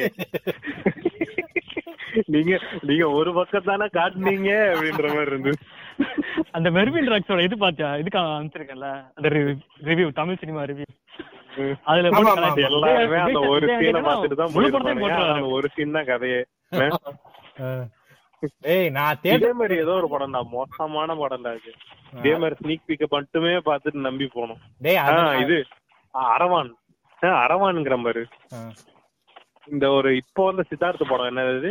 நீங்க 2.33 2.53
நீங்க 2.89 3.05
ஒரு 3.17 3.31
பக்கம் 3.39 3.69
தானே 3.71 3.87
காட்டுனீங்க 3.97 4.51
அப்படின்ற 4.73 5.07
மாதிரி 5.15 5.31
இருந்து 5.33 5.51
அந்த 6.53 6.67
மெர்வின் 6.75 7.11
ராக்ஸோட 7.11 7.41
இது 7.45 7.55
பாத்தியா? 7.57 7.89
இதுக்கு 8.01 8.19
அனுப்பிச்சிருக்கேன்ல. 8.21 8.89
அந்த 9.17 9.27
ரிவ்யூ 9.87 10.07
தமிழ் 10.19 10.41
சினிமா 10.41 10.63
ரிவ்யூ 10.71 10.87
அதுல 11.87 12.09
எல்லாருமே 12.69 13.19
அந்த 13.21 13.39
ஒரு 13.51 13.67
சீனை 13.69 13.77
ஆண்டனினா 13.77 14.01
பார்த்துட்டு 14.07 14.39
தான் 14.41 14.51
முழு 14.55 14.67
படத்தையும் 14.67 14.99
போயிருப்பாங்க 14.99 15.03
போட்டுருவாரு. 15.03 15.37
அந்த 15.37 15.53
ஒரு 15.57 15.69
சீன் 15.75 15.95
தான் 15.97 16.09
கதையே. 16.09 16.41
ஏய் 18.71 18.89
நான் 18.97 19.21
தேட்டர் 19.21 19.59
மாதிரி 19.59 19.75
ஏதோ 19.83 19.93
ஒரு 19.99 20.07
படம்டா. 20.11 20.41
மோசமான 20.51 21.15
படம்டா 21.21 21.51
இது. 21.59 21.71
இதே 22.17 22.33
மாதிரி 22.41 22.57
ஸ்னீக் 22.59 22.85
பீக்க 22.89 23.05
மட்டுமே 23.11 23.53
பார்த்துட்டு 23.67 24.07
நம்பி 24.07 24.27
போனோம். 24.35 24.59
டேய் 24.81 25.01
அது 25.03 25.23
இது. 25.45 25.57
அரவான். 26.31 26.69
அரவான்ங்கிற 27.41 27.95
ஆ. 28.53 28.59
இந்த 29.67 29.85
ஒரு 29.95 30.09
இப்போ 30.19 30.41
வந்த 30.45 30.63
சித்தார்த்த 30.67 31.05
படம் 31.05 31.29
என்னது 31.31 31.69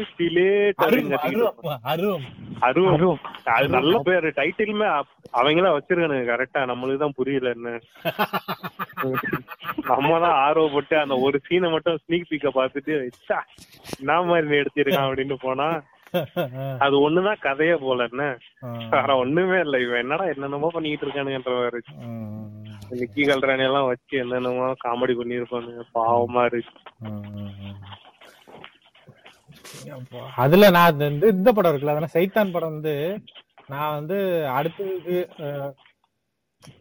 அருவம். 2.62 3.20
அது 3.52 3.66
நல்ல 3.77 3.94
பேரு. 4.09 4.28
டைட்டிலுமே 4.39 4.89
அவங்க 5.35 5.60
தான் 5.60 5.77
வச்சிருக்கானுங்க 5.77 6.27
கரெக்டா 6.31 6.60
நம்மளுக்கு 6.70 7.02
தான் 7.05 7.16
புரியல 7.18 7.52
என்ன. 7.56 7.73
நம்ம 9.90 10.10
தான் 10.18 10.36
ஆர்வப்பட்டு 10.44 10.94
அந்த 11.01 11.14
ஒரு 11.24 11.39
சீனை 11.47 11.68
மட்டும் 11.74 12.01
ஸ்னீக் 12.02 12.31
பீக்க 12.31 12.48
பார்த்துட்டு 12.55 12.94
ச்சா, 13.16 13.39
என்ன 13.97 14.16
மாதிரி 14.28 14.47
நீ 14.51 14.56
எடுத்திருக்கான்? 14.62 15.09
அப்படின்னு 15.09 15.36
போனா 15.44 15.68
அது 16.78 17.11
ஒண்ணுதான் 17.11 17.41
கதையே 17.41 17.74
போல 17.74 18.07
என்ன. 18.11 18.37
வேற 18.91 19.16
ஒண்ணுமே 19.16 19.61
இல்ல. 19.61 19.81
இவன் 19.81 20.01
என்னடா 20.01 20.24
என்னென்னமோ 20.24 20.69
பண்ணிட்டு 20.73 21.07
இருக்கானுங்கன்ற 21.07 21.62
மாதிரி. 21.62 21.83
நிக்கி 22.91 23.28
கல்ராணி 23.28 23.65
எல்லாம் 23.65 23.87
வச்சு 23.87 24.19
என்னென்னமோ 24.19 24.73
காமெடி 24.85 25.15
பண்ணிருப்பானுங்க 25.16 25.83
பாவமா 25.95 26.45
இருக்கு. 26.45 26.81
அதுல 30.37 30.70
நான் 30.70 31.01
இந்த- 31.01 31.27
இந்த 31.27 31.53
படம் 31.53 31.73
இருக்குல்ல 31.73 31.85
அதனால 31.85 32.07
சைத்தான் 32.12 32.53
படம் 32.53 32.73
வந்து 32.73 33.23
நான் 33.66 33.95
வந்து 33.95 34.47
அடுத்தது 34.49 35.28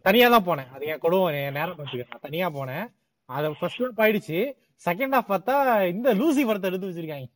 தனியா 0.01 0.29
தான் 0.29 0.45
போனேன். 0.45 0.73
அது 0.73 0.85
என் 0.85 0.99
கொடுவோம் 0.99 1.27
என் 1.27 1.53
நேரம் 1.53 1.77
பார்த்துக்க 1.77 1.95
நான் 1.95 2.21
தனியா 2.21 2.49
போனேன். 2.49 2.87
அது 3.25 3.55
ஃபர்ஸ்ட் 3.59 3.81
ஹாஃப் 3.81 3.99
ஆயிடுச்சு 3.99 4.39
செகண்ட் 4.85 5.15
ஹாஃப் 5.15 5.29
பார்த்தா 5.29 5.87
இந்த 5.87 6.13
லூசி 6.13 6.45
படத்தை 6.45 6.69
எடுத்து 6.69 6.89
வச்சிருக்காங்க. 6.89 7.27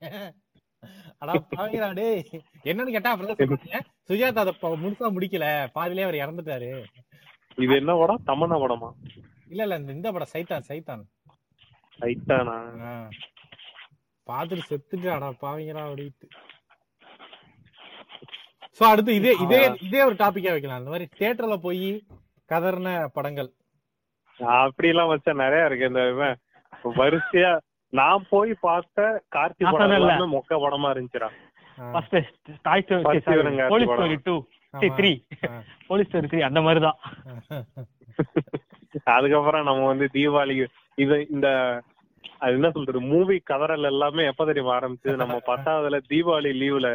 என்னன்னு 2.66 2.92
கேட்டா 2.92 3.12
அப்புறம் 3.12 3.30
தான் 3.30 3.40
சொன்னாங்க, 3.42 3.80
சுஜாதா 4.10 4.44
அதை 4.44 4.54
முழுசா 4.84 5.08
முடிக்கல. 5.16 5.46
பாதியிலே 5.74 6.04
அவர் 6.04 6.22
இறந்துட்டாரு. 6.24 6.70
இது 7.58 7.74
என்ன 7.76 7.96
படம்? 7.98 8.22
தமன்னா 8.28 8.58
படமா? 8.62 8.90
இல்ல 9.48 9.64
இல்ல 9.64 9.76
இந்த 9.76 9.92
இந்த 9.92 10.12
படம் 10.12 10.34
சைத்தான் 10.34 10.68
சைத்தான். 10.70 11.04
ஆ. 12.84 12.94
பாத்துட்டு 14.28 14.70
செத்துட்டு 14.70 15.08
அடா 15.10 15.30
பாவீங்களா 15.42 15.84
அப்படின்ட்டு. 15.88 16.28
சோ 18.80 18.84
அடுத்து 18.86 19.16
இதே 19.16 19.32
இதே 19.46 19.60
இதே 19.80 20.04
ஒரு 20.04 20.16
டாபிக்கா 20.16 20.52
வைக்கலாம். 20.52 20.80
அந்த 20.82 20.90
மாதிரி 20.90 21.08
தியேட்டர்ல 21.18 21.56
போய் 21.58 21.90
கதர்ன 22.50 22.90
படங்கள். 23.10 23.50
அப்படி 24.60 24.88
எல்லாம் 24.88 25.12
வச்சா 25.12 25.34
நிறைய 25.36 25.66
இருக்கு. 25.66 25.90
இந்த 25.92 26.04
வரிசையா 27.00 27.52
நான் 27.94 28.26
போய் 28.30 28.52
பார்த்த 28.64 29.04
கார்த்தி 29.36 29.64
படம் 29.68 30.32
மொக்க 30.34 30.58
படமா 30.64 30.90
இருந்துச்சுடா 30.94 31.30
ஃபர்ஸ்ட் 31.78 32.16
டாய் 32.66 32.84
இவனுங்க 33.32 33.64
போலீஸ். 33.72 33.90
ஸ்டோரி 33.92 34.18
டூ 34.26 34.36
ஆமா. 34.74 34.90
த்ரீ 34.98 35.12
ஆ. 35.48 35.50
போலீஸ் 35.88 36.08
ஸ்டோரி 36.10 36.28
த்ரீ 36.32 36.42
அந்த 36.50 36.62
மாதிரி 36.66 36.82
தான் 36.82 37.00
அதுக்கப்புறம் 39.14 39.66
நம்ம 39.68 39.82
வந்து 39.90 40.06
தீபாவளிக்கு 40.14 40.66
இது 40.98 41.16
இந்த 41.34 41.48
அது 42.42 42.52
என்ன 42.58 42.68
சொல்றது 42.74 43.00
மூவி 43.10 43.36
கதறல் 43.50 43.88
எல்லாமே 43.90 44.24
எப்ப 44.30 44.44
தெரியுமா 44.50 44.72
ஆரம்பிச்சு 44.76 45.16
நம்ம 45.22 45.36
பத்தாவதுல 45.48 45.98
தீபாவளி 46.10 46.52
லீவுல 46.60 46.88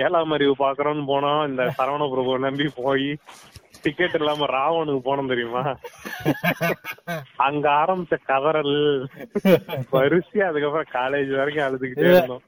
ஏழாம் 0.00 0.34
அறிவு 0.36 0.54
பாக்குறோம்னு 0.62 1.04
போனோம் 1.10 1.40
இந்த 1.48 1.62
சரவண 1.78 2.06
பிரபு 2.12 2.36
நம்பி 2.46 2.66
போய் 2.78 3.08
டிக்கெட் 3.84 4.16
இல்லாம 4.18 4.48
ராவனுக்கு 4.56 5.02
போனோம் 5.08 5.30
தெரியுமா? 5.32 5.62
அங்க 7.46 7.64
ஆரம்பிச்ச 7.82 8.18
கதறல் 8.30 8.76
வரிசையா 9.94 10.48
அதுக்கப்புறம் 10.50 10.92
காலேஜ் 10.98 11.32
வரைக்கும் 11.40 11.66
அழுதுகிட்டே 11.68 12.10
இருந்தோம். 12.10 12.44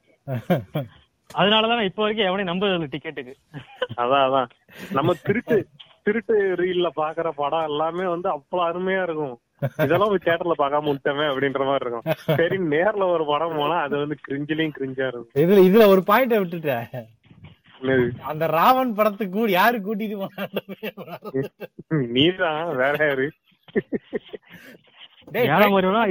அதனாலதான் 1.30 1.88
இப்ப 1.90 2.02
வரைக்கும் 2.02 2.28
எவனையும் 2.28 2.50
நம்புறது 2.50 2.92
டிக்கெட்டுக்கு 2.94 3.34
அதான் 4.02 4.26
அதான். 4.26 4.50
நம்ம 4.98 5.14
திருட்டு 5.26 5.56
திருட்டு 6.06 6.34
ரீல்ல 6.60 6.88
பாக்குற 7.00 7.28
படம் 7.40 7.68
எல்லாமே 7.68 8.06
வந்து 8.12 8.28
அவ்வளவு 8.34 8.66
அருமையா 8.68 9.02
இருக்கும். 9.06 9.36
இதெல்லாம் 9.84 10.10
போய் 10.10 10.24
தியேட்டர்ல 10.24 10.54
பார்க்காம 10.58 10.90
விட்டமே 10.90 11.26
அப்படின்ற 11.30 11.62
மாதிரி 11.68 11.84
இருக்கும். 11.84 12.06
சரி 12.40 12.56
நேர்ல 12.72 13.04
ஒரு 13.14 13.24
படம் 13.30 13.56
போனா 13.58 13.76
அது 13.86 13.94
வந்து 14.02 14.16
கிரிஞ்சிலையும் 14.26 14.74
கிரிஞ்சா 14.78 15.06
இருக்கும். 15.10 15.36
இதுல 15.44 15.62
இதுல 15.68 15.86
ஒரு 15.92 16.02
பாயிண்ட 16.10 16.38
விட்டுட்டேன்? 16.40 16.84
அந்த 18.22 18.46
ராவன் 18.46 18.94
படத்துக்கு 18.94 19.38
கூட 19.38 19.50
யாரு 19.50 19.78
கூட்டிட்டு 19.78 20.16
போனாங்க 20.22 20.58
நீதான் 22.16 22.76
வேற 22.76 22.96
யாரு? 23.06 23.26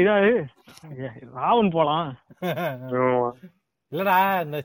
இதாது 0.02 0.32
ராவன் 1.34 1.70
போலாம். 1.70 2.10
ஆமா. 2.44 3.30
இல்லடா 3.92 4.18
இந்த 4.44 4.60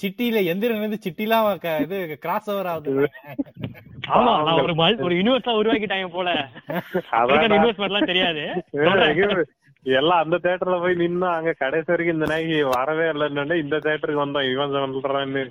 சிட்டில 0.00 0.38
எந்திரன் 0.52 0.84
வந்து 0.84 0.98
சிட்டிலாம் 1.04 1.46
இது 1.82 2.18
கிராஸ் 2.18 2.50
ஓவர் 2.50 2.66
ஆகுது. 2.66 3.06
ஆமா 4.08 4.32
நான் 4.46 4.62
ஒரு 4.62 4.74
ஒரு 5.04 5.14
யூனிவர்ஸா 5.16 5.54
உருவாக்கிட்டாங்க 5.60 6.08
போல. 6.08 6.30
எல்லாம் 7.88 8.10
தெரியாது. 8.12 8.44
எல்லாம் 9.86 10.22
அந்த 10.22 10.36
தேட்டர்ல 10.44 10.76
போய் 10.80 11.00
நின்னா 11.00 11.28
அங்க 11.34 11.50
கடைசி 11.58 11.88
வரைக்கும் 11.88 12.16
இந்த 12.16 12.26
நாய்க்கு 12.26 12.56
வரவே 12.72 13.04
இல்லைன்னு 13.10 13.56
இந்த 13.60 13.76
தேட்டருக்கு 13.84 14.24
வந்தோம் 14.24 14.48
இவன் 14.52 14.72
சொல்றான்னு. 14.76 15.42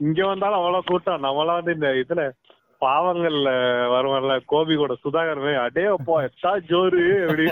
இங்க 0.00 0.20
வந்தாலும் 0.26 0.58
அவ்வளவு 0.58 0.88
கூட்டம். 0.88 1.24
நம்மளாம் 1.24 1.58
வந்து 1.58 1.74
இந்த 1.74 1.90
இதுல 2.02 2.24
பாவங்கள்ல 2.82 3.50
வருவான்ல 3.92 4.34
கோபி 4.46 4.74
கூட 4.76 4.94
சுதாகர் 5.02 5.40
அடே 5.62 5.84
அப்பா 5.92 6.16
எத்தா 6.26 6.50
ஜோரு 6.70 7.04
அப்படி. 7.22 7.46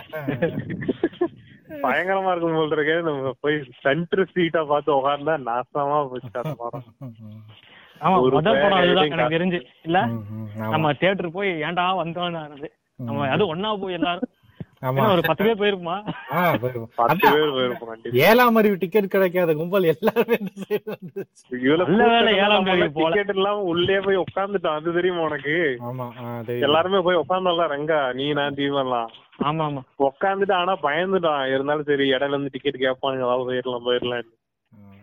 பயங்கரமா 1.85 2.33
இருக்கும் 2.33 2.57
போல் 2.57 2.75
இருக்கே. 2.77 2.97
நம்ம 3.07 3.33
போய் 3.41 3.57
சென்டர் 3.83 4.25
சீட்டா 4.33 4.63
பார்த்து 4.67 4.97
உட்கார்ந்தா 4.97 5.37
நாசமா 5.47 5.99
போச்சு 6.11 6.33
அந்த 6.43 6.55
படம். 6.61 6.87
ஆமா 8.01 8.17
ஒரு 8.21 8.35
முதல் 8.35 8.57
படம் 8.57 8.71
பேர் 8.75 8.79
அதுதான். 8.81 9.01
எழுதி 9.01 9.17
எனக்கு 9.17 9.37
தெரிஞ்சு. 9.37 9.59
இல்ல. 9.85 9.99
நம்ம 10.69 10.93
தியேட்டர் 10.95 11.35
போய் 11.35 11.51
ஏன்டா 11.65 11.87
வந்தோம்னு 12.01 12.71
நம்ம 13.01 13.29
அது 13.29 13.45
ஒன்னா 13.53 13.71
போய் 13.81 13.99
எல்லாரும் 13.99 14.31
ஒரு 14.83 15.23
பத்து 15.27 15.45
பேர் 15.47 15.59
போயிருக்குமா. 15.61 15.97
பத்து 17.01 17.25
பேர் 17.25 17.53
போயிருப்போம் 17.57 18.17
ஏழாம் 18.29 18.57
அறிவு 18.61 18.77
டிக்கெட் 18.83 19.13
கிடைக்காத. 19.15 19.55
கும்பல் 19.55 19.89
எல்லாருமே 19.93 20.37
ஏழாம் 22.37 22.67
தேதி 22.69 22.89
போல. 22.97 23.11
டிக்கெட் 23.11 23.35
இல்லாம 23.37 23.63
உள்ளே 23.73 23.99
போய் 24.07 24.23
உட்கார்ந்துட்டோம். 24.25 24.79
அது 24.81 24.97
தெரியுமா 24.99 25.23
உனக்கு. 25.29 25.55
எல்லாருமே 26.69 27.01
போய் 27.09 27.21
உட்கார்ந்தோம்ல 27.23 27.67
ரங்கா 27.75 28.01
நீ 28.21 28.27
நான் 28.41 28.59
தீவெல்லாம் 28.61 29.11
ஆமா 29.49 29.63
ஆமா. 29.69 29.83
உட்காந்துட்டு 30.09 30.55
ஆனா 30.55 30.73
பயந்துட்டான். 30.83 31.45
இருந்தாலும் 31.53 31.89
சரி 31.91 32.07
இடையில 32.15 32.35
இருந்து 32.35 32.55
டிக்கெட் 32.55 32.85
கேட்பானுங்க. 32.85 33.27
அதாவது 33.29 33.49
போயிடலாம் 33.51 33.87
போயிடலாம். 33.89 34.31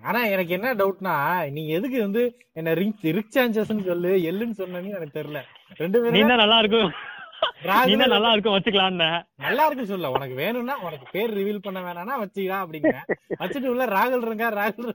ஆனா 0.03 0.19
எனக்கு 0.25 0.51
என்ன 0.53 0.67
டவுட்னா 0.73 1.13
நீங்க 1.55 1.71
எதுக்கு 1.77 1.97
வந்து 2.01 2.21
என்ன 2.53 2.73
ரிச் 2.73 3.07
ரிச் 3.17 3.35
சான்சஸ்னு 3.35 3.83
சொல்லு 3.83 4.11
எல்லுன்னு 4.29 4.59
சொன்னீங்க 4.59 4.99
எனக்கு 4.99 5.17
தெரியல. 5.19 5.39
ரெண்டு 5.81 5.97
நீ 6.05 6.19
பேரும் 6.19 6.41
நல்லா 6.43 6.59
இருக்கும். 6.59 6.91
நீ 6.91 7.18
நல்லா 8.07 8.31
இருக்கும் 8.31 8.55
வச்சுக்கலான்னு. 8.55 9.09
நல்லா 9.37 9.65
இருக்கு 9.65 9.85
சொல்ல. 9.85 10.11
உனக்கு 10.11 10.35
வேணும்னா 10.35 10.75
உனக்கு 10.79 11.05
பேர் 11.11 11.35
ரிவீல் 11.37 11.65
பண்ண 11.67 11.79
வேணாம்னா 11.81 12.15
வச்சுக்கா 12.23 12.57
அப்படிங்க. 12.63 12.95
வச்சுட்டு 13.39 13.73
உள்ள 13.73 13.85
ராகுல் 13.85 14.25
இருங்க 14.25 14.49
ராகுல். 14.49 14.93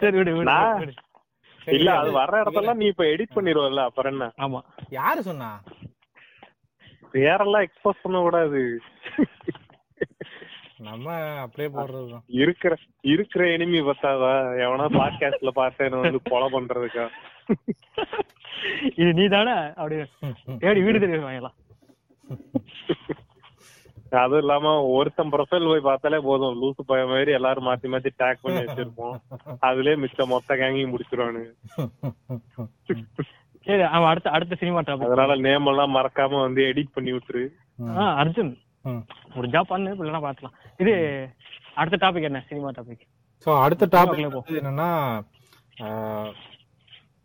சரி 0.00 0.16
விடு 0.16 0.32
விடு, 0.36 0.94
இல்ல 1.66 1.88
அது 1.98 2.10
வர்ற 2.18 2.34
இடத்தெல்லாம் 2.42 2.80
நீ 2.82 2.86
இப்ப 2.86 3.04
எடிட் 3.04 3.36
பண்ணிடுவல்ல 3.36 3.82
அப்புறம் 3.84 4.12
என்ன? 4.12 4.26
ஆமா. 4.38 4.60
யாரு 4.90 5.22
சொன்னா? 5.22 5.50
வேறெல்லாம் 7.12 7.64
எக்ஸ்போஸ் 7.66 8.02
பண்ண 8.02 8.18
கூடாது. 8.18 8.60
நம்ம 10.78 11.12
அப்படியே 11.40 11.68
போடுறதுதான். 11.74 12.24
இருக்கிற 12.42 12.72
இருக்கிற 13.00 13.44
எனிமி 13.46 13.80
பத்தாதா? 13.88 14.32
எவனா 14.64 14.86
பாட்காஸ்ட்ல 14.98 15.50
பார்த்தேன்னு 15.56 16.00
வந்து 16.00 16.20
கொலை 16.30 16.48
பண்றதுக்கா? 16.52 17.06
இது 19.00 19.10
நீ 19.18 19.24
தானே 19.36 19.56
அப்படி 19.78 19.96
தேடி 20.64 20.80
வீடு 20.86 21.02
தெரியும் 21.02 21.28
வாங்கலாம் 21.28 21.58
அதுவும் 24.22 24.42
இல்லாம 24.42 24.72
ஒருத்தன் 24.96 25.30
ப்ரொஃபைல் 25.32 25.68
போய் 25.70 25.86
பார்த்தாலே 25.86 26.18
போதும். 26.26 26.58
லூசு 26.60 26.82
பையன் 26.90 27.10
மாதிரி 27.12 27.30
எல்லாரும் 27.38 27.66
மாத்தி 27.68 27.86
மாத்தி 27.92 28.10
டேக் 28.20 28.42
பண்ணி 28.42 28.60
வச்சிருப்போம். 28.64 29.16
அதுலயே 29.68 29.94
மிச்ச 30.02 30.26
மொத்த 30.32 30.56
கேங்கையும் 30.60 30.92
முடிச்சிருவானுங்க. 30.92 31.50
சரி 33.66 33.82
அவன் 33.94 34.10
அடுத்த 34.10 34.34
அடுத்த 34.36 34.58
சினிமா 34.60 34.80
டாபிக் 34.86 35.08
அதனால 35.08 35.36
நேம் 35.46 35.68
எல்லாம் 35.72 35.94
மறக்காம 35.96 36.40
வந்து 36.46 36.62
எடிட் 36.70 36.94
பண்ணி 36.96 37.12
விட்டுரு. 37.16 37.44
அர்ஜுன். 38.22 38.52
முடிஞ்சா 39.36 39.62
பண்ணு 39.72 39.90
இல்லைன்னா 39.98 40.22
பாத்துக்கலாம். 40.24 40.56
இது 40.82 40.94
அடுத்த 41.80 41.98
டாபிக் 42.04 42.28
என்ன? 42.30 42.42
சினிமா 42.50 42.70
டாபிக் 42.78 43.04
சோ 43.46 43.50
அடுத்த 43.66 43.88
டாபிக் 43.96 44.34
போ. 44.34 44.42
என்னன்னா 44.60 44.90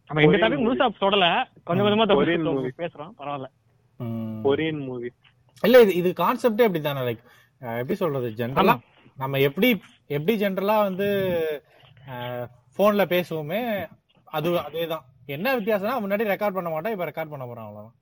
நம்ம 0.09 0.21
இந்த 0.23 0.37
டாபிக் 0.37 0.63
முழுசா 0.65 0.85
தொடல. 0.99 1.25
கொஞ்சம் 1.63 1.85
கொஞ்சமா. 1.85 2.05
பேசுறோம். 2.79 3.11
பரவாயில்ல. 3.19 3.47
ம், 3.99 4.39
கொரியன் 4.45 4.81
மூவி 4.83 5.09
இல்ல 5.63 5.81
இது 5.81 5.93
இது 5.95 6.09
கான்செப்டே 6.17 6.65
அப்படித்தானே? 6.65 7.01
லைக் 7.07 7.23
எப்படி 7.61 7.95
சொல்றது? 7.95 8.27
ஜென்ரலா 8.37 8.75
நம்ம 9.17 9.39
எப்படி 9.39 9.69
எப்படி 10.09 10.33
ஜென்ரலா 10.43 10.75
வந்து 10.83 11.07
போன்ல 12.77 13.03
பேசுவோமே 13.13 13.61
அது 14.27 14.49
அதேதான். 14.61 15.05
என்ன 15.27 15.57
வித்தியாசம்னா 15.57 15.95
முன்னாடி 16.03 16.29
ரெக்கார்ட் 16.31 16.57
பண்ண 16.57 16.69
மாட்டோம் 16.69 16.93
இப்ப 16.93 17.05
ரெக்கார்ட் 17.05 17.33
பண்ண 17.33 17.45
போறோம் 17.45 17.67
அவ்வளவுதான். 17.67 17.95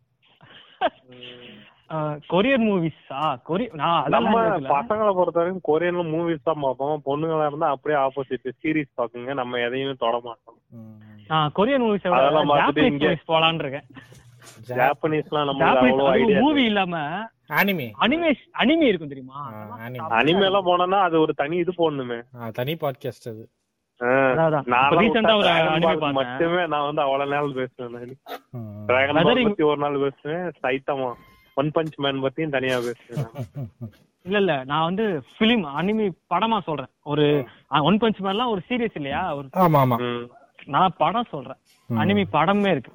கொரியன் 2.29 2.61
மூவிஸா? 2.61 3.41
கொரிய 3.43 3.69
நான் 3.73 4.03
நம்ம. 4.07 4.43
பசங்களை 4.57 5.13
பொறுத்த 5.13 5.39
வரைக்கும் 5.39 5.79
கொரியன்ல 5.79 6.15
மூவிஸ் 6.15 6.43
தான் 6.43 6.55
பார்ப்போம். 6.61 7.01
பொண்ணுங்களா 7.05 7.47
இருந்தா 7.47 7.69
அப்படியே 7.69 8.01
ஆப்போசிட் 8.01 8.49
சீரிஸ் 8.63 9.03
பாக்குங்க 9.03 9.33
நம்ம 9.33 9.57
எதையுமே 9.57 9.93
தொட 9.97 10.21
மாட்டோம். 10.23 10.57
கொரியன் 11.55 11.85
மூவிஸ் 11.85 12.07
அதெல்லாம் 12.09 12.49
பார்த்துட்டு 12.49 12.79
ஜாப்பனீஸ் 12.79 12.91
இங்க- 12.91 13.17
போலான்னு 13.27 13.53
இருக்கேன். 13.53 13.83
ஜாப்பனீஸ்லாம் 14.67 15.45
நம்ம 15.45 15.65
மூவி 16.39 16.63
இல்லாம 16.63 16.97
அனிமே 17.49 17.91
அனிமே 18.01 18.33
அனிமே 18.59 18.81
இருக்கும் 18.81 19.07
தெரியுமா? 19.07 19.51
அனிமே 20.09 20.45
எல்லாம் 20.45 20.65
போனோம்னா 20.65 21.01
அது 21.01 21.19
ஒரு 21.19 21.33
தனி 21.33 21.57
இது 21.57 21.73
போடணுமே. 21.77 22.21
தனி 22.53 22.73
பாட்காஸ்ட் 22.73 23.27
அது. 23.27 23.49
மட்டுமே 26.13 26.67
நான் 26.67 26.85
வந்து 26.85 27.01
அவ்வளவு 27.01 27.29
நாள் 27.31 27.51
பேசுவேன் 27.53 28.17
ஒரு 29.63 29.77
நாள் 29.77 29.97
பேசுவேன். 29.97 30.51
சைத்தமா 30.63 31.13
ஒன் 31.57 31.71
பஞ்ச் 31.71 31.95
மேன் 31.97 32.23
பத்தியும் 32.23 32.55
தனியா 32.55 32.77
பேசுவேன் 32.79 33.23
நான். 33.25 33.35
இல்ல 34.25 34.37
இல்ல. 34.37 34.53
நான் 34.63 34.85
வந்து 34.85 35.03
பிலிம் 35.37 35.65
அனிமி 35.79 36.05
படமா 36.29 36.57
சொல்றேன். 36.61 36.91
ஒரு 37.05 37.25
ஒன் 37.81 37.99
பஞ்ச் 37.99 38.19
மேன்லாம் 38.19 38.51
ஒரு 38.53 38.61
சீரியஸ் 38.69 38.95
இல்லையா? 38.95 39.21
ஒரு 39.35 39.47
ஆமா 39.57 39.79
ஆமா. 39.83 39.97
ம். 40.07 40.25
நான் 40.67 40.97
படம் 40.97 41.29
சொல்றேன். 41.29 41.59
அனிமி 41.89 42.23
படமே 42.31 42.71
இருக்கு. 42.71 42.93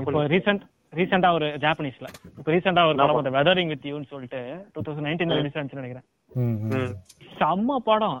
இப்போ 0.00 0.22
ரீசெண்ட் 0.28 0.64
ரீசெண்டா 0.92 1.28
ஒரு 1.32 1.46
ஜாப்பனீஸ்ல 1.62 2.06
இப்போ 2.30 2.50
ரீசெண்டா 2.52 2.82
ஒரு 2.86 2.96
படம் 3.00 3.36
வெதரிங் 3.36 3.66
வித் 3.66 3.88
யூன்னு 3.90 4.10
சொல்லிட்டு 4.10 4.40
டூ 4.72 4.80
தௌசண்ட் 4.80 5.06
நைன்டீன் 5.08 5.34
ரிலீஸ் 5.36 5.58
நினைக்கிறேன். 5.74 6.06
செம்ம 7.38 7.78
படம். 7.84 8.18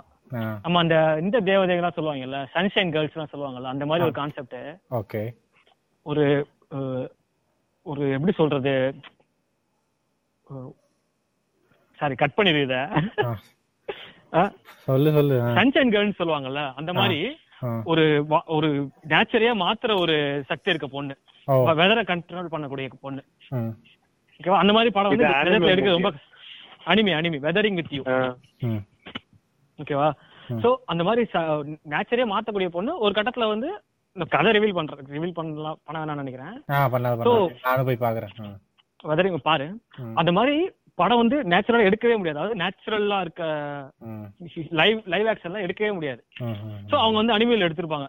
நம்ம 0.64 0.78
அந்த 0.78 0.96
இந்த 1.20 1.36
தேவதைகள்லாம் 1.46 1.96
சொல்லுவாங்கல்ல 1.96 2.40
சன்ஷைன் 2.54 2.92
கேர்ள்ஸ் 2.92 3.16
எல்லாம் 3.16 3.32
சொல்லுவாங்கல்ல 3.32 3.72
அந்த 3.72 3.86
மாதிரி 3.86 4.06
ஒரு 4.06 4.14
கான்செப்ட் 4.14 4.58
ஓகே. 4.98 5.22
ஒரு 6.06 6.24
ஒரு 7.86 8.02
எப்படி 8.10 8.32
சொல்றது? 8.32 8.72
சாரி 12.00 12.14
கட் 12.14 12.36
பண்ணிடு 12.36 12.62
இத. 12.62 12.76
ஆ, 14.34 14.42
சொல்லு 14.86 15.10
சொல்லு 15.12 15.36
சன்ஷைன் 15.56 15.92
கேர்ள்ஸ் 15.92 16.18
சொல்லுவாங்கல்ல 16.18 16.62
அந்த 16.74 16.92
மாதிரி. 16.92 17.18
ஒரு 17.84 18.04
ஒரு 18.50 18.68
நேச்சரையா 19.08 19.54
மாத்துற 19.60 19.96
ஒரு 19.98 20.14
சக்தி 20.48 20.70
இருக்க 20.70 20.86
பொண்ணு. 20.88 21.14
வெதரை 21.78 22.02
கண்ட்ரோல் 22.04 22.52
பண்ணக்கூடிய 22.52 22.92
பொண்ணு. 23.00 23.22
ம், 23.56 23.72
ஓகேவா 24.40 24.60
அந்த 24.60 24.72
மாதிரி 24.72 24.90
படம் 24.90 25.12
வந்து 25.12 25.26
எடுக்க. 25.68 25.96
ரொம்ப 25.96 26.10
anime 26.86 27.12
anime 27.16 27.38
weathering 27.42 27.78
with 27.78 27.92
you. 27.92 28.02
ஓகேவா 29.78 30.08
சோ 30.62 30.70
அந்த 30.86 31.02
மாதிரி 31.04 31.22
நேச்சரே 31.90 32.24
மாத்தக்கூடிய 32.30 32.68
பொண்ணு 32.68 32.98
ஒரு 32.98 33.12
கட்டத்துல 33.14 33.46
வந்து 33.48 33.68
இந்த 34.16 34.24
கதை 34.30 34.50
ரிவீல் 34.52 34.74
பண்றேன் 34.74 35.10
ரிவீல் 35.12 35.34
பண்ணலாம் 35.34 35.78
பண்ண 35.84 35.98
வேணாம்னு 36.00 36.22
நினைக்கிறேன். 36.22 36.54
போய் 37.88 38.02
பாக்குறேன். 38.06 38.32
வெதரிங் 39.08 39.48
பாரு. 39.48 39.66
அந்த 40.20 40.30
மாதிரி 40.38 40.56
படம் 41.00 41.20
வந்து 41.22 41.36
நேச்சுரலா 41.50 41.86
எடுக்கவே 41.88 42.16
முடியாது. 42.18 42.38
அதாவது 42.38 42.60
நேச்சுரலா 42.62 43.18
இருக்க 43.24 43.42
லைவ் 44.80 44.98
லைவ் 45.12 45.30
ஆக்ஷன்லாம் 45.32 45.66
எடுக்கவே 45.66 45.90
முடியாது. 45.98 46.20
சோ 46.90 46.94
அவங்க 47.04 47.16
வந்து 47.20 47.36
அனிமல் 47.36 47.66
எடுத்திருப்பாங்க. 47.66 48.08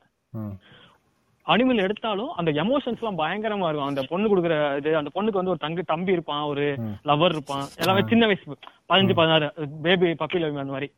அனிமல் 1.46 1.84
எடுத்தாலும் 1.86 2.32
அந்த 2.40 2.50
எமோஷன்ஸ் 2.64 3.02
எல்லாம் 3.02 3.20
பயங்கரமா 3.22 3.68
இருக்கும். 3.68 3.90
அந்த 3.92 4.02
பொண்ணு 4.12 4.30
கொடுக்குற 4.32 4.56
இது 4.80 4.92
அந்த 5.00 5.12
பொண்ணுக்கு 5.16 5.40
வந்து 5.40 5.54
ஒரு 5.54 5.64
தங்கி 5.64 5.84
தம்பி 5.92 6.16
இருப்பான் 6.16 6.44
ஒரு. 6.52 6.66
லவர் 7.10 7.36
இருப்பான். 7.36 7.66
எல்லாமே 7.82 8.04
சின்ன 8.12 8.28
வயசு 8.30 8.58
பதினஞ்சு 8.90 9.16
பதினாறு 9.20 9.48
பேபி 9.88 10.12
பப்பி 10.22 10.42
லவ் 10.44 10.62
அந்த 10.64 10.76
மாதிரி. 10.76 10.90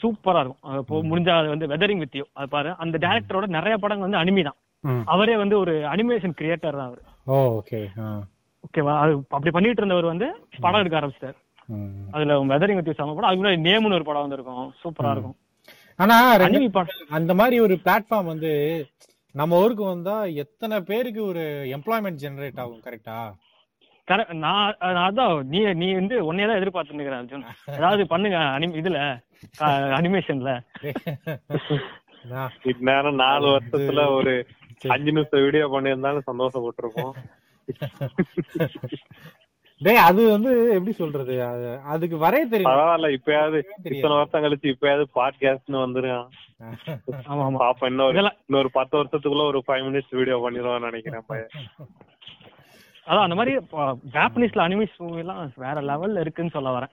சூப்பரா 0.00 0.42
இருக்கும். 0.44 1.08
முடிஞ்சா 1.10 1.34
அது 1.40 1.48
வந்து 1.54 1.70
வெதரிங் 1.72 2.02
வித் 2.04 2.20
யூ 2.20 2.26
அது 2.38 2.48
பாரு. 2.54 2.70
அந்த 2.84 2.98
டேரக்டரோட 3.06 3.46
நிறைய 3.58 3.76
படங்கள் 3.82 4.06
வந்து 4.08 4.22
அனிமி 4.22 4.44
தான். 4.48 4.58
அவரே 5.14 5.36
வந்து 5.42 5.56
ஒரு 5.62 5.74
அனிமேஷன் 5.94 6.38
கிரியேட்டர் 6.40 6.78
தான் 6.80 6.88
அவர். 6.90 7.02
ஓகே 7.26 7.80
ஆ. 8.00 8.06
ஓகேவா 8.64 8.94
அது 9.02 9.12
அப்படி 9.30 9.50
பண்ணிட்டு 9.52 9.82
இருந்தவர் 9.82 10.12
வந்து 10.12 10.26
படம் 10.62 10.80
எடுக்க 10.82 10.98
ஆரம்பிச்சிட்டார். 10.98 11.38
அதுல 12.14 12.34
வெதரிங் 12.50 12.78
வித் 12.78 12.98
சம 12.98 13.12
படம் 13.12 13.28
அதுக்கு 13.28 13.42
முன்னாடி 13.42 13.64
நேம்னு 13.66 13.98
ஒரு 13.98 14.06
படம் 14.08 14.24
வந்திருக்கும். 14.24 14.66
சூப்பரா 14.80 15.12
இருக்கும். 15.14 15.36
ஆனா 15.98 16.16
அந்த 17.18 17.32
மாதிரி 17.40 17.56
ஒரு 17.60 17.74
பிளாட்ஃபார்ம் 17.82 18.30
வந்து 18.32 18.52
நம்ம 19.34 19.58
ஊருக்கு 19.60 19.84
வந்தா 19.86 20.14
எத்தனை 20.42 20.76
பேருக்கு 20.88 21.20
ஒரு 21.24 21.42
எம்ப்ளாய்மெண்ட் 21.76 22.22
ஜெனரேட் 22.22 22.60
ஆகும் 22.62 22.84
கரெக்டா 22.84 23.18
கரெக்ட் 24.08 24.34
நான் 24.40 24.64
நான் 24.86 25.04
அதான் 25.04 25.34
நீ 25.52 25.60
நீ 25.80 25.86
வந்து 25.94 26.16
உன்னையே 26.28 26.46
தான் 26.48 26.58
எதிர்பார்த்து 26.60 26.98
நிக்கிறேன் 26.98 27.20
அர்ஜுன். 27.20 27.44
ஏதாவது 27.76 28.02
பண்ணுங்க 28.06 28.38
அனிம் 28.56 28.76
இதுல 28.80 28.98
அனிமேஷன்ல 29.96 30.50
இந்நேரம் 32.70 33.18
நாலு 33.20 33.46
வருஷத்துல 33.48 34.02
ஒரு 34.14 34.32
அஞ்சு 34.88 35.12
நிமிஷம் 35.12 35.40
வீடியோ 35.40 35.68
பண்ணியிருந்தாலும் 35.68 36.20
சந்தோஷப்பட்டிருப்போம். 36.32 37.10
டேய் 39.78 39.96
அது 39.96 40.30
வந்து 40.30 40.68
எப்படி 40.68 40.92
சொல்றது? 40.92 41.32
அது- 41.32 41.82
அதுக்கு 41.82 42.16
வரைய 42.16 42.48
தெரியும். 42.48 42.70
பரவாயில்ல 42.70 43.16
இப்பயாவது 43.16 43.62
இத்தனை 43.82 44.16
வருஷம் 44.16 44.42
கழிச்சு 44.42 44.74
இப்பயாவது 44.74 45.04
பாட்காஸ்ட்னு 45.14 45.72
வந்துருக்கான். 45.72 46.28
ஆமா 47.08 47.14
ஆமா 47.28 47.56
பாப்போம் 47.58 47.86
இன்னொரு 47.86 48.36
இன்னொரு 48.46 48.70
பத்து 48.70 48.98
வருஷத்துக்குள்ள 48.98 49.46
ஒரு 49.46 49.62
ஃபைவ் 49.66 49.84
மினிட்ஸ் 49.84 50.16
வீடியோ 50.16 50.38
பண்ணிடுவான்னு 50.38 50.80
நினைக்கிறேன் 50.80 51.22
பையன். 51.26 51.48
அதான் 53.06 53.22
அந்த 53.22 53.34
மாதிரி 53.34 53.56
ஜாப்பனீஸ்ல 54.12 54.60
அனிமிஸ் 54.68 54.96
மூவி 54.96 55.18
எல்லாம் 55.18 55.52
வேற 55.56 55.80
லெவல்ல 55.80 56.20
இருக்குன்னு 56.20 56.50
சொல்ல 56.50 56.78
வரேன். 56.78 56.90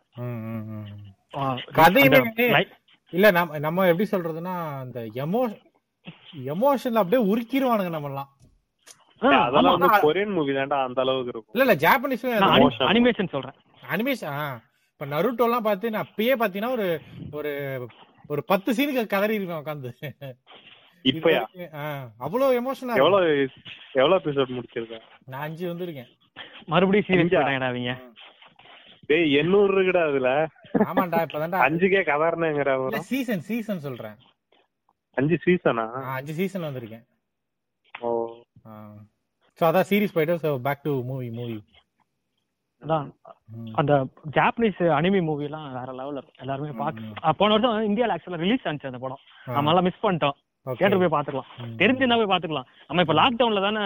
லை- 2.51 2.69
இல்ல 3.11 3.31
நம்ம 3.31 3.59
நம்ம 3.59 3.87
எப்படி 3.87 4.09
சொல்றதுன்னா 4.11 4.79
அந்த 4.79 5.01
எமோ 5.01 5.57
எமோஷன்ல 6.33 6.95
அப்படியே 6.95 7.21
உருக்கிடுவானுங்க 7.27 7.89
நம்ம 7.89 8.07
எல்லாம் 8.07 8.29
ஆ, 9.21 9.29
அதெல்லாம். 9.45 9.79
வந்து 9.79 9.97
கொரியன் 10.03 10.33
மூவி 10.33 10.51
தான்டா 10.51 10.83
அந்த 10.83 11.01
அளவுக்கு 11.01 11.29
இருக்கும். 11.29 11.53
இல்ல 11.53 11.63
இல்ல 11.63 11.75
அனி- 12.51 12.87
அனிமேஷன் 12.87 13.29
சொல்றேன். 13.29 13.57
அனிமேஷன் 13.89 14.37
இப்ப 14.91 15.05
நருட்டோ 15.05 15.43
எல்லாம் 15.43 15.63
பார்த்து 15.63 15.91
நான் 15.91 16.07
அப்பயே 16.07 16.35
பாத்தீங்கன்னா 16.39 16.71
ஒரு 16.71 16.87
ஒரு 17.31 17.51
ஒரு 18.27 18.43
பத்து 18.43 18.73
சீனுக்கு 18.73 19.07
கதறி 19.07 19.33
இருக்கேன் 19.33 19.63
உட்காந்து 19.63 19.91
இப்பயா? 21.05 21.41
அவ்வளவு 22.19 22.51
எமோஷனா 22.55 22.95
எவ்வளவு 22.95 23.49
எவ்வளவு 23.93 24.19
எபிசோட் 24.19 24.55
முடிச்சிருக்கேன்? 24.55 25.05
நான் 25.25 25.41
அஞ்சு 25.41 25.73
வந்திருக்கேன். 25.73 26.09
மறுபடியும் 26.65 27.05
சீரியஸ் 27.07 27.99
டேய் 29.05 29.33
எண்ணூறு 29.33 29.71
இருக்குடா 29.73 30.03
அதுல. 30.09 30.29
ஆமாண்டா 30.91 31.19
இப்பதான்டா. 31.25 31.59
அஞ்சுக்கே 31.67 32.01
கதாரணங்கிற 32.05 32.73
இல்ல 32.85 32.99
சீசன் 33.01 33.41
சீசன் 33.41 33.79
சொல்றேன். 33.79 34.17
அஞ்சு 35.17 35.35
சீசனா 35.43 35.83
அஞ்சு 36.13 36.33
சீசன் 36.33 36.67
வந்திருக்கேன். 36.67 37.05
ஓ. 38.01 38.09
சோ 39.59 39.67
அதான் 39.69 39.87
சீரிஸ் 39.89 40.15
போயிட்டு 40.15 40.41
so 40.43 40.51
back 40.67 40.85
to 40.85 40.93
movie 41.09 41.29
movie 41.31 41.57
அதான். 42.81 43.07
அந்த 43.79 43.93
ஜாப்பனீஸ் 44.37 44.79
அனிமி 44.97 45.19
மூவி 45.21 45.43
எல்லாம் 45.47 45.65
வேற 45.75 45.89
லெவல்ல 45.99 46.19
இருக்கும். 46.19 46.39
எல்லாருமே 46.39 46.71
பாக்க 46.79 47.33
போன 47.39 47.51
வருஷம் 47.55 47.87
இந்தியால 47.89 48.15
ஆக்சுவலா 48.15 48.41
ரிலீஸ் 48.43 48.65
ஆனிச்சு 48.67 48.89
அந்த 48.91 49.01
படம். 49.03 49.21
நம்ம 49.47 49.71
எல்லாம் 49.71 49.87
மிஸ் 49.87 50.03
பண்ணிட்டோம். 50.03 50.37
தியேட்டர் 50.65 51.01
போய் 51.01 51.13
பாத்துக்கலாம் 51.13 51.51
தெரிஞ்சிருந்தா 51.81 52.17
போய் 52.17 52.31
பாத்துக்கலாம் 52.31 52.67
நம்ம 52.89 53.03
இப்ப 53.05 53.15
லாக்டவுன்ல 53.19 53.61
தானே 53.61 53.83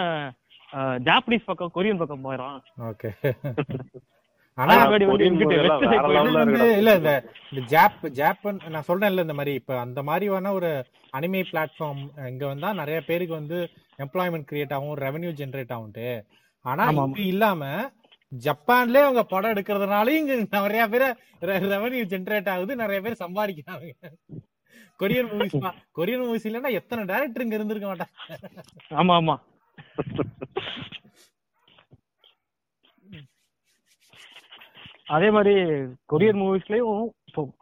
ஜாப்பனீஸ் 1.06 1.48
பக்கம் 1.48 1.74
கொரியன் 1.74 2.00
பக்கம் 2.00 2.24
போயிடும் 2.24 2.58
ஓகே 2.88 3.10
ஆனா. 4.58 4.74
இல்ல 6.76 6.92
இந்த 6.96 7.12
ஜாப் 7.72 7.96
ஜாப்பன் 8.18 8.60
நான் 8.74 8.86
சொல்றேன்ல 8.88 9.24
இந்த 9.26 9.36
மாதிரி 9.38 9.52
இப்ப 9.60 9.72
அந்த 9.80 10.00
மாதிரி 10.02 10.26
வேணா 10.30 10.52
ஒரு 10.52 10.70
அனிமே 11.16 11.42
பிளாட்ஃபார்ம் 11.50 12.02
இங்க 12.30 12.44
வந்தா 12.52 12.70
நிறைய 12.80 12.98
பேருக்கு 13.08 13.40
வந்து 13.40 13.58
எம்ப்ளாய்மெண்ட் 14.04 14.48
கிரியேட் 14.50 14.74
ஆகும் 14.76 14.98
ரெவென்யூ 15.04 15.30
ஜெனரேட் 15.40 15.74
ஆகும்ட்டு 15.76 16.08
ஆனா 16.64 16.84
இது 17.12 17.24
இல்லாம 17.34 17.64
ஜப்பான்லயே 18.32 19.06
அவங்க 19.06 19.22
படம் 19.32 19.52
எடுக்கிறதுனாலயும் 19.54 20.20
இங்க 20.22 20.34
நிறைய 20.58 20.84
பேர் 20.94 21.06
ரெவென்யூ 21.74 22.04
ஜெனரேட் 22.12 22.50
ஆகுது 22.54 22.82
நிறைய 22.82 22.98
பேர் 23.04 23.22
சம்பாதிக்கிறாங்க. 23.24 23.90
கொரியன் 25.00 25.30
மூவிஸ் 25.32 25.56
கொரியன் 25.98 26.24
மூவிஸ் 26.24 26.46
இல்லைன்னா 26.48 26.72
எத்தனை 26.80 27.02
டேரக்டர் 27.10 27.44
இங்க 27.44 27.56
இருந்திருக்க 27.58 27.88
மாட்டாங்க. 27.90 28.14
ஆமா 29.00 29.14
ஆமா. 29.20 29.36
அதே 35.06 35.28
மாதிரி 35.34 35.52
கொரியன் 36.12 36.40
மூவிஸ்லயும் 36.40 37.02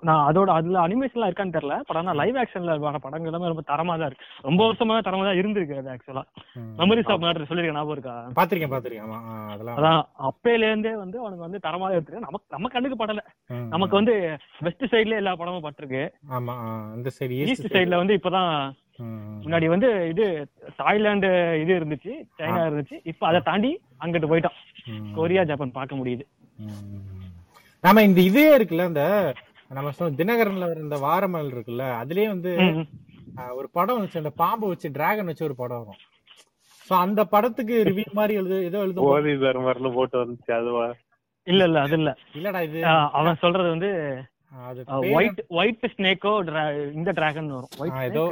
நான் 0.08 0.24
அதோட 0.28 0.50
அதுல 0.58 0.78
அனிமேஷன்லாம் 0.84 1.30
இருக்கான்னு 1.30 1.54
தெரியல 1.56 1.76
பட் 1.86 1.98
ஆனா 2.00 2.12
லைவ் 2.20 2.36
ஆக்ஷன்ல 2.42 2.74
வர 2.84 2.98
படங்கள் 3.04 3.30
எல்லாமே 3.30 3.50
ரொம்ப 3.52 3.64
தரமா 3.70 3.94
தான் 4.00 4.08
இருக்கு. 4.10 4.26
ரொம்ப 4.48 4.60
வருஷமா 4.66 4.96
தரமா 5.08 5.24
தான் 5.28 5.38
இருந்திருக்கு 5.40 5.78
அது 5.80 5.90
ஆக்சுவலா 5.94 6.22
மெமரிஸ் 6.80 7.10
ஆஃப் 7.14 7.22
மேட்டர் 7.24 7.48
சொல்லிருக்கேன் 7.50 7.78
ஞாபகம் 7.78 7.96
இருக்கா? 7.96 8.14
பாத்திருக்கேன் 8.38 8.72
பாத்திருக்கேன். 8.74 9.72
அதான் 9.76 9.98
அப்பையில 10.28 10.68
இருந்தே 10.70 10.92
வந்து 11.02 11.18
அவனுக்கு 11.22 11.46
வந்து 11.46 11.60
தரமா 11.66 11.88
எடுத்துருக்கு 11.96 12.26
நமக்கு 12.26 12.54
நம்ம 12.56 12.70
கண்ணுக்கு 12.74 12.98
படல. 13.02 13.24
நமக்கு 13.74 13.98
வந்து 14.00 14.14
வெஸ்ட் 14.66 14.86
சைடுல 14.94 15.20
எல்லா 15.22 15.34
படமும் 15.42 15.66
பட்டிருக்கு. 15.66 16.04
ஆமா 16.38 16.56
அந்த 16.94 17.10
ஈஸ்ட் 17.42 17.74
சைடுல 17.76 18.00
வந்து 18.02 18.18
இப்பதான் 18.20 18.50
முன்னாடி 19.44 19.66
வந்து 19.74 19.88
இது 20.12 20.24
தாய்லாந்து 20.80 21.30
இது 21.62 21.72
இருந்துச்சு 21.80 22.12
சைனா 22.38 22.62
இருந்துச்சு. 22.68 22.98
இப்ப 23.12 23.26
அதை 23.30 23.42
தாண்டி 23.50 23.72
அங்கிட்டு 24.04 24.32
போயிட்டோம் 24.32 24.58
கொரியா 25.18 25.44
ஜப்பான் 25.50 25.78
பார்க்க 25.80 26.00
முடியுது. 26.00 26.26
நாம 27.84 28.02
இந்த 28.08 28.20
இதே 28.28 28.46
இருக்குல்ல 28.56 28.86
இந்த 28.90 29.04
நம்ம 29.70 29.92
சொன்ன 29.92 30.16
தினகரன்ல 30.18 30.66
வர 30.66 30.80
இந்த 30.84 30.96
வாரமல் 31.04 31.52
இருக்குல்ல 31.52 31.84
அதுலயே 32.00 32.26
வந்து 32.30 32.50
ஒரு 33.58 33.68
படம் 33.76 34.00
வச்சு 34.00 34.20
அந்த 34.22 34.32
பாம்பு 34.40 34.66
வச்சு 34.70 34.88
டிராகன் 34.96 35.30
வச்சு 35.30 35.48
ஒரு 35.48 35.56
படம் 35.60 35.80
வரும். 35.82 36.00
சோ 36.88 36.94
அந்த 37.04 37.20
படத்துக்கு 37.32 37.76
ரிவ்யூ 37.88 38.08
மாதிரி 38.18 38.34
எழுது 38.40 38.56
ஏதோ 38.68 38.80
எழுதும் 38.84 39.06
போதி. 39.06 39.32
தர்மர்னு 39.42 39.90
போட்டு 39.96 40.16
வந்துச்சு 40.22 40.52
அதுவா? 40.58 40.84
இல்ல 41.46 41.62
இல்ல 41.68 41.78
அது 41.86 41.96
இல்ல. 41.98 42.10
இல்லடா 42.36 42.60
இது. 42.68 42.80
அவன் 43.18 43.40
சொல்றது 43.42 43.68
வந்து 43.74 43.90
ஒயிட் 45.12 45.40
ஒயிட் 45.58 45.86
ஸ்னேக்கோ 45.94 46.32
இந்த 46.94 47.10
டிராகன் 47.18 47.54
வரும். 47.56 47.74
ஒயிட் 47.82 48.00
ஏதோ 48.10 48.24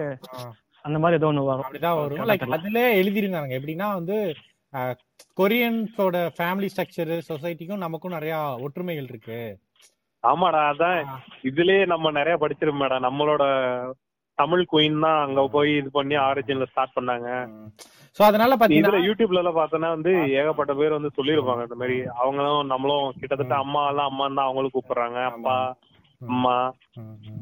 அந்த 0.85 0.99
மாதிரி 1.03 1.19
ஏதோ 1.20 1.31
ஒண்ணு 1.33 1.49
வரும். 1.49 1.65
அப்படிதான் 1.65 1.99
வரும். 2.01 2.29
லைக் 2.31 2.47
அதுல 2.59 2.81
எழுதிருந்தாங்க 3.01 3.59
எப்படின்னா 3.59 3.89
வந்து 3.99 4.16
கொரியன்ஸோட 5.39 6.16
ஃபேமிலி 6.36 6.69
ஸ்ட்ரக்சர் 6.73 7.12
சொசைட்டிக்கும் 7.31 7.85
நமக்கும் 7.85 8.16
நிறைய 8.16 8.35
ஒற்றுமைகள் 8.66 9.11
இருக்கு. 9.12 9.40
ஆமாடா 10.24 10.62
அதான். 10.73 11.01
இதுலயே 11.51 11.85
நம்ம 11.93 12.11
நிறைய 12.19 12.35
படிச்சிருப்போம்டா 12.43 12.99
நம்மளோட 13.07 13.44
தமிழ் 14.39 14.62
குயின் 14.73 15.03
தான் 15.05 15.23
அங்க 15.24 15.40
போய் 15.55 15.70
இது 15.81 15.89
பண்ணி 15.97 16.15
ஆரிஜின்ல 16.28 16.66
ஸ்டார்ட் 16.70 16.97
பண்ணாங்க. 16.99 17.28
சோ 18.16 18.23
அதனால 18.28 18.51
இதுல 18.51 18.61
பாத்தீங்கன்னா 18.61 19.03
யூடியூப்ல 19.09 19.40
எல்லாம் 19.43 19.59
பார்த்தோன்னா 19.59 19.90
வந்து 19.97 20.12
ஏகப்பட்ட 20.40 20.73
பேர் 20.81 20.97
வந்து 20.97 21.11
சொல்லிருப்பாங்க 21.19 21.62
இந்த 21.66 21.78
மாதிரி 21.82 21.97
அவங்களும் 22.23 22.70
நம்மளும் 22.73 23.07
கிட்டத்தட்ட 23.20 23.57
அம்மா 23.65 23.82
எல்லாம் 23.90 24.11
அம்மா 24.12 24.27
தான் 24.28 24.49
அவங்களும் 24.49 24.74
கூப்பிடுறாங்க. 24.77 25.19
அப்பா 25.32 25.57
அம்மா. 26.20 26.57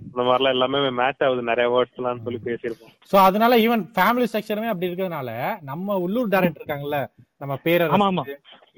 இந்த 0.06 0.22
மாதிரிலாம் 0.26 0.54
எல்லாமே 0.56 0.78
மேட்ச் 1.00 1.24
ஆகுது. 1.26 1.42
நிறைய 1.50 1.66
வேர்ட்ஸ் 1.74 1.98
எல்லாம் 2.00 2.22
சொல்லி 2.26 2.38
பேசியிருப்போம். 2.46 2.92
சோ 3.10 3.16
அதனால 3.28 3.58
ஈவன் 3.64 3.82
ஃபேமிலி 3.96 4.28
ஸ்ட்ரக்சருமே 4.30 4.70
அப்படி 4.72 4.88
இருக்கிறதுனால 4.90 5.30
நம்ம 5.70 5.98
உள்ளூர் 6.06 6.32
டைரக்டர் 6.34 6.62
இருக்காங்கல்ல 6.62 7.00
நம்ம 7.40 7.54
பேரரசு 7.64 7.94
ஆமா 7.94 8.06
ஆமா. 8.10 8.24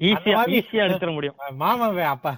ஈஸியா 0.01 0.37
ஈஸியா 0.57 0.85
எடுத்துட 0.87 1.11
முடியும். 1.15 1.37
மாமாவே 1.61 2.05
அப்பா 2.13 2.31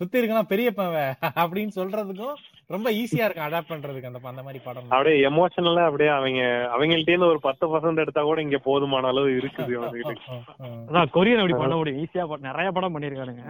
சுத்தி 0.00 0.20
இருக்கலாம் 0.20 0.48
பெரியப்பாவே 0.50 1.04
அப்படின்னு 1.42 1.72
சொல்றதுக்கும் 1.76 2.36
ரொம்ப 2.70 2.88
ஈஸியா 3.00 3.24
இருக்கும் 3.26 3.46
அடாப்ட் 3.46 3.72
பண்றதுக்கு 3.72 4.08
அந்த 4.10 4.20
அந்த 4.30 4.42
மாதிரி 4.46 4.60
படம். 4.64 4.88
அப்படியே 4.94 5.16
எமோஷனலா 5.28 5.82
அப்படியே 5.88 6.10
அவங்க 6.16 6.40
அவங்கள்ட்ட 6.74 7.12
இருந்து 7.12 7.30
ஒரு 7.32 7.40
பத்து 7.46 7.64
பர்சன்ட் 7.72 8.02
எடுத்தா 8.04 8.22
கூட 8.28 8.40
இங்க 8.46 8.58
போதுமான 8.66 9.10
அளவு 9.12 9.30
இருக்குது 9.40 9.74
அதான் 10.88 11.12
கொரியன் 11.16 11.42
அப்படி 11.42 11.58
பண்ண 11.62 11.74
முடியும். 11.80 12.00
ஈஸியா 12.04 12.24
நிறைய 12.48 12.68
படம் 12.76 12.94
பண்ணிருக்கானுங்க 12.96 13.44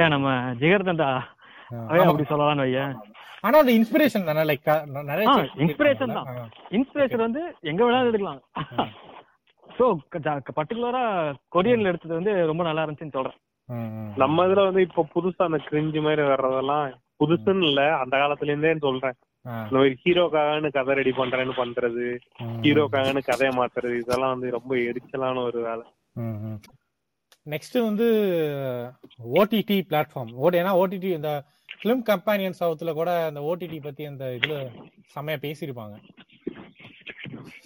ஏன் 0.00 0.14
நம்ம 0.14 0.28
ஜிகர்தண்டா 0.62 1.10
அப்படி 2.04 2.26
சொல்லலாம்னு 2.30 2.66
வையேன். 2.66 2.94
ஆனா 3.44 3.56
அது 3.62 3.72
இன்ஸ்பிரேஷன் 3.78 4.28
தானே 4.28 4.42
லைக் 4.50 4.68
நிறைய 5.10 5.24
பண்ணிருக்காங்கல்ல? 5.28 6.14
தான். 6.18 6.28
இன்ஸ்பிரேஷன் 6.78 7.24
வந்து 7.26 7.42
எங்க 7.70 7.80
வேணாலும் 7.84 8.10
எடுக்கலாம் 8.10 8.40
சோ 9.78 9.84
பர்டிகுலரா 10.58 11.02
கொரியன்ல 11.54 11.90
எடுத்தது 11.90 12.18
வந்து 12.18 12.32
ரொம்ப 12.50 12.62
நல்லா 12.68 12.82
இருந்துச்சுன்னு 12.84 13.16
சொல்றேன். 13.18 13.38
நம்ம 14.22 14.44
இதுல 14.46 14.64
வந்து 14.68 14.82
இப்ப 14.86 15.06
புதுசா 15.14 15.42
அந்த 15.48 15.60
கிரிஞ்சு 15.68 16.00
மாதிரி 16.06 16.22
வர்றதெல்லாம் 16.30 16.86
புதுசுன்னு 17.20 17.68
இல்ல 17.70 17.82
அந்த 18.02 18.14
காலத்துல 18.22 18.52
இருந்தே 18.52 18.74
சொல்றேன் 18.86 19.16
இந்த 19.64 19.76
மாதிரி 19.78 19.96
ஹீரோக்காகனு 20.02 20.68
கதை 20.76 20.94
ரெடி 20.98 21.12
பண்றேன்னு 21.18 21.54
பண்றது 21.60 22.04
ஹீரோக்காகனு 22.64 23.22
கதையை 23.28 23.52
மாத்துறது 23.58 23.96
இதெல்லாம் 24.02 24.34
வந்து 24.34 24.50
ரொம்ப 24.56 24.74
எரிச்சலான 24.90 25.42
ஒரு 25.48 25.60
வேலை. 25.68 25.84
நெக்ஸ்ட் 27.46 27.76
வந்து 27.88 28.06
ஓடிடி 29.38 29.78
பிளாட்ஃபார்ம் 29.90 30.32
ஓடி 30.44 30.60
ஏன்னா 30.62 30.74
ஓடிடி 30.82 31.10
இந்த 31.18 31.32
ஃபிலிம் 31.78 32.04
கம்பேனியன் 32.10 32.60
சவுத்துல 32.60 32.92
கூட 33.00 33.10
அந்த 33.30 33.40
ஓடிடி 33.50 33.78
பத்தி 33.86 34.04
அந்த 34.12 34.26
இதுல 34.38 34.54
செம்மையா 35.14 35.38
பேசியிருப்பாங்க. 35.44 35.96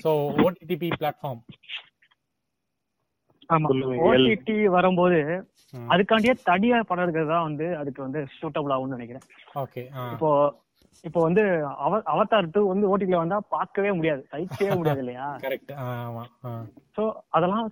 ஸோ 0.02 0.10
ஓடிடிபி 0.44 0.89
பிளாட்ஃபார்ம் 1.01 1.40
ஓடிடி 4.06 4.56
வரும்போது 4.76 5.18
அதுக்காண்டியே 5.92 6.34
தனியா 6.48 6.76
படம் 6.90 7.04
எடுக்கிறது 7.04 7.32
தான் 7.34 7.46
வந்து 7.48 7.66
அதுக்கு 7.80 8.00
வந்து 8.06 8.20
சூட்டபிள் 8.38 8.74
ஆகும்னு 8.74 8.96
நினைக்கிறேன். 8.98 9.26
ஓகே 9.62 9.82
இப்போ 10.14 10.30
இப்போ 11.04 11.20
வந்து 11.26 11.42
அவ 11.84 11.98
அவதார் 12.12 12.52
டூ 12.54 12.60
வந்து 12.70 12.86
ஓடிடில 12.92 13.18
வந்தா 13.20 13.38
பார்க்கவே 13.54 13.90
முடியாது. 13.98 14.22
சைக்கவே 14.32 14.70
முடியாது 14.78 15.02
இல்லையா? 15.04 15.26
கரெக்ட் 15.44 15.72
ஆமா. 15.82 16.22
சோ 16.96 17.02
அதெல்லாம் 17.36 17.66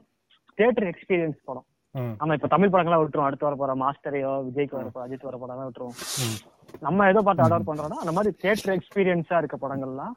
தியேட்டர் 0.59 0.89
எக்ஸ்பீரியன்ஸ் 0.91 1.41
படம். 1.49 1.67
ம், 1.95 2.13
நம்ம 2.21 2.35
இப்ப 2.39 2.49
தமிழ் 2.55 2.73
படங்களா 2.75 2.99
விட்டுருவோம். 3.01 3.29
அடுத்து 3.29 3.49
வர 3.49 3.57
போற 3.61 3.75
மாஸ்டரையோ 3.83 4.33
விஜய்க்கு 4.49 4.79
வர 4.79 4.89
போற 4.95 5.05
அஜித் 5.07 5.29
வர 5.29 5.39
படம் 5.43 5.67
விட்டுருவோம். 5.67 5.97
ம், 6.25 6.39
நம்ம 6.83 7.09
ஏதோ 7.13 7.23
பார்த்து 7.27 7.47
அடாப்ட் 7.47 7.71
பண்றோம்னா 7.71 8.03
அந்த 8.05 8.15
மாதிரி 8.19 8.33
தியேட்டர் 8.43 8.77
எக்ஸ்பீரியன்ஸா 8.77 9.39
இருக்க 9.43 9.59
படங்கள்லாம் 9.65 10.15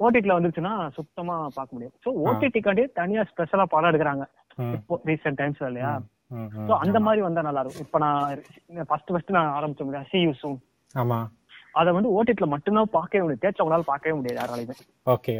ஓடிடில 0.00 0.34
வந்துச்சுன்னா 0.36 0.72
சுத்தமா 0.96 1.36
பார்க்க 1.56 1.76
முடியும். 1.76 1.94
சோ 2.04 2.08
ஓடிடிக்காண்டியே 2.26 2.88
தனியா 3.00 3.22
ஸ்பெஷலா 3.30 3.64
படம் 3.72 3.90
எடுக்கிறாங்க. 3.90 4.24
ரீசெண்ட் 4.58 5.38
டைம்ஸ்ல 5.40 5.66
இல்லையா? 5.66 6.02
ம், 6.26 6.36
ம். 6.36 6.70
சோ 6.70 6.76
அந்த 6.76 7.00
மாதிரி 7.00 7.22
வந்தா 7.22 7.42
நல்லா 7.42 7.60
இருக்கும். 7.60 7.84
இப்ப 7.84 7.98
நான் 7.98 8.42
ஃபர்ஸ்ட் 8.86 9.06
ஃபர்ஸ்ட் 9.06 9.30
நான் 9.30 9.64
ஆரம்பிச்ச 9.64 9.78
முடியாது 9.78 10.06
சி 10.10 10.20
யூ 10.20 10.32
சூன் 10.42 10.58
ஆமா. 10.94 11.26
அதை 11.72 11.92
வந்து 11.92 12.10
ஓடிடில 12.10 12.46
மட்டும்தான் 12.46 12.88
பார்க்கவே 12.90 13.24
முடியும் 13.24 13.52
தேட்டர் 13.52 13.62
உங்களால 13.64 13.82
பார்க்கவே 13.84 14.16
முடியாது 14.16 14.38
யாராலையுமே. 14.40 14.76
ஓகே 15.10 15.34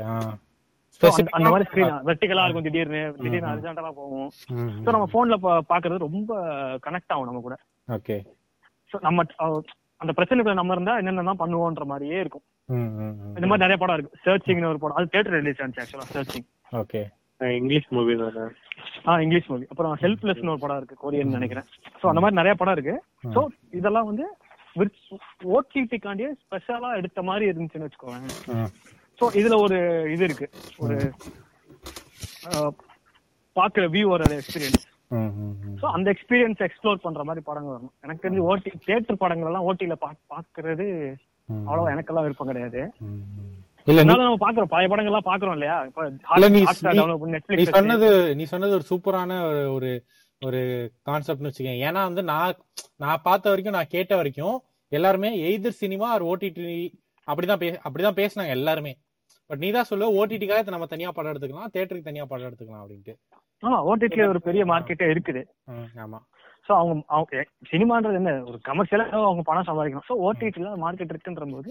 அந்த- 1.31 1.51
மாதிரி 1.51 1.69
ஸ்கிரீன் 1.71 1.97
வெர்டிகலா 2.05 2.43
இருக்கும் 2.43 2.63
திடீர்னு. 2.63 3.15
திடீர்னு 3.19 3.49
அர்ஜென்டா 3.49 3.91
போகும். 3.91 4.31
சோ 4.85 4.91
நம்ம 4.91 5.09
போன்ல 5.13 5.63
பாக்குறது 5.69 5.97
ரொம்ப 5.97 6.37
கனெக்ட் 6.87 7.13
ஆகும் 7.13 7.25
நம்ம 7.25 7.41
கூட. 7.41 7.57
ஓகே 7.89 8.17
சோ 8.93 9.01
நம்ம 9.01 9.23
அந்த 9.97 10.13
பிரச்சனைக்குள்ள 10.17 10.55
நம்ம 10.55 10.73
இருந்தா 10.73 10.99
என்னென்னலாம் 10.99 11.39
பண்ணுவோன்ற 11.39 11.85
மாதிரியே 11.85 12.21
இருக்கும். 12.21 12.43
இந்த 12.69 13.47
மாதிரி 13.47 13.67
நிறைய 13.67 13.77
படம் 13.77 13.99
இருக்கு. 13.99 14.19
சர்ச்சிங்னு 14.25 14.69
ஒரு 14.69 14.79
படம். 14.79 14.97
அது 14.97 15.09
தியேட்டர் 15.09 15.35
ரிலீஸ் 15.35 15.63
ஆச்சு 15.63 15.83
ஆக்சுவலா 15.83 16.07
சர்ச்சிங் 16.15 16.47
ஓகே 16.83 17.03
இங்கிலீஷ் 17.57 17.87
மூவி 17.89 18.17
தானே. 18.17 18.47
ஆ 19.09 19.13
இங்கிலீஷ் 19.25 19.49
மூவி 19.51 19.67
அப்புறம் 19.73 19.95
ஹெல்ப்லெஸ்னு 20.03 20.53
ஒரு 20.55 20.63
படம் 20.65 20.81
இருக்கு 20.81 21.03
கொரியன் 21.05 21.37
நினைக்கிறேன். 21.39 21.67
சோ 22.01 22.05
அந்த 22.11 22.23
மாதிரி 22.23 22.41
நிறைய 22.41 22.55
படம் 22.61 22.77
இருக்கு. 22.77 22.97
சோ 23.37 23.43
இதெல்லாம் 23.79 24.11
வந்து 24.11 24.27
ஓடிடிக்காண்டியே 25.57 26.31
ஸ்பெஷலா 26.43 26.91
எடுத்த 27.01 27.23
மாதிரி 27.29 27.45
இருந்துச்சுன்னு 27.51 27.87
வச்சுக்கோங்க. 27.87 28.67
சோ 29.21 29.25
இதுல 29.41 29.57
ஒரு 29.65 29.79
இது 30.15 30.25
இருக்கு. 30.29 30.49
ஒரு 30.85 30.97
பாக்குற 33.57 33.85
வியூவோட 33.95 34.25
எக்ஸ்பீரியன்ஸ். 34.41 34.85
சோ 35.81 35.87
அந்த 35.97 36.09
எக்ஸ்பீரியன்ஸ் 36.15 36.61
எக்ஸ்ப்ளோர் 36.67 37.05
பண்ற 37.07 37.23
மாதிரி 37.29 37.43
படங்கள் 37.49 37.75
வரணும். 37.75 37.95
எனக்கு 38.05 38.23
தெரிஞ்சு 38.25 38.47
ஓடி 38.51 38.71
தியேட்டர் 38.85 39.23
படங்கள் 39.23 39.51
எல்லாம் 39.51 39.67
ஓட்டில 39.71 39.97
பாக்குறது. 40.35 40.87
அவ்வளவு 41.49 41.93
எனக்கெல்லாம் 41.95 42.27
விருப்பம் 42.27 42.51
கிடையாது. 42.51 42.81
இல்ல 43.89 44.01
நம்ம 44.05 44.39
பாக்குறோம். 44.41 44.71
பழைய 44.73 44.89
படங்கள் 44.89 45.13
எல்லாம் 45.13 45.29
பாக்குறோம் 45.29 45.55
இல்லையா? 45.57 45.77
நீ- 46.55 46.65
சொன்னது 47.77 48.09
நீ 48.35 48.45
சொன்னது 48.45 48.73
ஒரு 48.75 48.87
சூப்பரான 48.91 49.33
ஒரு 49.47 49.61
ஒரு 49.73 49.91
ஒரு 50.43 50.61
கான்செப்ட்னு 51.07 51.49
வச்சுக்கேன் 51.49 51.81
ஏன்னா 51.85 52.01
வந்து 52.05 52.23
நான் 52.25 52.59
நான் 52.99 53.23
பார்த்த 53.23 53.51
வரைக்கும் 53.51 53.77
நான் 53.77 53.93
கேட்ட 53.95 54.13
வரைக்கும் 54.17 54.57
எல்லாருமே 54.93 55.31
எய்தர் 55.47 55.81
சினிமா 55.81 56.09
ஓடிடி 56.29 56.67
அப்படிதான் 57.29 57.61
பே 57.61 57.69
அப்படிதான் 57.85 58.19
பேசுனாங்க 58.19 58.53
எல்லாருமே. 58.57 58.93
பட் 59.51 59.59
நீ 59.59 59.69
தான் 59.71 59.89
சொல்ல 59.91 60.07
ஓடிடிக்காக 60.19 60.71
நம்ம 60.71 60.87
தனியா 60.87 61.11
படம் 61.13 61.33
எடுத்துக்கலாம் 61.33 61.73
தேட்டருக்கு 61.75 62.09
தனியா 62.09 62.25
படம் 62.25 62.49
எடுத்துக்கலாம் 62.49 62.83
அப்படின்ட்டு. 62.85 63.15
ஆமா 63.63 63.79
ஓடிடில 63.89 64.27
ஒரு 64.29 64.41
பெரிய 64.41 64.63
மார்க்கெட்டே 64.65 65.07
இருக்குது. 65.13 65.43
ஆமா. 66.03 66.19
சோ 66.69 66.75
அவங்க 66.75 66.95
அவங்க 67.09 67.43
சினிமான்றது 67.71 68.19
என்ன? 68.21 68.33
ஒரு 68.45 68.59
கமர்ஷியலா 68.65 69.07
அவங்க 69.23 69.43
பணம் 69.43 69.69
சம்பாதிக்கணும். 69.69 70.09
சோ 70.09 70.17
ஓடிடில 70.27 70.73
மார்க்கெட் 70.85 71.15
இருக்குன்ற 71.15 71.47
போது 71.53 71.71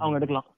அவங்க 0.00 0.16
எடுக்கலாம். 0.16 0.48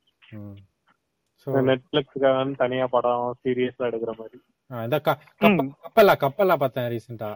நெட்ஃபிளிக்ஸ்க்காக 1.46 2.54
தனியா 2.56 2.86
படம் 2.86 3.34
சீரியஸ்ல 3.44 3.78
எடுக்கிற 3.78 4.16
மாதிரி. 4.16 4.42
இந்த 4.82 5.00
கப்பலா 5.04 6.28
கப்பலா 6.28 6.54
பார்த்தேன் 6.56 6.90
ரீசெண்டா. 6.90 7.34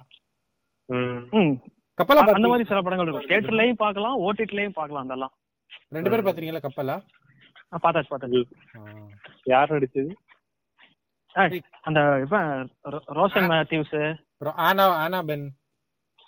கப்பலா 2.03 2.25
அந்த 2.33 2.49
மாதிரி 2.49 2.69
சில 2.69 2.81
படங்கள் 2.81 3.13
இருக்கும். 3.13 3.25
தியேட்டர்லயும் 3.25 3.73
பார்க்கலாம் 3.73 4.21
ஓடிடிலயும் 4.21 4.69
பார்க்கலாம் 4.69 5.05
அதெல்லாம். 5.05 5.33
ரெண்டு 5.89 6.11
பேரும் 6.11 6.27
பாத்தீங்களா 6.27 6.65
கப்பலா? 6.65 7.03
நான் 7.69 7.81
பார்த்தாச்சு 7.83 8.07
பார்த்தாச்சு. 8.11 8.45
யார் 9.45 9.71
நடிச்சது? 9.71 10.15
அந்த 11.83 12.21
இப்ப 12.23 12.39
ரோ- 12.85 13.01
ரோஷன் 13.07 13.49
மேத்யூஸ். 13.49 14.53
ஆனா 14.55 14.89
ஆனா 14.89 15.23
பென். 15.23 15.53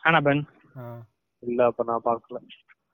அனபன் 0.05 0.45
ஆ. 0.79 1.07
இல்ல 1.39 1.65
அப்ப 1.65 1.85
நான் 1.85 2.01
பாக்கல 2.05 2.37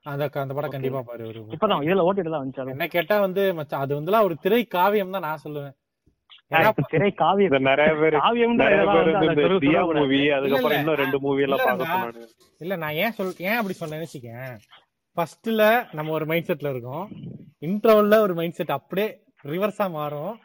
அந்த 0.07 0.29
க- 0.29 0.39
அந்த 0.39 0.53
படம் 0.53 0.69
கண்டிப்பா 0.69 1.01
பாரு 1.01 1.27
ஒரு 1.27 1.39
இப்பதான் 1.39 1.85
இதுல 1.87 1.99
ஓடிட்டு 1.99 2.29
தான் 2.29 2.49
வந்துச்சு. 2.49 2.69
என்ன 2.69 2.87
கேட்டா 2.87 3.19
வந்து 3.19 3.53
மச்சான் 3.53 3.81
அது 3.81 4.01
வந்துலாம் 4.01 4.23
ஒரு 4.23 4.35
திரை 4.35 4.65
காவியம் 4.65 5.11
தான் 5.11 5.21
நான் 5.21 5.39
சொல்லுவேன். 5.43 5.73
திரை 6.87 7.11
காவியம். 7.11 7.51
நிறைய 8.59 8.85
பேர் 8.85 9.13
வந்து 9.13 9.25
வந்து. 9.25 9.99
மூவி 9.99 10.29
அதுக்கப்புறம் 10.29 10.77
இன்னும் 10.77 10.95
ரெண்டு 10.95 11.19
மூவி 11.19 11.41
எல்லாம் 11.41 11.77
பார்க்க 11.77 12.19
இல்ல 12.59 12.75
நான் 12.75 12.91
ஏன் 12.91 13.11
சொல் 13.11 13.33
ஏன் 13.37 13.55
அப்படி 13.55 13.73
சொன்னேன் 13.73 14.01
நினைச்சுக்கேன் 14.01 14.57
ஃபர்ஸ்ட்ல 15.17 15.87
நம்ம 15.93 16.11
ஒரு 16.11 16.25
மைண்ட் 16.25 16.51
செட்ல 16.51 16.69
இருக்கோம். 16.69 17.09
இன்ட்ரோல்ல 17.61 18.17
ஒரு 18.17 18.33
மைண்ட் 18.33 18.53
செட் 18.53 18.69
அப்படியே 18.69 19.23
ரிவர்ஸா 19.43 19.89
மாறும். 19.89 20.39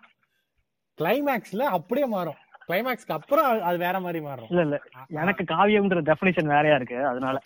கிளைமேக்ஸ்ல 1.00 1.58
அப்படியே 1.58 2.06
மாறும். 2.06 2.34
கிளைமேக்ஸ்க்கு 2.68 3.12
அப்புறம் 3.12 3.58
அது- 3.58 3.78
வேற 3.78 4.00
மாதிரி 4.00 4.24
மாறும். 4.24 4.46
இல்ல 4.48 4.60
இல்ல. 4.60 4.82
எனக்கு 5.08 5.42
காவியம்ன்ற 5.42 6.12
டெபினிஷன் 6.12 6.46
வேறையா 6.46 6.74
இருக்கு 6.76 7.06
அதனால. 7.06 7.38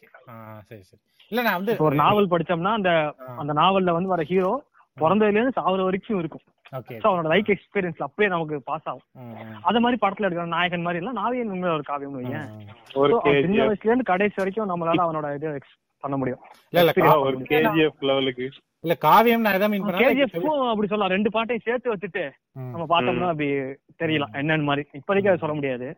சரி 0.63 0.83
சரி. 0.83 1.03
இல்ல 1.29 1.43
நான் 1.43 1.55
வந்து 1.55 1.77
ஒரு 1.79 1.95
நாவல் 1.97 2.29
படிச்சோம்னா 2.29 2.73
அந்த 2.73 2.91
அந்த 3.37 3.53
நாவல்ல 3.53 3.91
வந்து 3.91 4.09
வர 4.09 4.23
ஹீரோ 4.23 4.53
பிறந்ததுல 5.01 5.31
இருந்து 5.31 5.61
சாகுற 5.61 5.83
வரைக்கும் 5.83 6.19
இருக்கும். 6.19 6.45
அவனோட 7.05 7.27
லைஃப் 7.27 7.49
எக்ஸ்பீரியன்ஸ்ல 7.49 8.03
அப்படியே 8.03 8.29
நமக்கு 8.29 8.63
பாஸ் 8.63 8.83
ஆகும். 8.85 9.07
அத 9.63 9.81
மாதிரி 9.81 9.99
படத்துல 10.03 10.29
எடுக்கிற 10.29 10.47
நாயகன் 10.47 10.83
மாதிரி 10.83 11.05
எல்லாம் 11.05 11.19
நாவே 11.19 11.43
உண்மையில 11.47 11.73
ஒரு 11.73 11.83
காவியம் 11.83 12.15
சின்ன 13.43 13.67
வயசுல 13.67 13.85
இருந்து 13.85 14.05
கடைசி 14.05 14.35
வரைக்கும் 14.37 14.71
நம்மளால 14.71 15.05
அவனோட 15.05 15.35
இது 15.35 15.51
பண்ண 16.05 16.17
முடியும். 16.17 16.41
இல்ல 16.71 16.81
இல்ல 16.81 16.93
கா- 17.03 17.21
ஒரு 17.21 17.37
கேஜிஎஃப் 17.53 18.05
லெவலுக்கு 18.05 18.47
இல்ல 18.85 18.95
காவியம் 18.99 19.41
நான் 19.41 19.55
எதை 19.55 19.69
மீன் 19.69 19.85
கேஜிஎஃப் 20.01 20.35
பண்ணேன் 20.35 20.71
அப்படி 20.71 20.89
சொல்லலாம். 20.89 21.11
ரெண்டு 21.11 21.31
பாட்டையும் 21.31 21.65
சேர்த்து 21.65 21.95
வச்சுட்டு 21.95 22.25
நம்ம 22.55 22.87
பார்த்தோம்னா 22.87 23.29
அப்படி 23.29 23.49
தெரியலாம். 23.99 24.33
என்னன்னு 24.33 24.63
மாதிரி. 24.63 24.89
இப்போதைக்கு 24.93 25.27
அதை 25.27 25.37
சொல்ல 25.37 25.55
முடியாது. 25.55 25.89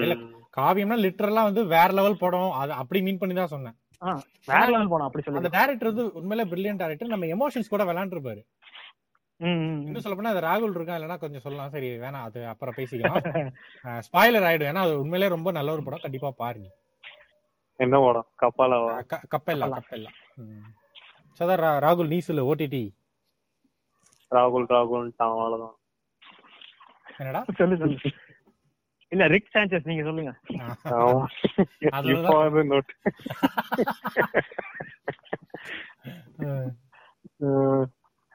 இல்ல 0.00 0.14
காவியம்னா 0.56 0.96
லிட்டரலா 1.00 1.42
வந்து 1.42 1.66
வேற 1.66 1.92
லெவல் 1.92 2.18
படம். 2.18 2.50
அது 2.52 2.72
அப்படி 2.72 3.02
மீன் 3.02 3.18
பண்ணி 3.18 3.34
தான் 3.34 3.46
சொன்னேன். 3.46 3.76
வேற 4.00 4.64
லெவல் 4.64 4.88
போனோம் 4.88 5.04
அப்படி 5.04 5.24
அந்த 5.32 5.48
சொல்லி 5.48 5.48
டேரக்டர் 5.48 5.84
வந்து 5.84 6.12
உண்மையிலே 6.12 6.50
பிரில்லியன்ட் 6.50 6.76
டேரக்டர் 6.76 7.16
நம்ம 7.16 7.26
எமோஷன்ஸ் 7.26 7.68
கூட 7.68 7.84
விளையாண்டுருப்பாரு. 7.84 8.42
ம், 9.36 9.46
ம், 9.46 9.76
ம். 9.76 9.84
இன்னும் 9.86 10.00
சொல்ல 10.00 10.22
போனா 10.22 10.36
அது 10.36 10.40
ராகுல் 10.46 10.74
இருக்கா 10.74 10.96
இல்லைன்னா 10.96 11.18
கொஞ்சம் 11.18 11.40
சொல்லலாம். 11.40 11.70
சரி 11.70 11.86
வேணாம் 11.98 12.22
அது 12.22 12.46
அப்புறம் 12.46 12.74
பேசிக்கலாம். 12.74 13.50
ஸ்பாயிலர் 13.82 14.46
ஆயிடும். 14.46 14.70
ஏன்னா 14.70 14.74
அது 14.74 15.00
உண்மையிலே 15.00 15.30
ரொம்ப 15.30 15.50
நல்ல 15.50 15.72
ஒரு 15.72 15.82
படம். 15.82 15.98
கண்டிப்பா 16.02 16.30
பாருங்க. 16.30 16.68
என்ன 17.76 17.98
படம்? 17.98 18.26
கப்பாலாவா 18.40 19.06
க- 19.06 19.22
கப்பெல்லா 19.30 19.78
கப்பெல்லா. 19.78 20.06
சதா 21.32 21.78
ராகுல் 21.78 22.06
நீ 22.06 22.18
சொல்லு 22.18 22.54
ஓடிடி 22.54 22.90
ராகுல் 24.30 24.64
ராகுல் 24.68 25.10
அவ்வளவுதான். 25.16 25.74
என்னடா? 27.18 27.44
சொல்லு 27.54 27.76
சொல்லு. 27.76 27.98
இல்ல 29.12 29.24
ரிக் 29.32 29.52
சாnchez 29.54 29.82
நீங்க 29.90 30.02
சொல்லுங்க. 30.08 30.32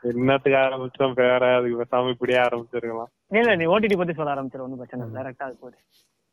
என்னத்துக்கு 0.03 0.57
ஆரம்பிச்சோம் 0.63 1.15
வேற 1.21 1.43
அதுக்கு 1.57 1.79
பேசாம 1.81 2.11
இப்படியே 2.15 2.39
ஆரம்பிச்சிருக்கலாம். 2.45 3.11
இல்ல 3.39 3.53
நீ 3.59 3.65
ஓடிடி 3.73 3.95
பத்தி 3.99 4.15
சொல்ல 4.17 4.33
ஆரம்பிச்சிரு 4.35 4.65
ஒன்றும் 4.65 4.81
பிரச்சனை 4.81 5.05
இல்லை 5.05 5.17
டேரக்டா 5.19 5.47
அது 5.47 5.57
போகுது 5.61 5.77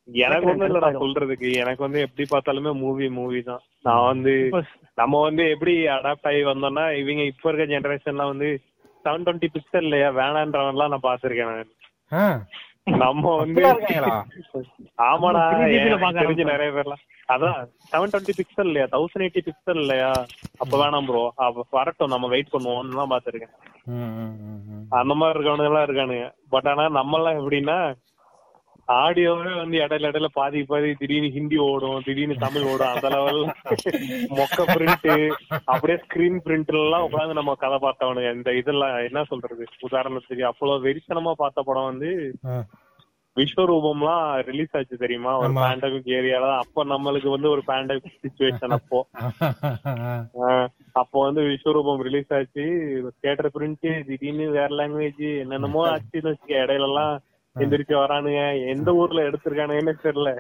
எனக்கு 0.09 0.49
ஒண்ணும் 0.51 0.69
இல்லடா 0.69 0.89
சொல்றதுக்கு. 1.03 1.49
எனக்கு 1.63 1.83
வந்து 1.87 2.01
எப்படி 2.07 2.25
பார்த்தாலுமே 2.31 2.73
மூவி 2.83 3.07
மூவி 3.19 3.41
தான். 3.51 3.63
நான் 3.87 4.07
வந்து 4.11 4.33
நம்ம 5.01 5.21
வந்து 5.27 5.43
எப்படி 5.55 5.75
அடாப்ட் 5.97 6.29
ஆகி 6.31 6.43
வந்தோம்னா 6.51 6.85
இவங்க 7.03 7.23
இப்ப 7.33 7.49
இருக்க 7.49 7.67
ஜெனரேஷன்லாம் 7.75 8.33
வந்து 8.33 8.49
செவன் 9.05 9.25
டுவெண்ட்டி 9.27 9.49
பிக்சல் 9.55 9.87
இல்லையா 9.89 10.09
வேணான்றவன்லாம் 10.19 10.93
நான் 10.95 11.07
பாத்திருக்கேன் 11.09 11.51
நான். 11.53 11.71
ஆ, 12.13 12.25
நம்ம 12.87 13.33
வந்து? 13.41 13.63
ஆமாடா 15.09 15.43
நம்ம 15.43 15.59
3D 15.59 15.75
ல 15.75 15.81
எனக்கு 15.81 16.05
பார்க்க 16.05 16.25
தெரிஞ்சு. 16.25 16.45
நிறைய 16.53 16.71
பேர்லாம். 16.77 17.03
அதான் 17.33 17.59
செவன் 17.91 18.13
டுவெண்ட்டி 18.13 18.35
பிக்சல் 18.39 18.69
இல்லையா? 18.71 18.87
தௌசண்ட் 18.95 19.25
எயிட்டி 19.27 19.43
பிக்சல் 19.49 19.81
இல்லையா? 19.83 20.11
அப்ப 20.63 20.73
வேணாம் 20.83 21.07
ப்ரோ 21.09 21.23
வரட்டும் 21.77 22.13
நம்ம 22.15 22.29
வெயிட் 22.35 22.53
பண்ணுவோம்னு 22.55 22.99
தான் 23.01 23.13
பாத்திருக்கேன். 23.13 23.55
அந்த 25.01 25.13
மாதிரி 25.21 25.35
இருக்கவனுங்க 25.37 25.71
எல்லாம் 25.73 25.87
இருக்கானுங்க. 25.89 26.27
பட் 26.55 26.69
ஆனா 26.73 26.87
நம்ம 26.99 27.19
எல்லாம் 27.21 27.39
எப்படின்னா 27.41 27.79
ஆடியோவே 28.89 29.57
வந்து 29.57 29.77
இடையில 29.79 30.09
இடையில 30.09 30.29
பாதி 30.33 30.63
பாதி 30.63 30.95
திடீர்னு 30.95 31.31
ஹிந்தி 31.31 31.57
ஓடும் 31.63 32.03
திடீர்னு 32.03 32.37
தமிழ் 32.37 32.63
ஓடும் 32.63 32.93
அந்த 32.93 33.09
லெவல் 33.09 33.41
மொக்க 34.33 34.65
பிரிண்ட் 34.69 35.09
அப்படியே 35.65 35.99
ஸ்கிரீன் 36.03 36.39
பிரிண்ட் 36.45 36.73
எல்லாம் 36.75 37.07
உட்காந்து 37.07 37.33
நம்ம 37.33 37.55
கதை 37.55 37.79
பார்த்தவனுங்க. 37.79 38.35
இந்த 38.35 38.53
இதெல்லாம் 38.53 39.05
என்ன 39.05 39.25
சொல்றது? 39.25 39.65
உதாரணத்துக்கு 39.83 40.41
அவ்வளவு 40.43 40.85
வெறித்தனமா 40.87 41.33
பார்த்த 41.33 41.63
படம் 41.63 41.85
வந்து 41.85 42.11
ஆ. 42.47 42.57
விஸ்வரூபம்லாம் 43.37 44.41
ரிலீஸ் 44.41 44.77
ஆச்சு 44.77 44.97
தெரியுமா? 44.97 45.33
ஒரு. 45.37 45.55
பேண்டமிக் 45.59 46.09
ஏரியால 46.13 46.49
அப்ப 46.57 46.85
நம்மளுக்கு 46.85 47.29
வந்து 47.29 47.51
ஒரு 47.51 47.63
பேண்டமிக் 47.67 48.19
சுச்சுவேஷன் 48.25 48.75
அப்போ. 48.75 48.99
அப்போ 50.93 51.23
வந்து 51.23 51.41
விஸ்வரூபம் 51.43 52.03
ரிலீஸ் 52.03 52.33
ஆச்சு. 52.33 52.65
தியேட்டர் 53.21 53.51
பிரிண்ட் 53.55 53.81
திடீர்னு 54.07 54.51
வேற 54.51 54.69
லாங்குவேஜ் 54.75 55.39
என்னென்னமோ 55.39 55.85
ஆச்சுன்னு 55.89 56.33
வச்சுக்க 56.33 56.65
இடையில 56.65 56.89
எல்லாம் 56.91 57.15
எந்திரிச்சு 57.59 57.95
வரானுங்க. 57.95 58.67
எந்த 58.69 58.93
ஊர்ல 58.93 59.23
எடுத்திருக்கானுங்கன்னு 59.23 59.93
தெரியல. 60.03 60.39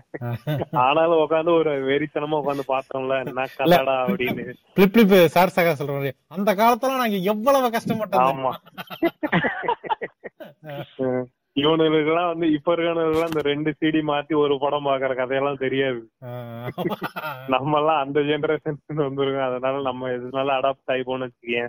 ஆனாலும் 0.72 1.18
உட்காந்து 1.18 1.58
ஒரு 1.58 1.84
வெறித்தனமா 1.84 2.40
உட்காந்து 2.42 2.60
பார்த்தோம்ல 2.68 3.24
என்ன 3.24 3.44
கல்லடா 3.58 3.96
அப்படின்னு. 4.06 4.52
பிளிப் 4.76 4.92
பிளிப் 4.92 5.24
சார் 5.24 5.52
சகா 5.56 5.72
சொல்ற 5.80 5.86
மாதிரி. 5.86 6.12
அந்த 6.28 6.54
காலத்துல 6.54 6.96
நாங்க 6.96 7.16
எவ்வளவு 7.16 7.70
கஷ்டப்பட்டோம் 7.70 8.22
ஆமா. 8.22 8.50
அஹ் 10.98 11.24
இவனுங்களுக்கு 11.54 12.06
எல்லாம் 12.06 12.28
வந்து 12.28 12.52
இப்ப 12.52 12.76
இருக்கானுங்க 12.76 13.14
இந்த 13.14 13.40
ரெண்டு 13.40 13.74
சிடி 13.80 14.02
மாத்தி 14.06 14.36
ஒரு 14.36 14.58
படம் 14.60 14.86
பாக்குற 14.86 15.14
கதையெல்லாம் 15.14 15.56
தெரியாது. 15.56 16.10
நம்ம 17.46 17.78
எல்லாம் 17.78 18.02
அந்த 18.02 18.20
ஜெனரேஷன் 18.20 18.74
வந்துருக்கோம். 18.96 19.48
அதனால 19.50 19.80
நம்ம 19.80 20.08
எதுனால 20.08 20.48
அடாப்ட் 20.60 20.90
ஆயிப்போம்னு 20.90 21.28
வச்சுக்கேன். 21.28 21.68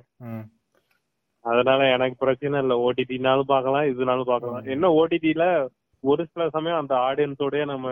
அதனால 1.45 1.87
எனக்கு 1.89 2.15
பிரச்சனை 2.15 2.59
இல்ல. 2.61 2.73
ஓடிடினாலும் 2.85 3.51
பார்க்கலாம் 3.53 3.87
இதுனாலும் 3.91 4.29
பார்க்கலாம். 4.31 4.65
என்ன 4.65 4.91
ஓடிடில 4.99 5.45
ஒரு 6.03 6.23
சில 6.25 6.49
சமயம் 6.49 6.79
அந்த 6.81 6.93
ஆடியன்ஸோடய 7.07 7.65
நம்ம 7.65 7.87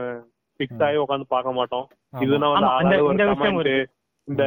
பிக்ஸ் 0.59 0.83
ஆகி 0.83 0.97
உட்காந்து 0.97 1.25
பார்க்க 1.27 1.51
மாட்டோம். 1.51 1.85
இதுனா 2.19 2.49
வந்து 2.53 2.71
ஆளாளுக்கு 2.71 3.05
ஒரு 3.05 3.13
இந்த 3.13 3.25
விஷயம் 3.25 3.57
கமெண்ட் 3.57 3.87
இந்த 4.27 4.43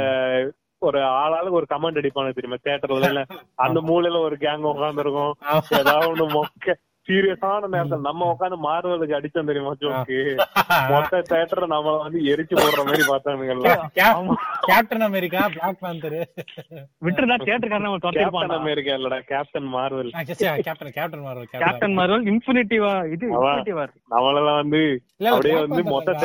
ஒரு 0.83 0.99
ஆளாளுக்கு 1.21 1.59
ஒரு 1.61 1.67
கமெண்ட் 1.71 1.99
அடிப்பானு 2.01 2.37
தெரியுமா? 2.39 2.59
தியேட்டர்ல 2.65 3.23
அந்த 3.57 3.79
மூலையில 3.81 4.21
ஒரு 4.21 4.37
கேங் 4.37 4.69
உட்கார்ந்து 4.73 5.03
இருக்கும் 5.03 5.33
ஏதாவது 5.79 6.11
ஒண்ணு 6.13 6.27
மொக்க 6.35 6.77
சீரியஸான 7.09 7.69
நேரத்துல 7.73 7.99
நம்ம 8.05 8.27
உட்காந்து 8.31 8.57
மார்வலுக்கு 8.65 9.17
அடிச்சோம் 9.17 9.49
தெரியுமா 9.49 9.73
ஜோக்கு? 9.81 10.19
மொத்த 10.93 11.21
தியேட்டர் 11.29 11.65
நம்மள 11.73 11.95
வந்து 12.01 12.19
எரிச்சு 12.31 12.55
போடுற 12.57 12.83
மாதிரி 12.85 13.05
பார்த்தானுங்கல்ல. 13.09 13.67
Cap- 13.99 14.31
captain 14.69 15.05
America 15.07 15.41
black 15.55 15.83
panther 15.83 16.17
விட்டுருந்தா 17.03 17.37
தியேட்டர்காரன் 17.43 17.89
அவன் 17.91 18.03
கேப்டன் 18.19 18.33
அமெரிக்கா 18.59 18.95
இல்லடா 18.99 19.19
captain 19.31 19.69
Marvel 19.75 20.11
captain 20.71 20.97
captain 20.97 21.25
Marvel 21.27 21.51
captain 21.55 21.97
Marvel 21.99 22.27
infinity 22.33 22.79
இது. 23.13 23.27
இன்ஃபினிட்டி 23.35 23.75
வார் 23.75 23.95
நம்மளெல்லாம் 24.11 24.61
வந்து 24.63 24.83
அப்படியே 25.33 25.57
வந்து 25.61 25.83
மொத்த 25.93 26.17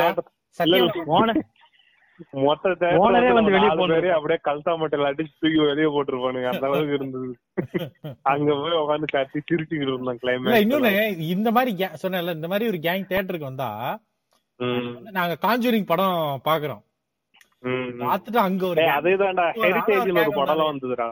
இல்லடா. 0.76 1.42
ஓனர் 2.20 2.44
மொத்த 2.46 2.72
தேட்டர் 2.80 3.36
வந்து 3.38 3.54
வெளிய 3.56 3.70
போனாரு. 3.80 4.08
அப்படியே 4.16 4.38
கல்தா 4.48 4.72
மட்டையில 4.80 5.10
அடிச்சு 5.10 5.34
தூக்கி 5.42 5.60
வெளியே 5.70 5.88
போட்டுருப்பானுங்க. 5.94 6.50
அந்த 6.52 6.66
அளவுக்கு 6.68 6.96
இருந்தது. 6.98 7.30
அங்க 8.32 8.50
போய் 8.60 8.80
உட்காந்து 8.82 9.08
கத்தி 9.14 9.38
சிரிச்சுக்கிட்டு 9.40 9.92
இருந்தோம் 9.92 10.06
இல்ல 10.08 10.22
கிளைமேக்ஸ் 10.24 10.62
இன்னொன்னு 10.66 10.92
இந்த 11.34 11.50
மாதிரி 11.58 11.72
சொன்னேன்ல 12.02 12.36
இந்த 12.38 12.50
மாதிரி 12.52 12.70
ஒரு 12.72 12.80
கேங் 12.86 13.08
தியேட்டருக்கு 13.10 13.50
வந்தா 13.50 13.70
நாங்க 15.18 15.34
காஞ்சூரிங் 15.44 15.90
படம் 15.90 16.16
பாக்குறோம். 16.48 16.82
பார்த்துட்டு 18.02 18.40
அங்க 18.46 18.62
ஒரு 18.66 18.82
அதேதான்டா. 18.96 19.46
ஹெரிடேஜ்ல 19.62 20.20
ஒரு 20.22 20.32
படம் 20.32 20.48
இருக்காங்க. 20.48 20.70
வந்ததுடா. 20.70 21.08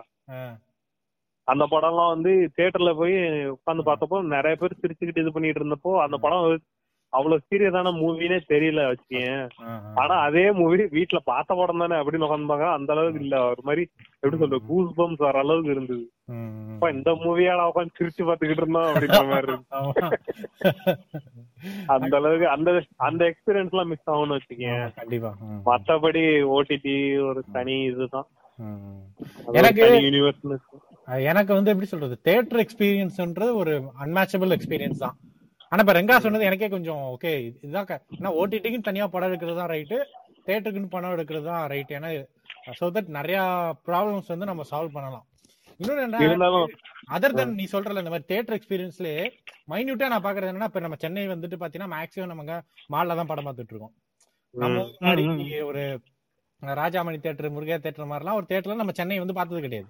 அந்த 1.48 1.64
படம்லாம் 1.72 2.12
வந்து 2.14 2.32
தியேட்டர்ல 2.56 2.90
போய் 2.96 3.14
உட்காந்து 3.54 3.82
பார்த்தப்போ 3.86 4.16
நிறைய 4.34 4.56
பேர் 4.60 4.80
சிரிச்சுக்கிட்டு 4.82 5.22
இது 5.24 5.32
பண்ணிட்டு 5.32 5.60
இருந்தப்போ 5.62 5.92
அந்த 6.04 6.16
படம் 6.24 6.44
அவ்வளவு 7.08 7.40
சீரியஸான 7.54 7.90
மூவினே 7.90 8.40
தெரியல 8.48 8.94
வச்சுக்கேன். 8.94 9.48
ஆனா 9.94 10.14
அதே 10.14 10.52
மூவி 10.52 10.86
வீட்ல 10.86 11.18
பார்த்த 11.24 11.54
படம் 11.54 11.78
தானே 11.78 11.94
அப்படின்னு 11.94 12.24
உட்காந்து 12.24 12.72
அந்த 12.72 12.92
அளவுக்கு 12.92 13.20
இல்ல. 13.20 13.42
ஒரு 13.42 13.62
மாதிரி 13.62 13.90
எப்படி 14.18 14.44
சொல்ற 14.44 14.58
கூஸ் 14.66 15.00
பம்ஸ் 15.00 15.16
வர 15.16 15.38
அளவுக்கு 15.38 15.70
இருந்தது. 15.70 16.10
இந்த 16.80 17.10
மூவியால 17.10 17.70
உட்காந்து 17.74 17.88
சிரிச்சு 17.98 18.22
பாத்துக்கிட்டு 18.22 18.50
இருந்தோம் 18.50 18.82
அப்படின்ற 18.82 19.28
மாதிரி. 19.28 19.52
அந்த 21.86 22.16
அளவுக்கு 22.16 22.48
அந்த 22.48 22.82
அந்த 22.96 23.24
எக்ஸ்பீரியன்ஸ் 23.24 23.70
எல்லாம் 23.70 23.88
மிஸ் 23.88 24.10
ஆகும்னு 24.10 24.38
வச்சுக்கேன் 24.38 24.94
கண்டிப்பா. 24.94 25.34
மத்தபடி 25.66 26.42
ஓடிடி 26.42 27.28
ஒரு 27.28 27.44
தனி 27.52 27.82
இதுதான். 27.82 28.26
எனக்கு- 29.52 30.02
அஹ் 31.06 31.22
எனக்கு 31.22 31.54
வந்து 31.54 31.70
எப்படி 31.70 31.88
சொல்றது 31.88 32.20
தியேட்டர் 32.22 32.66
எக்ஸ்பீரியன்ஸ்ன்றது 32.66 33.54
ஒரு 33.54 33.82
அன்மேட்சபிள் 34.04 34.58
எக்ஸ்பீரியன்ஸ் 34.58 34.98
தான். 34.98 35.16
ஆனா 35.72 35.82
இப்ப 35.84 35.94
ரெங்கா 35.98 36.16
சொன்னது 36.24 36.48
எனக்கே 36.48 36.68
கொஞ்சம் 36.74 37.02
ஓகே 37.14 37.32
இதுதான் 37.64 37.88
ஏன்னா 38.16 38.30
ஓடிடிக்கு 38.40 38.80
தனியா 38.88 39.06
படம் 39.14 39.30
எடுக்கிறது 39.30 39.60
தான் 39.60 39.72
ரைட்டு 39.74 39.98
தியேட்டருக்குன்னு 40.46 40.94
படம் 40.94 41.14
எடுக்கிறது 41.16 41.46
தான் 41.50 41.64
ரைட் 41.72 41.92
ஏன்னா 41.96 42.10
ஸோ 42.78 42.86
தட் 42.94 43.10
நிறைய 43.18 43.38
ப்ராப்ளம்ஸ் 43.88 44.32
வந்து 44.32 44.48
நம்ம 44.50 44.64
சால்வ் 44.70 44.96
பண்ணலாம். 44.96 45.26
இன்னொன்னு 45.80 46.04
என்ன 46.06 46.48
அதர் 47.16 47.36
தென் 47.38 47.54
நீ 47.58 47.64
சொல்றல 47.72 48.02
இந்த 48.02 48.12
மாதிரி 48.12 48.28
தியேட்டர் 48.30 48.56
எக்ஸ்பீரியன்ஸ்லயே 48.56 49.24
மைன்யூட்டா 49.72 50.06
நான் 50.12 50.24
பாக்குறது 50.26 50.50
என்னன்னா 50.50 50.68
இப்ப 50.70 50.80
நம்ம 50.84 50.98
சென்னை 51.04 51.24
வந்துட்டு 51.32 51.58
பாத்தீங்கன்னா 51.60 51.92
மேக்ஸிமம் 51.94 52.32
நம்ம 52.32 52.60
மால்ல 52.94 53.16
தான் 53.20 53.30
படம் 53.30 53.46
பார்த்துட்டு 53.48 53.74
இருக்கோம். 53.74 53.94
நம்ம 54.54 54.78
முன்னாடி 54.94 55.24
ஒரு 55.70 55.82
ராஜாமணி 56.62 57.18
தேட்டர் 57.24 57.54
முருகா 57.56 57.76
தேட்டர் 57.82 58.10
மாதிரிலாம் 58.12 58.38
ஒரு 58.40 58.46
தேட்டர்ல 58.52 58.80
நம்ம 58.82 58.94
சென்னை 59.00 59.18
வந்து 59.22 59.38
பார்த்தது 59.38 59.64
கிடையாது. 59.66 59.88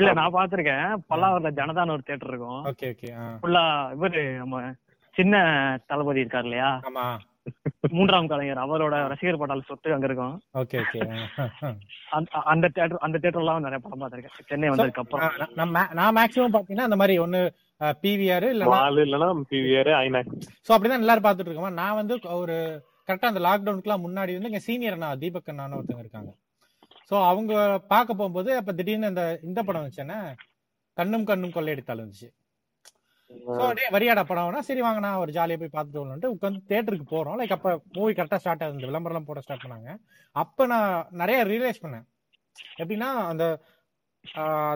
இல்ல 0.00 0.10
நான் 0.20 0.36
பாத்திருக்கேன் 0.38 0.86
பல்லாவரத்துல 1.10 1.52
ஜனதான்னு 1.60 1.96
ஒரு 1.96 2.04
தியேட்டர் 2.06 2.32
இருக்கும். 2.32 2.62
ஓகே 2.70 2.88
ஓகே 2.94 3.10
ஃபுல்லா 3.42 3.64
இவரு 3.96 4.22
நம்ம 4.42 4.62
சின்ன 5.14 5.36
தளபதி 5.86 6.20
இருக்காரு 6.22 6.42
இல்லையா 6.42 6.70
ஆமா. 6.88 7.06
மூன்றாம் 7.90 8.26
கலைஞர். 8.26 8.58
அவரோட 8.58 9.08
ரசிகர் 9.08 9.36
பட்டால் 9.36 9.62
சொத்து 9.66 9.92
அங்க 9.92 10.06
இருக்கும். 10.06 10.34
Okay 10.54 10.78
okay. 10.82 11.00
அந்த- 12.10 12.42
அந்த 12.52 12.68
தியேட்டர் 12.68 12.98
அந்த 12.98 13.18
தியேட்டர்லாம் 13.18 13.64
நிறைய 13.66 13.78
படம் 13.78 14.00
பார்த்திருக்கேன். 14.00 14.44
சென்னை 14.46 14.68
வந்ததுக்கு 14.68 15.02
அப்புறம் 15.02 15.32
நான் 15.92 16.16
மேக்ஸிமம் 16.16 16.54
பாத்தீங்கன்னா 16.56 16.86
இந்த 16.88 16.96
மாதிரி 16.96 17.18
ஒன்னு 17.18 17.40
பிவிஆர் 18.02 18.46
இல்லனா 18.52 18.78
பிவிஆர் 19.50 19.90
ஐநாக்ஸ் 20.04 20.36
சோ 20.66 20.74
அப்படிதான் 20.76 21.02
எல்லாரும் 21.04 21.24
பாத்துட்டு 21.24 21.48
இருக்கோம். 21.48 21.72
நான் 21.72 21.94
வந்து 21.94 22.14
ஒரு 22.42 22.56
கரெக்டா 23.08 23.28
அந்த 23.30 23.40
லாக்டவுனுக்குலாம் 23.46 24.04
முன்னாடி 24.06 24.32
வந்து 24.36 24.50
எங்க 24.52 24.58
சீனியர் 24.58 24.92
அண்ணா 24.92 25.14
தீபக் 25.14 25.50
அண்ணான்னு 25.52 25.78
ஒருத்தங்க 25.78 26.04
இருக்காங்க. 26.04 26.30
சோ 27.10 27.26
அவங்க 27.26 27.52
பார்க்க 27.88 28.14
போகும்போது 28.14 28.56
அப்ப 28.56 28.72
திடீர்னு 28.72 29.08
இந்த 29.08 29.24
இந்த 29.42 29.62
படம் 29.62 29.84
வந்துச்சுன்னா 29.84 30.18
கண்ணும் 30.96 31.24
கண்ணும் 31.24 31.54
கொள்ளையடித்தால் 31.54 32.02
வந்துச்சு. 32.02 32.28
சோ 33.56 33.62
அப்படியே 33.66 33.88
வரியாடா 33.94 34.22
படம். 34.28 34.46
வேணா 34.46 34.62
சரி 34.68 34.82
வாங்கண்ணா 34.86 35.10
ஒரு 35.22 35.30
ஜாலியா 35.36 35.58
போய் 35.60 35.74
பார்த்துட்டு 35.74 36.00
வரலான்ட்டு 36.02 36.32
உட்காந்து 36.34 36.60
தேட்டருக்கு 36.70 37.06
போறோம். 37.14 37.36
லைக் 37.40 37.56
அப்ப 37.56 37.72
மூவி 37.98 38.12
கரெக்டா 38.18 38.38
ஸ்டார்ட் 38.42 38.64
ஆகுது. 38.66 38.88
விளம்பரம் 38.90 39.28
போட 39.28 39.40
ஸ்டார்ட் 39.44 39.64
பண்ணாங்க. 39.64 39.90
அப்ப 40.36 40.66
நான் 40.72 40.94
நிறைய 41.22 41.38
ரியலைஸ் 41.50 41.84
பண்ணேன். 41.84 42.06
எப்படின்னா 42.82 43.10
அந்த 43.32 43.44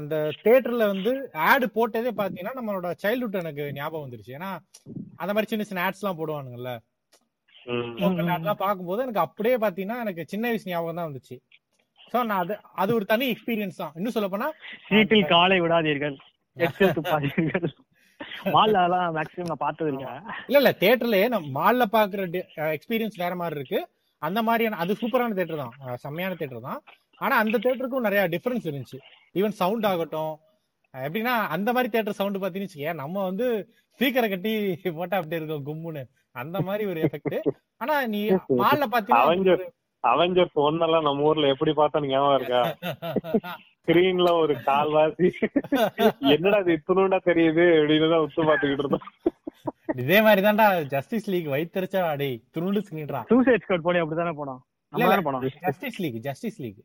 அந்த 0.02 0.16
தியேட்டர்ல 0.42 0.84
வந்து 0.92 1.10
ஆடு 1.48 1.66
போட்டதே 1.76 2.12
பாத்தீங்கன்னா 2.20 2.54
நம்மளோட 2.58 2.90
சைல்ட்ஹுட் 3.02 3.40
எனக்கு 3.40 3.64
ஞாபகம் 3.78 4.04
வந்துருச்சு. 4.04 4.36
ஏன்னா 4.38 4.50
அந்த 5.22 5.30
மாதிரி 5.32 5.50
சின்ன 5.50 5.64
சின்ன 5.70 5.82
ஆட்ஸ் 5.86 6.02
எல்லாம் 6.02 6.20
போடுவானுங்கல்ல. 6.20 6.72
அதெல்லாம் 8.06 8.62
பார்க்கும்போது 8.62 9.04
எனக்கு 9.06 9.24
அப்படியே 9.26 9.56
பாத்தீங்கன்னா 9.64 9.98
எனக்கு 10.04 10.24
சின்ன 10.32 10.44
வயசு 10.50 10.70
ஞாபகம் 10.72 10.98
தான் 11.00 11.08
வந்துச்சு. 11.10 11.36
சோ 12.12 12.16
நான் 12.30 12.42
அது 12.44 12.54
அது 12.82 12.90
ஒரு 12.98 13.06
தனி 13.12 13.26
எக்ஸ்பீரியன்ஸ் 13.34 13.80
தான். 13.82 13.94
இன்னும் 13.98 14.16
சொல்ல 14.16 14.28
போனா 14.34 14.48
சீட்டில் 14.88 15.30
காலை 15.34 15.58
விடாதீர்கள். 15.64 16.16
மால்ல 18.54 18.84
எல்லாம் 18.86 19.14
மேக்ஸிமம் 19.16 19.50
நான் 19.50 19.64
பார்த்தது 19.64 19.90
இல்ல 19.92 20.04
இல்ல 20.48 20.58
இல்ல 20.60 20.70
தியேட்டர்லயே 20.80 21.26
நம்ம 21.34 21.52
மால்ல 21.58 21.84
பாக்குற 21.94 22.22
எக்ஸ்பீரியன்ஸ் 22.76 23.20
வேற 23.24 23.34
மாதிரி 23.40 23.58
இருக்கு. 23.60 23.80
அந்த 24.22 24.40
மாதிரியான 24.48 24.78
அது 24.82 24.92
சூப்பரான 25.00 25.34
தியேட்டர் 25.38 25.62
தான். 25.62 25.74
செம்மையான 26.04 26.36
தியேட்டர் 26.40 26.66
தான். 26.68 26.80
ஆனா 27.20 27.34
அந்த 27.42 27.56
தியேட்டருக்கும் 27.64 28.06
நிறைய 28.08 28.22
டிஃபரன்ஸ் 28.34 28.68
இருந்துச்சு. 28.70 28.98
ஈவன் 29.34 29.56
சவுண்ட் 29.60 29.86
ஆகட்டும். 29.90 30.34
எப்படின்னா 30.94 31.34
அந்த 31.54 31.68
மாதிரி 31.76 31.88
தியேட்டர் 31.92 32.18
சவுண்ட் 32.18 32.42
பாத்தீங்கன்னு 32.42 32.86
ஏன் 32.88 33.00
நம்ம 33.02 33.16
வந்து 33.28 33.46
ஸ்பீக்கரை 34.00 34.28
கட்டி 34.30 34.52
போட்டா 34.98 35.16
அப்படி 35.20 35.38
இருக்கும் 35.40 35.66
கும்முன்னு. 35.68 36.02
அந்த 36.36 36.58
மாதிரி 36.68 36.84
ஒரு 36.92 37.00
எஃபெக்ட் 37.06 37.36
ஆனா 37.82 37.94
நீ 38.14 38.20
மால்ல 38.62 38.84
பாத்தீங்கன்னா 38.94 39.26
அவெஞ்சர் 39.26 39.64
அவெஞ்சர்ஸ் 40.04 40.58
ஒன்னெல்லாம் 40.64 41.06
நம்ம 41.08 41.28
ஊர்ல 41.28 41.52
எப்படி 41.54 41.72
பார்த்தா 41.78 42.06
ஞாபகம் 42.08 42.38
இருக்கா? 42.38 42.62
ஸ்கிரீன்ல 43.84 44.30
ஒரு 44.42 44.54
கால்வாசி. 44.68 45.28
என்னடா 46.34 46.58
இது 46.62 46.72
இத்தனோண்டா 46.78 47.18
தெரியுது 47.30 47.64
அப்படின்னு 47.78 48.20
உத்து 48.26 48.46
பாத்துக்கிட்டு 48.50 48.84
இருந்தோம். 48.84 49.06
இதே 50.02 50.18
மாதிரி 50.26 50.40
தான்டா 50.46 50.66
ஜஸ்டிஸ் 50.94 51.28
லீக் 51.32 51.48
வைத்தறிச்சா 51.54 52.00
அடே 52.12 52.28
துருண்டு 52.54 52.80
சிங்கிடுறா 52.86 53.20
சூசைட் 53.32 53.64
ஸ்குவாட் 53.64 53.84
போடி 53.86 54.00
அப்படிதானே 54.02 54.32
போனோம்? 54.40 54.60
நம்ம 54.92 55.10
தானே 55.12 55.24
போனோம்? 55.26 55.44
ஜஸ்டிஸ் 55.66 55.98
லீக் 56.04 56.18
ஜஸ்டிஸ் 56.28 56.58
லீக் 56.64 56.80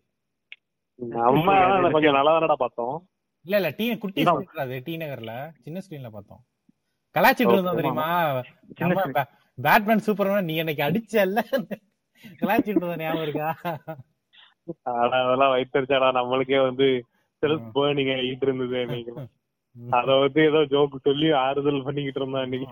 நம்ம 0.99 1.47
ஆனா 1.63 1.89
கொஞ்சம் 1.95 2.17
நல்லா 2.17 2.31
தானடா 2.35 2.57
பார்த்தோம். 2.63 2.95
இல்ல 3.45 3.55
இல்ல 3.59 3.69
டீ 3.79 3.85
குட்டி 4.03 4.21
screen 4.29 4.59
அது 4.63 4.77
டி 4.87 4.93
நகர்ல. 5.03 5.33
சின்ன 5.65 5.81
ஸ்கிரீன்ல 5.85 6.09
பார்த்தோம். 6.15 6.41
கலாச்சிட்டு 7.15 7.53
இருந்தோம் 7.55 7.79
தெரியுமா? 7.81 8.07
பேட்மேன் 9.57 10.05
சூப்பர்மேன் 10.07 10.47
நீ 10.49 10.55
எனக்கு 10.63 10.81
அடிச்சல்ல? 10.87 11.39
கலாச்சிட்டு 12.41 12.79
இருந்த 12.81 12.97
ஞாபகம் 13.03 13.25
இருக்கா? 13.27 13.49
ஆனா 14.93 15.17
அதெல்லாம் 15.23 15.53
வைத்தறிச்சாடா 15.55 16.09
நம்மளுக்கே 16.17 16.61
வந்து 16.65 16.87
செல்ஃப் 17.43 17.67
பேர்னிங் 17.75 18.13
ஆகிட்டு 18.15 18.47
இருந்தது 18.47 18.79
அத 19.97 20.07
வந்து 20.21 20.39
ஏதோ 20.47 20.59
ஜோக் 20.71 20.95
சொல்லி 21.05 21.27
ஆறுதல் 21.41 21.83
பண்ணிக்கிட்டு 21.83 22.19
இருந்தோம் 22.19 22.41
அன்னைக்கு. 22.41 22.67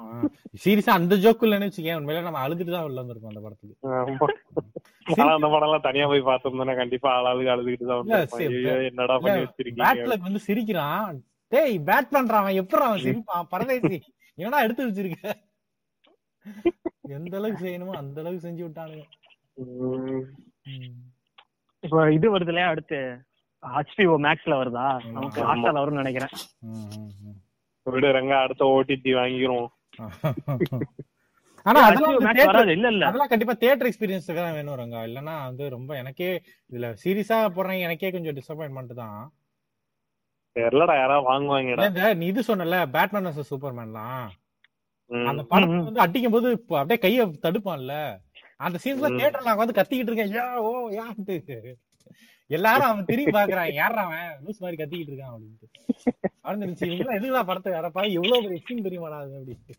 சீரியஸா 0.64 0.94
அந்த 0.99 1.15
ஜோக்குள்ள 1.24 1.57
வச்சுக்கேன் 1.61 1.98
உண்மையில 1.99 2.24
நம்ம 2.26 2.41
அழுதுட்டு 2.45 2.74
தான் 2.74 2.88
உள்ள 2.88 2.98
வந்திருப்போம் 3.02 3.32
அந்த 3.34 3.41
படத்துக்கு. 3.45 3.76
ஆனா 5.22 5.32
அந்த 5.38 5.48
படம் 5.48 5.68
எல்லாம் 5.68 5.86
தனியா 5.86 6.06
போய் 6.11 6.28
பார்த்தோம்னா 6.30 6.76
கண்டிப்பா 6.80 7.10
ஆளாளுக்கு 7.18 7.53
அழுதுகிட்டு 7.53 7.86
தான் 7.88 8.88
என்னடா 8.90 9.15
பண்ணி 9.19 9.44
வச்சிருக்கீங்க? 9.44 10.18
வந்து 10.26 10.41
சிரிக்கிறான். 10.48 11.19
டேய் 11.52 11.78
பேட் 11.90 12.14
பண்றான் 12.15 12.44
அவன்? 12.44 12.60
எப்படி 12.61 12.84
அவன்? 12.88 13.03
சிரிப்பான் 13.06 13.52
பரதேசி. 13.53 13.99
என்னடா 14.38 14.64
எடுத்து 14.68 14.88
வச்சிருக்க? 14.90 15.22
எந்த 17.18 17.34
அளவுக்கு 17.40 17.64
செய்யணுமோ 17.64 17.95
அந்த 18.02 18.18
அளவுக்கு 18.24 18.48
செஞ்சு 18.48 18.65
விட்டானுங்க. 18.65 19.06
இப்போ 21.88 21.99
இது 22.18 22.27
வருது 22.34 22.51
இல்லையா 22.53 22.69
அடுத்து? 22.73 22.99
ஹச்பிஓ 23.64 24.15
மேக்ஸ்ல 24.26 24.55
வருதா? 24.61 24.85
நமக்கு. 25.15 25.39
ஹாஸ்டல் 25.49 25.80
வரும்னு 25.81 26.01
நினைக்கிறேன். 26.03 26.34
விடு 27.85 28.09
ரங்க 28.18 28.34
அடுத்த 28.43 28.64
ஓடிடி 28.76 29.11
வாங்கிரும் 29.19 29.68
ஆனா 31.65 31.80
அதெல்லாம் 31.85 32.14
இல்ல 32.76 32.88
இல்ல. 32.93 33.03
அதெல்லாம் 33.09 33.31
கண்டிப்பா 33.31 33.53
தியேட்டர் 33.61 33.88
எக்ஸ்பீரியன்ஸ்க்கு 33.89 34.39
தான் 34.39 34.57
வேணும் 34.57 34.80
ரங்கா. 34.81 34.99
இல்லனா 35.09 35.34
வந்து 35.47 35.64
ரொம்ப 35.76 35.91
எனக்கே 36.01 36.30
இதுல 36.69 36.89
சீரியஸா 37.03 37.38
போடுறாங்க 37.55 37.88
எனக்கே 37.88 38.11
கொஞ்சம் 38.15 38.38
டிசப்பாயின்மெண்ட் 38.39 38.93
தான். 39.01 39.18
தெரியலடா 40.55 40.95
யாராவது 40.99 41.27
வாங்குவாங்கடா. 41.30 41.88
இந்த 41.91 42.14
நீ 42.22 42.27
இது 42.34 42.43
சொன்னல 42.51 42.77
பேட்மேன் 42.95 43.27
வர்சஸ் 43.30 43.51
சூப்பர்மேன்லாம். 43.53 44.27
அந்த 45.31 45.41
படம். 45.51 45.73
வந்து 45.89 46.03
அடிக்கும் 46.05 46.35
போது 46.35 46.47
இப்ப 46.59 46.80
அப்படியே 46.80 47.01
கைய 47.03 47.26
தடுப்பான்ல. 47.45 47.93
அந்த 48.59 48.77
சீன்ஸ்ல. 48.84 49.09
தியேட்டர்ல 49.17 49.55
வந்து 49.61 49.77
கத்திக்கிட்டு 49.79 50.09
இருக்கேன். 50.11 50.34
யா 50.38 50.45
ஓ 50.67 50.71
யான்ட்டு 50.99 51.35
எல்லாரும் 52.49 52.89
அவன் 52.89 53.05
திரும்பி 53.05 53.31
பாக்குறான் 53.31 53.71
யாரா 53.73 54.03
அவன்? 54.03 54.29
லூஸ் 54.43 54.61
மாதிரி 54.63 54.77
கத்திக்கிட்டு 54.81 55.11
இருக்கான் 55.11 55.34
அப்படின்ட்டு. 55.34 55.67
இருந்துச்சு 56.47 56.88
இவங்க 56.91 57.19
எதுக்குதான் 57.19 57.49
படத்தை 57.49 57.71
வரப்பா 57.73 58.03
எவ்வளவு 58.17 58.43
பெரிய 58.43 58.59
சீன் 58.67 58.85
தெரியுமாடா 58.85 59.17
அது 59.23 59.34
அப்படின்ட்டு 59.39 59.75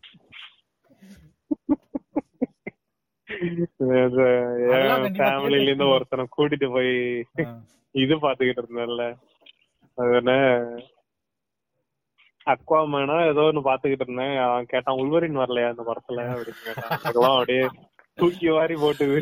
ஃபேமிலில 5.17 5.61
இருந்து 5.61 5.87
ஒருத்தனை 5.87 6.23
கூட்டிட்டு 6.37 6.67
போய். 6.75 6.93
இது 8.03 8.15
பாத்துக்கிட்டு 8.23 8.63
இருந்தேன்ல. 8.63 9.03
அது 9.97 10.15
என்ன? 10.15 10.33
அக்வாமேனா 12.45 13.17
ஏதோ 13.29 13.41
ஒண்ணு 13.49 13.61
பாத்துக்கிட்டு 13.67 14.05
இருந்தேன். 14.07 14.35
அவன் 14.37 14.65
கேட்டான் 14.65 14.99
உள்வரின் 14.99 15.39
வரலையா 15.41 15.69
அந்த 15.69 15.83
படத்துல? 15.89 16.25
அப்படின்னு 16.33 16.63
கேட்டான். 16.65 16.97
அப்படியே 17.33 17.63
தூக்கி 18.19 18.49
வாரி 18.49 18.73
போட்டுது. 18.73 19.21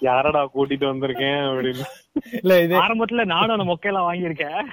யாரடா 0.00 0.50
கூட்டிட்டு 0.54 0.86
வந்திருக்கேன் 0.90 1.40
அப்படின்னு. 1.50 1.84
இல்ல 2.42 2.62
இது 2.62 2.74
ஆரம்பத்துல 2.80 3.24
நானும் 3.24 3.58
அந்த 3.58 3.66
மொக்கையெல்லாம் 3.72 4.08
வாங்கியிருக்கேன். 4.10 4.66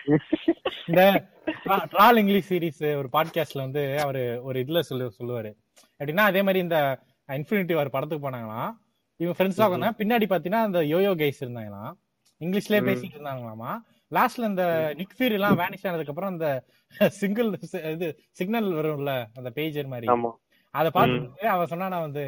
இந்த 0.87 1.25
ட்ரால் 1.65 2.17
இங்கிலீஷ் 2.17 2.51
சீரிஸ் 2.51 2.95
ஒரு 2.95 3.09
பாட்காஸ்ட்ல 3.13 3.63
வந்து 3.65 4.01
அவரு 4.01 4.39
ஒரு 4.43 4.59
இதுல 4.59 4.79
சொல்லு 4.79 5.13
சொல்லுவாரு. 5.19 5.51
எப்படின்னா 5.99 6.25
அதே 6.29 6.41
மாதிரி 6.41 6.59
இந்த 6.59 6.99
இன்ஃபினிட்டி 7.27 7.75
ஒரு 7.75 7.89
படத்துக்கு 7.89 8.29
போனாங்களாம் 8.29 8.71
இவங்க 9.15 9.35
ஃப்ரெண்ட்ஸா 9.37 9.69
உட்காந்து 9.69 10.01
பின்னாடி 10.01 10.25
பாத்தீங்கன்னா 10.29 10.63
அந்த 10.67 10.79
யோயோ 10.79 11.13
கைஸ் 11.15 11.43
இருந்தாங்களாம். 11.43 11.93
இங்கிலீஷ்லயே. 12.39 12.85
பேசிட்டு 12.87 13.17
இருந்தாங்களாமா? 13.17 13.71
லாஸ்ட்ல 14.11 14.47
இந்த 14.47 14.93
நிக் 14.95 15.15
ஃபியூரி 15.17 15.31
எல்லாம் 15.31 15.57
வேனிஷ் 15.57 15.87
ஆனதுக்கு 15.87 16.07
அப்புறம் 16.07 16.29
அந்த 16.29 16.63
சிங்கிள் 17.07 17.57
இது 17.91 18.19
சிக்னல் 18.31 18.71
வரும்ல 18.71 19.25
அந்த 19.33 19.49
பேஜர் 19.49 19.87
மாதிரி. 19.87 20.07
ஆமா. 20.07 20.31
அத 20.73 20.87
பார்த்துட்டு 20.89 21.47
அவன் 21.53 21.71
சொன்னானா 21.71 21.97
வந்து 22.05 22.23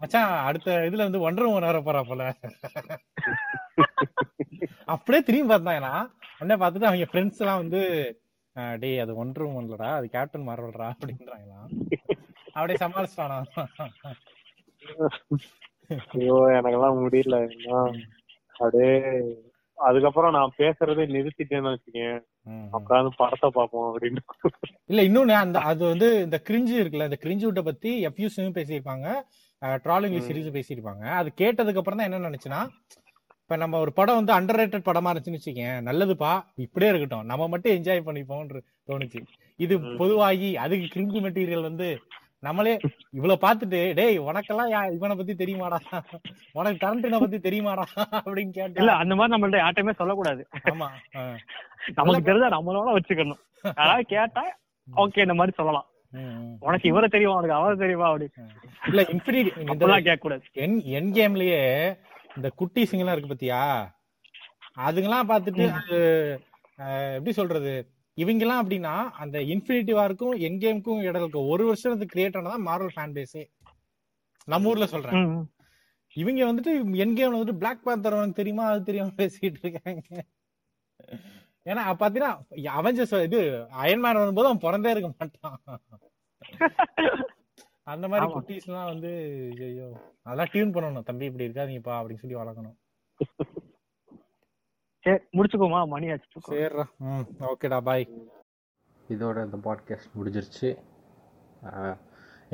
மச்சான் 0.00 0.32
அடுத்த 0.46 0.78
இதுல 0.88 1.06
வந்து 1.08 1.24
ஒன்றரை 1.26 1.48
மணி 1.50 1.66
நேரம் 1.66 1.86
போறா 1.86 2.00
போல. 2.08 2.22
அப்படியே 4.94 5.20
திரும்பி 5.26 5.50
பார்த்தாங்கன்னா 5.52 5.94
உடனே 6.40 6.56
பார்த்துட்டு 6.62 6.88
அவங்க 6.88 7.08
ஃப்ரெண்ட்ஸ் 7.10 7.42
எல்லாம் 7.42 7.62
வந்து 7.62 7.80
டேய் 8.82 9.02
அது 9.02 9.12
ஒன்றரை 9.22 9.48
மணிலடா 9.50 9.90
அது 9.98 10.06
கேப்டன் 10.14 10.48
மார்வல்டா 10.48 10.88
அப்படின்றாங்களாம் 10.94 11.68
அப்படியே 12.54 12.80
சமாளிச்சிட்டானா. 12.82 13.38
ஐயோ 16.16 16.36
எனக்கெல்லாம் 16.58 17.00
முடியல. 17.04 17.36
நான் 17.66 17.94
அப்படியே 18.56 18.92
அதுக்கப்புறம் 19.80 20.32
நான் 20.32 20.52
பேசுறதே 20.58 21.04
நிறுத்திட்டேன்னு 21.08 21.70
வச்சுக்கேன். 21.70 22.18
உட்காந்து 22.72 23.08
படத்தை 23.16 23.50
பார்ப்போம் 23.52 23.98
அப்படின்னு. 23.98 24.20
இல்ல 24.86 25.02
இன்னொன்னு 25.02 25.38
அந்த 25.38 25.58
அது 25.58 25.86
வந்து 25.86 26.08
இந்த 26.22 26.42
கிரிஞ்சு 26.48 26.80
இருக்குல்ல 26.82 27.04
இந்த 27.04 27.18
கிரிஞ்சு 27.22 27.44
விட்ட 27.44 27.62
பத்தி 27.62 28.06
எஃப்யூஸும் 28.06 28.56
பேசியிருப்பாங்க. 28.58 29.06
ட்ராலிங் 29.62 30.20
ம். 30.20 30.24
சீரிஸும் 30.26 30.56
பேசியிருப்பாங்க. 30.58 31.04
அது 31.12 31.32
கேட்டதுக்கு 31.36 31.76
அப்புறம் 31.76 31.98
தான் 31.98 32.12
என்ன 32.12 32.28
நினைச்சுன்னா 32.28 32.60
இப்ப 33.42 33.56
நம்ம 33.56 33.80
ஒரு 33.80 33.92
படம் 33.92 34.24
வந்து 34.24 34.34
அண்டர் 34.34 34.56
ரேட்டட் 34.56 34.88
படமா 34.88 35.10
இருந்துச்சுன்னு 35.10 35.38
வச்சுக்கேன். 35.38 35.78
நல்லதுப்பா 35.88 36.32
இப்படியே 36.56 36.90
இருக்கட்டும். 36.90 37.26
நம்ம 37.26 37.48
மட்டும் 37.48 37.72
என்ஜாய் 37.72 38.06
பண்ணிப்போம்னு 38.08 38.60
தோணுச்சு. 38.88 39.20
இது. 39.56 39.80
பொதுவாகி 39.80 40.56
அதுக்கு 40.56 40.86
கிரிஞ்சு 40.86 41.22
மெட்டீரியல் 41.24 41.62
வந்து 41.62 41.88
நம்மளே 42.42 42.72
இவ்வளவு 43.10 43.42
பார்த்துட்டு 43.42 43.78
டேய் 43.94 44.18
உனக்கெல்லாம் 44.24 44.68
இவனை 44.92 45.14
பத்தி 45.16 45.34
தெரியுமாடா? 45.34 45.78
உனக்கு 46.52 46.78
டரண்டினை 46.84 47.18
பத்தி 47.20 47.38
தெரியுமாடா? 47.38 47.84
அப்படின்னு 48.20 48.52
இல்ல 48.52 48.68
கேட்டா 48.76 48.94
அந்த 48.96 49.14
மாதிரி 49.14 49.34
நம்மள்ட்ட 49.34 49.60
யார்ட்டையுமே 49.60 49.94
சொல்லக்கூடாது. 49.96 50.42
ஆமா. 50.70 50.88
நமக்கு 51.94 52.22
தெரிஞ்சா 52.22 52.48
நம்மளோட 52.48 52.94
வச்சுக்கணும். 52.96 53.40
யாராவது 53.76 54.06
கேட்டா 54.06 54.44
ஓகே 54.88 55.20
இந்த 55.20 55.34
மாதிரி 55.34 55.54
சொல்லலாம். 55.56 55.86
உனக்கு 56.60 56.88
இவரை 56.88 57.08
தெரியுமா? 57.08 57.36
உனக்கு 57.36 57.54
அவரை 57.54 57.76
தெரியுமா? 57.78 58.06
அப்படி. 58.08 58.26
இல்ல 58.88 59.02
இன்ஃபினிட்டி 59.10 59.50
அப்படிலாம் 59.66 60.02
கேட்க 60.02 60.22
கூடாது 60.22 60.44
என் 60.64 60.78
என் 60.92 61.12
கேம்லயே 61.14 61.60
இந்த 62.36 62.48
குட்டீஸுங்கெல்லாம் 62.58 63.12
இருக்கு 63.12 63.28
பாத்தியா? 63.28 63.62
அதுங்கெல்லாம் 64.80 65.30
பார்த்துட்டு 65.30 65.64
அது 65.78 65.98
அஹ், 66.78 67.14
எப்படி 67.16 67.32
சொல்றது? 67.32 67.72
இவங்கெல்லாம் 68.22 68.60
அப்படின்னா 68.62 68.94
அந்த 69.22 69.36
இன்ஃபினிட்டி 69.52 69.92
வாருக்கும் 69.98 70.34
என் 70.46 70.60
கேமுக்கும் 70.62 71.04
இடையில 71.06 71.22
இருக்க 71.22 71.40
ஒரு 71.54 71.64
வருஷத்துக்கு 71.68 72.14
கிரியேட் 72.14 72.38
ஆனதான் 72.40 72.66
மார்வல் 72.68 72.94
ஃபேன் 72.96 73.16
பேஸே 73.18 73.44
நம்ம 74.52 74.70
ஊர்ல 74.70 74.86
சொல்றேன். 74.94 75.24
இவங்க 76.16 76.40
வந்துட்டு 76.48 76.72
என் 77.02 77.16
கேம்ல 77.18 77.36
வந்துட்டு 77.36 77.60
பிளாக் 77.62 77.86
பேந்தர் 77.86 78.16
உனக்கு 78.18 78.38
தெரியுமா? 78.38 78.64
அது 78.70 78.88
தெரியாம 78.88 79.14
பேசிட்டு 79.20 79.60
இருக்காங்க. 79.64 80.02
ஏன்னா 81.70 81.82
பாத்தீங்கன்னா 82.00 82.32
அவெஞ்சர்ஸ் 82.78 83.14
இது 83.28 83.40
அயன்மேன் 83.82 84.20
வரும்போது 84.20 84.48
அவன் 84.50 84.64
பிறந்தே 84.66 84.92
இருக்க 84.94 85.10
மாட்டான். 85.12 85.58
அந்த 87.86 88.06
மாதிரி. 88.08 88.26
குட்டீஸ் 88.34 88.68
எல்லாம் 88.68 88.90
வந்து 88.92 89.10
ஐயோ 89.66 89.88
அதெல்லாம் 90.26 90.50
டியூன் 90.52 90.74
பண்ணணும். 90.74 91.06
தம்பி 91.08 91.28
இப்படி 91.30 91.48
இருக்காதீங்கப்பா 91.48 91.94
அப்படின்னு 91.98 92.22
சொல்லி 92.22 92.40
வளர்க்கணும். 92.40 92.76
சரி 95.04 95.20
முடிச்சுக்கோமா 95.36 95.80
மணி 95.92 96.06
ஆச்சு 96.12 96.40
சரிடா 96.48 96.84
ம் 97.08 97.26
ஓகேடா 97.50 97.78
பாய். 97.88 98.04
இதோட 99.08 99.36
இந்த 99.46 99.58
பாட்காஸ்ட் 99.66 100.16
முடிஞ்சிருச்சு. 100.18 100.68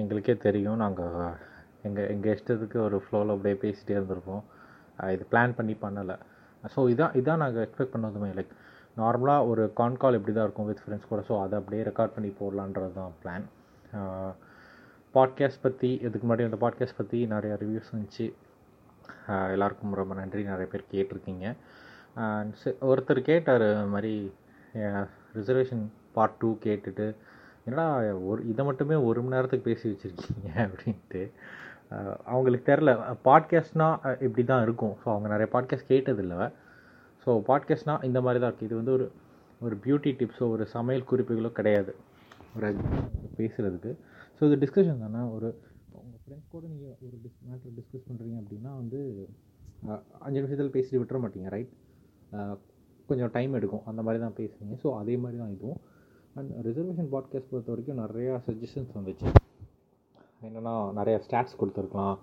எங்களுக்கே 0.00 0.34
தெரியும். 0.46 0.78
நாங்கள் 0.82 1.16
எங்கள் 1.86 2.08
எங்கள் 2.12 2.34
இஷ்டத்துக்கு 2.36 2.78
ஒரு 2.86 2.96
ஃப்ளோவில் 3.04 3.32
அப்படியே 3.34 3.56
பேசிகிட்டே 3.64 3.96
இருந்திருப்போம் 3.98 4.44
ஆஹ் 5.00 5.12
இது 5.14 5.24
பிளான் 5.32 5.56
பண்ணி 5.58 5.74
பண்ணலை. 5.84 6.16
ஸோ 6.74 6.82
இதான் 6.92 7.16
இதான் 7.20 7.42
நாங்கள் 7.44 7.64
எக்ஸ்பெக்ட் 7.66 7.94
பண்ணதுமே 7.94 8.28
லைக் 8.38 8.52
நார்மலாக 9.00 9.48
ஒரு 9.50 9.62
கான் 9.80 10.00
கால் 10.02 10.16
இப்படி 10.18 10.34
தான் 10.36 10.46
இருக்கும் 10.48 10.68
வித் 10.70 10.82
ஃப்ரெண்ட்ஸ் 10.84 11.10
கூட. 11.10 11.20
ஸோ 11.28 11.34
அதை 11.44 11.54
அப்படியே 11.60 11.82
ரெக்கார்ட் 11.88 12.14
பண்ணி 12.16 12.30
போடலான்றது 12.40 12.96
தான் 13.00 13.14
பிளான் 13.22 13.46
பாட்காஸ்ட் 15.14 15.64
பற்றி 15.66 15.90
இதுக்கு 16.06 16.24
முன்னாடி 16.26 16.46
அந்த 16.48 16.58
பாட்காஸ்ட் 16.64 17.00
பற்றி 17.00 17.18
நிறைய 17.34 17.52
ரிவ்யூஸ் 17.62 17.90
இருந்துச்சு. 17.92 18.26
எல்லாருக்கும் 19.54 19.98
ரொம்ப 20.00 20.14
நன்றி. 20.20 20.42
நிறைய 20.52 20.66
பேர் 20.72 20.90
கேட்டிருக்கீங்க. 20.94 21.46
ஒருத்தர் 22.90 23.20
கேட்டார் 23.22 23.64
இது 23.70 23.92
மாதிரி 23.94 24.12
ரிசர்வேஷன் 25.38 25.84
பார்ட் 26.14 26.38
டூ 26.38 26.50
கேட்டுட்டு 26.64 27.06
என்னடா 27.66 27.86
ஒரு 28.30 28.40
இதை 28.48 28.62
மட்டுமே 28.64 28.96
ஒரு 29.08 29.18
மணி 29.22 29.34
நேரத்துக்கு 29.36 29.68
பேசி 29.68 29.84
வச்சுருக்கீங்க? 29.90 30.48
அப்படின்ட்டு. 30.66 31.22
அவங்களுக்கு 32.24 32.72
தெரில 32.72 32.90
பாட்காஸ்ட்னால் 33.24 33.96
இப்படி 34.26 34.44
தான் 34.44 34.62
இருக்கும். 34.62 34.94
ஸோ 35.02 35.06
அவங்க 35.14 35.28
நிறைய 35.28 35.48
பாட்காஸ்ட் 35.52 35.90
கேட்டதில்லை. 35.92 36.40
ஸோ 37.26 37.30
பாட்காஸ்ட்னால் 37.50 38.04
இந்த 38.04 38.20
மாதிரி 38.20 38.40
தான் 38.40 38.50
இருக்குது 38.50 38.68
இது 38.68 38.80
வந்து 38.80 38.92
ஒரு 38.92 39.06
ஒரு 39.60 39.74
பியூட்டி 39.84 40.10
டிப்ஸோ 40.20 40.46
ஒரு 40.54 40.64
சமையல் 40.66 41.08
குறிப்புகளோ 41.10 41.52
கிடையாது. 41.52 41.92
ஒரு 42.56 42.68
பேசுகிறதுக்கு 43.38 43.92
ஸோ 44.38 44.42
இது 44.48 44.56
டிஸ்கஷன் 44.64 45.02
தானே? 45.04 45.22
ஒரு 45.36 45.48
உங்கள் 45.98 46.20
ஃப்ரெண்ட்ஸ் 46.22 46.52
கூட 46.54 46.64
நீங்கள் 46.72 46.94
ஒரு 47.06 47.16
டிஸ் 47.24 47.40
மேட்ரு 47.48 47.74
டிஸ்கஸ் 47.78 48.06
பண்ணுறீங்க 48.08 48.38
அப்படின்னா 48.42 48.72
வந்து 48.76 49.00
அஞ்சு 50.20 50.38
நிமிஷத்தில் 50.40 50.74
பேசிட்டு 50.76 51.00
விட்டுற 51.02 51.18
மாட்டீங்க 51.22 51.48
ரைட் 51.48 51.74
கொஞ்சம் 53.08 53.32
டைம் 53.36 53.52
எடுக்கும். 53.58 53.84
அந்த 53.90 54.00
மாதிரி 54.06 54.20
தான் 54.24 54.36
பேசுவீங்க 54.38 54.76
ஸோ 54.84 54.88
அதே 55.00 55.14
மாதிரி 55.24 55.38
தான் 55.42 55.52
இதுவும். 55.56 55.80
அண்ட் 56.38 56.50
ரிசர்வேஷன் 56.66 57.10
பாட்காஸ்ட் 57.12 57.50
பொறுத்த 57.50 57.70
வரைக்கும் 57.72 58.00
நிறையா 58.04 58.32
சஜஷன்ஸ் 58.46 58.90
வந்துச்சு. 58.98 59.28
என்னென்னா 60.46 60.74
நிறையா 60.98 61.18
ஸ்டாட்ஸ் 61.26 61.58
கொடுத்துருக்கலாம். 61.60 62.16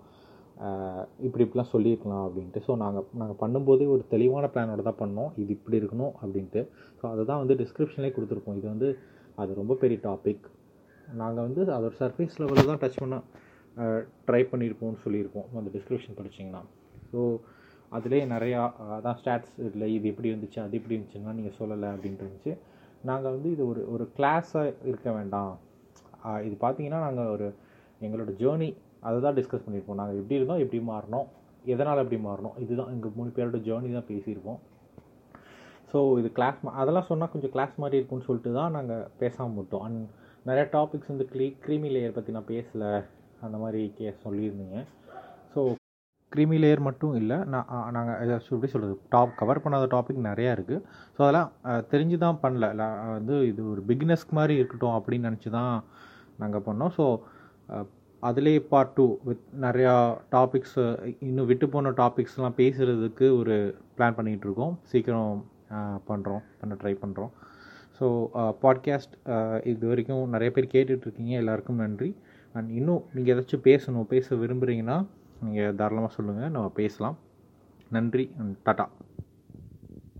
இப்படி 1.26 1.42
இப்படிலாம் 1.44 1.70
சொல்லியிருக்கலாம் 1.74 2.24
அப்படின்ட்டு. 2.26 2.60
ஸோ 2.66 2.72
நாங்கள் 2.82 3.06
நாங்கள் 3.20 3.38
பண்ணும்போதே 3.40 3.86
ஒரு 3.94 4.02
தெளிவான 4.12 4.50
பிளானோட 4.54 4.82
தான் 4.88 5.00
பண்ணோம். 5.00 5.30
இது 5.42 5.50
இப்படி 5.58 5.76
இருக்கணும் 5.80 6.12
அப்படின்ட்டு. 6.22 6.62
ஸோ 6.98 7.04
அதை 7.12 7.22
தான் 7.30 7.40
வந்து 7.42 7.56
டிஸ்கிரிப்ஷன்லேயே 7.62 8.14
கொடுத்துருப்போம் 8.18 8.58
இது 8.60 8.68
வந்து 8.74 8.90
அது 9.42 9.58
ரொம்ப 9.60 9.74
பெரிய 9.82 9.98
டாபிக் 10.06 10.44
நாங்கள் 11.22 11.44
வந்து 11.46 11.62
அதோட 11.76 11.94
சர்ஃபேஸ் 12.02 12.38
லெவலில் 12.42 12.70
தான் 12.70 12.80
டச் 12.82 13.00
பண்ண 13.02 13.16
ட்ரை 14.28 14.42
பண்ணியிருப்போம்னு 14.52 15.00
சொல்லியிருப்போம். 15.04 15.46
அந்த 15.60 15.70
டிஸ்கிரிப்ஷன் 15.76 16.16
படிச்சிங்கன்னா. 16.20 16.62
ஸோ 17.10 17.20
அதுலேயே 17.96 18.24
நிறையா 18.34 18.60
அதான் 18.96 19.18
ஸ்டாட்ஸ் 19.20 19.54
இல்லை 19.70 19.86
இது 19.96 20.06
எப்படி 20.12 20.30
இருந்துச்சு 20.32 20.58
அது 20.64 20.78
எப்படி 20.78 20.94
இருந்துச்சுன்னா 20.96 21.34
நீங்கள் 21.38 21.56
சொல்லலை 21.58 21.88
அப்படின்ட்டு 21.94 22.24
இருந்துச்சு. 22.24 22.52
நாங்கள் 23.10 23.34
வந்து 23.34 23.48
இது 23.54 23.62
ஒரு 23.72 23.80
ஒரு 23.94 24.04
கிளாஸாக 24.16 24.74
இருக்க 24.90 25.08
வேண்டாம். 25.18 25.52
இது 26.46 26.54
பார்த்தீங்கன்னா 26.64 27.00
நாங்கள் 27.06 27.32
ஒரு 27.36 27.46
எங்களோட 28.04 28.32
ஜேர்னி 28.42 28.68
அதை 29.08 29.16
தான் 29.26 29.36
டிஸ்கஸ் 29.38 29.64
பண்ணியிருப்போம். 29.64 29.98
நாங்கள் 30.00 30.18
எப்படி 30.20 30.38
இருந்தோம் 30.38 30.62
எப்படி 30.64 30.80
மாறினோம் 30.92 31.26
எதனால் 31.74 32.02
எப்படி 32.04 32.20
மாறினோம் 32.28 32.56
இதுதான் 32.64 32.92
எங்கள் 32.94 33.14
மூணு 33.18 33.30
பேரோட 33.36 33.58
ஜேர்னி 33.68 33.90
தான் 33.98 34.10
பேசியிருப்போம். 34.12 34.60
ஸோ 35.92 35.98
இது 36.20 36.28
கிளாஸ் 36.38 36.58
அதெல்லாம் 36.82 37.08
சொன்னால் 37.10 37.32
கொஞ்சம் 37.34 37.52
கிளாஸ் 37.54 37.74
மாதிரி 37.82 37.98
இருக்கும்னு 37.98 38.26
சொல்லிட்டு 38.28 38.52
தான் 38.58 38.74
நாங்கள் 38.76 39.06
பேசாமல் 39.22 39.58
விட்டோம். 39.60 39.84
அண்ட் 39.86 40.02
நிறையா 40.48 40.66
டாபிக்ஸ் 40.76 41.12
வந்து 41.12 41.26
க்ளீ 41.34 41.46
க்ரீமி 41.66 41.90
லேயர் 41.94 42.16
பற்றி 42.16 42.36
நான் 42.36 42.50
பேசலை. 42.54 42.92
அந்த 43.46 43.56
மாதிரி 43.62 43.80
கே 43.98 44.12
சொல்லியிருந்தீங்க. 44.26 44.78
ஸோ 45.54 45.60
க்ரீமி 46.32 46.56
லேயர் 46.62 46.86
மட்டும் 46.86 47.14
இல்லை 47.20 47.36
நான் 47.52 47.68
நாங்கள் 47.96 48.32
எப்படி 48.36 48.70
சொல்கிறது 48.72 48.94
டாப் 49.14 49.36
கவர் 49.40 49.62
பண்ணாத 49.64 49.84
டாபிக் 49.94 50.26
நிறையா 50.30 50.52
இருக்குது 50.56 50.80
ஸோ 51.16 51.20
அதெல்லாம் 51.24 51.50
தெரிஞ்சு 51.92 52.16
தான் 52.24 52.40
பண்ணல. 52.44 52.68
வந்து 53.18 53.36
இது 53.50 53.60
ஒரு 53.72 53.82
பிகினஸ்க்கு 53.90 54.38
மாதிரி 54.38 54.54
இருக்கட்டும் 54.60 54.96
அப்படின்னு 54.98 55.28
நினச்சி 55.30 55.50
தான் 55.58 55.74
நாங்கள் 56.42 56.66
பண்ணோம் 56.68 56.92
ஸோ 56.98 57.06
அதிலே 58.22 58.54
பார்ட் 58.72 58.94
டூ 58.96 59.06
வித் 59.28 59.46
நிறையா 59.64 59.94
டாபிக்ஸ் 60.34 60.78
இன்னும் 61.28 61.48
விட்டு 61.50 61.66
போன 61.74 61.90
டாபிக்ஸ்லாம் 62.02 62.58
பேசுகிறதுக்கு 62.60 63.26
ஒரு 63.40 63.56
பிளான் 63.96 64.16
பண்ணிகிட்டு 64.18 64.46
இருக்கோம். 64.48 64.74
சீக்கிரம் 64.92 65.34
பண்ணுறோம் 66.10 66.44
பண்ண 66.60 66.72
ட்ரை 66.82 66.94
பண்ணுறோம் 67.02 67.32
ஸோ 67.98 68.06
பாட்காஸ்ட் 68.62 69.14
இது 69.72 69.84
வரைக்கும் 69.90 70.32
நிறைய 70.34 70.50
பேர் 70.54 70.74
கேட்டுட்ருக்கீங்க 70.74 71.34
எல்லாருக்கும் 71.42 71.82
நன்றி. 71.84 72.10
அண்ட் 72.54 72.70
இன்னும் 72.78 73.04
நீங்கள் 73.14 73.32
ஏதாச்சும் 73.34 73.66
பேசணும் 73.70 74.08
பேச 74.14 74.36
விரும்புகிறீங்கன்னா 74.42 74.98
நீங்கள் 75.42 75.74
தாராளமாக 75.74 76.12
சொல்லுங்கள் 76.16 76.52
நம்ம 76.56 76.68
பேசலாம். 76.80 77.16
நன்றி 77.90 78.24
டாட்டா 78.66 78.86